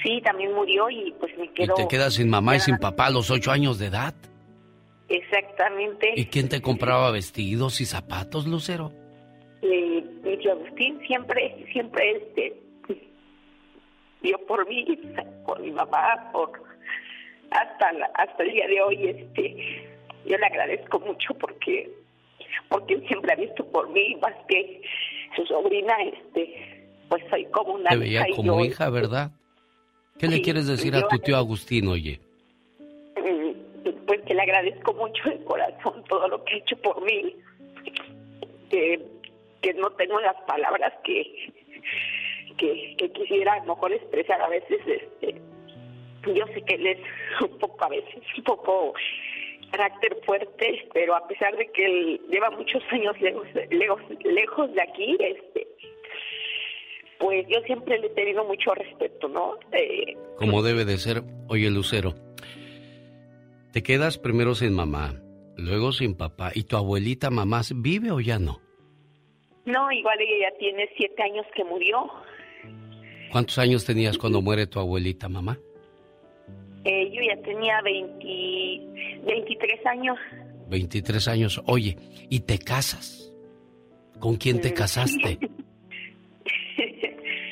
Sí. 0.03 0.21
también 0.23 0.53
murió 0.55 0.91
y 0.91 1.15
pues 1.21 1.37
me 1.39 1.53
quedo... 1.53 1.75
Y 1.75 1.83
te 1.83 1.89
quedas 1.89 2.15
sin 2.15 2.29
mamá 2.29 2.57
y 2.57 2.61
sin 2.61 2.79
papá 2.79 3.07
a 3.07 3.11
los 3.11 3.31
ocho 3.31 3.53
años 3.53 3.79
de 3.79 3.87
edad. 3.87 4.15
Exactamente. 5.09 6.13
¿Y 6.17 6.27
quién 6.27 6.49
te 6.49 6.61
compraba 6.61 7.11
vestidos 7.11 7.81
y 7.81 7.85
zapatos, 7.85 8.47
Lucero? 8.47 8.93
Eh, 9.63 10.05
mi 10.23 10.37
tío 10.39 10.53
Agustín 10.53 11.01
siempre, 11.07 11.65
siempre 11.73 12.17
este, 12.17 12.61
dio 14.21 14.39
por 14.47 14.67
mí, 14.69 14.85
por 15.47 15.61
mi 15.61 15.71
mamá, 15.71 16.31
por 16.33 16.51
hasta 17.51 17.91
hasta 18.15 18.43
el 18.43 18.53
día 18.53 18.67
de 18.67 18.81
hoy, 18.83 19.09
este, 19.09 19.89
yo 20.25 20.37
le 20.37 20.47
agradezco 20.47 21.01
mucho 21.01 21.35
porque 21.35 21.91
porque 22.69 22.95
él 22.95 23.07
siempre 23.07 23.33
ha 23.33 23.37
visto 23.37 23.65
por 23.67 23.89
mí 23.91 24.17
más 24.17 24.35
que 24.49 24.83
su 25.37 25.45
sobrina, 25.47 25.95
este, 26.03 26.89
pues 27.09 27.23
soy 27.31 27.45
como 27.47 27.75
una 27.75 27.91
Te 27.91 27.97
veía 27.99 28.27
como 28.35 28.65
hija, 28.65 28.91
¿verdad? 28.91 29.31
¿Qué 30.19 30.29
le 30.29 30.43
quieres 30.43 30.67
decir 30.67 30.95
a 30.97 31.07
tu 31.09 31.19
tío 31.19 31.37
Agustín, 31.37 31.89
oye? 31.89 32.21
Mm, 33.17 33.91
pues 34.07 34.23
que 34.23 34.35
le 34.35 34.43
agradezco 34.43 34.93
mucho 34.95 35.29
de 35.29 35.43
corazón 35.45 36.05
todo 36.09 36.29
lo 36.29 36.45
que 36.45 36.55
ha 36.55 36.59
hecho 36.59 36.77
por 36.79 37.03
mí. 37.05 37.37
Que, 38.71 39.12
que 39.63 39.73
no 39.75 39.91
tengo 39.93 40.21
las 40.21 40.37
palabras 40.43 40.93
que, 41.05 41.53
que, 42.59 43.13
quisiera 43.13 43.55
a 43.55 43.59
lo 43.61 43.75
mejor 43.75 43.93
expresar 43.93 44.41
a 44.43 44.49
veces. 44.49 44.81
este 44.87 45.41
Yo 46.35 46.47
sé 46.49 46.63
que 46.63 46.75
él 46.75 46.87
es 46.87 46.99
un 47.41 47.59
poco, 47.59 47.85
a 47.85 47.89
veces, 47.89 48.23
un 48.37 48.45
poco 48.45 48.95
carácter 49.71 50.19
fuerte, 50.27 50.87
pero 50.93 51.17
a 51.17 51.27
pesar 51.27 51.57
de 51.57 51.71
que 51.71 51.85
él 51.85 52.21
lleva 52.31 52.51
muchos 52.51 52.83
años 52.91 53.19
lejos, 53.21 53.47
lejos, 53.71 54.03
lejos 54.23 54.75
de 54.75 54.83
aquí, 54.83 55.17
este 55.19 55.67
pues 57.23 57.47
yo 57.49 57.61
siempre 57.65 58.01
le 58.01 58.09
he 58.09 58.11
tenido 58.11 58.45
mucho 58.45 58.75
respeto, 58.75 59.29
¿no? 59.29 59.55
Eh, 59.71 60.17
Como 60.37 60.61
debe 60.61 60.85
de 60.85 60.99
ser. 60.99 61.23
Oye, 61.47 61.71
Lucero, 61.71 62.15
te 63.73 63.85
quedas 63.85 64.19
primero 64.19 64.57
sin 64.57 64.75
mamá, 64.75 65.23
luego 65.57 65.93
sin 65.93 66.17
papá, 66.17 66.51
¿y 66.53 66.65
tu 66.65 66.77
abuelita 66.77 67.31
mamá 67.31 67.63
vive 67.77 68.11
o 68.11 68.19
ya 68.19 68.41
no? 68.41 68.61
No, 69.65 69.93
igual 69.93 70.19
ella 70.21 70.51
ya 70.51 70.59
tiene 70.59 70.89
siete 70.97 71.23
años 71.23 71.47
que 71.55 71.65
murió. 71.65 72.11
¿Cuántos 73.31 73.59
años 73.59 73.85
tenías 73.85 74.19
cuando 74.19 74.43
muere 74.43 74.67
tu 74.67 74.79
abuelita 74.79 75.29
mamá? 75.29 75.59
Eh, 76.85 77.11
yo 77.13 77.23
ya 77.23 77.41
tenía 77.43 77.81
20, 77.83 79.25
23 79.25 79.87
años. 79.87 80.19
23 80.69 81.29
años. 81.29 81.63
Oye, 81.67 81.97
¿y 82.29 82.41
te 82.41 82.59
casas? 82.59 83.33
¿Con 84.19 84.37
quién 84.37 84.61
te 84.61 84.71
mm. 84.71 84.75
casaste? 84.75 85.39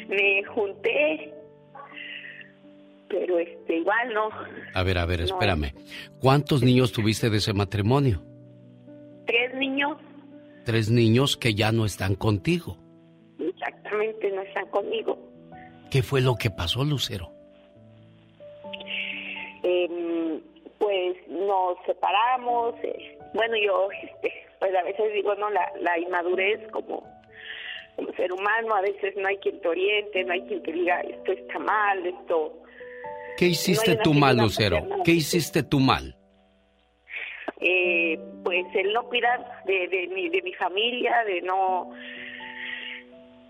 me 0.09 0.45
junté, 0.45 1.33
pero 3.09 3.39
este 3.39 3.77
igual 3.77 4.13
no. 4.13 4.29
A 4.75 4.83
ver, 4.83 4.99
a 4.99 5.07
ver, 5.07 5.21
espérame. 5.23 5.73
¿Cuántos 6.21 6.63
niños 6.63 6.93
tuviste 6.93 7.31
de 7.31 7.39
ese 7.39 7.53
matrimonio? 7.53 8.23
Tres 9.27 9.55
niños. 9.55 9.97
Tres 10.65 10.91
niños 10.91 11.37
que 11.37 11.55
ya 11.55 11.73
no 11.73 11.85
están 11.85 12.15
contigo. 12.15 12.77
Exactamente, 13.39 14.31
no 14.31 14.43
están 14.43 14.67
conmigo. 14.67 15.19
¿Qué 15.91 16.03
fue 16.03 16.21
lo 16.21 16.37
que 16.37 16.51
pasó, 16.51 16.85
Lucero? 16.85 17.33
Em, 19.63 20.41
pues 20.79 21.17
nos 21.29 21.77
separamos. 21.87 22.75
Eh, 22.83 23.19
bueno, 23.35 23.55
yo, 23.57 23.89
este, 24.03 24.33
pues 24.59 24.75
a 24.75 24.83
veces 24.83 25.13
digo, 25.15 25.35
no, 25.35 25.51
la, 25.51 25.71
la 25.81 25.99
inmadurez 25.99 26.61
como 26.71 27.05
como 27.97 28.13
ser 28.15 28.33
humano, 28.33 28.75
a 28.75 28.81
veces 28.81 29.15
no 29.17 29.29
hay 29.29 29.37
quien 29.39 29.61
te 29.61 29.69
oriente, 29.69 30.25
no 30.25 30.33
hay 30.33 30.43
quien 30.43 30.63
te 30.63 30.73
diga 30.73 31.01
esto 31.01 31.33
está 31.33 31.59
mal, 31.59 32.07
esto... 32.07 32.55
¿Qué 33.37 33.47
hiciste 33.47 33.97
tú 33.97 34.15
mal, 34.15 34.37
Lucero? 34.37 34.87
¿Qué 35.05 35.13
hiciste 35.13 35.63
tú 35.63 35.81
mal? 35.81 36.17
Eh, 37.61 38.19
pues 38.43 38.65
el 38.75 38.93
no 38.93 39.05
cuidar 39.05 39.65
de, 39.67 39.89
de, 39.89 40.09
mi, 40.09 40.29
de 40.29 40.43
mi 40.43 40.53
familia, 40.55 41.25
de 41.25 41.43
no... 41.43 41.91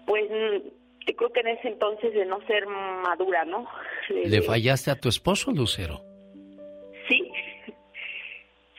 Pues 0.07 0.25
yo 1.07 1.17
creo 1.17 1.33
que 1.33 1.41
en 1.41 1.49
ese 1.49 1.69
entonces 1.69 2.13
de 2.13 2.27
no 2.27 2.41
ser 2.47 2.67
madura, 2.67 3.45
¿no? 3.45 3.67
¿Le 4.09 4.43
fallaste 4.43 4.91
a 4.91 4.97
tu 4.97 5.09
esposo, 5.09 5.53
Lucero? 5.53 6.01
Sí, 7.09 7.31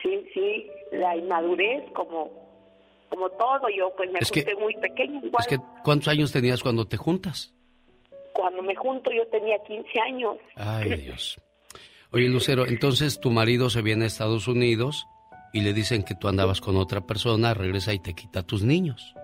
sí, 0.02 0.26
sí, 0.34 0.70
la 0.92 1.16
inmadurez 1.16 1.90
como 1.92 2.42
como 3.08 3.28
todo, 3.28 3.68
yo 3.68 3.92
pues 3.94 4.10
me 4.10 4.20
junté 4.20 4.56
muy 4.56 4.74
pequeño. 4.76 5.20
Es 5.38 5.46
que, 5.46 5.58
¿cuántos 5.84 6.08
años 6.08 6.32
tenías 6.32 6.62
cuando 6.62 6.86
te 6.86 6.96
juntas? 6.96 7.52
Cuando 8.32 8.62
me 8.62 8.74
junto 8.74 9.10
yo 9.12 9.26
tenía 9.26 9.58
15 9.66 10.00
años. 10.00 10.36
Ay, 10.56 10.96
Dios. 11.04 11.38
Oye, 12.10 12.28
Lucero, 12.28 12.66
entonces 12.66 13.20
tu 13.20 13.30
marido 13.30 13.68
se 13.68 13.82
viene 13.82 14.04
a 14.04 14.06
Estados 14.06 14.48
Unidos 14.48 15.06
y 15.52 15.60
le 15.60 15.72
dicen 15.72 16.04
que 16.04 16.14
tú 16.14 16.28
andabas 16.28 16.60
con 16.60 16.76
otra 16.76 17.00
persona, 17.02 17.54
regresa 17.54 17.92
y 17.92 17.98
te 17.98 18.14
quita 18.14 18.42
tus 18.42 18.62
niños. 18.62 19.14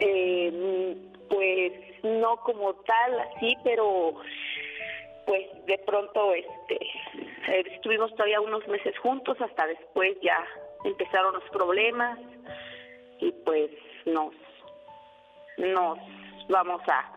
Eh, 0.00 0.96
pues 1.28 1.72
no 2.02 2.36
como 2.38 2.74
tal, 2.74 3.20
así, 3.20 3.56
pero 3.64 4.14
pues 5.26 5.46
de 5.66 5.78
pronto 5.78 6.34
este 6.34 6.78
estuvimos 7.76 8.10
todavía 8.12 8.40
unos 8.40 8.66
meses 8.68 8.96
juntos 8.98 9.40
hasta 9.40 9.66
después 9.66 10.16
ya 10.22 10.44
empezaron 10.84 11.34
los 11.34 11.44
problemas 11.50 12.18
y 13.20 13.32
pues 13.44 13.70
nos 14.06 14.34
nos 15.56 15.98
vamos 16.48 16.82
a 16.88 17.12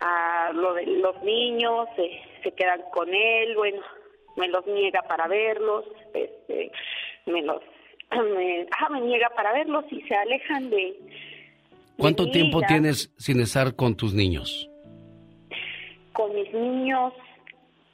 a 0.00 0.52
lo 0.52 0.74
de 0.74 0.86
los 0.86 1.22
niños 1.22 1.88
se, 1.96 2.52
quedan 2.52 2.82
con 2.92 3.12
él 3.12 3.54
bueno 3.56 3.82
me 4.36 4.48
los 4.48 4.66
niega 4.66 5.02
para 5.02 5.26
verlos 5.26 5.84
este 6.14 6.72
me 7.30 7.42
los 7.42 7.62
me, 8.10 8.66
ah, 8.78 8.88
me 8.90 9.00
niega 9.00 9.30
para 9.36 9.52
verlos 9.52 9.84
y 9.90 10.00
se 10.02 10.14
alejan 10.14 10.70
de 10.70 10.96
¿Cuánto 12.00 12.30
tiempo 12.30 12.62
tienes 12.66 13.12
sin 13.18 13.40
estar 13.40 13.76
con 13.76 13.94
tus 13.94 14.14
niños? 14.14 14.70
Con 16.14 16.34
mis 16.34 16.50
niños 16.54 17.12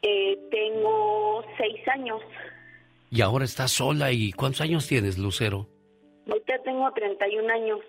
eh, 0.03 0.39
tengo 0.51 1.45
seis 1.59 1.81
años. 1.89 2.21
Y 3.11 3.21
ahora 3.21 3.45
estás 3.45 3.73
sola. 3.73 4.13
¿Y 4.13 4.31
cuántos 4.31 4.61
años 4.61 4.87
tienes, 4.87 5.19
Lucero? 5.19 5.69
Ahorita 6.29 6.63
tengo 6.65 6.89
31 6.93 7.53
años. 7.53 7.81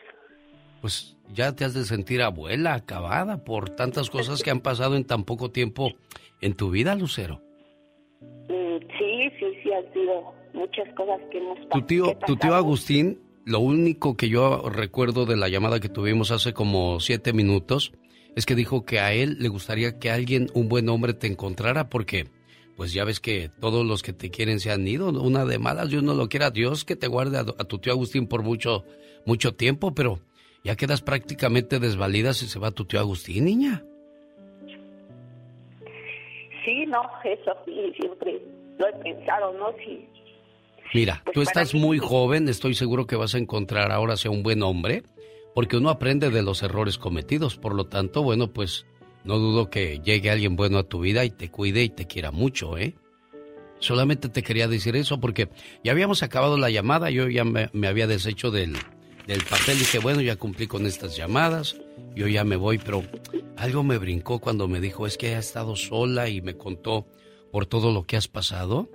Pues 0.81 1.15
ya 1.33 1.55
te 1.55 1.65
has 1.65 1.75
de 1.75 1.83
sentir 1.83 2.23
abuela, 2.23 2.73
acabada 2.73 3.43
por 3.43 3.69
tantas 3.69 4.09
cosas 4.09 4.41
que 4.41 4.49
han 4.49 4.61
pasado 4.61 4.95
en 4.95 5.05
tan 5.05 5.23
poco 5.23 5.51
tiempo 5.51 5.91
en 6.41 6.55
tu 6.55 6.71
vida, 6.71 6.95
Lucero. 6.95 7.41
Mm, 8.49 8.66
sí, 9.29 9.35
sí, 9.39 9.59
sí, 9.63 9.71
han 9.71 9.93
sido 9.93 10.33
muchas 10.53 10.93
cosas 10.95 11.19
que 11.31 11.37
hemos. 11.37 11.57
Tu 11.69 11.81
tío, 11.83 12.17
tu 12.25 12.35
tío 12.35 12.55
Agustín, 12.55 13.19
lo 13.45 13.59
único 13.59 14.17
que 14.17 14.29
yo 14.29 14.69
recuerdo 14.69 15.25
de 15.25 15.37
la 15.37 15.49
llamada 15.49 15.79
que 15.79 15.89
tuvimos 15.89 16.31
hace 16.31 16.53
como 16.53 16.99
siete 16.99 17.33
minutos 17.33 17.93
es 18.35 18.45
que 18.45 18.55
dijo 18.55 18.85
que 18.85 18.99
a 18.99 19.13
él 19.13 19.37
le 19.39 19.49
gustaría 19.49 19.97
que 19.99 20.11
alguien, 20.11 20.47
un 20.53 20.69
buen 20.69 20.89
hombre, 20.89 21.13
te 21.13 21.27
encontrara 21.27 21.89
porque 21.89 22.25
pues 22.75 22.93
ya 22.93 23.03
ves 23.03 23.19
que 23.19 23.49
todos 23.59 23.83
los 23.83 24.03
que 24.03 24.13
te 24.13 24.29
quieren 24.29 24.59
se 24.59 24.71
han 24.71 24.87
ido. 24.87 25.09
Una 25.09 25.45
de 25.45 25.57
malas, 25.57 25.89
Dios 25.89 26.03
no 26.03 26.13
lo 26.13 26.29
quiera. 26.29 26.51
Dios 26.51 26.85
que 26.85 26.95
te 26.95 27.07
guarde 27.07 27.39
a, 27.39 27.43
tu 27.43 27.79
tío 27.79 27.91
Agustín 27.91 28.27
por 28.27 28.43
mucho, 28.43 28.85
mucho 29.25 29.55
tiempo, 29.55 29.95
pero 29.95 30.19
ya 30.63 30.75
quedas 30.75 31.01
prácticamente 31.01 31.79
desvalida 31.79 32.33
si 32.33 32.45
se 32.45 32.59
va 32.59 32.69
tu 32.69 32.85
tío 32.85 32.99
Agustín, 32.99 33.45
niña. 33.45 33.83
Sí, 36.63 36.85
no, 36.85 37.01
eso 37.23 37.55
sí, 37.65 37.93
siempre 37.99 38.39
lo 38.77 38.87
he 38.87 38.93
pensado, 38.93 39.53
¿no? 39.53 39.73
Sí. 39.83 40.07
Mira, 40.93 41.21
Pues 41.25 41.33
tú 41.33 41.41
estás 41.41 41.73
muy 41.73 41.99
joven, 41.99 42.47
estoy 42.47 42.73
seguro 42.73 43.07
que 43.07 43.15
vas 43.15 43.35
a 43.35 43.37
encontrar 43.37 43.91
ahora 43.91 44.15
sea 44.15 44.31
un 44.31 44.43
buen 44.43 44.63
hombre, 44.63 45.03
porque 45.53 45.77
uno 45.77 45.89
aprende 45.89 46.29
de 46.29 46.43
los 46.43 46.63
errores 46.63 46.97
cometidos, 46.97 47.57
por 47.57 47.73
lo 47.73 47.85
tanto, 47.87 48.23
bueno, 48.23 48.53
pues 48.53 48.85
no 49.23 49.37
dudo 49.37 49.69
que 49.69 49.99
llegue 49.99 50.29
alguien 50.29 50.55
bueno 50.55 50.77
a 50.77 50.83
tu 50.83 51.01
vida 51.01 51.25
y 51.25 51.29
te 51.29 51.51
cuide 51.51 51.83
y 51.83 51.89
te 51.89 52.07
quiera 52.07 52.31
mucho, 52.31 52.77
¿eh? 52.77 52.95
Solamente 53.79 54.29
te 54.29 54.41
quería 54.41 54.67
decir 54.67 54.95
eso 54.95 55.19
porque 55.19 55.49
ya 55.83 55.91
habíamos 55.91 56.23
acabado 56.23 56.57
la 56.57 56.69
llamada, 56.69 57.11
yo 57.11 57.27
ya 57.27 57.43
me, 57.43 57.69
me 57.73 57.87
había 57.87 58.07
deshecho 58.07 58.49
del, 58.49 58.75
del 59.27 59.43
papel 59.43 59.75
y 59.75 59.79
dije, 59.79 59.99
bueno, 59.99 60.21
ya 60.21 60.35
cumplí 60.37 60.67
con 60.67 60.85
estas 60.85 61.15
llamadas, 61.15 61.75
yo 62.15 62.27
ya 62.27 62.43
me 62.43 62.55
voy, 62.55 62.79
pero 62.79 63.03
algo 63.57 63.83
me 63.83 63.97
brincó 63.97 64.39
cuando 64.39 64.67
me 64.67 64.79
dijo, 64.79 65.05
es 65.05 65.17
que 65.17 65.35
ha 65.35 65.39
estado 65.39 65.75
sola 65.75 66.29
y 66.29 66.41
me 66.41 66.57
contó 66.57 67.05
por 67.51 67.65
todo 67.65 67.91
lo 67.91 68.03
que 68.03 68.17
has 68.17 68.27
pasado. 68.27 68.89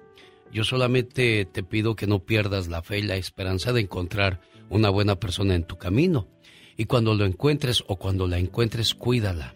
Yo 0.52 0.64
solamente 0.64 1.44
te 1.46 1.62
pido 1.62 1.96
que 1.96 2.06
no 2.06 2.20
pierdas 2.20 2.68
la 2.68 2.82
fe 2.82 2.98
y 2.98 3.02
la 3.02 3.16
esperanza 3.16 3.72
de 3.72 3.80
encontrar 3.82 4.40
una 4.68 4.90
buena 4.90 5.16
persona 5.16 5.54
en 5.54 5.64
tu 5.64 5.78
camino. 5.78 6.28
Y 6.76 6.86
cuando 6.86 7.14
lo 7.14 7.24
encuentres 7.24 7.84
o 7.86 7.96
cuando 7.96 8.26
la 8.26 8.38
encuentres, 8.38 8.94
cuídala. 8.94 9.54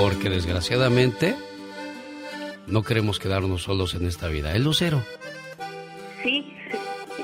Porque 0.00 0.30
desgraciadamente 0.30 1.34
no 2.66 2.82
queremos 2.82 3.18
quedarnos 3.18 3.62
solos 3.64 3.94
en 3.94 4.06
esta 4.06 4.28
vida. 4.28 4.54
¿El 4.54 4.64
lucero? 4.64 5.02
Sí. 6.22 6.46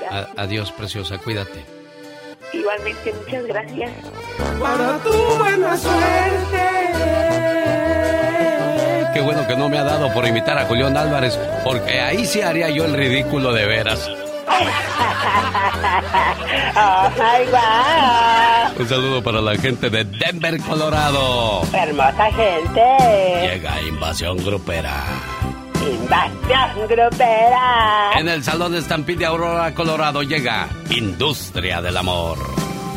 A- 0.09 0.27
adiós, 0.37 0.71
preciosa, 0.71 1.17
cuídate. 1.17 1.63
Igualmente, 2.53 3.13
muchas 3.25 3.45
gracias. 3.47 3.91
Para 4.59 5.01
tu 5.03 5.11
buena 5.37 5.77
suerte. 5.77 7.40
Qué 9.21 9.25
bueno 9.25 9.45
que 9.45 9.55
no 9.55 9.69
me 9.69 9.77
ha 9.77 9.83
dado 9.83 10.11
por 10.11 10.27
imitar 10.27 10.57
a 10.57 10.65
Julián 10.65 10.97
Álvarez, 10.97 11.39
porque 11.63 12.01
ahí 12.01 12.25
sí 12.25 12.41
haría 12.41 12.71
yo 12.71 12.85
el 12.85 12.95
ridículo 12.95 13.53
de 13.53 13.67
veras. 13.67 14.09
Un 18.79 18.89
saludo 18.89 19.21
para 19.21 19.39
la 19.39 19.55
gente 19.57 19.91
de 19.91 20.05
Denver, 20.05 20.59
Colorado. 20.61 21.61
Hermosa 21.71 22.31
gente. 22.31 22.81
Llega 23.43 23.79
Invasión 23.83 24.43
Grupera. 24.43 25.03
Invasión 25.87 26.87
grupera. 26.87 28.13
En 28.17 28.27
el 28.27 28.43
Salón 28.43 28.71
de 28.71 28.79
Estampil 28.79 29.19
de 29.19 29.27
Aurora, 29.27 29.75
Colorado, 29.75 30.23
llega 30.23 30.67
Industria 30.89 31.79
del 31.79 31.95
Amor. 31.95 32.39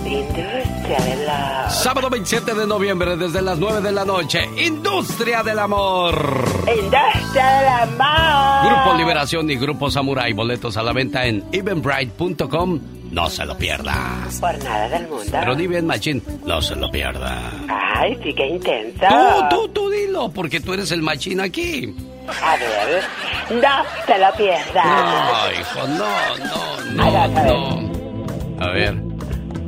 Industria 0.06 0.98
de 1.00 1.24
la... 1.26 1.70
Sábado 1.70 2.10
27 2.10 2.54
de 2.54 2.66
noviembre, 2.66 3.16
desde 3.16 3.40
las 3.42 3.58
9 3.58 3.80
de 3.80 3.92
la 3.92 4.04
noche, 4.04 4.40
Industria 4.58 5.42
del 5.42 5.58
Amor. 5.58 6.44
Industria 6.68 7.46
del 7.60 7.68
amor. 7.68 8.72
Grupo 8.72 8.98
Liberación 8.98 9.50
y 9.50 9.56
Grupo 9.56 9.90
Samurai, 9.90 10.32
boletos 10.32 10.76
a 10.76 10.82
la 10.82 10.92
venta 10.92 11.24
en 11.26 11.44
evenbright.com. 11.52 12.80
No 13.10 13.30
se 13.30 13.44
lo 13.46 13.56
pierda. 13.56 14.26
Por 14.40 14.58
nada 14.64 14.88
del 14.88 15.08
mundo. 15.08 15.24
Pero 15.30 15.54
di 15.54 15.66
bien, 15.68 15.86
Machín, 15.86 16.22
no 16.44 16.60
se 16.60 16.74
lo 16.76 16.90
pierda. 16.90 17.52
Ay, 17.68 18.18
sí, 18.22 18.34
qué 18.34 18.46
intenso. 18.48 19.06
Tú, 19.08 19.56
tú, 19.56 19.68
tú 19.68 19.90
dilo, 19.90 20.28
porque 20.30 20.60
tú 20.60 20.72
eres 20.74 20.90
el 20.90 21.00
Machín 21.02 21.40
aquí. 21.40 21.94
A 22.42 22.56
ver, 22.56 23.02
no 23.50 23.84
se 24.06 24.18
lo 24.18 24.32
pierda. 24.36 24.84
No, 24.84 25.60
hijo, 25.60 25.88
no, 25.88 26.94
no, 26.94 27.02
A 27.02 27.10
ver, 27.10 27.16
a 27.16 27.26
ver. 27.28 27.46
no, 27.52 27.80
no. 27.80 28.64
A 28.64 28.68
ver, 28.70 28.94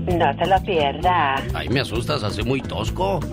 No 0.06 0.32
se 0.38 0.46
lo 0.46 0.60
pierda. 0.62 1.34
ahí 1.54 1.68
me 1.68 1.80
asustas, 1.80 2.22
así 2.22 2.42
muy 2.42 2.60
tosco. 2.62 3.20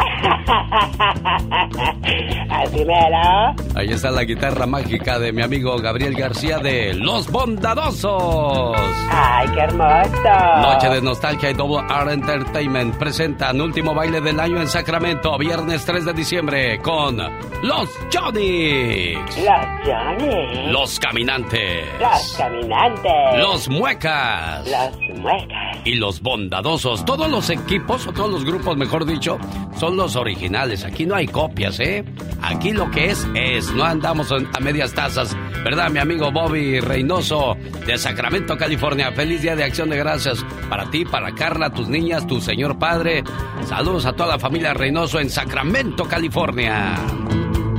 Al 2.50 2.70
primero. 2.72 3.56
Ahí 3.76 3.90
está 3.92 4.12
la 4.12 4.24
guitarra 4.24 4.66
mágica 4.66 5.20
de 5.20 5.32
mi 5.32 5.42
amigo 5.42 5.76
Gabriel 5.78 6.16
García 6.16 6.60
de 6.60 6.94
Los 6.94 7.30
Bondadosos. 7.32 8.76
Ay, 9.12 9.48
qué 9.54 9.60
hermoso. 9.62 10.62
Noche 10.62 10.90
de 10.90 11.02
nostalgia 11.02 11.50
y 11.52 11.54
Double 11.54 11.84
R 11.90 12.14
Entertainment 12.14 12.96
presentan 12.98 13.60
último 13.62 13.94
baile 13.94 14.22
del 14.22 14.40
año 14.40 14.60
en 14.62 14.68
Sacramento, 14.68 15.38
viernes 15.38 15.86
3 15.86 16.06
de 16.06 16.14
diciembre, 16.14 16.80
con 16.80 17.18
Los 17.18 17.90
Johnny, 18.14 19.14
Los 19.14 19.66
Johnny. 19.86 20.72
Los 20.72 21.00
Caminantes, 21.00 21.86
Los 22.00 22.36
caminantes. 22.38 23.38
Los 23.38 23.70
Muecas 23.70 24.64
Los 24.70 25.20
muecas. 25.20 25.78
y 25.86 25.96
Los 25.96 26.22
Bondadosos. 26.22 26.63
Todos 26.64 27.30
los 27.30 27.50
equipos, 27.50 28.08
o 28.08 28.14
todos 28.14 28.32
los 28.32 28.46
grupos, 28.46 28.78
mejor 28.78 29.06
dicho, 29.06 29.38
son 29.78 29.98
los 29.98 30.16
originales. 30.16 30.86
Aquí 30.86 31.06
no 31.06 31.14
hay 31.14 31.28
copias, 31.28 31.78
¿eh? 31.82 32.06
Aquí 32.42 32.72
lo 32.72 32.90
que 32.90 33.12
es, 33.12 33.28
es. 33.36 33.74
No 33.74 33.84
andamos 33.84 34.32
a 34.32 34.60
medias 34.62 34.94
tazas. 34.94 35.36
¿Verdad, 35.66 35.92
mi 35.92 36.00
amigo 36.00 36.32
Bobby 36.32 36.80
Reynoso 36.80 37.58
de 37.86 37.98
Sacramento, 37.98 38.58
California? 38.58 39.12
Feliz 39.12 39.42
Día 39.42 39.58
de 39.58 39.66
Acción 39.66 39.90
de 39.90 39.98
Gracias 39.98 40.46
para 40.70 40.90
ti, 40.90 41.04
para 41.04 41.36
Carla, 41.36 41.70
tus 41.70 41.90
niñas, 41.90 42.26
tu 42.26 42.40
señor 42.40 42.80
padre. 42.80 43.26
Saludos 43.68 44.06
a 44.06 44.14
toda 44.14 44.30
la 44.30 44.40
familia 44.40 44.74
Reynoso 44.74 45.20
en 45.20 45.30
Sacramento, 45.30 46.06
California. 46.06 46.96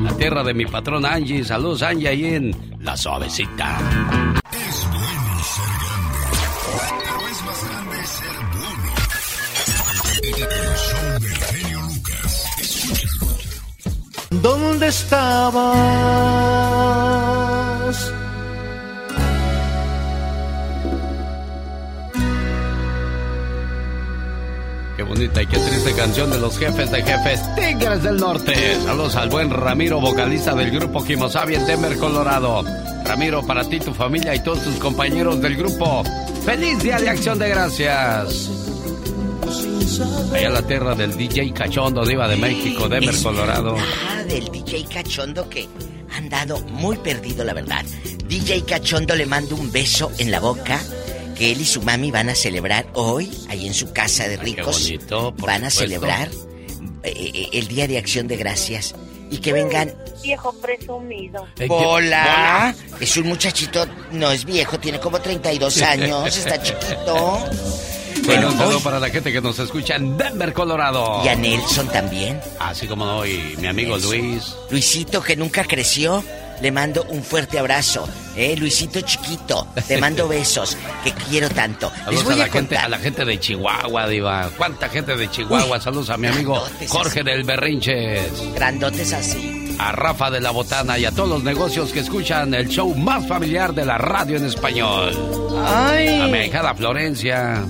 La 0.02 0.14
tierra 0.18 0.44
de 0.44 0.52
mi 0.52 0.66
patrón 0.66 1.06
Angie. 1.06 1.42
Saludos, 1.42 1.82
Angie, 1.82 2.08
ahí 2.08 2.26
en 2.26 2.54
La 2.80 2.98
Suavecita. 2.98 3.78
Es 4.52 4.86
bueno 4.90 5.42
ser 5.42 5.64
grande, 5.80 6.98
pero 7.00 7.28
es 7.28 7.44
más 7.44 7.68
grande 7.70 7.83
¿Dónde 14.30 14.88
estabas? 14.88 15.64
Qué 24.96 25.02
bonita 25.02 25.42
y 25.42 25.46
qué 25.46 25.58
triste 25.58 25.92
canción 25.94 26.30
de 26.30 26.38
los 26.38 26.58
jefes 26.58 26.90
de 26.90 27.02
jefes 27.02 27.40
Tigres 27.54 28.02
del 28.02 28.16
Norte. 28.16 28.54
Saludos 28.84 29.16
al 29.16 29.28
buen 29.28 29.50
Ramiro, 29.50 30.00
vocalista 30.00 30.54
del 30.54 30.70
grupo 30.70 31.04
Kimosabi 31.04 31.54
en 31.54 31.66
Denver, 31.66 31.96
Colorado. 31.96 32.64
Ramiro, 33.04 33.46
para 33.46 33.64
ti, 33.64 33.80
tu 33.80 33.94
familia 33.94 34.34
y 34.34 34.40
todos 34.42 34.62
tus 34.62 34.76
compañeros 34.76 35.40
del 35.40 35.56
grupo. 35.56 36.02
¡Feliz 36.44 36.82
Día 36.82 36.98
de 36.98 37.10
Acción 37.10 37.38
de 37.38 37.48
Gracias! 37.48 38.73
Allá 40.34 40.48
la 40.50 40.62
tierra 40.62 40.94
del 40.94 41.16
DJ 41.16 41.52
Cachondo, 41.52 42.04
Diva 42.04 42.26
de 42.28 42.36
México, 42.36 42.88
Denver, 42.88 43.14
Es 43.14 43.22
Colorado. 43.22 43.76
Ah, 44.08 44.22
del 44.24 44.46
DJ 44.50 44.86
Cachondo 44.86 45.48
que 45.48 45.68
ha 46.12 46.16
andado 46.16 46.60
muy 46.60 46.96
perdido, 46.96 47.44
la 47.44 47.52
verdad. 47.52 47.84
DJ 48.26 48.64
Cachondo 48.64 49.14
le 49.14 49.26
mando 49.26 49.54
un 49.56 49.70
beso 49.70 50.10
en 50.18 50.30
la 50.30 50.40
boca 50.40 50.80
que 51.36 51.52
él 51.52 51.60
y 51.60 51.64
su 51.64 51.82
mami 51.82 52.10
van 52.10 52.30
a 52.30 52.34
celebrar 52.34 52.86
hoy, 52.94 53.30
ahí 53.48 53.66
en 53.66 53.74
su 53.74 53.92
casa 53.92 54.28
de 54.28 54.36
ricos. 54.38 54.82
bonito, 54.82 55.34
por 55.34 55.48
van 55.48 55.64
a 55.64 55.70
supuesto. 55.70 55.80
celebrar 55.94 56.28
eh, 57.02 57.12
eh, 57.34 57.48
el 57.52 57.68
Día 57.68 57.86
de 57.86 57.98
Acción 57.98 58.26
de 58.26 58.36
Gracias. 58.36 58.94
Y 59.30 59.38
que 59.38 59.52
vengan. 59.52 59.92
Viejo 60.22 60.52
presumido. 60.60 61.46
Hola. 61.68 62.74
Es 63.00 63.16
un 63.16 63.26
muchachito, 63.26 63.84
no 64.12 64.30
es 64.30 64.44
viejo, 64.44 64.78
tiene 64.78 65.00
como 65.00 65.20
32 65.20 65.82
años, 65.82 66.36
está 66.36 66.62
chiquito. 66.62 67.38
Bueno, 68.24 68.48
un 68.48 68.54
Bueno, 68.54 68.58
saludo 68.58 68.76
hoy- 68.78 68.82
para 68.82 69.00
la 69.00 69.08
gente 69.10 69.32
que 69.32 69.40
nos 69.40 69.58
escucha 69.58 69.96
en 69.96 70.16
Denver, 70.16 70.52
Colorado. 70.52 71.22
Y 71.24 71.28
a 71.28 71.34
Nelson 71.34 71.88
también. 71.88 72.40
Así 72.58 72.86
como 72.86 73.04
no, 73.04 73.26
y 73.26 73.54
mi 73.58 73.66
amigo 73.66 73.96
Nelson. 73.96 74.10
Luis. 74.18 74.54
Luisito, 74.70 75.22
que 75.22 75.36
nunca 75.36 75.64
creció. 75.64 76.22
le 76.62 76.70
mando 76.70 77.04
un 77.08 77.22
fuerte 77.24 77.58
abrazo. 77.58 78.08
Eh, 78.36 78.56
Luisito 78.56 79.00
chiquito, 79.00 79.66
te 79.88 79.98
mando 79.98 80.28
besos, 80.28 80.78
que 81.02 81.10
quiero 81.12 81.50
tanto. 81.50 81.90
Les 81.90 82.04
Saludos 82.04 82.24
voy 82.24 82.32
a 82.34 82.36
la, 82.36 82.44
a 82.44 82.46
gente, 82.46 82.58
contar. 82.76 82.84
a 82.84 82.88
la 82.90 82.98
gente 83.00 83.24
de 83.24 83.40
Chihuahua, 83.40 84.08
Diva. 84.08 84.50
¿Cuánta 84.56 84.88
gente 84.88 85.16
de 85.16 85.28
Chihuahua? 85.28 85.80
Saludos 85.80 86.10
a 86.10 86.16
mi 86.16 86.28
amigo 86.28 86.64
Jorge 86.88 87.20
así. 87.20 87.28
del 87.28 87.42
Berrinches. 87.42 88.54
Grandotes 88.54 89.12
así. 89.12 89.76
A 89.80 89.90
Rafa 89.90 90.30
de 90.30 90.40
la 90.40 90.52
Botana 90.52 90.96
y 90.96 91.04
a 91.04 91.10
todos 91.10 91.28
los 91.28 91.42
negocios 91.42 91.90
que 91.92 91.98
escuchan 92.00 92.54
el 92.54 92.68
show 92.68 92.94
más 92.94 93.26
familiar 93.26 93.74
de 93.74 93.84
la 93.84 93.98
radio 93.98 94.36
en 94.36 94.46
español. 94.46 95.12
Ay. 95.66 96.20
A 96.20 96.28
mi 96.28 96.38
ahijada 96.38 96.72
Florencia. 96.76 97.64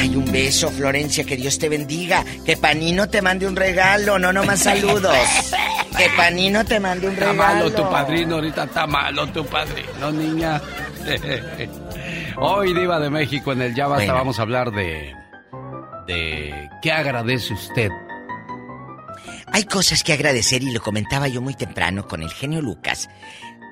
Ay, 0.00 0.14
un 0.16 0.30
beso, 0.30 0.70
Florencia, 0.70 1.24
que 1.24 1.36
Dios 1.36 1.58
te 1.58 1.68
bendiga. 1.68 2.24
Que 2.44 2.56
Panino 2.56 3.08
te 3.08 3.22
mande 3.22 3.46
un 3.46 3.56
regalo, 3.56 4.18
no 4.18 4.32
nomás 4.32 4.60
saludos. 4.60 5.16
Que 5.96 6.08
Panino 6.16 6.64
te 6.64 6.80
mande 6.80 7.06
un 7.06 7.12
Está 7.14 7.30
regalo. 7.30 7.54
malo 7.54 7.72
tu 7.72 7.88
padrino, 7.88 8.34
ahorita 8.34 8.64
está 8.64 8.84
malo 8.84 9.28
tu 9.28 9.46
padrino, 9.46 10.10
niña. 10.10 10.60
Hoy, 12.36 12.74
Diva 12.74 12.98
de 12.98 13.10
México, 13.10 13.52
en 13.52 13.62
el 13.62 13.74
Ya 13.76 13.86
Basta, 13.86 14.04
Bueno. 14.06 14.14
vamos 14.14 14.38
a 14.40 14.42
hablar 14.42 14.72
de. 14.72 15.14
de. 16.08 16.68
¿Qué 16.82 16.90
agradece 16.90 17.54
usted? 17.54 17.90
Hay 19.52 19.64
cosas 19.66 20.02
que 20.02 20.12
agradecer 20.12 20.64
y 20.64 20.72
lo 20.72 20.80
comentaba 20.80 21.28
yo 21.28 21.40
muy 21.40 21.54
temprano 21.54 22.08
con 22.08 22.22
el 22.22 22.30
genio 22.32 22.60
Lucas. 22.60 23.08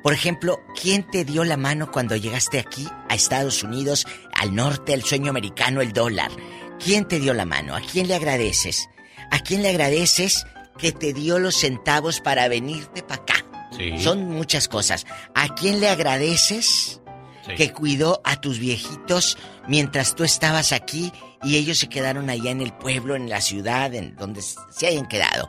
Por 0.04 0.12
ejemplo, 0.14 0.60
¿quién 0.80 1.02
te 1.10 1.24
dio 1.24 1.42
la 1.44 1.56
mano 1.56 1.90
cuando 1.90 2.14
llegaste 2.14 2.60
aquí 2.60 2.86
a 3.08 3.14
Estados 3.16 3.64
Unidos, 3.64 4.06
al 4.42 4.54
norte, 4.54 4.92
al 4.92 5.02
sueño 5.04 5.30
americano, 5.30 5.80
el 5.80 5.92
dólar? 5.92 6.30
¿Quién 6.82 7.06
te 7.06 7.20
dio 7.20 7.32
la 7.32 7.44
mano? 7.46 7.74
¿A 7.76 7.80
quién 7.80 8.08
le 8.08 8.14
agradeces? 8.14 8.88
¿A 9.30 9.38
quién 9.38 9.62
le 9.62 9.68
agradeces 9.70 10.44
que 10.78 10.90
te 10.92 11.12
dio 11.12 11.38
los 11.38 11.56
centavos 11.56 12.20
para 12.20 12.48
venirte 12.48 13.02
para 13.02 13.22
acá? 13.22 13.46
Sí. 13.76 13.98
Son 13.98 14.28
muchas 14.30 14.68
cosas. 14.68 15.06
¿A 15.34 15.54
quién 15.54 15.80
le 15.80 15.88
agradeces 15.88 16.98
Sí. 17.46 17.54
que 17.56 17.72
cuidó 17.72 18.20
a 18.24 18.40
tus 18.40 18.58
viejitos 18.60 19.36
mientras 19.66 20.14
tú 20.14 20.22
estabas 20.22 20.70
aquí 20.72 21.12
y 21.42 21.56
ellos 21.56 21.78
se 21.78 21.88
quedaron 21.88 22.30
allá 22.30 22.50
en 22.52 22.60
el 22.60 22.72
pueblo, 22.72 23.16
en 23.16 23.28
la 23.28 23.40
ciudad, 23.40 23.92
en 23.94 24.14
donde 24.14 24.42
se 24.42 24.86
hayan 24.86 25.06
quedado? 25.08 25.48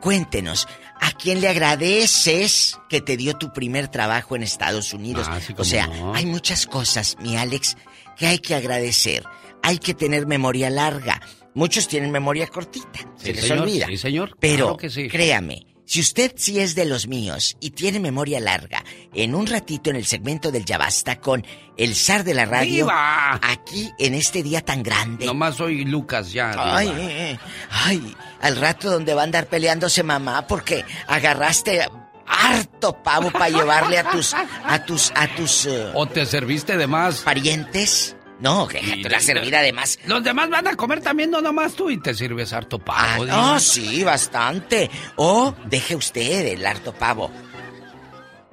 Cuéntenos, 0.00 0.66
¿a 1.02 1.12
quién 1.12 1.42
le 1.42 1.48
agradeces 1.48 2.78
que 2.88 3.00
te 3.02 3.16
dio 3.18 3.34
tu 3.36 3.52
primer 3.52 3.88
trabajo 3.88 4.36
en 4.36 4.42
Estados 4.42 4.92
Unidos? 4.94 5.26
Ah, 5.30 5.38
sí, 5.46 5.54
o 5.56 5.64
sea, 5.64 5.86
no. 5.86 6.14
hay 6.14 6.24
muchas 6.26 6.66
cosas, 6.66 7.16
mi 7.20 7.36
Alex, 7.36 7.76
que 8.16 8.26
hay 8.26 8.38
que 8.38 8.54
agradecer. 8.54 9.24
Hay 9.62 9.78
que 9.78 9.94
tener 9.94 10.26
memoria 10.26 10.70
larga. 10.70 11.20
Muchos 11.54 11.88
tienen 11.88 12.10
memoria 12.10 12.46
cortita, 12.48 13.00
se 13.16 13.26
Sí, 13.26 13.32
les 13.32 13.42
señor, 13.46 13.58
olvida. 13.60 13.86
sí, 13.86 13.96
señor, 13.96 14.36
Pero 14.40 14.64
claro 14.64 14.76
que 14.76 14.90
sí. 14.90 15.08
créame, 15.08 15.66
si 15.86 16.00
usted 16.00 16.32
sí 16.36 16.58
es 16.58 16.74
de 16.74 16.84
los 16.84 17.06
míos 17.06 17.56
y 17.60 17.70
tiene 17.70 18.00
memoria 18.00 18.40
larga, 18.40 18.82
en 19.14 19.34
un 19.36 19.46
ratito 19.46 19.90
en 19.90 19.96
el 19.96 20.04
segmento 20.04 20.50
del 20.50 20.64
Ya 20.64 20.78
Basta 20.78 21.20
con 21.20 21.46
el 21.76 21.94
zar 21.94 22.24
de 22.24 22.34
la 22.34 22.44
radio, 22.44 22.86
¡Viva! 22.86 23.38
aquí 23.40 23.90
en 24.00 24.14
este 24.14 24.42
día 24.42 24.62
tan 24.62 24.82
grande. 24.82 25.26
Nomás 25.26 25.54
soy 25.56 25.84
Lucas 25.84 26.32
ya. 26.32 26.52
Ay, 26.56 26.88
eh, 26.88 27.30
eh, 27.32 27.38
ay, 27.70 28.14
al 28.40 28.56
rato 28.56 28.90
donde 28.90 29.14
va 29.14 29.20
a 29.20 29.24
andar 29.24 29.46
peleándose 29.46 30.02
mamá 30.02 30.46
porque 30.48 30.84
agarraste 31.06 31.86
harto 32.26 33.02
pavo 33.02 33.30
para 33.30 33.48
llevarle 33.50 33.98
a 33.98 34.10
tus 34.10 34.34
a 34.34 34.84
tus 34.84 35.12
a 35.14 35.28
tus 35.34 35.66
eh, 35.66 35.90
¿O 35.94 36.06
te 36.06 36.24
serviste 36.26 36.76
de 36.76 36.86
más? 36.86 37.20
parientes. 37.20 38.16
No, 38.40 38.66
que 38.66 38.80
te 39.02 39.08
la 39.08 39.20
servida 39.20 39.60
además. 39.60 39.98
Los 40.06 40.22
demás 40.24 40.50
van 40.50 40.66
a 40.66 40.74
comer 40.74 41.00
también, 41.00 41.30
no 41.30 41.40
nomás 41.40 41.74
tú, 41.74 41.88
y 41.88 42.00
te 42.00 42.12
sirves 42.14 42.52
harto 42.52 42.78
Ah, 42.88 43.14
pavo. 43.14 43.24
Diva. 43.24 43.36
no, 43.36 43.60
sí, 43.60 44.02
bastante. 44.02 44.90
O 45.16 45.54
deje 45.66 45.94
usted 45.96 46.46
el 46.48 46.66
harto 46.66 46.92
pavo. 46.92 47.30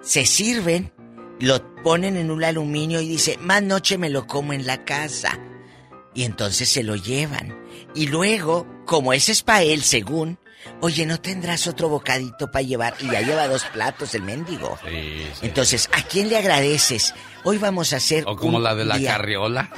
Se 0.01 0.25
sirven, 0.25 0.93
lo 1.39 1.75
ponen 1.83 2.15
en 2.15 2.29
un 2.31 2.43
aluminio 2.43 3.01
y 3.01 3.07
dice, 3.09 3.37
más 3.41 3.63
noche 3.63 3.97
me 3.97 4.09
lo 4.09 4.27
como 4.27 4.53
en 4.53 4.65
la 4.67 4.85
casa. 4.85 5.39
Y 6.13 6.23
entonces 6.23 6.69
se 6.69 6.83
lo 6.83 6.95
llevan. 6.95 7.57
Y 7.95 8.07
luego, 8.07 8.67
como 8.85 9.13
ese 9.13 9.31
es 9.31 9.41
para 9.41 9.63
él, 9.63 9.81
según, 9.81 10.37
oye, 10.81 11.05
¿no 11.05 11.19
tendrás 11.19 11.67
otro 11.67 11.89
bocadito 11.89 12.49
para 12.51 12.63
llevar? 12.63 12.95
Y 12.99 13.09
ya 13.11 13.21
lleva 13.21 13.47
dos 13.47 13.63
platos 13.65 14.13
el 14.15 14.23
mendigo. 14.23 14.77
Sí, 14.87 15.27
sí. 15.39 15.45
Entonces, 15.45 15.89
¿a 15.93 16.01
quién 16.03 16.29
le 16.29 16.37
agradeces? 16.37 17.13
Hoy 17.43 17.57
vamos 17.57 17.93
a 17.93 17.97
hacer. 17.97 18.23
O 18.27 18.35
como 18.35 18.57
un 18.57 18.63
la 18.63 18.75
de 18.75 18.85
la 18.85 18.97
día- 18.97 19.13
carriola. 19.13 19.69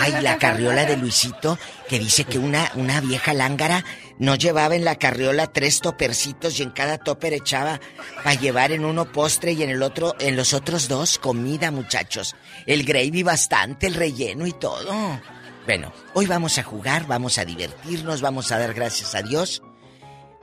Ay, 0.00 0.20
la 0.22 0.36
carriola 0.38 0.84
de 0.84 0.96
Luisito, 0.96 1.58
que 1.88 1.98
dice 1.98 2.24
que 2.24 2.38
una, 2.38 2.70
una 2.74 3.00
vieja 3.00 3.32
lángara 3.34 3.84
no 4.18 4.34
llevaba 4.34 4.74
en 4.74 4.84
la 4.84 4.96
carriola 4.96 5.46
tres 5.46 5.80
topercitos 5.80 6.58
y 6.58 6.64
en 6.64 6.70
cada 6.70 6.98
toper 6.98 7.32
echaba 7.34 7.80
para 8.24 8.34
llevar 8.34 8.72
en 8.72 8.84
uno 8.84 9.12
postre 9.12 9.52
y 9.52 9.62
en 9.62 9.70
el 9.70 9.82
otro, 9.82 10.16
en 10.18 10.36
los 10.36 10.54
otros 10.54 10.88
dos, 10.88 11.18
comida, 11.18 11.70
muchachos. 11.70 12.34
El 12.66 12.82
gravy 12.84 13.22
bastante, 13.22 13.86
el 13.86 13.94
relleno 13.94 14.46
y 14.46 14.52
todo. 14.52 15.20
Bueno, 15.64 15.92
hoy 16.14 16.26
vamos 16.26 16.58
a 16.58 16.62
jugar, 16.64 17.06
vamos 17.06 17.38
a 17.38 17.44
divertirnos, 17.44 18.20
vamos 18.20 18.50
a 18.50 18.58
dar 18.58 18.74
gracias 18.74 19.14
a 19.14 19.22
Dios. 19.22 19.62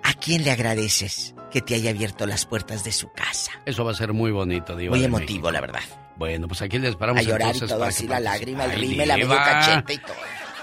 ¿A 0.06 0.14
quién 0.14 0.44
le 0.44 0.52
agradeces 0.52 1.34
que 1.52 1.62
te 1.62 1.76
haya 1.76 1.90
abierto 1.90 2.26
las 2.26 2.46
puertas 2.46 2.84
de 2.84 2.92
su 2.92 3.12
casa? 3.12 3.52
Eso 3.66 3.84
va 3.84 3.92
a 3.92 3.96
ser 3.96 4.14
muy 4.14 4.32
bonito, 4.32 4.76
Diva. 4.76 4.96
Muy 4.96 5.04
emotivo, 5.04 5.50
México. 5.50 5.52
la 5.52 5.62
verdad. 5.62 5.82
Bueno, 6.16 6.48
pues 6.48 6.62
aquí 6.62 6.78
le 6.80 6.90
esperamos 6.90 7.20
A 7.20 7.24
llorar 7.24 7.56
y 7.56 7.60
todo 7.60 7.84
así, 7.84 8.08
la 8.08 8.20
lágrima, 8.20 8.66
el 8.66 8.80
rímel, 8.80 9.08
la 9.08 9.16
medio 9.18 9.30
cachete 9.30 9.94
y 9.96 9.98
todo. 9.98 10.16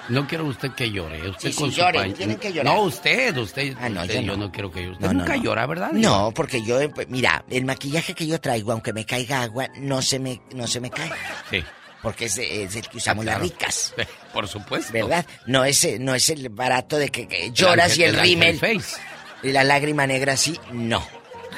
No 0.09 0.27
quiero 0.27 0.47
usted 0.47 0.71
que 0.73 0.91
llore, 0.91 1.29
usted 1.29 1.51
Sí, 1.51 1.57
con 1.57 1.71
sí, 1.73 1.81
su 1.81 2.13
tienen 2.15 2.37
que 2.37 2.53
llorar. 2.53 2.75
No, 2.75 2.83
usted, 2.83 3.37
usted. 3.37 3.75
Ah, 3.81 3.89
no, 3.89 4.03
usted, 4.03 4.15
yo 4.21 4.23
yo 4.23 4.37
no. 4.37 4.51
quiero 4.51 4.71
que 4.71 4.89
usted 4.91 5.01
No, 5.07 5.13
no, 5.13 5.21
nunca 5.21 5.37
llora, 5.37 5.65
¿verdad? 5.67 5.91
Diva? 5.93 6.09
No, 6.09 6.33
porque 6.35 6.63
yo, 6.63 6.79
pues, 6.93 7.09
mira, 7.09 7.45
el 7.51 7.65
maquillaje 7.65 8.15
que 8.15 8.27
yo 8.27 8.41
traigo, 8.41 8.73
aunque 8.73 8.93
me 8.93 9.05
caiga 9.07 9.43
agua, 9.43 9.69
no 9.77 10.03
se 10.03 10.19
me, 10.19 10.41
no 10.55 10.67
se 10.67 10.81
me 10.81 10.91
cae. 10.91 11.11
Sí. 11.51 11.63
Porque 12.03 12.25
es, 12.25 12.35
de- 12.35 12.65
es 12.65 12.75
el 12.75 12.89
que 12.89 12.97
usamos 12.97 13.23
Ah, 13.23 13.39
claro. 13.39 13.43
las 13.45 13.51
ricas. 13.53 13.95
Por 14.33 14.49
supuesto. 14.49 14.93
¿Verdad? 14.93 15.25
No 15.47 15.65
es, 15.65 15.87
no 16.01 16.15
es 16.17 16.31
el 16.31 16.49
barato 16.49 16.97
de 16.99 17.09
que, 17.11 17.29
que 17.29 17.53
lloras 17.53 17.93
ángel- 17.93 17.99
y 17.99 18.03
el, 18.05 18.15
el 18.17 18.21
rímel. 18.21 18.59
face. 18.59 18.97
La 19.43 19.65
lágrima 19.65 20.07
negra 20.07 20.35
así, 20.35 20.59
no. 20.73 21.07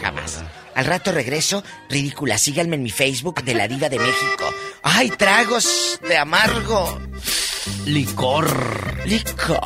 Jamás. 0.01 0.43
Al 0.75 0.87
rato 0.87 1.13
regreso, 1.13 1.63
ridícula. 1.89 2.37
Síganme 2.39 2.77
en 2.77 2.83
mi 2.83 2.91
Facebook 2.91 3.43
de 3.45 3.55
la 3.55 3.69
Diva 3.69 3.89
de 3.89 3.99
México. 3.99 4.53
¡Ay, 4.83 5.11
tragos 5.11 6.01
de 6.09 6.17
amargo! 6.17 7.01
Licor. 7.87 8.47
Licor. 9.07 9.61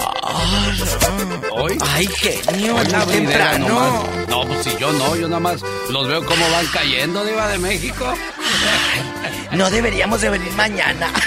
Hoy. 1.53 1.79
Ay, 1.81 2.07
genio, 2.07 2.75
bridera 2.77 3.07
temprano. 3.07 3.69
nomás. 3.69 4.29
No, 4.29 4.43
pues 4.43 4.65
si 4.65 4.77
yo 4.79 4.93
no, 4.93 5.17
yo 5.17 5.29
nada 5.29 5.41
más 5.41 5.63
los 5.91 6.07
veo 6.07 6.25
cómo 6.25 6.49
van 6.51 6.67
cayendo, 6.67 7.25
Diva 7.25 7.49
de 7.49 7.59
México. 7.59 8.13
No 9.53 9.71
deberíamos 9.71 10.21
de 10.21 10.31
venir 10.31 10.53
mañana. 10.53 11.11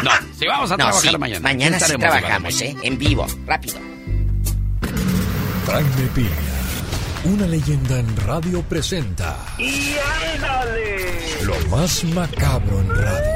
No, 0.00 0.12
si 0.38 0.46
vamos 0.46 0.70
a 0.70 0.74
No, 0.76 0.84
trabajar 0.84 1.10
sí, 1.10 1.18
mañana. 1.18 1.40
Mañana 1.40 1.80
sí 1.80 1.92
trabajamos. 1.96 2.60
¿eh? 2.60 2.76
En 2.84 2.98
vivo, 2.98 3.26
rápido. 3.46 3.80
Jaime 5.70 6.08
Piña, 6.14 6.30
una 7.24 7.46
leyenda 7.46 7.98
en 7.98 8.16
radio 8.26 8.62
presenta 8.62 9.36
¡Y 9.58 9.96
ándale! 10.34 11.44
lo 11.44 11.54
más 11.68 12.04
macabro 12.04 12.80
en 12.80 12.88
radio. 12.88 13.32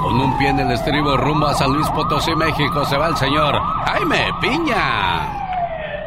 Con 0.00 0.20
un 0.20 0.38
pie 0.38 0.48
en 0.50 0.60
el 0.60 0.70
estribo 0.70 1.16
rumbo 1.16 1.48
a 1.48 1.54
San 1.54 1.72
Luis 1.72 1.88
Potosí, 1.88 2.32
México, 2.36 2.84
se 2.84 2.96
va 2.96 3.08
el 3.08 3.16
señor 3.16 3.60
Jaime 3.86 4.30
Piña. 4.40 5.22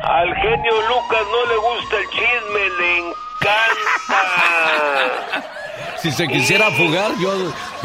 Al 0.02 0.34
genio 0.36 0.82
Lucas 0.88 1.26
no 1.30 1.46
le 1.50 1.58
gusta 1.58 1.98
el 1.98 2.10
chisme, 2.10 2.70
le 2.80 2.98
encanta. 3.00 4.22
Si 5.98 6.12
se 6.12 6.28
quisiera 6.28 6.70
fugar, 6.70 7.12
yo, 7.20 7.32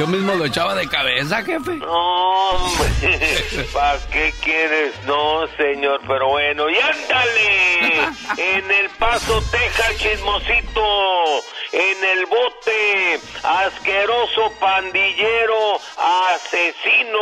yo 0.00 0.06
mismo 0.06 0.34
lo 0.34 0.46
echaba 0.46 0.74
de 0.74 0.88
cabeza, 0.88 1.42
jefe. 1.42 1.74
No, 1.76 2.48
hombre, 2.52 3.66
¿para 3.74 3.98
qué 4.10 4.32
quieres? 4.42 4.94
No, 5.04 5.46
señor, 5.58 6.00
pero 6.08 6.30
bueno, 6.30 6.70
y 6.70 6.76
ándale. 6.78 8.08
En 8.38 8.70
El 8.70 8.88
Paso, 8.98 9.42
Texas, 9.50 9.96
chismosito. 9.98 10.80
En 11.72 12.04
el 12.04 12.26
bote, 12.26 13.20
asqueroso 13.44 14.50
pandillero, 14.58 15.78
asesino. 16.34 17.20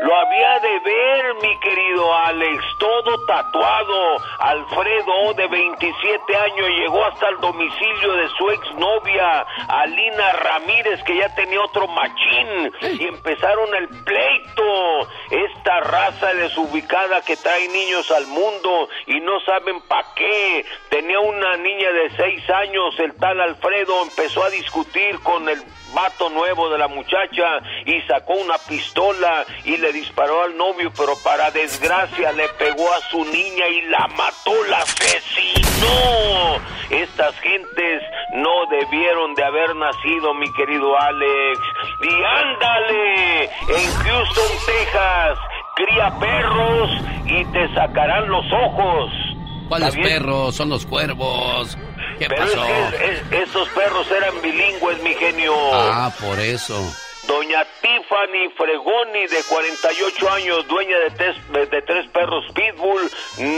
Lo 0.00 0.16
había 0.16 0.58
de 0.60 0.78
ver, 0.80 1.34
mi 1.42 1.60
querido 1.60 2.14
Alex, 2.14 2.64
todo 2.78 3.26
tatuado. 3.26 4.16
Alfredo, 4.38 5.34
de 5.34 5.46
27 5.46 6.36
años, 6.36 6.68
llegó 6.68 7.04
hasta 7.04 7.28
el 7.28 7.40
domicilio 7.40 8.12
de 8.14 8.28
su 8.38 8.50
exnovia, 8.50 9.46
Alina 9.68 10.32
Ramírez, 10.32 11.02
que 11.04 11.18
ya 11.18 11.34
tenía 11.34 11.60
otro 11.60 11.86
machín, 11.88 12.72
y 12.98 13.06
empezaron 13.08 13.74
el 13.74 13.88
pleito. 13.88 15.08
Esta 15.30 15.80
raza 15.80 16.32
desubicada 16.32 17.20
que 17.20 17.36
trae 17.36 17.68
niños 17.68 18.10
al 18.10 18.26
mundo 18.26 18.88
y 19.06 19.20
no 19.20 19.38
saben 19.40 19.82
pa' 19.82 20.14
qué. 20.14 20.64
Tenía 20.88 21.20
una 21.20 21.56
niña 21.58 21.92
de 21.92 22.10
seis 22.16 22.48
años, 22.50 22.98
el 22.98 23.14
tal 23.16 23.40
Alfredo, 23.40 23.81
empezó 24.02 24.44
a 24.44 24.50
discutir 24.50 25.18
con 25.20 25.48
el 25.48 25.62
vato 25.94 26.30
nuevo 26.30 26.70
de 26.70 26.78
la 26.78 26.88
muchacha 26.88 27.60
y 27.84 28.00
sacó 28.02 28.34
una 28.34 28.56
pistola 28.58 29.44
y 29.64 29.76
le 29.76 29.92
disparó 29.92 30.42
al 30.42 30.56
novio, 30.56 30.92
pero 30.96 31.14
para 31.22 31.50
desgracia 31.50 32.32
le 32.32 32.48
pegó 32.50 32.92
a 32.92 33.00
su 33.10 33.24
niña 33.24 33.68
y 33.68 33.82
la 33.82 34.06
mató, 34.08 34.52
la 34.68 34.78
asesinó. 34.78 36.60
Estas 36.90 37.34
gentes 37.40 38.02
no 38.34 38.66
debieron 38.70 39.34
de 39.34 39.44
haber 39.44 39.74
nacido, 39.76 40.34
mi 40.34 40.52
querido 40.54 40.98
Alex. 40.98 41.60
Y 42.02 42.24
ándale, 42.24 43.44
en 43.44 43.94
Houston, 44.04 44.52
Texas, 44.66 45.38
cría 45.76 46.10
perros 46.18 46.90
y 47.26 47.44
te 47.46 47.74
sacarán 47.74 48.28
los 48.28 48.44
ojos. 48.52 49.10
¿Cuáles 49.68 49.96
perros? 49.96 50.54
Son 50.54 50.68
los 50.68 50.84
cuervos. 50.84 51.78
¿Qué 52.22 52.28
Pero 52.28 52.46
pasó? 52.46 52.64
es 52.64 52.94
que 52.94 53.12
es- 53.40 53.48
esos 53.48 53.68
perros 53.70 54.06
eran 54.10 54.40
bilingües, 54.42 55.02
mi 55.02 55.14
genio. 55.14 55.54
Ah, 55.72 56.12
por 56.20 56.38
eso. 56.38 56.94
Doña 57.26 57.64
Tiffany 57.80 58.50
Fregoni, 58.56 59.26
de 59.28 59.44
48 59.44 60.30
años, 60.30 60.66
dueña 60.66 60.98
de 60.98 61.10
tres, 61.10 61.36
de 61.70 61.82
tres 61.82 62.08
perros 62.10 62.44
Pitbull, 62.52 63.10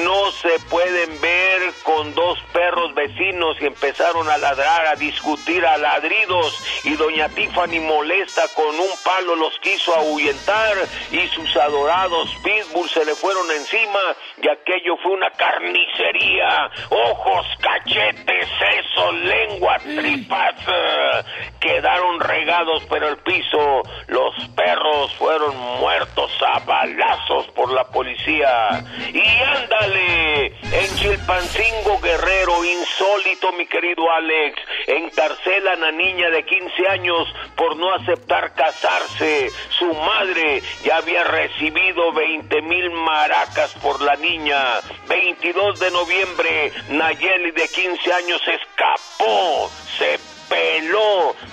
no 0.04 0.30
se 0.32 0.58
pueden 0.68 1.20
ver 1.20 1.72
con 1.82 2.14
dos 2.14 2.38
perros 2.52 2.94
vecinos 2.94 3.56
y 3.60 3.66
empezaron 3.66 4.28
a 4.28 4.36
ladrar, 4.36 4.86
a 4.86 4.96
discutir 4.96 5.64
a 5.64 5.78
ladridos 5.78 6.62
y 6.84 6.94
doña 6.94 7.28
Tiffany 7.30 7.80
molesta 7.80 8.42
con 8.54 8.78
un 8.78 8.90
palo 9.04 9.34
los 9.36 9.58
quiso 9.60 9.94
ahuyentar 9.94 10.76
y 11.10 11.26
sus 11.28 11.56
adorados 11.56 12.30
Pitbull 12.42 12.88
se 12.88 13.04
le 13.04 13.14
fueron 13.14 13.50
encima 13.50 14.00
y 14.42 14.48
aquello 14.48 14.96
fue 15.02 15.12
una 15.12 15.30
carnicería, 15.30 16.70
ojos, 16.90 17.46
cachetes, 17.60 18.48
seso, 18.58 19.12
lengua, 19.12 19.78
tripas, 19.78 20.54
eh, 20.68 21.22
quedaron 21.60 22.20
regados 22.20 22.84
pero 22.88 23.08
el 23.08 23.16
piso, 23.18 23.53
los 24.08 24.48
perros 24.56 25.14
fueron 25.14 25.56
muertos 25.80 26.30
a 26.46 26.58
balazos 26.60 27.46
por 27.48 27.72
la 27.72 27.84
policía. 27.84 28.84
Y 29.12 29.42
ándale, 29.42 30.46
en 30.46 30.96
Chilpancingo 30.96 32.00
Guerrero, 32.00 32.64
insólito 32.64 33.52
mi 33.52 33.66
querido 33.66 34.10
Alex, 34.10 34.60
encarcelan 34.86 35.84
a 35.84 35.92
niña 35.92 36.30
de 36.30 36.44
15 36.44 36.88
años 36.88 37.28
por 37.56 37.76
no 37.76 37.92
aceptar 37.94 38.54
casarse. 38.54 39.50
Su 39.78 39.92
madre 39.94 40.62
ya 40.84 40.96
había 40.96 41.24
recibido 41.24 42.12
20 42.12 42.62
mil 42.62 42.90
maracas 42.90 43.72
por 43.82 44.00
la 44.00 44.16
niña. 44.16 44.80
22 45.08 45.80
de 45.80 45.90
noviembre, 45.90 46.72
Nayeli 46.90 47.50
de 47.52 47.68
15 47.68 48.12
años 48.12 48.42
escapó, 48.46 49.70
se 49.98 50.33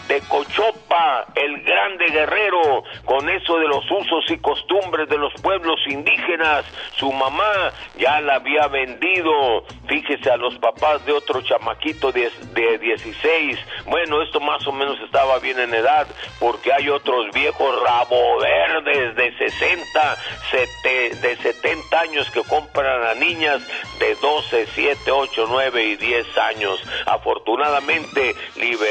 de 0.07 0.19
Cochopa, 0.27 1.25
el 1.35 1.61
grande 1.63 2.05
guerrero, 2.11 2.83
con 3.05 3.27
eso 3.29 3.57
de 3.57 3.67
los 3.67 3.83
usos 3.89 4.29
y 4.29 4.37
costumbres 4.37 5.07
de 5.09 5.17
los 5.17 5.33
pueblos 5.41 5.79
indígenas. 5.87 6.65
Su 6.97 7.11
mamá 7.11 7.71
ya 7.97 8.19
la 8.21 8.35
había 8.35 8.67
vendido, 8.67 9.63
fíjese, 9.87 10.29
a 10.29 10.37
los 10.37 10.55
papás 10.59 11.03
de 11.05 11.13
otro 11.13 11.41
chamaquito 11.41 12.11
de, 12.11 12.29
de 12.53 12.77
16. 12.77 13.57
Bueno, 13.85 14.21
esto 14.21 14.39
más 14.39 14.65
o 14.67 14.71
menos 14.71 14.99
estaba 15.01 15.39
bien 15.39 15.59
en 15.59 15.73
edad, 15.73 16.07
porque 16.39 16.71
hay 16.73 16.89
otros 16.89 17.31
viejos 17.33 17.81
rabo 17.83 18.39
verdes 18.39 19.15
de 19.15 19.37
60, 19.37 20.17
sete- 20.51 21.15
de 21.21 21.35
70 21.37 21.99
años 22.01 22.29
que 22.31 22.43
compran 22.43 23.03
a 23.03 23.13
niñas 23.15 23.61
de 23.99 24.15
12, 24.15 24.67
7, 24.75 25.11
8, 25.11 25.45
9 25.49 25.83
y 25.85 25.95
10 25.95 26.37
años. 26.37 26.83
Afortunadamente 27.05 28.35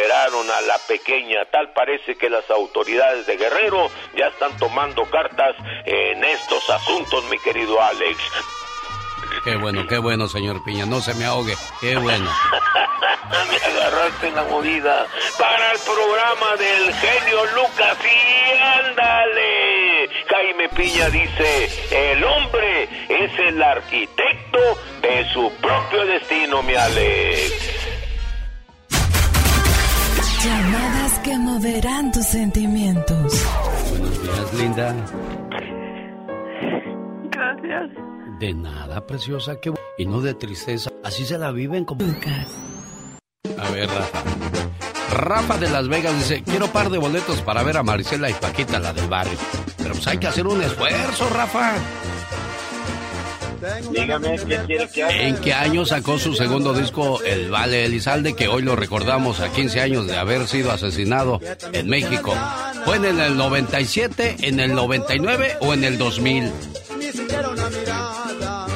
liberaron 0.01 0.51
a 0.51 0.61
la 0.63 0.79
pequeña. 0.89 1.45
Tal 1.51 1.73
parece 1.73 2.17
que 2.17 2.31
las 2.31 2.49
autoridades 2.51 3.27
de 3.27 3.37
Guerrero 3.37 3.91
ya 4.17 4.29
están 4.29 4.57
tomando 4.59 5.05
cartas 5.11 5.57
en 5.85 6.25
estos 6.25 6.69
asuntos, 6.71 7.25
mi 7.31 7.39
querido 7.39 7.81
Alex. 7.83 8.19
Qué 9.45 9.57
bueno, 9.57 9.87
qué 9.87 9.99
bueno, 9.99 10.29
señor 10.29 10.63
Piña. 10.65 10.87
No 10.87 11.01
se 11.01 11.15
me 11.15 11.25
ahogue. 11.25 11.55
Qué 11.81 11.97
bueno. 11.97 12.31
Me 13.49 13.57
agarraste 13.57 14.29
en 14.29 14.35
la 14.35 14.43
movida 14.45 15.07
para 15.39 15.73
el 15.73 15.79
programa 15.79 16.57
del 16.57 16.93
genio 16.95 17.47
Lucas 17.55 17.97
y 18.05 18.59
ándale. 18.59 20.09
Jaime 20.29 20.69
Piña 20.71 21.09
dice, 21.11 22.13
el 22.13 22.25
hombre 22.25 22.89
es 23.09 23.39
el 23.39 23.63
arquitecto 23.63 24.59
de 25.01 25.29
su 25.33 25.53
propio 25.61 26.07
destino, 26.07 26.63
mi 26.65 26.75
Alex. 26.75 28.00
Llamadas 30.45 31.19
que 31.21 31.37
moverán 31.39 32.13
tus 32.13 32.25
sentimientos. 32.27 33.45
Buenos 33.91 34.23
días, 34.23 34.55
linda. 34.55 34.95
Gracias. 37.31 37.91
De 38.39 38.55
nada, 38.55 39.07
preciosa. 39.07 39.55
Bu- 39.61 39.79
Y 39.99 40.07
no 40.07 40.21
de 40.21 40.35
tristeza. 40.35 40.91
Así 41.05 41.25
se 41.27 41.37
la 41.37 41.51
viven 41.53 41.85
como... 41.85 42.03
A 42.05 43.71
ver, 43.71 43.89
Rafa. 43.89 44.23
Rafa 45.13 45.59
de 45.59 45.69
Las 45.69 45.89
Vegas 45.89 46.15
dice, 46.17 46.43
quiero 46.43 46.69
par 46.69 46.89
de 46.89 46.97
boletos 46.99 47.43
para 47.43 47.63
ver 47.63 47.77
a 47.77 47.83
Marisela 47.83 48.31
y 48.31 48.35
Paquita, 48.35 48.79
la 48.79 48.93
del 48.93 49.09
barrio. 49.09 49.37
Pero 49.77 49.91
pues 49.91 50.07
hay 50.07 50.19
que 50.19 50.29
hacer 50.29 50.47
un 50.47 50.63
esfuerzo, 50.63 51.29
Rafa. 51.31 51.73
Dígame, 53.91 54.37
¿qué 54.37 54.59
quiere 54.67 54.89
que 54.89 55.03
haga? 55.03 55.15
¿En 55.15 55.37
qué 55.37 55.53
año 55.53 55.85
sacó 55.85 56.19
su 56.19 56.35
segundo 56.35 56.73
disco 56.73 57.21
El 57.23 57.51
Vale 57.51 57.85
Elizalde, 57.85 58.35
que 58.35 58.49
hoy 58.49 58.63
lo 58.63 58.75
recordamos 58.75 59.41
a 59.41 59.51
15 59.53 59.81
años 59.81 60.07
de 60.07 60.17
haber 60.17 60.47
sido 60.49 60.73
asesinado 60.73 61.41
en 61.73 61.89
México? 61.89 62.35
¿Fue 62.85 62.97
en 62.97 63.21
el 63.21 63.37
97, 63.37 64.37
en 64.41 64.61
el 64.61 64.75
99 64.75 65.57
o 65.61 65.75
en 65.75 65.85
el 65.85 65.99
2000? 65.99 66.53
Ni 66.99 67.07
siquiera 67.13 67.49
una 67.51 67.69
mirada. 67.69 68.67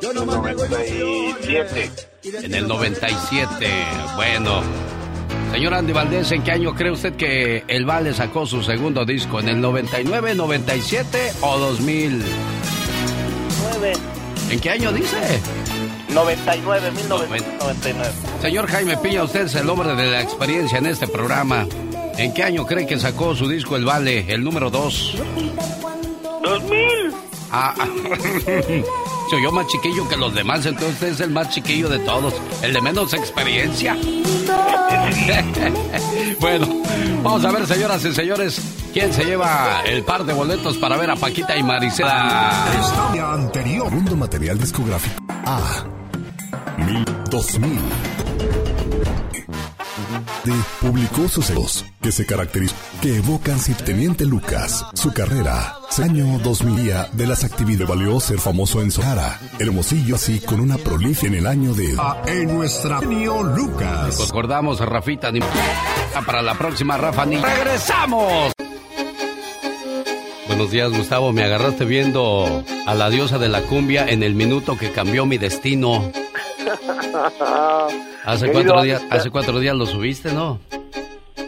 Yo 0.00 0.12
no 0.14 0.24
97. 0.24 1.90
En 2.22 2.54
el 2.54 2.66
97. 2.66 3.68
Bueno. 4.16 4.62
Señor 5.52 5.74
Andy 5.74 5.92
Valdés, 5.92 6.30
¿en 6.32 6.42
qué 6.44 6.52
año 6.52 6.74
cree 6.74 6.92
usted 6.92 7.14
que 7.14 7.64
El 7.66 7.84
Vale 7.84 8.14
sacó 8.14 8.46
su 8.46 8.62
segundo 8.62 9.04
disco? 9.04 9.40
¿En 9.40 9.48
el 9.48 9.60
99, 9.60 10.34
97 10.34 11.32
o 11.40 11.58
2000? 11.58 12.22
9, 13.72 13.92
¿En 14.50 14.58
qué 14.58 14.70
año 14.70 14.92
dice? 14.92 15.16
99, 16.08 16.90
1999. 16.90 18.12
Señor 18.42 18.66
Jaime 18.66 18.96
Piña, 18.96 19.22
usted 19.22 19.42
es 19.42 19.54
el 19.54 19.70
hombre 19.70 19.94
de 19.94 20.10
la 20.10 20.20
experiencia 20.20 20.78
en 20.78 20.86
este 20.86 21.06
programa. 21.06 21.68
¿En 22.18 22.34
qué 22.34 22.42
año 22.42 22.66
cree 22.66 22.84
que 22.84 22.98
sacó 22.98 23.36
su 23.36 23.48
disco 23.48 23.76
El 23.76 23.84
Vale, 23.84 24.24
el 24.28 24.42
número 24.42 24.68
2? 24.68 25.18
2000. 26.42 27.14
Ah, 27.52 27.74
se 29.30 29.36
oyó 29.36 29.52
más 29.52 29.68
chiquillo 29.68 30.08
que 30.08 30.16
los 30.16 30.34
demás, 30.34 30.66
entonces 30.66 30.94
usted 30.94 31.08
es 31.08 31.20
el 31.20 31.30
más 31.30 31.50
chiquillo 31.50 31.88
de 31.88 32.00
todos, 32.00 32.34
el 32.62 32.72
de 32.72 32.80
menos 32.80 33.14
experiencia. 33.14 33.96
bueno, 36.40 36.82
vamos 37.22 37.44
a 37.44 37.52
ver, 37.52 37.66
señoras 37.66 38.04
y 38.04 38.12
señores, 38.12 38.60
quién 38.92 39.12
se 39.12 39.24
lleva 39.24 39.82
el 39.84 40.02
par 40.04 40.24
de 40.24 40.32
boletos 40.32 40.76
para 40.78 40.96
ver 40.96 41.10
a 41.10 41.16
Paquita 41.16 41.56
y 41.56 41.62
Marisela. 41.62 42.66
Historia 42.80 43.32
anterior. 43.32 43.90
Mundo 43.90 44.16
material 44.16 44.58
discográfico. 44.58 45.22
A. 45.46 45.84
Mil, 46.78 47.04
2000. 47.30 47.78
De 50.44 50.52
publicó 50.80 51.28
sucesos 51.28 51.84
que 52.00 52.10
se 52.12 52.24
caracterizan, 52.24 52.76
que 53.02 53.16
evocan 53.16 53.58
si 53.58 53.74
Teniente 53.74 54.24
Lucas, 54.24 54.86
su 54.94 55.12
carrera, 55.12 55.76
año 56.02 56.38
2000 56.38 56.76
día 56.76 57.08
de 57.12 57.26
las 57.26 57.44
actividades 57.44 57.86
valió 57.86 58.18
ser 58.20 58.38
famoso 58.38 58.80
en 58.80 58.90
Sonara, 58.90 59.38
Hermosillo 59.58 60.14
así 60.14 60.40
con 60.40 60.60
una 60.60 60.78
prolife 60.78 61.26
en 61.26 61.34
el 61.34 61.46
año 61.46 61.74
de 61.74 61.94
en 62.26 62.54
nuestra 62.54 63.00
Genio 63.00 63.42
Lucas. 63.42 64.18
Recordamos, 64.18 64.80
Rafita, 64.80 65.30
ni... 65.30 65.40
para 66.24 66.40
la 66.40 66.54
próxima, 66.54 66.96
Rafa, 66.96 67.26
ni... 67.26 67.36
¡Regresamos! 67.36 68.52
Buenos 70.50 70.72
días, 70.72 70.90
Gustavo. 70.90 71.32
Me 71.32 71.44
agarraste 71.44 71.84
viendo 71.84 72.64
a 72.84 72.94
la 72.94 73.08
diosa 73.08 73.38
de 73.38 73.48
la 73.48 73.62
cumbia 73.62 74.04
en 74.08 74.24
el 74.24 74.34
minuto 74.34 74.76
que 74.76 74.90
cambió 74.90 75.24
mi 75.24 75.38
destino. 75.38 76.10
Hace 78.24 78.50
cuatro 78.50 78.82
días, 78.82 79.00
hace 79.10 79.30
cuatro 79.30 79.60
días 79.60 79.76
lo 79.76 79.86
subiste, 79.86 80.32
¿no? 80.32 80.58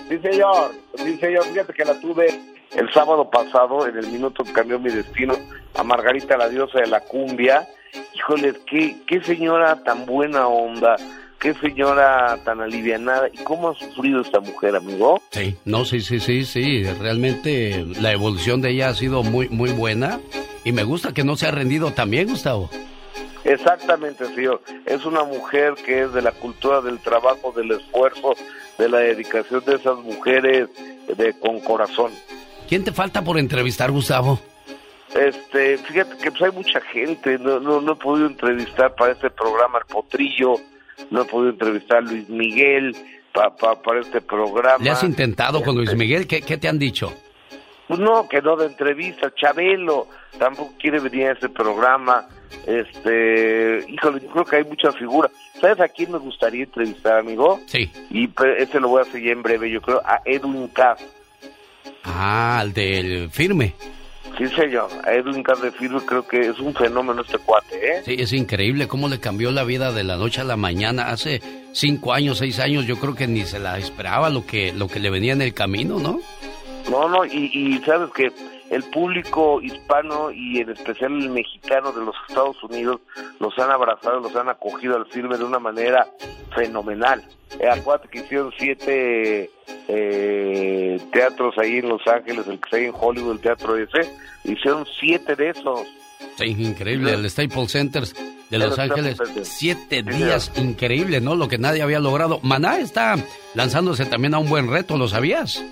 Sí, 0.09 0.19
señor. 0.19 0.70
Sí, 0.95 1.19
señor. 1.19 1.45
Fíjate 1.47 1.73
que 1.73 1.85
la 1.85 1.99
tuve 2.01 2.41
el 2.77 2.93
sábado 2.93 3.29
pasado, 3.29 3.89
en 3.89 3.99
el 3.99 4.07
minuto 4.07 4.45
que 4.45 4.53
cambió 4.53 4.79
mi 4.79 4.91
destino, 4.91 5.35
a 5.74 5.83
Margarita, 5.83 6.37
la 6.37 6.49
diosa 6.49 6.79
de 6.79 6.87
la 6.87 7.01
cumbia. 7.01 7.69
Híjole, 8.15 8.55
qué, 8.66 8.99
qué 9.07 9.20
señora 9.23 9.83
tan 9.83 10.07
buena 10.07 10.47
onda, 10.47 10.97
qué 11.43 11.55
señora 11.55 12.39
tan 12.44 12.60
alivianada. 12.60 13.28
¿Y 13.32 13.39
cómo 13.39 13.70
ha 13.70 13.74
sufrido 13.74 14.20
esta 14.20 14.39
mujer, 14.39 14.77
amigo? 14.77 15.20
Sí, 15.32 15.56
no, 15.64 15.85
sí, 15.85 16.01
sí, 16.01 16.20
sí, 16.20 16.44
sí. 16.44 16.85
Realmente 16.85 17.85
la 18.01 18.12
evolución 18.12 18.62
de 18.62 18.70
ella 18.70 18.90
ha 18.90 18.94
sido 18.94 19.24
muy, 19.24 19.48
muy 19.48 19.73
buena. 19.73 20.20
Y 20.62 20.70
me 20.70 20.85
gusta 20.85 21.12
que 21.12 21.24
no 21.24 21.36
se 21.36 21.48
ha 21.48 21.51
rendido 21.51 21.90
también, 21.90 22.28
Gustavo. 22.28 22.70
Exactamente, 23.43 24.24
señor. 24.32 24.62
Es 24.86 25.05
una 25.05 25.24
mujer 25.24 25.74
que 25.85 26.05
es 26.05 26.12
de 26.12 26.23
la 26.23 26.31
cultura 26.31 26.81
del 26.81 27.01
trabajo, 27.01 27.52
del 27.56 27.73
esfuerzo, 27.73 28.36
de 28.78 28.89
la 28.89 28.98
dedicación 28.98 29.64
de 29.64 29.74
esas 29.74 29.98
mujeres 29.98 30.69
de 31.16 31.32
con 31.40 31.59
corazón. 31.59 32.12
¿Quién 32.69 32.85
te 32.85 32.93
falta 32.93 33.24
por 33.24 33.36
entrevistar, 33.36 33.90
Gustavo? 33.90 34.39
Este, 35.12 35.77
fíjate 35.77 36.16
que 36.19 36.31
pues 36.31 36.43
hay 36.43 36.52
mucha 36.52 36.81
gente, 36.81 37.36
no, 37.39 37.59
no, 37.59 37.81
no 37.81 37.93
he 37.93 37.97
podido 37.97 38.28
entrevistar 38.28 38.94
para 38.94 39.12
este 39.12 39.28
programa 39.28 39.78
al 39.78 39.85
Potrillo, 39.85 40.55
no 41.11 41.23
he 41.23 41.24
podido 41.24 41.51
entrevistar 41.51 41.99
a 41.99 42.01
Luis 42.03 42.29
Miguel 42.29 42.97
pa, 43.33 43.55
pa- 43.57 43.81
para 43.81 44.01
este 44.01 44.20
programa. 44.20 44.83
¿Le 44.83 44.91
has 44.91 45.03
intentado 45.05 45.62
con 45.62 45.77
Luis 45.77 45.95
Miguel? 45.95 46.27
¿Qué, 46.27 46.43
qué 46.43 46.57
te 46.59 46.69
han 46.69 46.79
dicho? 46.79 47.12
Pues 47.89 47.99
no, 48.01 48.29
que 48.29 48.41
no 48.41 48.57
de 48.57 48.66
entrevista. 48.66 49.33
Chabelo 49.35 50.07
tampoco 50.39 50.73
quiere 50.79 50.99
venir 51.01 51.29
a 51.29 51.33
este 51.33 51.49
programa. 51.49 52.27
Este, 52.66 53.85
híjole, 53.89 54.20
yo 54.20 54.29
creo 54.29 54.45
que 54.45 54.57
hay 54.57 54.65
muchas 54.65 54.97
figuras. 54.97 55.31
¿Sabes 55.61 55.81
a 55.81 55.89
quién 55.89 56.12
me 56.12 56.19
gustaría 56.19 56.65
entrevistar, 56.65 57.19
amigo? 57.19 57.61
Sí. 57.66 57.91
Y 58.11 58.31
ese 58.59 58.81
lo 58.81 58.89
voy 58.89 59.01
a 59.01 59.03
hacer 59.03 59.23
ya 59.23 59.33
en 59.33 59.43
breve, 59.43 59.70
yo 59.70 59.81
creo, 59.83 60.01
a 60.05 60.20
Edwin 60.24 60.69
Cass. 60.69 61.05
Ah, 62.05 62.61
el 62.65 62.73
del 62.73 63.31
firme. 63.31 63.74
Sí, 64.39 64.49
señor, 64.49 64.89
a 65.05 65.13
Edwin 65.13 65.43
Cass 65.43 65.61
de 65.61 65.71
Firme 65.71 66.01
creo 66.07 66.27
que 66.27 66.41
es 66.41 66.59
un 66.59 66.75
fenómeno 66.75 67.23
este 67.23 67.39
cuate, 67.39 67.77
¿eh? 67.77 68.03
Sí, 68.05 68.17
es 68.19 68.33
increíble 68.33 68.89
cómo 68.89 69.09
le 69.09 69.21
cambió 69.21 69.53
la 69.53 69.63
vida 69.63 69.93
de 69.93 70.05
la 70.05 70.17
noche 70.17 70.41
a 70.41 70.45
la 70.45 70.57
mañana. 70.57 71.11
Hace 71.11 71.43
cinco 71.73 72.13
años, 72.13 72.39
seis 72.39 72.59
años, 72.59 72.87
yo 72.87 72.97
creo 72.99 73.15
que 73.15 73.27
ni 73.27 73.43
se 73.43 73.59
la 73.59 73.79
esperaba 73.79 74.31
lo 74.31 74.47
que, 74.47 74.73
lo 74.73 74.89
que 74.89 75.01
le 75.01 75.11
venía 75.11 75.35
en 75.35 75.43
el 75.43 75.53
camino, 75.53 75.99
¿no? 75.99 76.19
No, 76.91 77.09
no, 77.09 77.25
y, 77.25 77.51
y 77.53 77.79
sabes 77.85 78.11
que 78.13 78.33
el 78.73 78.82
público 78.85 79.61
hispano 79.61 80.31
y 80.32 80.61
en 80.61 80.70
especial 80.70 81.12
el 81.12 81.28
mexicano 81.28 81.93
de 81.93 82.07
los 82.07 82.15
Estados 82.27 82.57
Unidos 82.65 83.01
los 83.39 83.57
han 83.59 83.70
abrazado, 83.70 84.20
los 84.20 84.35
han 84.35 84.49
acogido 84.49 84.97
al 84.97 85.05
firme 85.07 85.36
de 85.36 85.44
una 85.44 85.59
manera 85.59 86.09
fenomenal. 86.55 87.23
Eh, 87.61 87.69
acuérdate 87.69 88.09
que 88.09 88.20
hicieron 88.20 88.51
siete 88.59 89.51
eh, 89.89 90.99
teatros 91.12 91.55
ahí 91.59 91.78
en 91.78 91.90
Los 91.90 92.01
Ángeles, 92.07 92.47
el 92.47 92.59
que 92.59 92.65
está 92.65 92.77
ahí 92.78 92.85
en 92.86 92.94
Hollywood, 92.99 93.32
el 93.32 93.40
teatro 93.40 93.77
ese, 93.77 94.11
hicieron 94.44 94.86
siete 94.99 95.36
de 95.36 95.51
esos. 95.51 95.81
Sí, 96.39 96.47
increíble. 96.47 97.12
El 97.12 97.28
Staples 97.28 97.70
Center 97.70 98.05
de 98.49 98.59
Los 98.59 98.78
Ángeles, 98.78 99.19
siete 99.43 100.03
Sí, 100.03 100.16
días, 100.16 100.51
increíble, 100.57 101.20
¿no? 101.20 101.36
Lo 101.36 101.47
que 101.47 101.59
nadie 101.59 101.82
había 101.82 102.01
logrado. 102.01 102.40
Maná 102.43 102.78
está 102.78 103.16
lanzándose 103.55 104.07
también 104.07 104.32
a 104.32 104.39
un 104.39 104.49
buen 104.49 104.70
reto, 104.70 104.97
¿lo 104.97 105.09
sabías? 105.09 105.62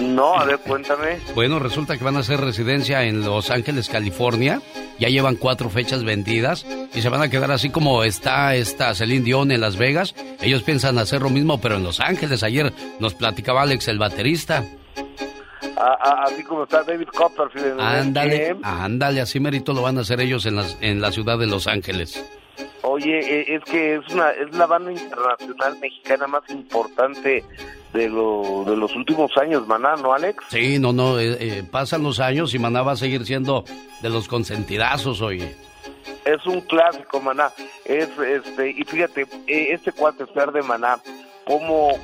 No, 0.00 0.34
a 0.38 0.44
ver, 0.44 0.58
cuéntame. 0.58 1.18
Bueno, 1.34 1.58
resulta 1.58 1.96
que 1.98 2.04
van 2.04 2.16
a 2.16 2.20
hacer 2.20 2.40
residencia 2.40 3.02
en 3.04 3.24
Los 3.24 3.50
Ángeles, 3.50 3.88
California. 3.88 4.60
Ya 4.98 5.08
llevan 5.08 5.36
cuatro 5.36 5.70
fechas 5.70 6.04
vendidas 6.04 6.64
y 6.94 7.00
se 7.00 7.08
van 7.08 7.22
a 7.22 7.28
quedar 7.30 7.50
así 7.50 7.70
como 7.70 8.02
está 8.04 8.54
esta 8.54 8.94
Celine 8.94 9.24
Dion 9.24 9.50
en 9.52 9.60
Las 9.60 9.76
Vegas. 9.76 10.14
Ellos 10.40 10.62
piensan 10.62 10.98
hacer 10.98 11.22
lo 11.22 11.30
mismo, 11.30 11.60
pero 11.60 11.76
en 11.76 11.82
Los 11.84 12.00
Ángeles. 12.00 12.42
Ayer 12.42 12.72
nos 13.00 13.14
platicaba 13.14 13.62
Alex, 13.62 13.88
el 13.88 13.98
baterista. 13.98 14.64
A- 15.76 15.80
a- 16.08 16.22
así 16.24 16.42
como 16.42 16.64
está 16.64 16.82
David 16.82 17.06
Copperfield 17.14 17.80
Ándale, 17.80 18.56
ándale, 18.64 19.20
así 19.20 19.38
merito 19.38 19.72
lo 19.72 19.82
van 19.82 19.98
a 19.98 20.00
hacer 20.00 20.20
ellos 20.20 20.44
en, 20.46 20.56
las, 20.56 20.76
en 20.80 21.00
la 21.00 21.12
ciudad 21.12 21.38
de 21.38 21.46
Los 21.46 21.66
Ángeles. 21.68 22.24
Oye, 22.82 23.18
eh, 23.20 23.54
es 23.56 23.62
que 23.64 23.96
es 23.96 24.08
una 24.12 24.30
es 24.30 24.52
la 24.56 24.66
banda 24.66 24.90
internacional 24.90 25.78
mexicana 25.80 26.26
más 26.26 26.42
importante 26.48 27.44
de, 27.92 28.08
lo, 28.08 28.64
de 28.66 28.76
los 28.76 28.94
últimos 28.94 29.36
años, 29.36 29.66
maná, 29.66 29.96
¿no, 29.96 30.12
Alex? 30.12 30.44
Sí, 30.48 30.78
no, 30.78 30.92
no, 30.92 31.18
eh, 31.18 31.36
eh, 31.40 31.64
pasan 31.70 32.02
los 32.02 32.20
años 32.20 32.54
y 32.54 32.58
Maná 32.58 32.82
va 32.82 32.92
a 32.92 32.96
seguir 32.96 33.24
siendo 33.24 33.64
de 34.02 34.10
los 34.10 34.28
consentidazos, 34.28 35.20
oye. 35.20 35.56
Es 36.24 36.44
un 36.46 36.60
clásico, 36.62 37.20
maná. 37.20 37.50
Es, 37.84 38.08
este, 38.18 38.70
y 38.70 38.84
fíjate, 38.84 39.22
eh, 39.46 39.68
este 39.72 39.92
cuate 39.92 40.26
Fer 40.26 40.52
de 40.52 40.62
maná, 40.62 40.98
cómo, 41.46 41.98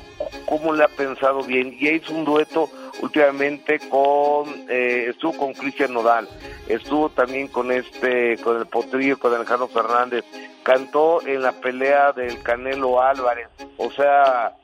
cómo 0.45 0.73
le 0.73 0.83
ha 0.83 0.87
pensado 0.87 1.43
bien. 1.43 1.77
Y 1.79 1.89
hizo 1.89 2.13
un 2.13 2.25
dueto 2.25 2.69
últimamente 3.01 3.79
con, 3.89 4.49
eh, 4.69 5.07
estuvo 5.09 5.37
con 5.37 5.53
Cristian 5.53 5.93
Nodal, 5.93 6.27
estuvo 6.67 7.09
también 7.09 7.47
con 7.49 7.71
este, 7.71 8.37
con 8.37 8.57
el 8.57 8.65
Potrillo, 8.65 9.19
con 9.19 9.33
Alejandro 9.33 9.67
Fernández, 9.67 10.25
cantó 10.63 11.25
en 11.25 11.43
la 11.43 11.51
pelea 11.51 12.11
del 12.11 12.41
Canelo 12.41 13.01
Álvarez. 13.01 13.49
O 13.77 13.91
sea, 13.91 14.55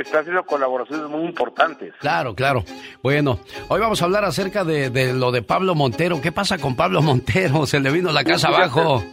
está 0.00 0.20
haciendo 0.20 0.44
colaboraciones 0.44 1.08
muy 1.08 1.24
importantes. 1.24 1.94
Claro, 2.00 2.34
claro. 2.34 2.64
Bueno, 3.02 3.40
hoy 3.68 3.80
vamos 3.80 4.02
a 4.02 4.04
hablar 4.04 4.24
acerca 4.24 4.64
de, 4.64 4.90
de 4.90 5.12
lo 5.12 5.32
de 5.32 5.42
Pablo 5.42 5.74
Montero. 5.74 6.20
¿Qué 6.20 6.32
pasa 6.32 6.58
con 6.58 6.76
Pablo 6.76 7.02
Montero? 7.02 7.66
Se 7.74 7.80
le 7.80 7.90
vino 7.90 8.12
la 8.12 8.24
casa 8.24 8.48
Fíjate, 8.48 8.62
abajo. 8.62 9.04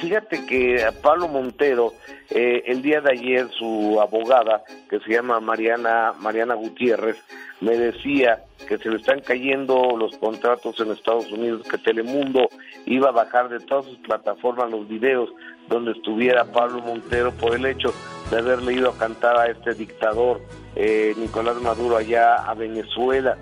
Fíjate 0.00 0.46
que 0.46 0.84
a 0.84 0.92
Pablo 0.92 1.28
Montero, 1.28 1.92
eh, 2.30 2.64
el 2.66 2.82
día 2.82 3.00
de 3.00 3.12
ayer 3.12 3.48
su 3.56 4.00
abogada, 4.00 4.64
que 4.88 4.98
se 5.00 5.12
llama 5.12 5.38
Mariana, 5.40 6.12
Mariana 6.18 6.54
Gutiérrez, 6.54 7.16
me 7.60 7.76
decía 7.76 8.42
que 8.66 8.78
se 8.78 8.88
le 8.88 8.96
están 8.96 9.20
cayendo 9.20 9.96
los 9.96 10.16
contratos 10.16 10.80
en 10.80 10.90
Estados 10.90 11.30
Unidos, 11.30 11.66
que 11.68 11.78
Telemundo 11.78 12.48
iba 12.86 13.10
a 13.10 13.12
bajar 13.12 13.48
de 13.48 13.60
todas 13.60 13.84
sus 13.84 13.98
plataformas 13.98 14.70
los 14.70 14.88
videos 14.88 15.30
donde 15.68 15.92
estuviera 15.92 16.44
Pablo 16.46 16.80
Montero 16.80 17.30
por 17.32 17.54
el 17.54 17.66
hecho 17.66 17.94
de 18.32 18.38
haberle 18.38 18.72
ido 18.72 18.90
a 18.90 18.96
cantar 18.96 19.36
a 19.36 19.46
este 19.46 19.74
dictador, 19.74 20.40
eh, 20.74 21.14
Nicolás 21.18 21.56
Maduro, 21.60 21.98
allá 21.98 22.36
a 22.36 22.54
Venezuela 22.54 23.36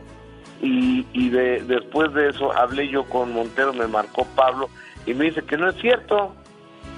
y, 0.60 1.06
y 1.12 1.30
de- 1.30 1.60
después 1.62 2.12
de 2.12 2.30
eso 2.30 2.52
hablé 2.56 2.88
yo 2.88 3.04
con 3.04 3.32
Montero, 3.32 3.72
me 3.72 3.86
marcó 3.86 4.26
Pablo 4.34 4.68
y 5.06 5.14
me 5.14 5.26
dice 5.26 5.42
que 5.42 5.56
no 5.56 5.68
es 5.68 5.76
cierto, 5.80 6.34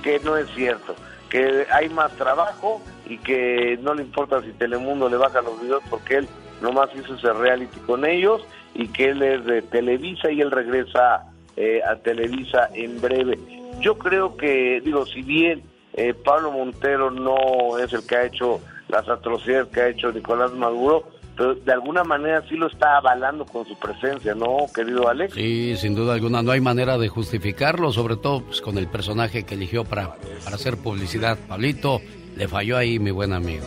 que 0.02 0.18
no 0.20 0.36
es 0.38 0.48
cierto, 0.54 0.94
que 1.28 1.66
hay 1.70 1.88
más 1.90 2.10
trabajo 2.16 2.80
y 3.06 3.18
que 3.18 3.78
no 3.82 3.94
le 3.94 4.02
importa 4.02 4.40
si 4.42 4.52
Telemundo 4.52 5.08
le 5.10 5.18
baja 5.18 5.42
los 5.42 5.60
videos 5.60 5.82
porque 5.90 6.16
él 6.16 6.28
nomás 6.62 6.88
hizo 6.94 7.14
ese 7.14 7.32
reality 7.34 7.78
con 7.80 8.04
ellos 8.06 8.42
y 8.74 8.88
que 8.88 9.10
él 9.10 9.22
es 9.22 9.44
de 9.44 9.60
Televisa 9.62 10.30
y 10.30 10.40
él 10.40 10.50
regresa 10.50 11.24
eh, 11.56 11.82
a 11.86 11.96
Televisa 11.96 12.70
en 12.72 13.00
breve. 13.02 13.38
Yo 13.80 13.98
creo 13.98 14.36
que, 14.36 14.80
digo, 14.82 15.04
si 15.04 15.20
bien 15.22 15.62
eh, 15.94 16.14
Pablo 16.14 16.52
Montero 16.52 17.10
no 17.10 17.78
es 17.78 17.92
el 17.92 18.06
que 18.06 18.16
ha 18.16 18.24
hecho 18.24 18.60
las 18.88 19.08
atrocidades 19.08 19.68
que 19.68 19.80
ha 19.80 19.88
hecho 19.88 20.12
Nicolás 20.12 20.52
Maduro, 20.52 21.08
pero 21.36 21.54
de 21.54 21.72
alguna 21.72 22.04
manera 22.04 22.42
sí 22.48 22.56
lo 22.56 22.66
está 22.66 22.98
avalando 22.98 23.44
con 23.46 23.64
su 23.66 23.78
presencia, 23.78 24.34
¿no, 24.34 24.66
querido 24.74 25.08
Alex? 25.08 25.34
Sí, 25.34 25.76
sin 25.76 25.94
duda 25.94 26.14
alguna, 26.14 26.42
no 26.42 26.50
hay 26.50 26.60
manera 26.60 26.98
de 26.98 27.08
justificarlo, 27.08 27.90
sobre 27.92 28.16
todo 28.16 28.42
pues, 28.42 28.60
con 28.60 28.76
el 28.78 28.88
personaje 28.88 29.44
que 29.44 29.54
eligió 29.54 29.84
para, 29.84 30.14
para 30.44 30.56
hacer 30.56 30.76
publicidad. 30.76 31.38
Pablito, 31.48 32.00
le 32.36 32.48
falló 32.48 32.76
ahí 32.76 32.98
mi 32.98 33.10
buen 33.10 33.32
amigo. 33.32 33.66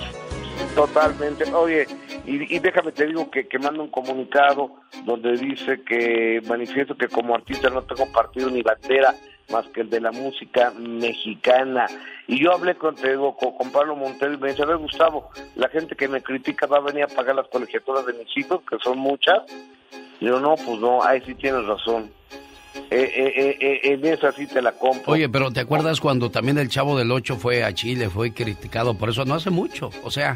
Totalmente. 0.76 1.46
Oye, 1.54 1.88
y, 2.26 2.56
y 2.56 2.60
déjame 2.60 2.92
te 2.92 3.08
digo 3.08 3.30
que, 3.32 3.48
que 3.48 3.60
manda 3.60 3.82
un 3.82 3.90
comunicado 3.90 4.72
donde 5.06 5.34
dice 5.38 5.82
que 5.84 6.42
manifiesto 6.48 6.96
que 6.96 7.08
como 7.08 7.36
artista 7.36 7.70
no 7.70 7.82
tengo 7.82 8.12
partido 8.12 8.50
ni 8.50 8.62
bandera 8.62 9.14
más 9.52 9.66
que 9.68 9.82
el 9.82 9.90
de 9.90 10.02
la 10.02 10.12
música 10.12 10.72
mexicana. 10.78 11.86
Y 12.28 12.44
yo 12.44 12.52
hablé 12.54 12.76
con, 12.76 12.96
te 12.96 13.10
digo, 13.12 13.36
con, 13.38 13.56
con 13.58 13.72
Pablo 13.72 13.96
Montero 13.96 14.34
y 14.34 14.38
me 14.38 14.50
dice, 14.50 14.64
a 14.64 14.66
ver 14.66 14.78
Gustavo, 14.78 15.30
la 15.56 15.70
gente 15.70 15.96
que 15.96 16.08
me 16.08 16.22
critica 16.22 16.66
va 16.66 16.78
a 16.78 16.82
venir 16.82 17.04
a 17.04 17.08
pagar 17.08 17.36
las 17.36 17.48
colegiaturas 17.48 18.06
de 18.06 18.14
mis 18.14 18.36
hijos, 18.38 18.62
que 18.70 18.78
son 18.84 18.98
muchas. 18.98 19.40
Y 20.20 20.26
yo, 20.26 20.40
no, 20.40 20.56
pues 20.56 20.80
no, 20.80 21.04
ahí 21.04 21.22
sí 21.26 21.36
tienes 21.36 21.66
razón. 21.66 22.12
Eh, 22.90 23.12
eh, 23.16 23.58
eh, 23.62 23.80
en 23.94 24.06
esa 24.06 24.32
sí 24.34 24.48
te 24.48 24.62
la 24.62 24.74
compro. 24.74 25.14
Oye, 25.14 25.30
pero 25.30 25.52
¿te 25.52 25.62
acuerdas 25.62 26.02
cuando 26.02 26.30
también 26.30 26.58
el 26.58 26.68
Chavo 26.70 26.98
del 26.98 27.12
Ocho 27.12 27.38
fue 27.38 27.64
a 27.64 27.74
Chile, 27.74 28.10
fue 28.10 28.34
criticado 28.34 28.98
por 28.98 29.10
eso? 29.10 29.24
No 29.26 29.36
hace 29.36 29.50
mucho. 29.50 29.92
O 30.04 30.12
sea, 30.12 30.36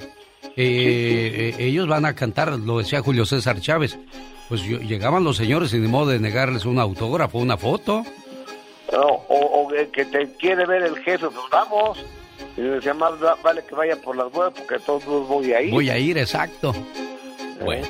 eh, 0.56 1.54
eh, 1.60 1.64
ellos 1.66 1.88
van 1.88 2.06
a 2.06 2.16
cantar, 2.16 2.52
lo 2.58 2.78
decía 2.80 3.02
Julio 3.02 3.26
César 3.26 3.60
Chávez. 3.60 3.98
Pues 4.48 4.64
yo- 4.64 4.80
llegaban 4.80 5.24
los 5.24 5.38
señores 5.38 5.74
y 5.74 5.78
ni 5.80 5.88
modo 5.88 6.12
de 6.12 6.20
negarles 6.20 6.66
un 6.66 6.80
autógrafo, 6.80 7.38
una 7.38 7.58
foto. 7.58 8.04
O, 8.92 9.16
o 9.36 9.68
que 9.92 10.06
te 10.06 10.32
quiere 10.38 10.66
ver 10.66 10.84
el 10.84 10.98
jefe, 11.00 11.28
pues 11.28 11.46
vamos. 11.52 12.04
Y 12.58 12.62
decía, 12.62 12.94
más 12.94 13.12
va- 13.24 13.38
vale 13.44 13.64
que 13.66 13.76
vaya 13.76 13.96
por 14.02 14.16
las 14.16 14.34
huevas 14.34 14.54
porque 14.58 14.80
todos 14.80 15.06
los 15.06 15.28
voy 15.28 15.54
a 15.54 15.62
ir. 15.62 15.72
Voy 15.72 15.90
a 15.90 15.98
ir, 15.98 16.18
exacto. 16.18 16.74
Bueno. 17.64 17.88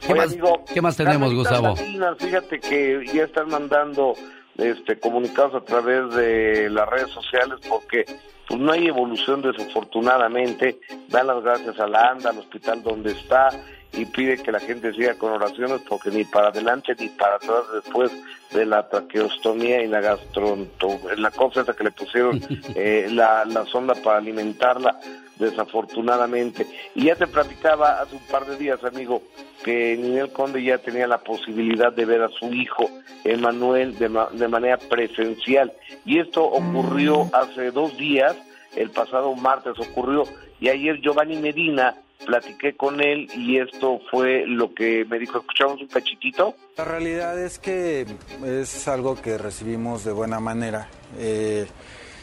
¿Qué 0.00 0.12
Oye, 0.12 0.20
más, 0.20 0.32
amigo, 0.32 0.64
¿qué 0.72 0.80
más 0.82 0.96
tenemos, 0.96 1.32
Gustavo? 1.34 1.68
Latinas, 1.68 2.16
fíjate 2.18 2.58
que 2.60 3.04
ya 3.12 3.24
están 3.24 3.48
mandando 3.48 4.14
este 4.58 4.98
comunicados 4.98 5.54
a 5.54 5.64
través 5.64 6.12
de 6.14 6.68
las 6.70 6.88
redes 6.88 7.10
sociales 7.10 7.58
porque 7.68 8.04
pues 8.48 8.60
no 8.60 8.72
hay 8.72 8.86
evolución 8.88 9.42
desafortunadamente. 9.42 10.80
Dan 11.08 11.28
las 11.28 11.42
gracias 11.42 11.78
a 11.78 11.86
la 11.86 12.10
ANDA, 12.10 12.30
al 12.30 12.38
hospital 12.38 12.82
donde 12.82 13.12
está 13.12 13.50
y 13.92 14.06
pide 14.06 14.38
que 14.38 14.52
la 14.52 14.60
gente 14.60 14.92
siga 14.92 15.14
con 15.14 15.32
oraciones 15.32 15.80
porque 15.88 16.10
ni 16.10 16.24
para 16.24 16.48
adelante 16.48 16.94
ni 16.98 17.08
para 17.08 17.36
atrás 17.36 17.62
después 17.74 18.10
de 18.52 18.64
la 18.64 18.88
traqueostomía 18.88 19.82
y 19.82 19.88
la 19.88 20.00
gastroentomía, 20.00 21.16
la 21.16 21.30
cosa 21.30 21.60
esa 21.60 21.74
que 21.74 21.84
le 21.84 21.92
pusieron 21.92 22.40
eh, 22.74 23.08
la, 23.10 23.44
la 23.44 23.64
sonda 23.66 23.94
para 23.94 24.18
alimentarla, 24.18 24.98
desafortunadamente. 25.38 26.66
Y 26.94 27.04
ya 27.04 27.16
te 27.16 27.26
platicaba 27.26 28.00
hace 28.00 28.16
un 28.16 28.26
par 28.26 28.46
de 28.46 28.56
días, 28.56 28.82
amigo, 28.84 29.22
que 29.62 29.96
Ninel 29.96 30.32
Conde 30.32 30.62
ya 30.62 30.78
tenía 30.78 31.06
la 31.06 31.18
posibilidad 31.18 31.92
de 31.92 32.04
ver 32.04 32.22
a 32.22 32.28
su 32.28 32.52
hijo, 32.52 32.90
Emanuel, 33.24 33.98
de, 33.98 34.08
de 34.32 34.48
manera 34.48 34.78
presencial. 34.78 35.72
Y 36.04 36.18
esto 36.18 36.44
ocurrió 36.44 37.28
hace 37.32 37.70
dos 37.70 37.96
días, 37.96 38.36
el 38.76 38.90
pasado 38.90 39.34
martes 39.34 39.78
ocurrió, 39.78 40.24
y 40.60 40.68
ayer 40.68 41.00
Giovanni 41.00 41.36
Medina 41.36 41.94
platiqué 42.26 42.76
con 42.76 43.00
él 43.00 43.28
y 43.34 43.58
esto 43.58 44.00
fue 44.10 44.44
lo 44.46 44.74
que 44.74 45.04
me 45.04 45.18
dijo, 45.18 45.38
escuchamos 45.38 45.80
un 45.80 45.88
cachitito. 45.88 46.54
La 46.76 46.84
realidad 46.84 47.38
es 47.38 47.58
que 47.58 48.06
es 48.44 48.88
algo 48.88 49.20
que 49.20 49.38
recibimos 49.38 50.04
de 50.04 50.12
buena 50.12 50.40
manera. 50.40 50.88
Eh, 51.18 51.66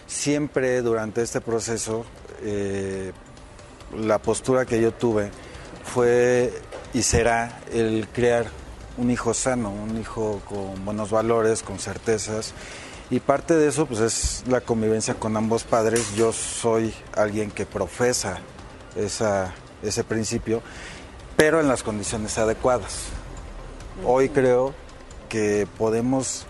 siempre 0.07 0.81
durante 0.81 1.21
este 1.21 1.39
proceso 1.41 2.05
eh, 2.41 3.11
la 3.97 4.19
postura 4.19 4.65
que 4.65 4.81
yo 4.81 4.91
tuve 4.91 5.31
fue 5.83 6.51
y 6.93 7.01
será 7.01 7.59
el 7.71 8.07
crear 8.07 8.45
un 8.97 9.11
hijo 9.11 9.33
sano, 9.33 9.71
un 9.71 9.99
hijo 9.99 10.41
con 10.45 10.83
buenos 10.85 11.11
valores, 11.11 11.63
con 11.63 11.79
certezas. 11.79 12.53
Y 13.09 13.19
parte 13.19 13.55
de 13.55 13.67
eso 13.67 13.85
pues 13.85 13.99
es 14.01 14.43
la 14.47 14.61
convivencia 14.61 15.15
con 15.15 15.35
ambos 15.35 15.63
padres. 15.63 16.15
Yo 16.15 16.31
soy 16.31 16.93
alguien 17.15 17.49
que 17.49 17.65
profesa 17.65 18.39
esa, 18.95 19.53
ese 19.83 20.03
principio, 20.03 20.61
pero 21.35 21.59
en 21.59 21.67
las 21.67 21.83
condiciones 21.83 22.37
adecuadas. 22.37 23.05
Hoy 24.05 24.29
creo 24.29 24.73
que 25.27 25.67
podemos 25.77 26.45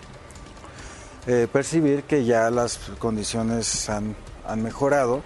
eh, 1.26 1.46
percibir 1.52 2.04
que 2.04 2.24
ya 2.24 2.50
las 2.50 2.78
condiciones 2.98 3.88
han, 3.88 4.16
han, 4.46 4.62
mejorado 4.62 5.22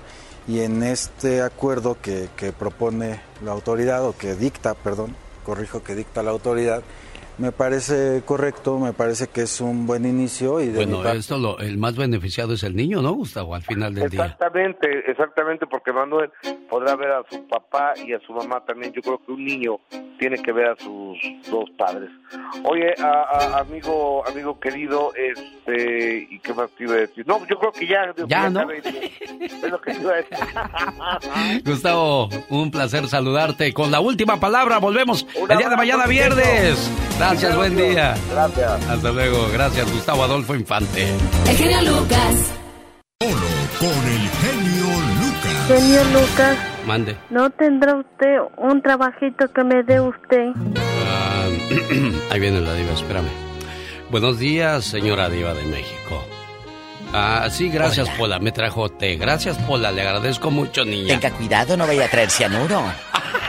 y 0.49 0.61
en 0.61 0.83
este 0.83 1.43
acuerdo 1.43 1.97
que, 2.01 2.29
que 2.37 2.53
propone 2.53 3.21
la 3.45 3.53
autoridad 3.53 4.05
o 4.05 4.17
que 4.17 4.35
dicta, 4.35 4.75
perdón, 4.75 5.15
corrijo 5.45 5.83
que 5.83 5.95
dicta 5.95 6.23
la 6.23 6.31
autoridad, 6.31 6.83
me 7.39 7.53
parece 7.53 8.23
correcto, 8.25 8.79
me 8.79 8.93
parece 8.93 9.29
que 9.29 9.43
es 9.43 9.61
un 9.61 9.87
buen 9.87 10.05
inicio 10.05 10.61
y 10.61 10.69
de 10.69 10.87
bueno, 10.87 11.09
esto 11.11 11.39
lo, 11.39 11.59
el 11.59 11.79
más 11.79 11.97
beneficiado 11.97 12.55
es 12.55 12.63
el 12.63 12.77
niño, 12.77 13.03
¿no, 13.03 13.13
Gustavo? 13.13 13.55
Al 13.55 13.63
final 13.63 13.95
del 13.95 14.09
día. 14.09 14.25
Exactamente, 14.25 15.11
exactamente, 15.11 15.67
porque 15.67 15.93
Manuel 15.93 16.31
podrá 16.69 16.97
ver 16.97 17.11
a 17.11 17.23
su 17.31 17.47
papá 17.47 17.95
y 17.97 18.13
a 18.13 18.21
su 18.21 18.33
mamá 18.33 18.65
también. 18.65 18.93
Yo 18.93 19.03
creo 19.03 19.21
que 19.25 19.33
un 19.33 19.45
niño 19.45 19.79
tiene 20.19 20.39
que 20.39 20.53
ver 20.53 20.69
a 20.69 20.77
sus 20.77 21.19
dos 21.51 21.69
padres. 21.77 22.11
Oye, 22.65 22.95
a, 22.99 23.59
amigo, 23.59 24.27
amigo 24.27 24.59
querido, 24.61 25.13
este, 25.15 26.29
¿y 26.31 26.39
qué 26.39 26.55
más 26.55 26.71
te 26.77 26.85
iba 26.85 26.95
a 26.95 26.99
decir? 26.99 27.27
No, 27.27 27.45
yo 27.47 27.59
creo 27.59 27.73
que 27.73 27.87
ya. 27.87 28.15
Ya, 28.27 28.49
¿no? 28.51 28.71
Es 28.71 29.63
lo 29.63 29.81
que 29.81 29.93
te 29.93 30.01
iba 30.01 30.13
a 30.13 30.17
decir. 30.17 31.63
Gustavo, 31.65 32.29
un 32.49 32.71
placer 32.71 33.07
saludarte. 33.09 33.73
Con 33.73 33.91
la 33.91 34.01
última 34.01 34.39
palabra 34.39 34.79
volvemos 34.79 35.27
el 35.49 35.59
día 35.59 35.69
de 35.69 35.77
mañana 35.77 36.07
viernes. 36.07 36.91
Gracias, 37.31 37.57
buen 37.57 37.75
día. 37.75 38.15
Gracias. 38.31 38.87
Hasta 38.87 39.11
luego. 39.11 39.49
Gracias, 39.51 39.91
Gustavo 39.91 40.25
Adolfo 40.25 40.55
Infante. 40.55 41.09
El 41.49 41.57
genio 41.57 41.81
Lucas. 41.81 42.53
Solo 43.19 43.47
con 43.81 43.89
el 43.89 44.29
genio 44.29 45.01
Lucas. 45.21 45.67
Genio 45.67 46.05
Lucas. 46.13 46.59
Mande. 46.87 47.17
¿No 47.31 47.49
tendrá 47.49 47.97
usted 47.97 48.37
un 48.59 48.83
trabajito 48.83 49.51
que 49.55 49.65
me 49.65 49.83
dé 49.85 50.03
usted? 50.03 50.51
Ah, 51.07 51.47
ahí 52.31 52.41
viene 52.41 52.61
la 52.61 52.75
diva, 52.75 52.93
espérame. 52.93 53.31
Buenos 54.11 54.39
días, 54.39 54.85
señora 54.85 55.31
diva 55.31 55.55
de 55.55 55.65
México. 55.65 56.23
Ah, 57.15 57.49
sí, 57.51 57.71
gracias, 57.71 58.07
Pola. 58.11 58.39
Me 58.39 58.53
trajo 58.53 58.91
té. 58.91 59.17
Gracias, 59.17 59.57
Pola. 59.57 59.91
Le 59.93 60.03
agradezco 60.03 60.51
mucho, 60.51 60.85
niña. 60.85 61.19
Tenga 61.19 61.35
cuidado, 61.35 61.75
no 61.75 61.87
vaya 61.87 62.05
a 62.05 62.09
traer 62.09 62.29
cianuro. 62.29 62.85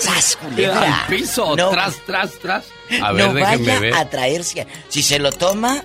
¡Sas, 0.00 0.36
culebra! 0.36 1.02
Al 1.02 1.06
piso, 1.08 1.54
tras, 1.70 1.96
tras, 2.06 2.32
tras. 2.38 2.64
A 3.02 3.12
ver, 3.12 3.26
no 3.32 3.40
vaya 3.40 3.78
ver. 3.78 3.94
a 3.94 4.08
traerse. 4.08 4.66
Si 4.88 5.02
se 5.02 5.18
lo 5.18 5.30
toma, 5.32 5.82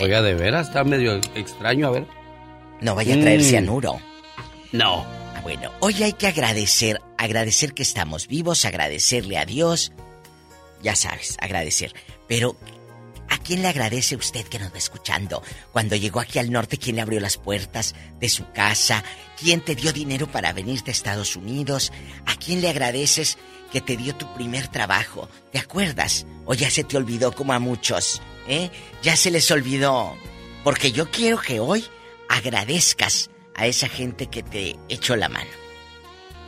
Oiga, 0.00 0.22
de 0.22 0.34
veras, 0.34 0.68
está 0.68 0.84
medio 0.84 1.20
extraño, 1.34 1.88
a 1.88 1.90
ver. 1.90 2.06
no 2.80 2.94
vaya 2.94 3.14
a 3.16 3.20
traer 3.20 3.40
Mm. 3.40 3.44
cianuro. 3.44 4.00
No. 4.72 5.04
Ah, 5.34 5.40
Bueno, 5.42 5.72
hoy 5.80 6.02
hay 6.02 6.12
que 6.12 6.26
agradecer, 6.26 7.00
agradecer 7.16 7.72
que 7.74 7.82
estamos 7.82 8.28
vivos, 8.28 8.64
agradecerle 8.64 9.38
a 9.38 9.44
Dios. 9.44 9.92
Ya 10.82 10.94
sabes, 10.94 11.36
agradecer. 11.40 11.92
Pero, 12.28 12.56
¿a 13.28 13.38
quién 13.38 13.62
le 13.62 13.68
agradece 13.68 14.16
usted 14.16 14.46
que 14.46 14.58
nos 14.58 14.72
va 14.72 14.78
escuchando? 14.78 15.42
Cuando 15.72 15.96
llegó 15.96 16.20
aquí 16.20 16.38
al 16.38 16.50
norte, 16.50 16.78
¿quién 16.78 16.96
le 16.96 17.02
abrió 17.02 17.20
las 17.20 17.36
puertas 17.36 17.94
de 18.20 18.28
su 18.28 18.50
casa? 18.52 19.04
¿Quién 19.38 19.60
te 19.60 19.74
dio 19.74 19.92
dinero 19.92 20.26
para 20.26 20.52
venir 20.52 20.82
de 20.82 20.92
Estados 20.92 21.36
Unidos? 21.36 21.92
¿A 22.26 22.36
quién 22.36 22.60
le 22.60 22.68
agradeces 22.68 23.38
que 23.72 23.80
te 23.80 23.96
dio 23.96 24.14
tu 24.14 24.32
primer 24.34 24.68
trabajo? 24.68 25.28
¿Te 25.52 25.58
acuerdas? 25.58 26.26
¿O 26.44 26.54
ya 26.54 26.70
se 26.70 26.84
te 26.84 26.96
olvidó 26.96 27.32
como 27.32 27.52
a 27.52 27.58
muchos? 27.58 28.22
¿Eh? 28.48 28.70
Ya 29.02 29.16
se 29.16 29.30
les 29.30 29.50
olvidó. 29.50 30.16
Porque 30.64 30.92
yo 30.92 31.10
quiero 31.10 31.40
que 31.40 31.60
hoy 31.60 31.84
agradezcas 32.28 33.30
a 33.54 33.66
esa 33.66 33.88
gente 33.88 34.26
que 34.26 34.42
te 34.42 34.76
echó 34.88 35.16
la 35.16 35.28
mano. 35.28 35.67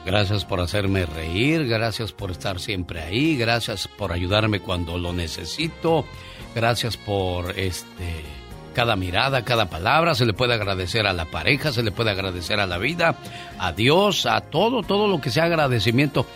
Gracias 0.05 0.45
por 0.45 0.61
hacerme 0.61 1.05
reír, 1.05 1.67
gracias 1.69 2.13
por 2.13 2.31
estar 2.31 2.59
siempre 2.59 3.03
ahí, 3.03 3.37
gracias 3.37 3.87
por 3.87 4.13
ayudarme 4.13 4.61
cuando 4.61 4.97
lo 4.97 5.13
necesito, 5.13 6.07
gracias 6.55 6.97
por 6.97 7.59
este 7.59 8.25
cada 8.75 8.97
mirada, 8.97 9.45
cada 9.45 9.69
palabra, 9.69 10.15
se 10.15 10.25
le 10.25 10.33
puede 10.33 10.55
agradecer 10.55 11.07
a 11.07 11.13
la 11.13 11.27
pareja, 11.27 11.73
se 11.73 11.83
le 11.83 11.93
puede 11.93 12.11
agradecer 12.11 12.61
a 12.61 12.67
la 12.67 12.79
vida, 12.79 13.17
a 13.59 13.73
Dios, 13.73 14.27
a 14.27 14.41
todo, 14.41 14.83
todo 14.83 15.09
lo 15.09 15.21
que 15.21 15.31
sea 15.31 15.45
agradecimiento. 15.45 16.27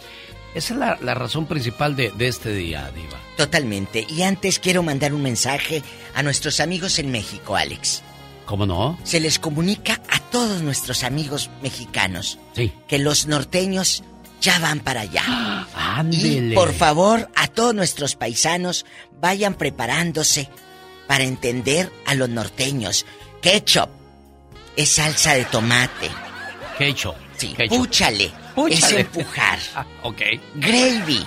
Esa 0.54 0.74
es 0.74 0.80
la, 0.80 0.98
la 1.00 1.14
razón 1.14 1.46
principal 1.46 1.96
de, 1.96 2.10
de 2.10 2.28
este 2.28 2.52
día, 2.52 2.90
Diva. 2.94 3.18
Totalmente. 3.36 4.06
Y 4.08 4.22
antes 4.22 4.58
quiero 4.60 4.82
mandar 4.82 5.12
un 5.12 5.22
mensaje 5.22 5.82
a 6.14 6.22
nuestros 6.22 6.60
amigos 6.60 6.98
en 6.98 7.10
México, 7.10 7.56
Alex. 7.56 8.03
¿Cómo 8.46 8.66
no? 8.66 8.98
Se 9.04 9.20
les 9.20 9.38
comunica 9.38 10.00
a 10.10 10.18
todos 10.20 10.60
nuestros 10.62 11.02
amigos 11.02 11.50
mexicanos 11.62 12.38
Sí. 12.54 12.72
que 12.88 12.98
los 12.98 13.26
norteños 13.26 14.02
ya 14.40 14.58
van 14.58 14.80
para 14.80 15.02
allá. 15.02 15.66
Ándele. 15.74 16.52
Y 16.52 16.54
por 16.54 16.72
favor, 16.74 17.30
a 17.34 17.46
todos 17.48 17.74
nuestros 17.74 18.16
paisanos, 18.16 18.84
vayan 19.20 19.54
preparándose 19.54 20.50
para 21.06 21.24
entender 21.24 21.90
a 22.06 22.14
los 22.14 22.28
norteños. 22.28 23.06
Ketchup 23.40 23.88
es 24.76 24.90
salsa 24.92 25.34
de 25.34 25.44
tomate. 25.46 26.10
Ketchup. 26.78 27.14
Sí, 27.36 27.54
Ketchup. 27.56 27.78
púchale. 27.78 28.24
Es 28.26 28.32
Púchale. 28.54 29.00
empujar. 29.00 29.58
Ok. 30.02 30.20
Gravy 30.56 31.24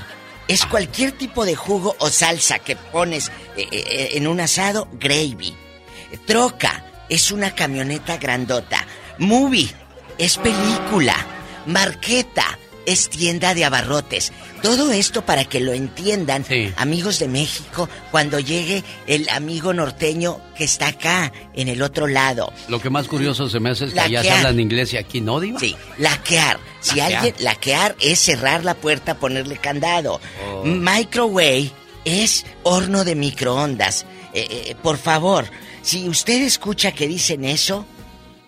es 0.47 0.65
cualquier 0.65 1.11
tipo 1.13 1.45
de 1.45 1.55
jugo 1.55 1.95
o 1.99 2.09
salsa 2.09 2.59
que 2.59 2.75
pones 2.75 3.29
eh, 3.57 3.67
eh, 3.71 4.09
en 4.13 4.27
un 4.27 4.39
asado, 4.39 4.87
gravy. 4.93 5.53
Troca 6.25 6.83
es 7.09 7.31
una 7.31 7.55
camioneta 7.55 8.17
grandota. 8.17 8.85
Movie 9.17 9.69
es 10.17 10.37
película. 10.37 11.15
Marqueta 11.65 12.57
es 12.85 13.09
tienda 13.09 13.53
de 13.53 13.65
abarrotes. 13.65 14.31
Todo 14.61 14.91
esto 14.93 15.21
para 15.23 15.43
que 15.43 15.59
lo 15.59 15.73
entiendan, 15.73 16.45
amigos 16.77 17.19
de 17.19 17.27
México, 17.27 17.89
cuando 18.11 18.39
llegue 18.39 18.83
el 19.05 19.27
amigo 19.29 19.73
norteño 19.73 20.39
que 20.57 20.63
está 20.63 20.87
acá, 20.87 21.31
en 21.53 21.67
el 21.67 21.81
otro 21.81 22.07
lado. 22.07 22.51
Lo 22.69 22.79
que 22.79 22.89
más 22.89 23.07
curioso 23.07 23.49
se 23.49 23.59
me 23.59 23.71
hace 23.71 23.85
es 23.85 23.93
que 23.93 23.99
allá 23.99 24.23
se 24.23 24.31
habla 24.31 24.49
en 24.49 24.61
inglés 24.61 24.93
y 24.93 24.97
aquí 24.97 25.19
no, 25.19 25.39
Diva. 25.41 25.59
Sí, 25.59 25.75
laquear. 25.97 26.59
Si 26.79 26.95
Laquear. 26.95 27.25
alguien 27.25 27.35
laquear 27.45 27.95
es 27.99 28.19
cerrar 28.19 28.63
la 28.63 28.73
puerta, 28.73 29.15
ponerle 29.19 29.57
candado. 29.57 30.21
Oh. 30.49 30.63
Microwave 30.63 31.71
es 32.05 32.45
horno 32.63 33.03
de 33.03 33.15
microondas. 33.15 34.05
Eh, 34.33 34.47
eh, 34.49 34.75
por 34.81 34.97
favor, 34.97 35.45
si 35.87 36.09
usted 36.09 36.41
escucha 36.41 36.91
que 36.91 37.07
dicen 37.07 37.45
eso, 37.45 37.85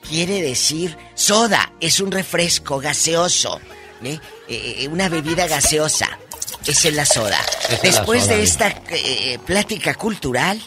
quiere 0.06 0.42
decir 0.42 0.98
soda 1.16 1.72
es 1.80 2.02
un 2.02 2.12
refresco 2.12 2.80
gaseoso, 2.80 3.62
¿eh? 4.04 4.20
Eh, 4.50 4.76
eh, 4.80 4.88
una 4.90 5.08
bebida 5.08 5.48
gaseosa. 5.48 6.20
Esa 6.68 6.90
es 6.90 6.94
la 6.94 7.06
soda. 7.06 7.40
Esa 7.40 7.76
es 7.76 7.84
la 7.84 7.90
Después 7.92 8.24
soda, 8.24 8.36
de 8.36 8.44
esta 8.44 8.68
eh, 8.90 9.40
plática 9.46 9.94
cultural, 9.94 10.62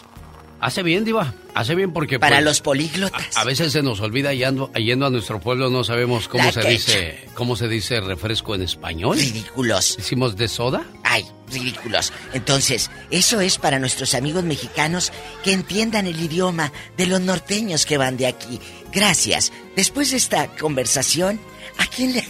Hace 0.63 0.81
bien, 0.81 1.03
Diva. 1.03 1.33
Hace 1.55 1.75
bien 1.75 1.91
porque... 1.91 2.19
para 2.19 2.37
pues, 2.37 2.45
los 2.45 2.61
políglotas. 2.61 3.35
A 3.35 3.43
veces 3.43 3.73
se 3.73 3.83
nos 3.83 3.99
olvida 3.99 4.33
yendo, 4.33 4.71
yendo 4.71 5.05
a 5.05 5.09
nuestro 5.09 5.41
pueblo 5.41 5.69
no 5.69 5.83
sabemos 5.83 6.29
cómo 6.29 6.45
La 6.45 6.53
se 6.53 6.61
quecha. 6.61 6.69
dice 6.69 7.25
cómo 7.33 7.57
se 7.57 7.67
dice 7.67 7.99
refresco 7.99 8.55
en 8.55 8.61
español. 8.61 9.17
Ridículos. 9.17 9.97
Decimos 9.97 10.37
de 10.37 10.47
soda. 10.47 10.85
Ay, 11.03 11.25
ridículos. 11.51 12.13
Entonces, 12.31 12.91
eso 13.11 13.41
es 13.41 13.57
para 13.57 13.77
nuestros 13.77 14.13
amigos 14.13 14.45
mexicanos 14.45 15.11
que 15.43 15.51
entiendan 15.51 16.07
el 16.07 16.17
idioma 16.17 16.71
de 16.95 17.07
los 17.07 17.19
norteños 17.19 17.85
que 17.85 17.97
van 17.97 18.15
de 18.15 18.27
aquí. 18.27 18.61
Gracias. 18.93 19.51
Después 19.75 20.11
de 20.11 20.17
esta 20.17 20.47
conversación, 20.47 21.41
¿a 21.77 21.87
quién 21.87 22.13
le... 22.13 22.25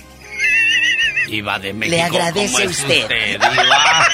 Diva 1.30 1.60
de 1.60 1.72
México. 1.72 1.98
Le 1.98 2.02
agradece 2.02 2.52
¿cómo 2.52 2.66
es 2.66 2.80
usted. 2.80 3.08
diva? 3.40 4.08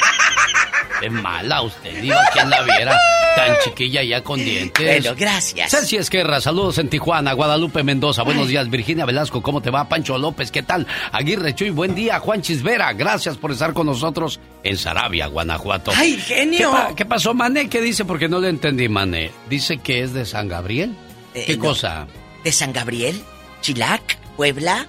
Es 1.02 1.12
mala 1.12 1.62
usted, 1.62 2.02
Diva. 2.02 2.20
¿Quién 2.34 2.50
la 2.50 2.62
viera? 2.64 3.00
Tan 3.36 3.56
chiquilla 3.64 4.04
ya 4.04 4.22
con 4.22 4.38
dientes. 4.44 4.86
Bueno, 5.04 5.16
gracias. 5.18 5.72
Celsi 5.72 5.96
Esquerra, 5.98 6.42
saludos 6.42 6.78
en 6.78 6.90
Tijuana. 6.90 7.32
Guadalupe 7.34 7.84
Mendoza, 7.84 8.24
buenos 8.24 8.48
días. 8.50 8.70
Virginia 8.70 9.06
Velasco, 9.06 9.42
¿cómo 9.42 9.62
te 9.62 9.70
va? 9.70 9.88
Pancho 9.88 10.18
López, 10.18 10.52
¿qué 10.52 10.62
tal? 10.64 10.86
Aguirre 11.14 11.56
Chuy, 11.56 11.70
buen 11.70 11.96
día. 11.96 12.20
Juan 12.20 12.42
Chisvera, 12.42 12.92
gracias 12.94 13.38
por 13.38 13.52
estar 13.52 13.74
con 13.74 13.86
nosotros 13.88 14.40
en 14.64 14.78
Sarabia, 14.78 15.28
Guanajuato. 15.28 15.92
¡Ay, 15.96 16.18
genio! 16.18 16.72
¿Qué, 16.72 16.78
pa- 16.78 16.96
qué 16.96 17.06
pasó, 17.06 17.34
Mané? 17.34 17.70
¿Qué 17.70 17.80
dice? 17.82 18.04
Porque 18.04 18.28
no 18.28 18.40
le 18.40 18.50
entendí, 18.50 18.90
Mané. 18.90 19.32
¿Dice 19.50 19.78
que 19.78 20.02
es 20.04 20.14
de 20.14 20.26
San 20.26 20.50
Gabriel? 20.50 20.96
Eh, 21.34 21.46
¿Qué 21.48 21.56
no. 21.56 21.64
cosa? 21.66 22.08
¿De 22.44 22.52
San 22.52 22.74
Gabriel? 22.74 23.22
¿Chilac? 23.62 24.18
¿Puebla? 24.36 24.86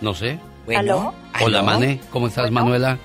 No 0.00 0.14
sé. 0.14 0.38
Bueno. 0.64 1.14
Hola, 1.40 1.58
¿Aló? 1.58 1.66
Mané. 1.66 2.00
¿Cómo 2.10 2.28
estás, 2.28 2.50
Manuela? 2.50 2.98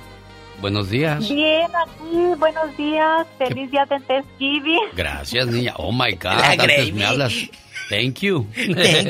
Buenos 0.65 0.89
días. 0.89 1.29
Bien, 1.29 1.67
aquí, 1.75 2.39
buenos 2.39 2.75
días, 2.75 3.27
feliz 3.37 3.69
día 3.69 3.85
de 3.85 3.99
Thanksgiving. 3.99 4.79
Gracias, 4.95 5.45
niña. 5.45 5.75
Oh 5.77 5.91
my 5.91 6.13
God. 6.13 6.39
La 6.39 6.51
Antes 6.53 6.91
me 6.91 7.05
hablas. 7.05 7.33
Thank 7.91 8.21
you. 8.21 8.47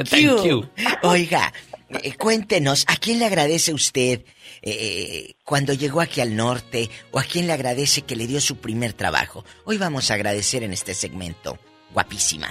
Thank 0.10 0.44
you. 0.44 0.69
Oiga, 1.03 1.53
eh, 1.88 2.14
cuéntenos, 2.18 2.84
¿a 2.90 2.98
quién 2.98 3.19
le 3.19 3.26
agradece 3.26 3.73
usted 3.73 4.26
eh, 4.64 5.36
cuando 5.45 5.72
llegó 5.72 6.02
aquí 6.02 6.19
al 6.19 6.36
norte 6.36 6.90
o 7.11 7.19
a 7.19 7.23
quién 7.23 7.48
le 7.48 7.53
agradece 7.53 8.02
que 8.02 8.18
le 8.18 8.27
dio 8.27 8.41
su 8.41 8.57
primer 8.57 8.91
trabajo? 8.91 9.45
Hoy 9.64 9.77
vamos 9.77 10.11
a 10.11 10.15
agradecer 10.15 10.61
en 10.64 10.73
este 10.73 10.94
segmento. 10.94 11.57
Guapísima. 11.94 12.49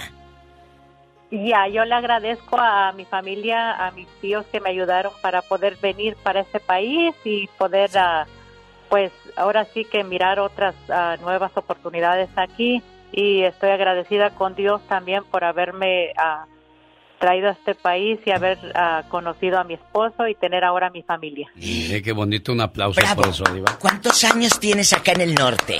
Ya, 1.29 1.67
yo 1.67 1.85
le 1.85 1.93
agradezco 1.93 2.57
a 2.57 2.91
mi 2.93 3.05
familia, 3.05 3.85
a 3.85 3.91
mis 3.91 4.07
tíos 4.19 4.47
que 4.51 4.59
me 4.59 4.71
ayudaron 4.71 5.13
para 5.21 5.43
poder 5.43 5.77
venir 5.79 6.15
para 6.23 6.39
este 6.39 6.59
país 6.59 7.13
y 7.23 7.47
poder, 7.59 7.95
ah, 7.99 8.25
pues 8.89 9.11
ahora 9.35 9.65
sí 9.73 9.85
que 9.85 10.03
mirar 10.03 10.39
otras 10.39 10.75
ah, 10.89 11.17
nuevas 11.21 11.51
oportunidades 11.55 12.29
aquí. 12.35 12.81
Y 13.11 13.43
estoy 13.43 13.69
agradecida 13.69 14.31
con 14.31 14.55
Dios 14.55 14.81
también 14.89 15.23
por 15.31 15.43
haberme 15.43 16.11
ah, 16.17 16.45
traído 17.19 17.49
a 17.49 17.51
este 17.51 17.75
país 17.75 18.19
y 18.25 18.31
haber 18.31 18.57
ah, 18.75 19.03
conocido 19.09 19.59
a 19.59 19.63
mi 19.63 19.75
esposo 19.75 20.27
y 20.27 20.35
tener 20.35 20.63
ahora 20.63 20.89
mi 20.89 21.01
familia. 21.01 21.49
Mire 21.55 22.01
qué 22.01 22.11
bonito, 22.11 22.51
un 22.51 22.61
aplauso 22.61 23.01
por 23.15 23.27
eso, 23.27 23.43
Diva. 23.53 23.77
¿Cuántos 23.79 24.23
años 24.25 24.59
tienes 24.59 24.91
acá 24.93 25.13
en 25.13 25.21
el 25.21 25.35
norte? 25.35 25.77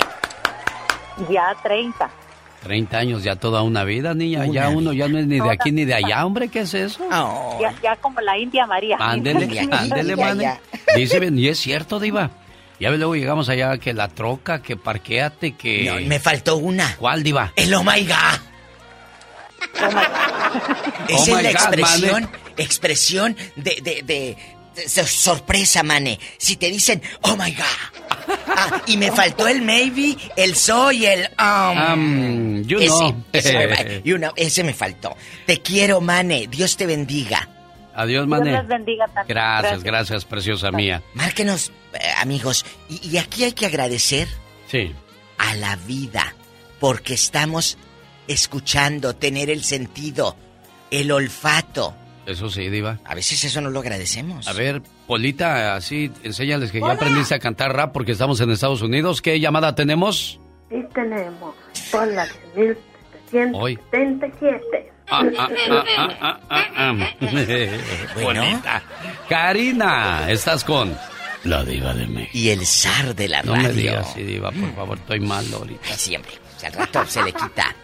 Ya 1.30 1.54
30. 1.62 2.10
30 2.62 2.98
años, 2.98 3.22
ya 3.22 3.36
toda 3.36 3.62
una 3.62 3.84
vida, 3.84 4.12
niña. 4.14 4.44
ya 4.46 4.68
uno 4.70 4.92
ya 4.92 5.08
no 5.08 5.18
es 5.18 5.26
ni 5.26 5.38
de 5.38 5.50
aquí 5.50 5.70
ni 5.70 5.84
de 5.84 5.94
allá, 5.94 6.26
hombre, 6.26 6.48
¿qué 6.48 6.60
es 6.60 6.74
eso? 6.74 7.06
Ya, 7.60 7.72
ya 7.80 7.96
como 7.96 8.20
la 8.20 8.36
India 8.38 8.66
María. 8.66 8.96
Ándele, 8.98 9.68
ándele. 9.70 10.16
Dice 10.96 11.20
bien, 11.20 11.38
y 11.38 11.48
es 11.48 11.58
cierto, 11.58 12.00
Diva. 12.00 12.30
Ya 12.78 12.90
ves, 12.90 12.98
luego 12.98 13.16
llegamos 13.16 13.48
allá 13.48 13.78
que 13.78 13.94
la 13.94 14.08
troca, 14.08 14.60
que 14.62 14.76
parqueate, 14.76 15.52
que. 15.56 15.84
No, 15.84 16.00
me 16.06 16.20
faltó 16.20 16.56
una. 16.56 16.96
¿Cuál, 16.96 17.22
Diva? 17.22 17.52
El 17.56 17.72
oh 17.74 17.82
my 17.82 18.04
God. 18.06 18.40
Esa 21.08 21.32
Oh 21.32 21.38
es 21.38 21.42
la 21.42 21.42
God, 21.42 21.46
expresión, 21.46 22.22
mane. 22.22 22.28
expresión 22.56 23.36
de, 23.56 23.78
de, 23.82 24.02
de, 24.02 24.36
de 24.74 25.06
sorpresa, 25.06 25.82
mane. 25.82 26.18
Si 26.38 26.56
te 26.56 26.70
dicen, 26.70 27.02
oh 27.22 27.36
my 27.36 27.50
God. 27.52 28.34
Ah, 28.48 28.82
y 28.86 28.96
me 28.96 29.10
faltó 29.12 29.46
el 29.48 29.62
maybe, 29.62 30.16
el 30.36 30.54
soy, 30.56 31.06
el 31.06 31.28
um. 31.38 31.92
Um, 31.92 32.62
you 32.64 32.78
ese, 32.78 32.88
know. 32.88 33.24
ese, 33.32 34.02
you 34.04 34.16
know, 34.16 34.32
ese 34.36 34.64
me 34.64 34.74
faltó. 34.74 35.16
Te 35.46 35.60
quiero, 35.62 36.00
mane. 36.00 36.46
Dios 36.48 36.76
te 36.76 36.86
bendiga. 36.86 37.48
Adiós, 37.96 38.26
Dios 38.26 38.28
Mané. 38.28 38.52
les 38.52 38.66
bendiga 38.68 39.06
también. 39.06 39.26
Gracias, 39.28 39.82
gracias, 39.82 40.24
preciosa 40.24 40.70
mía. 40.70 41.02
Márquenos, 41.14 41.72
eh, 41.94 41.98
amigos. 42.20 42.64
Y, 42.88 43.08
y 43.08 43.18
aquí 43.18 43.44
hay 43.44 43.52
que 43.52 43.66
agradecer 43.66 44.28
Sí. 44.68 44.92
a 45.38 45.54
la 45.54 45.76
vida, 45.76 46.34
porque 46.78 47.14
estamos 47.14 47.78
escuchando, 48.28 49.16
tener 49.16 49.50
el 49.50 49.64
sentido, 49.64 50.36
el 50.90 51.10
olfato. 51.10 51.94
Eso 52.26 52.50
sí, 52.50 52.68
Diva. 52.68 52.98
A 53.04 53.14
veces 53.14 53.42
eso 53.44 53.60
no 53.60 53.70
lo 53.70 53.80
agradecemos. 53.80 54.46
A 54.48 54.52
ver, 54.52 54.82
Polita, 55.06 55.76
así, 55.76 56.10
enséñales 56.24 56.72
que 56.72 56.80
ya 56.80 56.90
aprendiste 56.92 57.36
a 57.36 57.38
cantar 57.38 57.72
rap 57.74 57.92
porque 57.92 58.10
estamos 58.12 58.40
en 58.40 58.50
Estados 58.50 58.82
Unidos. 58.82 59.22
¿Qué 59.22 59.38
llamada 59.38 59.76
tenemos? 59.76 60.40
Sí 60.68 60.82
tenemos 60.92 61.54
por 61.92 62.08
la 62.08 62.26
1777. 62.56 64.92
Bonita. 68.22 68.82
Karina, 69.28 70.30
estás 70.30 70.64
con 70.64 70.96
la 71.44 71.64
diva 71.64 71.94
de 71.94 72.06
México. 72.06 72.30
Y 72.34 72.48
el 72.50 72.66
zar 72.66 73.14
de 73.14 73.28
la 73.28 73.42
No 73.42 73.54
radio. 73.54 73.68
me 73.68 73.74
digas 73.74 74.06
así, 74.08 74.22
diva, 74.22 74.50
por 74.50 74.74
favor, 74.74 74.98
estoy 74.98 75.20
mal 75.20 75.44
ahorita. 75.52 75.96
Siempre. 75.96 76.32
Al 76.64 76.72
rato 76.72 77.04
se 77.06 77.22
le 77.22 77.32
quita. 77.32 77.74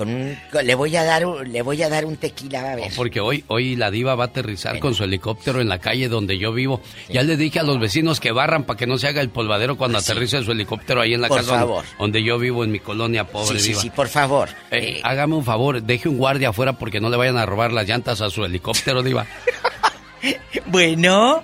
Con 0.00 0.08
un- 0.08 0.38
con- 0.50 0.66
le 0.66 0.74
voy 0.74 0.96
a 0.96 1.04
dar 1.04 1.26
un, 1.26 1.52
le 1.52 1.60
voy 1.60 1.82
a 1.82 1.90
dar 1.90 2.06
un 2.06 2.16
tequila, 2.16 2.62
va 2.62 2.72
a 2.72 2.76
ver. 2.76 2.90
Porque 2.96 3.20
hoy, 3.20 3.44
hoy 3.48 3.76
la 3.76 3.90
diva 3.90 4.14
va 4.14 4.24
a 4.24 4.26
aterrizar 4.28 4.78
con 4.78 4.94
su 4.94 5.04
helicóptero 5.04 5.60
en 5.60 5.68
la 5.68 5.78
calle 5.78 6.08
donde 6.08 6.38
yo 6.38 6.54
vivo. 6.54 6.80
Ya 7.10 7.22
le 7.22 7.36
dije 7.36 7.60
a 7.60 7.62
los 7.64 7.78
vecinos 7.78 8.18
que 8.18 8.32
barran 8.32 8.64
para 8.64 8.78
que 8.78 8.86
no 8.86 8.96
se 8.96 9.08
haga 9.08 9.20
el 9.20 9.28
polvadero 9.28 9.76
cuando 9.76 9.98
aterrice 9.98 10.42
su 10.42 10.52
helicóptero 10.52 11.02
ahí 11.02 11.12
en 11.12 11.20
la 11.20 11.28
Por 11.28 11.36
casa 11.36 11.50
donde- 11.50 11.66
favor. 11.66 11.84
Donde, 11.98 12.22
yo 12.24 12.38
vivo 12.38 12.64
en 12.64 12.72
mi 12.72 12.78
colonia 12.80 13.24
pobre 13.26 13.58
Sí, 13.58 13.64
sí, 13.64 13.68
diva. 13.72 13.80
sí, 13.82 13.90
por 13.90 14.08
favor. 14.08 14.48
Eh, 14.70 15.00
hágame 15.04 15.34
un 15.34 15.44
favor, 15.44 15.82
deje 15.82 16.08
un 16.08 16.16
guardia 16.16 16.48
afuera 16.48 16.72
porque 16.72 16.98
no 16.98 17.10
le 17.10 17.18
vayan 17.18 17.36
a 17.36 17.44
robar 17.44 17.70
las 17.70 17.86
llantas 17.86 18.22
a 18.22 18.30
su 18.30 18.42
helicóptero, 18.42 19.02
diva. 19.02 19.26
Bueno. 20.66 21.42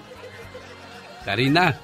Karina. 1.24 1.78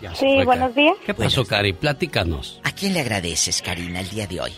Ya 0.00 0.14
Sí, 0.14 0.26
buenos 0.44 0.74
días. 0.74 0.94
¿Qué 1.06 1.14
pasó, 1.14 1.44
Cari? 1.44 1.72
Platícanos. 1.74 2.60
¿A 2.64 2.72
quién 2.72 2.92
le 2.94 3.00
agradeces, 3.00 3.62
Karina, 3.62 4.00
el 4.00 4.08
día 4.10 4.26
de 4.26 4.40
hoy? 4.40 4.52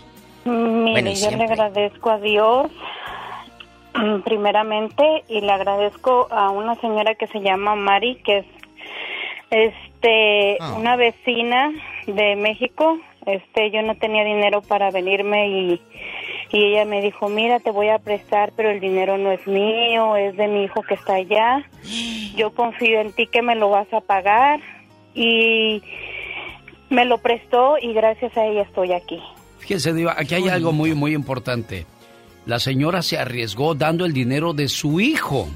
Mire, 0.44 0.90
Bueno, 0.92 1.10
yo 1.12 1.30
le 1.36 1.44
agradezco 1.44 2.10
a 2.10 2.18
Dios 2.18 2.70
mm, 3.94 4.20
primeramente 4.20 5.24
y 5.28 5.40
le 5.40 5.52
agradezco 5.52 6.28
a 6.30 6.50
una 6.50 6.74
señora 6.76 7.14
que 7.14 7.26
se 7.28 7.40
llama 7.40 7.74
Mari, 7.74 8.16
que 8.24 8.38
es 8.38 8.46
este 9.50 10.58
Ah. 10.60 10.74
una 10.78 10.96
vecina 10.96 11.72
de 12.06 12.36
México. 12.36 12.98
Este, 13.26 13.70
yo 13.70 13.80
no 13.82 13.94
tenía 13.96 14.24
dinero 14.24 14.60
para 14.62 14.90
venirme 14.90 15.48
y 15.48 15.80
y 16.50 16.62
ella 16.66 16.84
me 16.84 17.00
dijo, 17.00 17.28
"Mira, 17.28 17.58
te 17.58 17.70
voy 17.72 17.88
a 17.88 17.98
prestar, 17.98 18.52
pero 18.54 18.70
el 18.70 18.78
dinero 18.78 19.18
no 19.18 19.32
es 19.32 19.44
mío, 19.46 20.14
es 20.16 20.36
de 20.36 20.46
mi 20.46 20.64
hijo 20.64 20.82
que 20.82 20.94
está 20.94 21.14
allá. 21.14 21.64
Yo 22.36 22.54
confío 22.54 23.00
en 23.00 23.12
ti 23.12 23.26
que 23.26 23.42
me 23.42 23.54
lo 23.56 23.70
vas 23.70 23.92
a 23.92 24.00
pagar." 24.00 24.60
Y 25.14 25.82
me 26.90 27.04
lo 27.06 27.18
prestó 27.18 27.76
y 27.80 27.92
gracias 27.92 28.36
a 28.36 28.44
ella 28.46 28.62
estoy 28.62 28.92
aquí. 28.92 29.20
Fíjese, 29.64 29.94
Diva, 29.94 30.14
aquí 30.18 30.34
hay 30.34 30.48
algo 30.50 30.72
muy, 30.72 30.94
muy 30.94 31.14
importante. 31.14 31.86
La 32.44 32.58
señora 32.58 33.00
se 33.00 33.16
arriesgó 33.18 33.74
dando 33.74 34.04
el 34.04 34.12
dinero 34.12 34.52
de 34.52 34.68
su 34.68 35.00
hijo, 35.00 35.48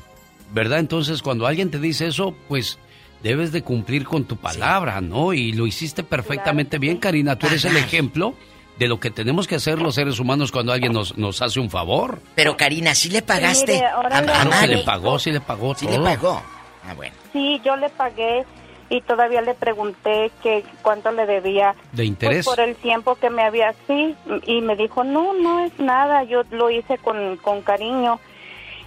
¿verdad? 0.52 0.78
Entonces, 0.78 1.20
cuando 1.20 1.46
alguien 1.46 1.70
te 1.70 1.78
dice 1.78 2.06
eso, 2.06 2.34
pues 2.48 2.78
debes 3.22 3.52
de 3.52 3.60
cumplir 3.62 4.04
con 4.06 4.24
tu 4.24 4.36
palabra, 4.38 5.02
¿no? 5.02 5.34
Y 5.34 5.52
lo 5.52 5.66
hiciste 5.66 6.02
perfectamente 6.02 6.78
bien, 6.78 6.96
Karina. 6.96 7.36
Tú 7.36 7.48
eres 7.48 7.66
el 7.66 7.76
ejemplo 7.76 8.32
de 8.78 8.88
lo 8.88 8.98
que 8.98 9.10
tenemos 9.10 9.46
que 9.46 9.56
hacer 9.56 9.78
los 9.82 9.96
seres 9.96 10.18
humanos 10.20 10.50
cuando 10.52 10.72
alguien 10.72 10.94
nos, 10.94 11.18
nos 11.18 11.42
hace 11.42 11.60
un 11.60 11.68
favor. 11.68 12.22
Pero 12.34 12.56
Karina, 12.56 12.94
¿sí 12.94 13.10
le 13.10 13.20
pagaste 13.20 13.72
mire, 13.74 13.86
ahora 13.86 14.16
a, 14.18 14.22
le- 14.22 14.30
a 14.30 14.34
Claro 14.34 14.50
que 14.50 14.56
Mari? 14.56 14.74
le 14.76 14.82
pagó, 14.84 15.18
sí 15.18 15.30
le 15.32 15.40
pagó 15.42 15.74
Sí 15.74 15.84
todo. 15.86 15.98
le 15.98 16.04
pagó. 16.16 16.42
Ah, 16.86 16.94
bueno. 16.94 17.14
Sí, 17.34 17.60
yo 17.62 17.76
le 17.76 17.90
pagué 17.90 18.46
y 18.90 19.00
todavía 19.02 19.42
le 19.42 19.54
pregunté 19.54 20.30
que 20.42 20.64
cuánto 20.82 21.12
le 21.12 21.26
debía. 21.26 21.74
¿De 21.92 22.04
interés? 22.04 22.44
Pues 22.44 22.56
por 22.56 22.64
el 22.64 22.76
tiempo 22.76 23.16
que 23.16 23.30
me 23.30 23.42
había, 23.42 23.74
sí, 23.86 24.16
y 24.46 24.60
me 24.60 24.76
dijo, 24.76 25.04
no, 25.04 25.34
no 25.34 25.60
es 25.60 25.78
nada, 25.78 26.24
yo 26.24 26.42
lo 26.50 26.70
hice 26.70 26.98
con, 26.98 27.36
con 27.38 27.62
cariño. 27.62 28.18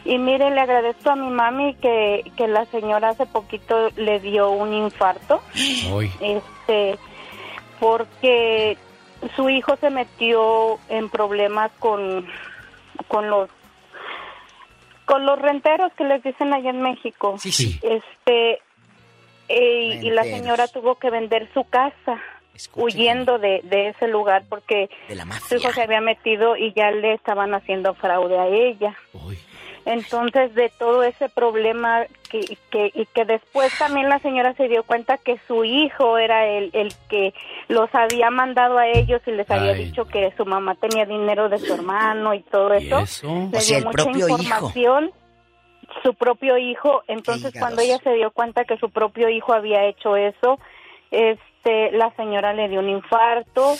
Y 0.04 0.18
mire, 0.18 0.50
le 0.50 0.60
agradezco 0.62 1.12
a 1.12 1.16
mi 1.16 1.30
mami 1.30 1.76
que, 1.76 2.32
que 2.36 2.48
la 2.48 2.66
señora 2.66 3.10
hace 3.10 3.28
poquito 3.28 3.90
le 3.96 4.20
dio 4.20 4.50
un 4.50 4.74
infarto, 4.74 5.42
Hoy. 5.92 6.12
este, 6.20 6.98
porque 7.80 8.78
su 9.36 9.50
hijo 9.50 9.76
se 9.78 9.92
metió 9.92 10.80
en 10.90 11.10
problemas 11.10 11.72
con, 11.80 12.26
con 13.08 13.30
los 13.30 13.50
con 15.06 15.26
los 15.26 15.38
renteros 15.40 15.92
que 15.98 16.06
les 16.06 16.24
dicen 16.24 16.54
allá 16.54 16.70
en 16.70 16.82
México. 16.82 17.36
Sí, 17.38 17.52
sí. 17.52 17.80
Este, 17.82 18.62
eh, 19.52 20.00
y 20.02 20.10
la 20.12 20.24
señora 20.24 20.68
tuvo 20.68 20.96
que 20.96 21.10
vender 21.10 21.50
su 21.54 21.64
casa 21.66 22.22
huyendo 22.76 23.40
de, 23.40 23.62
de 23.64 23.90
ese 23.90 24.08
lugar 24.08 24.44
porque 24.48 24.90
su 25.48 25.56
hijo 25.56 25.72
se 25.74 25.82
había 25.82 26.02
metido 26.02 26.56
y 26.58 26.74
ya 26.74 26.92
le 26.92 27.14
estaban 27.14 27.54
haciendo 27.54 27.94
fraude 27.96 28.38
a 28.38 28.48
ella. 28.48 28.96
Entonces, 29.84 30.54
de 30.54 30.70
todo 30.78 31.02
ese 31.04 31.28
problema 31.30 32.06
que, 32.30 32.56
que, 32.70 32.92
y 32.94 33.06
que 33.08 33.26
después 33.26 33.76
también 33.80 34.10
la 34.10 34.20
señora 34.20 34.54
se 34.54 34.68
dio 34.68 34.84
cuenta 34.84 35.18
que 35.18 35.40
su 35.48 35.64
hijo 35.66 36.20
era 36.20 36.46
el, 36.46 36.70
el 36.74 36.94
que 37.10 37.34
los 37.68 37.90
había 37.94 38.30
mandado 38.30 38.78
a 38.78 38.88
ellos 38.88 39.22
y 39.26 39.32
les 39.32 39.50
había 39.50 39.72
Ay. 39.72 39.86
dicho 39.86 40.06
que 40.06 40.32
su 40.38 40.46
mamá 40.46 40.76
tenía 40.76 41.06
dinero 41.06 41.50
de 41.50 41.58
su 41.58 41.74
hermano 41.74 42.36
y 42.36 42.42
todo 42.44 42.78
¿Y 42.78 42.86
eso. 42.86 43.00
eso? 43.00 43.50
Le 43.52 43.58
O 43.58 43.62
sea, 43.62 43.78
mucha 43.80 43.92
propio 43.92 44.28
hijo. 44.28 44.72
Su 46.04 46.14
propio 46.14 46.58
hijo. 46.58 47.04
Entonces, 47.08 47.54
cuando 47.58 47.82
ella 47.82 47.98
se 48.04 48.14
dio 48.14 48.32
cuenta 48.32 48.66
que 48.66 48.78
su 48.78 48.90
propio 48.90 49.30
hijo 49.30 49.54
había 49.54 49.86
hecho 49.86 50.16
eso, 50.16 50.60
este, 51.12 51.92
la 51.92 52.12
señora 52.16 52.54
le 52.54 52.70
dio 52.70 52.80
un 52.80 52.90
infarto. 52.90 53.76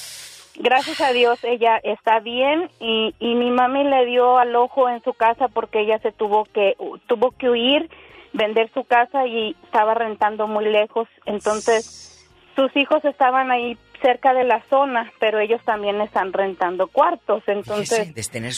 Gracias 0.56 1.00
a 1.02 1.14
Dios 1.14 1.44
ella 1.44 1.80
está 1.82 2.20
bien 2.20 2.70
y, 2.80 3.16
y 3.20 3.36
mi 3.36 3.52
mami 3.52 3.86
le 3.86 4.06
dio 4.06 4.38
al 4.38 4.56
ojo 4.56 4.90
en 4.90 5.02
su 5.02 5.14
casa 5.14 5.48
porque 5.48 5.80
ella 5.80 5.98
se 6.00 6.12
tuvo 6.12 6.44
que 6.44 6.76
tuvo 7.08 7.32
que 7.32 7.50
huir, 7.50 7.90
vender 8.34 8.70
su 8.74 8.84
casa 8.84 9.26
y 9.26 9.56
estaba 9.64 9.94
rentando 9.94 10.48
muy 10.48 10.66
lejos. 10.66 11.08
Entonces, 11.26 12.30
sus 12.56 12.76
hijos 12.76 13.04
estaban 13.06 13.50
ahí 13.50 13.78
cerca 14.02 14.34
de 14.34 14.44
la 14.44 14.62
zona, 14.70 15.12
pero 15.20 15.40
ellos 15.40 15.62
también 15.64 16.02
están 16.02 16.34
rentando 16.34 16.88
cuartos. 16.88 17.44
Entonces, 17.48 18.12